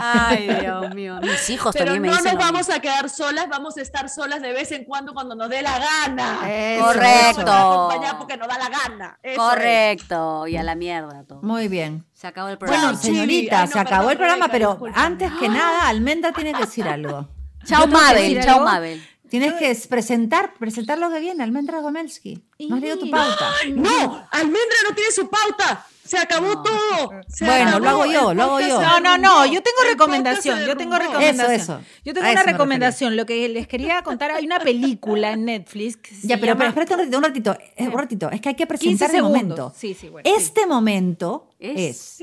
Ay, 0.01 0.47
Dios 0.61 0.95
mío. 0.95 1.19
Mis 1.21 1.49
hijos 1.49 1.73
Pero 1.73 1.85
también 1.93 2.01
me 2.01 2.07
no 2.07 2.13
nos 2.15 2.23
dicen 2.23 2.37
lo 2.37 2.43
vamos 2.45 2.69
a 2.69 2.79
quedar 2.79 3.09
solas, 3.09 3.47
vamos 3.49 3.77
a 3.77 3.81
estar 3.81 4.09
solas 4.09 4.41
de 4.41 4.53
vez 4.53 4.71
en 4.71 4.85
cuando 4.85 5.13
cuando 5.13 5.35
nos 5.35 5.49
dé 5.49 5.61
la 5.61 5.79
gana. 5.79 6.39
Eso, 6.49 6.85
Correcto. 6.85 7.45
Vamos 7.45 7.45
eso. 7.45 7.51
a 7.51 7.73
acompañar 7.73 8.17
porque 8.17 8.37
nos 8.37 8.47
da 8.47 8.57
la 8.57 8.69
gana. 8.69 9.19
Eso 9.21 9.33
es. 9.33 9.37
Correcto. 9.37 10.47
Y 10.47 10.57
a 10.57 10.63
la 10.63 10.75
mierda 10.75 11.23
todo. 11.23 11.41
Muy 11.41 11.67
bien. 11.67 12.05
Se 12.13 12.27
acabó 12.27 12.49
el 12.49 12.57
programa. 12.57 12.83
Bueno, 12.85 12.99
señorita, 12.99 13.61
Ay, 13.61 13.67
no, 13.67 13.71
se 13.73 13.79
acabó 13.79 14.07
perdón, 14.07 14.11
el 14.11 14.17
programa, 14.17 14.47
Rebeca, 14.47 14.51
pero 14.51 14.69
disculpa. 14.71 15.01
antes 15.05 15.31
que 15.39 15.49
nada, 15.49 15.87
Almendra 15.87 16.31
tiene 16.33 16.53
que 16.53 16.61
decir 16.61 16.87
algo. 16.87 17.27
chao, 17.65 17.81
¿yo 17.81 17.85
tengo 17.85 17.97
que 17.99 18.03
Mabel. 18.05 18.43
Chao? 18.43 18.59
Mabel. 18.61 19.07
Tienes 19.29 19.53
que 19.53 19.77
presentar, 19.87 20.55
presentar 20.55 20.97
lo 20.97 21.11
que 21.11 21.19
viene, 21.19 21.43
Almendra 21.43 21.81
Gomelsky. 21.81 22.43
¿No 22.67 22.75
has 22.75 22.81
leído 22.81 22.97
tu 22.97 23.11
pauta? 23.11 23.51
No, 23.75 24.27
Almendra 24.31 24.77
no 24.89 24.95
tiene 24.95 25.11
su 25.11 25.29
pauta. 25.29 25.85
Se 26.09 26.17
acabó 26.17 26.47
No. 26.55 26.63
todo. 26.63 27.11
Se 27.27 27.45
Bueno, 27.45 27.69
acabó. 27.69 27.79
lo 27.85 27.89
hago 27.89 28.05
yo, 28.07 28.33
lo 28.33 28.43
hago 28.43 28.59
yo. 28.61 28.81
No, 28.81 28.99
no, 28.99 29.17
no, 29.19 29.45
yo 29.45 29.61
tengo 29.61 29.77
recomendación, 29.87 30.65
yo 30.65 30.75
tengo 30.75 30.97
recomendación. 30.97 31.51
Eso, 31.51 31.73
eso. 31.75 31.81
Yo 32.03 32.15
tengo 32.15 32.25
A 32.27 32.31
una 32.31 32.41
recomendación, 32.41 33.15
lo 33.15 33.27
que 33.27 33.47
les 33.47 33.67
quería 33.67 34.01
contar, 34.01 34.31
hay 34.31 34.43
una 34.45 34.59
película 34.59 35.33
en 35.33 35.45
Netflix 35.45 35.97
que 35.97 36.15
se 36.15 36.27
Ya, 36.27 36.37
pero, 36.37 36.53
llama 36.53 36.73
pero 36.73 36.83
espérate 36.85 36.93
un 36.93 36.99
ratito, 36.99 37.17
un 37.17 37.23
ratito, 37.23 37.57
eh, 37.77 37.87
un 37.87 37.93
ratito. 37.99 38.31
Es 38.31 38.41
que 38.41 38.49
hay 38.49 38.55
que 38.55 38.65
15 38.65 38.77
presentar 39.05 39.15
el 39.15 39.21
momento. 39.21 39.71
Sí, 39.77 39.93
sí, 39.93 40.09
bueno. 40.09 40.27
sí. 40.27 40.35
Este 40.35 40.65
momento 40.65 41.47
Es- 41.59 42.17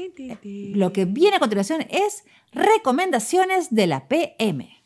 lo 0.75 0.93
que 0.93 1.05
viene 1.05 1.37
a 1.37 1.39
continuación 1.39 1.83
es 1.89 2.25
recomendaciones 2.53 3.69
de 3.73 3.87
la 3.87 4.09
PM. 4.09 4.83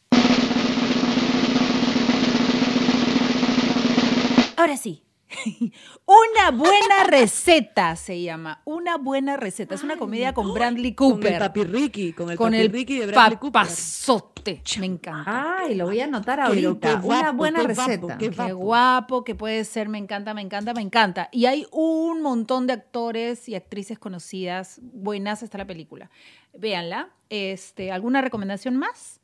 Ahora 4.57 4.77
sí. 4.77 5.03
Una 6.07 6.51
buena 6.51 7.05
receta 7.07 7.95
se 7.97 8.21
llama. 8.23 8.63
Una 8.65 8.97
buena 8.97 9.37
receta. 9.37 9.75
Es 9.75 9.83
una 9.85 9.97
comedia 9.97 10.33
con 10.35 10.53
Bradley 10.53 10.95
Con 10.95 11.09
el 11.09 11.13
Cooper. 11.15 11.39
papi 11.39 11.65
Ricky, 11.65 12.13
con 12.13 12.31
el 12.31 12.37
Con 12.37 12.51
papi 12.51 12.63
el 12.63 12.73
Ricky 12.73 12.99
de 12.99 13.07
Bradley 13.07 13.39
Cooper. 13.39 13.53
papazote. 13.63 14.63
Me 14.79 14.87
encanta. 14.87 15.57
Ay, 15.61 15.75
lo 15.75 15.85
voy 15.87 16.01
a 16.01 16.05
anotar 16.05 16.41
ahorita. 16.41 16.79
qué 16.81 16.95
Una 16.95 17.01
guapo, 17.23 17.37
buena 17.37 17.59
qué 17.61 17.67
guapo, 17.75 17.89
receta. 17.91 18.19
qué 18.19 18.31
Qué 18.31 18.53
guapo 18.53 19.23
que 19.25 19.35
puede 19.35 19.65
ser, 19.65 19.89
me 19.89 19.99
encanta, 19.99 20.33
me 20.35 20.41
encanta, 20.41 20.73
me 20.75 20.81
encanta. 20.81 21.29
Y 21.31 21.45
hay 21.47 21.67
un 21.73 22.23
montón 22.23 22.67
de 22.67 22.73
actores 22.73 23.49
y 23.49 23.55
actrices 23.55 23.99
conocidas. 23.99 24.81
Buenas 24.83 25.43
está 25.43 25.59
la 25.59 25.67
película. 25.67 26.11
Véanla. 26.57 27.11
Este, 27.29 27.93
¿Alguna 27.93 28.23
recomendación 28.23 28.77
más? 28.77 29.21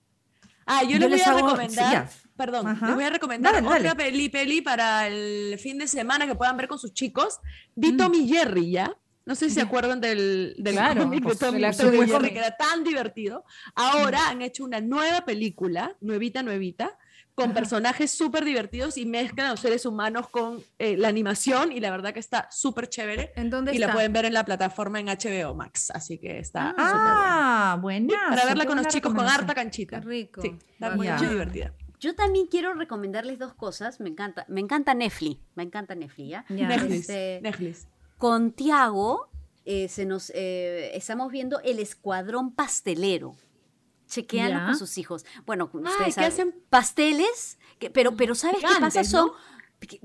Ah, 0.67 0.83
yo, 0.83 0.91
Yo 0.91 0.99
les 0.99 1.09
voy 1.09 1.19
les 1.19 1.27
a 1.27 1.31
hago- 1.33 1.47
recomendar, 1.49 2.09
sí. 2.09 2.26
Perdón, 2.37 2.69
Ajá. 2.69 2.87
les 2.87 2.95
voy 2.95 3.05
a 3.05 3.11
recomendar 3.11 3.55
Dale, 3.55 3.67
otra 3.67 3.79
dale. 3.81 3.95
peli 3.97 4.29
peli 4.29 4.61
para 4.63 5.07
el 5.09 5.59
fin 5.59 5.79
de 5.79 5.89
semana 5.89 6.27
que 6.27 6.35
puedan 6.35 6.57
ver 6.57 6.69
con 6.69 6.79
sus 6.79 6.93
chicos. 6.93 7.41
Vi 7.75 7.93
Mm. 7.93 7.97
Tommy 7.97 8.29
Jerry, 8.29 8.71
¿ya? 8.71 8.97
No 9.25 9.35
sé 9.35 9.49
si 9.49 9.57
se 9.57 9.61
acuerdan 9.63 10.01
del, 10.01 10.55
del 10.59 10.75
Claro, 10.75 11.03
cómic 11.03 11.23
pues, 11.25 11.39
de 11.41 11.47
Tommy, 11.47 11.61
de 11.61 11.73
Jerry, 11.73 12.11
cómic. 12.13 12.33
que 12.33 12.39
era 12.39 12.57
tan 12.57 12.85
divertido. 12.85 13.45
Ahora 13.75 14.29
han 14.29 14.41
hecho 14.41 14.63
una 14.65 14.81
nueva 14.81 15.25
película, 15.25 15.97
nuevita, 16.01 16.45
nuevita, 16.45 16.97
con 17.35 17.53
personajes 17.53 18.11
súper 18.13 18.45
divertidos 18.47 18.97
y 18.97 19.05
mezclan 19.05 19.49
a 19.49 19.51
los 19.51 19.61
seres 19.61 19.85
humanos 19.85 20.29
con 20.31 20.63
eh, 20.79 20.97
la 20.97 21.09
animación 21.09 21.71
y 21.71 21.81
la 21.81 21.91
verdad 21.91 22.15
que 22.15 22.21
está 22.21 22.49
súper 22.53 22.89
chévere. 22.89 23.33
¿En 23.37 23.51
dónde 23.51 23.73
Y 23.73 23.75
está? 23.77 23.89
la 23.89 23.93
pueden 23.95 24.13
ver 24.13 24.25
en 24.27 24.33
la 24.33 24.45
plataforma 24.45 25.01
en 25.01 25.07
HBO 25.09 25.55
Max, 25.55 25.91
así 25.91 26.17
que 26.19 26.39
está 26.39 26.71
súper 26.71 26.85
buena. 26.85 27.73
Ah, 27.73 27.79
buena. 27.83 28.15
Para 28.31 28.45
verla 28.47 28.65
con 28.65 28.77
los 28.79 28.87
chicos 28.87 29.13
con 29.13 29.27
harta 29.27 29.55
canchita. 29.55 30.01
Qué 30.01 30.07
rico. 30.07 30.41
Sí, 30.41 30.57
está 30.73 30.91
muy 30.95 31.09
muy 31.09 31.27
divertida. 31.29 31.75
Yo 31.99 32.15
también 32.15 32.47
quiero 32.47 32.75
recomendarles 32.75 33.39
dos 33.39 33.55
cosas. 33.55 34.01
Me 34.01 34.09
encanta, 34.11 34.45
me 34.49 34.61
encanta 34.61 34.95
Netflix. 34.95 35.41
Me 35.55 35.63
encanta 35.63 35.95
Netflix, 35.95 36.29
¿ya? 36.29 36.45
Netflix, 36.49 36.93
Este, 37.01 37.41
Netflix. 37.43 37.89
Con 38.19 38.53
Tiago 38.53 39.29
eh, 39.65 39.89
se 39.89 40.05
nos, 40.07 40.31
eh, 40.35 40.97
estamos 40.97 41.31
viendo 41.33 41.61
El 41.61 41.79
Escuadrón 41.79 42.53
Pastelero. 42.55 43.35
Chequeanlo 44.07 44.67
con 44.67 44.77
sus 44.79 44.99
hijos. 44.99 45.25
Bueno, 45.47 45.69
Ay, 45.75 45.81
ustedes 45.81 46.05
¿qué 46.07 46.13
saben, 46.13 46.33
hacen? 46.33 46.55
pasteles, 46.71 47.59
que- 47.81 47.91
pero, 47.91 48.15
pero 48.17 48.35
¿sabes 48.37 48.59
qué 48.61 48.81
pasa? 48.81 49.03
Son, 49.03 49.27
¿no? 49.29 49.35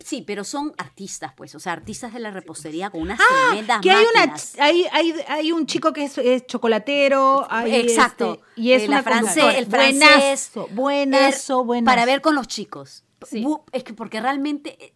Sí, 0.03 0.23
pero 0.25 0.43
son 0.43 0.73
artistas, 0.77 1.33
pues, 1.35 1.55
o 1.55 1.59
sea, 1.59 1.73
artistas 1.73 2.13
de 2.13 2.19
la 2.19 2.31
repostería 2.31 2.89
con 2.89 3.01
unas 3.01 3.19
Ah, 3.19 3.47
tremendas 3.49 3.81
Que 3.81 3.91
hay, 3.91 4.03
una, 4.13 4.19
máquinas. 4.27 4.53
hay, 4.59 4.85
hay, 4.91 5.15
hay 5.27 5.51
un 5.51 5.65
chico 5.65 5.93
que 5.93 6.03
es, 6.05 6.17
es 6.17 6.45
chocolatero. 6.45 7.47
hay 7.49 7.75
Exacto. 7.75 8.33
este, 8.33 8.61
y 8.61 8.73
es 8.73 8.83
Eh, 8.83 8.87
una 8.87 8.97
la 8.97 9.03
francés, 9.03 9.43
conductora. 9.43 9.57
el 9.57 9.65
francés. 9.67 10.51
Buenazo, 10.53 10.67
buenazo, 10.75 11.59
Er, 11.61 11.65
buenazo. 11.65 11.85
Para 11.85 12.05
ver 12.05 12.21
con 12.21 12.35
los 12.35 12.47
chicos. 12.47 13.03
Sí. 13.27 13.45
Es 13.71 13.83
que 13.83 13.93
porque 13.93 14.19
realmente... 14.21 14.77
eh, 14.83 14.93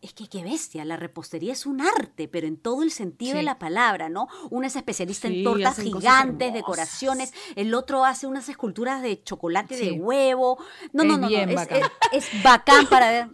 Es 0.00 0.12
que 0.12 0.28
qué 0.28 0.42
bestia, 0.44 0.84
la 0.84 0.98
repostería 0.98 1.54
es 1.54 1.64
un 1.64 1.80
arte, 1.80 2.28
pero 2.28 2.46
en 2.46 2.58
todo 2.58 2.82
el 2.82 2.90
sentido 2.90 3.32
Sí. 3.32 3.36
de 3.38 3.42
la 3.42 3.58
palabra, 3.58 4.10
¿no? 4.10 4.28
Uno 4.50 4.66
es 4.66 4.76
especialista 4.76 5.28
Sí, 5.28 5.38
en 5.38 5.44
tortas 5.44 5.78
gigantes, 5.80 6.52
decoraciones, 6.52 7.32
el 7.56 7.72
otro 7.72 8.04
hace 8.04 8.26
unas 8.26 8.50
esculturas 8.50 9.00
de 9.00 9.22
chocolate 9.22 9.78
Sí. 9.78 9.84
de 9.86 9.92
huevo. 9.92 10.58
No, 10.92 11.04
Es 11.04 11.08
no, 11.08 11.16
no, 11.16 11.28
no, 11.30 11.34
es, 11.34 11.68
es- 11.70 12.28
es 12.32 12.42
bacán 12.42 12.86
para 12.86 13.10
ver. 13.10 13.28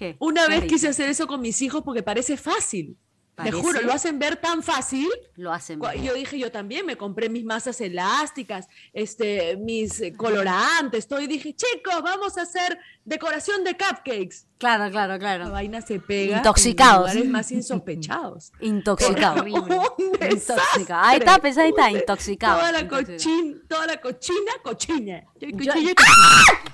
¿Qué? 0.00 0.16
Una 0.18 0.46
¿Qué 0.46 0.60
vez 0.60 0.64
quise 0.64 0.88
hacer 0.88 1.10
eso 1.10 1.26
con 1.26 1.42
mis 1.42 1.60
hijos 1.60 1.82
porque 1.84 2.02
parece 2.02 2.38
fácil. 2.38 2.96
Te 3.42 3.52
juro, 3.52 3.80
lo 3.80 3.92
hacen 3.94 4.18
ver 4.18 4.36
tan 4.36 4.62
fácil. 4.62 5.08
Lo 5.36 5.50
hacen 5.50 5.80
bien. 5.80 6.02
Yo 6.04 6.12
dije, 6.12 6.38
yo 6.38 6.50
también 6.52 6.84
me 6.84 6.96
compré 6.96 7.30
mis 7.30 7.42
masas 7.44 7.80
elásticas, 7.80 8.66
este, 8.92 9.56
mis 9.56 9.98
eh, 10.02 10.12
colorantes, 10.14 11.08
todo. 11.08 11.20
Y 11.22 11.26
dije, 11.26 11.54
chicos, 11.54 12.02
vamos 12.02 12.36
a 12.36 12.42
hacer 12.42 12.78
decoración 13.06 13.64
de 13.64 13.78
cupcakes. 13.78 14.46
Claro, 14.58 14.90
claro, 14.90 15.14
La 15.14 15.18
claro. 15.18 15.50
vaina 15.52 15.80
se 15.80 16.00
pega 16.00 16.36
Intoxicados. 16.38 17.10
en 17.12 17.16
lugares 17.16 17.30
más 17.30 17.50
insospechados. 17.58 18.52
Intoxicado. 18.60 19.42
Un 19.44 20.12
desastre. 20.20 20.32
Intoxicado. 20.34 21.04
Ahí 21.06 21.18
está, 21.18 21.38
pues 21.38 21.56
ahí 21.56 21.70
está, 21.70 21.90
intoxicado. 21.90 22.58
Toda 22.58 22.72
la, 22.72 22.80
Intoxicado. 22.80 23.16
cochin, 23.16 23.62
toda 23.68 23.86
la 23.86 24.00
cochina, 24.02 24.52
cochina. 24.62 25.24
Yo- 25.40 25.48
Cochina, 25.56 25.92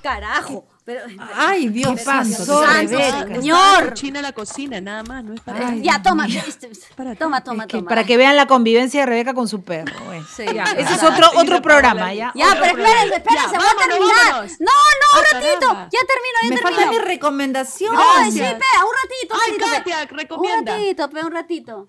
Carajo. 0.03 0.66
Pero, 0.86 1.00
Ay, 1.34 1.68
Dios 1.68 1.98
¿Qué 1.98 2.04
pasó, 2.04 2.62
señor. 2.86 3.88
cochina 3.88 4.22
la 4.22 4.30
cocina, 4.30 4.80
nada 4.80 5.02
más, 5.02 5.24
no 5.24 5.34
es 5.34 5.40
para 5.40 5.70
Ay, 5.70 5.82
ya, 5.82 6.00
toma. 6.00 6.26
Este, 6.28 6.70
toma, 7.18 7.42
toma, 7.42 7.64
Es 7.64 7.68
que 7.68 7.78
toma. 7.78 7.88
para 7.88 8.04
que 8.04 8.16
vean 8.16 8.36
la 8.36 8.46
convivencia 8.46 9.00
de 9.00 9.06
Rebeca 9.06 9.34
con 9.34 9.48
su 9.48 9.64
perro. 9.64 9.92
bueno. 10.04 10.24
Sí. 10.32 10.44
Ya, 10.54 10.62
ese 10.62 10.94
es 10.94 11.02
otro, 11.02 11.28
otro 11.38 11.60
programa, 11.60 12.14
¿ya? 12.14 12.30
Ya, 12.36 12.52
Otro 12.52 12.60
pero 12.62 12.78
espérense, 12.78 13.16
espérense, 13.16 13.52
Ya, 13.52 13.58
voy 13.58 13.66
a 13.66 13.88
terminar. 13.88 14.16
vámonos. 14.30 14.52
No, 14.60 14.66
no, 14.66 15.18
un 15.18 15.24
Ah, 15.24 15.28
ratito. 15.32 15.58
caramba. 15.60 15.88
Ya 15.92 15.98
termino, 16.06 16.38
ya 16.42 16.48
Me 16.50 16.56
termino. 16.56 16.76
falta 16.78 16.90
mi 16.92 16.98
recomendación. 16.98 17.94
Ay, 17.98 18.30
sí, 18.30 18.38
espera, 18.40 18.84
un 18.84 18.94
ratito, 19.02 19.34
un 19.34 19.40
Ay, 19.44 19.50
ratito. 19.58 19.66
pe. 19.66 19.76
Katia, 19.76 20.08
Un 20.12 20.18
recomienda. 20.18 20.72
ratito, 20.76 21.10
pe, 21.10 21.20
un 21.24 21.32
ratito. 21.32 21.88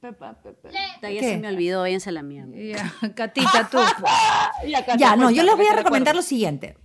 Pepa, 0.00 0.32
pepa. 0.42 0.68
Ya 0.70 1.20
se 1.20 1.36
me 1.36 1.48
olvidó, 1.48 1.80
váyanse 1.82 2.08
a 2.08 2.12
la 2.12 2.22
mierda. 2.22 2.56
Ya, 2.56 2.90
Catita, 3.14 3.68
tú. 3.70 3.76
Ya, 4.66 4.78
Katia, 4.86 4.96
Ya, 4.96 5.16
no, 5.16 5.30
yo 5.30 5.42
les 5.42 5.54
voy 5.56 5.66
a 5.66 5.70
para 5.70 5.82
recomendar 5.82 6.14
lo 6.16 6.22
siguiente. 6.22 6.78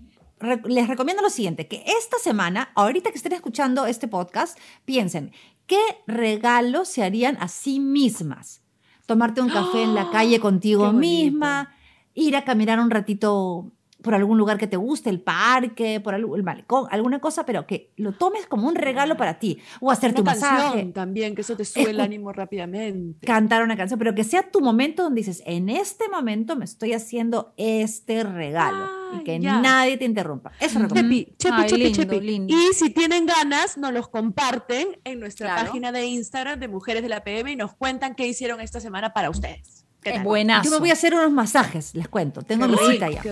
Les 0.65 0.87
recomiendo 0.87 1.21
lo 1.21 1.29
siguiente, 1.29 1.67
que 1.67 1.83
esta 1.85 2.17
semana, 2.19 2.69
ahorita 2.75 3.11
que 3.11 3.17
estén 3.17 3.33
escuchando 3.33 3.85
este 3.85 4.07
podcast, 4.07 4.57
piensen, 4.85 5.31
¿qué 5.67 5.79
regalo 6.05 6.85
se 6.85 7.03
harían 7.03 7.37
a 7.39 7.47
sí 7.47 7.79
mismas? 7.79 8.61
Tomarte 9.05 9.41
un 9.41 9.49
café 9.49 9.83
en 9.83 9.95
la 9.95 10.09
calle 10.11 10.39
contigo 10.39 10.85
¡Ah! 10.85 10.89
Qué 10.89 10.93
bonito. 10.93 11.23
misma, 11.23 11.75
ir 12.13 12.35
a 12.35 12.43
caminar 12.43 12.79
un 12.79 12.89
ratito 12.89 13.71
por 14.03 14.13
algún 14.13 14.37
lugar 14.37 14.57
que 14.59 14.67
te 14.67 14.77
guste, 14.77 15.09
el 15.09 15.21
parque, 15.21 15.99
por 15.99 16.13
el 16.13 16.43
malecón, 16.43 16.85
alguna 16.91 17.19
cosa, 17.19 17.45
pero 17.45 17.65
que 17.65 17.91
lo 17.97 18.11
tomes 18.11 18.45
como 18.45 18.67
un 18.67 18.75
regalo 18.75 19.17
para 19.17 19.39
ti. 19.39 19.59
O 19.79 19.89
hacerte 19.89 20.21
Una 20.21 20.33
un 20.33 20.39
canción 20.39 20.61
masaje, 20.65 20.85
también, 20.93 21.33
que 21.33 21.41
eso 21.41 21.55
te 21.57 21.65
sube 21.65 21.89
el 21.89 21.99
ánimo 21.99 22.31
rápidamente. 22.33 23.25
cantar 23.25 23.63
una 23.63 23.75
canción, 23.75 23.97
pero 23.97 24.13
que 24.13 24.23
sea 24.23 24.51
tu 24.51 24.61
momento 24.61 25.03
donde 25.03 25.21
dices, 25.21 25.41
en 25.45 25.69
este 25.69 26.09
momento 26.09 26.55
me 26.55 26.65
estoy 26.65 26.93
haciendo 26.93 27.53
este 27.57 28.23
regalo 28.23 28.87
y 29.19 29.23
que 29.23 29.39
ya. 29.39 29.59
nadie 29.61 29.97
te 29.97 30.05
interrumpa. 30.05 30.51
Eso 30.59 30.79
recomiendo. 30.79 31.13
Chepi, 31.13 31.35
chepi, 31.37 31.55
Ay, 31.55 31.69
chepi, 31.69 31.83
lindo, 31.83 31.97
chepi. 32.03 32.19
lindo. 32.21 32.53
Y 32.55 32.73
si 32.73 32.89
tienen 32.89 33.25
ganas, 33.25 33.77
nos 33.77 33.93
los 33.93 34.07
comparten 34.09 34.99
en 35.03 35.19
nuestra 35.19 35.47
Claro. 35.53 35.67
página 35.67 35.91
de 35.91 36.05
Instagram 36.05 36.59
de 36.59 36.67
Mujeres 36.67 37.03
de 37.03 37.09
la 37.09 37.23
PM 37.23 37.51
y 37.51 37.55
nos 37.55 37.73
cuentan 37.73 38.15
qué 38.15 38.27
hicieron 38.27 38.59
esta 38.59 38.79
semana 38.79 39.13
para 39.13 39.29
ustedes. 39.29 39.82
¿Qué? 40.03 40.19
Buenazo. 40.19 40.65
Yo 40.65 40.71
me 40.71 40.77
voy 40.79 40.89
a 40.89 40.93
hacer 40.93 41.13
unos 41.15 41.31
masajes, 41.31 41.93
les 41.95 42.07
cuento. 42.07 42.41
Tengo 42.41 42.67
mi 42.67 42.77
cita 42.77 43.09
ya. 43.09 43.21
Qué 43.21 43.31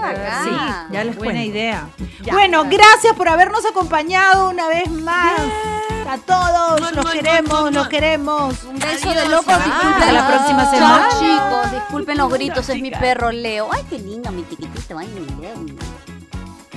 bacán. 0.00 0.44
Sí, 0.44 0.92
ya 0.92 1.04
les 1.04 1.16
Buena 1.16 1.32
cuento. 1.40 1.50
idea. 1.50 1.88
Ya. 2.22 2.32
bueno, 2.32 2.64
gracias 2.64 3.14
por 3.16 3.28
habernos 3.28 3.64
acompañado 3.66 4.50
una 4.50 4.68
vez 4.68 4.90
más. 4.90 5.40
A 6.08 6.18
todos, 6.18 6.80
Mua, 6.80 6.90
los 6.90 7.04
mua, 7.04 7.12
queremos, 7.12 7.60
mua, 7.60 7.70
los 7.70 7.88
queremos. 7.88 8.64
Un 8.64 8.78
beso 8.78 9.08
Adiós. 9.10 9.22
de 9.22 9.28
locos. 9.30 9.54
Disculpen. 9.64 9.92
hasta 9.92 10.12
la 10.12 10.26
próxima 10.26 10.62
Chao, 10.64 10.72
semana. 10.74 11.08
chicos. 11.18 11.72
Disculpen 11.72 12.18
los 12.18 12.32
gritos. 12.32 12.68
Es 12.68 12.82
mi 12.82 12.90
perro 12.90 13.30
Leo. 13.32 13.68
Ay, 13.72 13.82
qué 13.88 13.98
lindo, 13.98 14.30
mi 14.32 14.42
tiquitito. 14.42 14.98
Ay, 14.98 15.06
mi 15.08 15.40
Leo. 15.40 15.54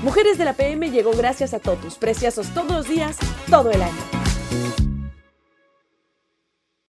Mujeres 0.03 0.37
de 0.37 0.45
la 0.45 0.53
PM 0.53 0.91
llegó 0.91 1.11
gracias 1.13 1.53
a 1.53 1.59
Totus, 1.59 1.95
preciosos 1.95 2.47
todos 2.53 2.69
los 2.71 2.87
días, 2.87 3.17
todo 3.49 3.71
el 3.71 3.81
año. 3.81 4.24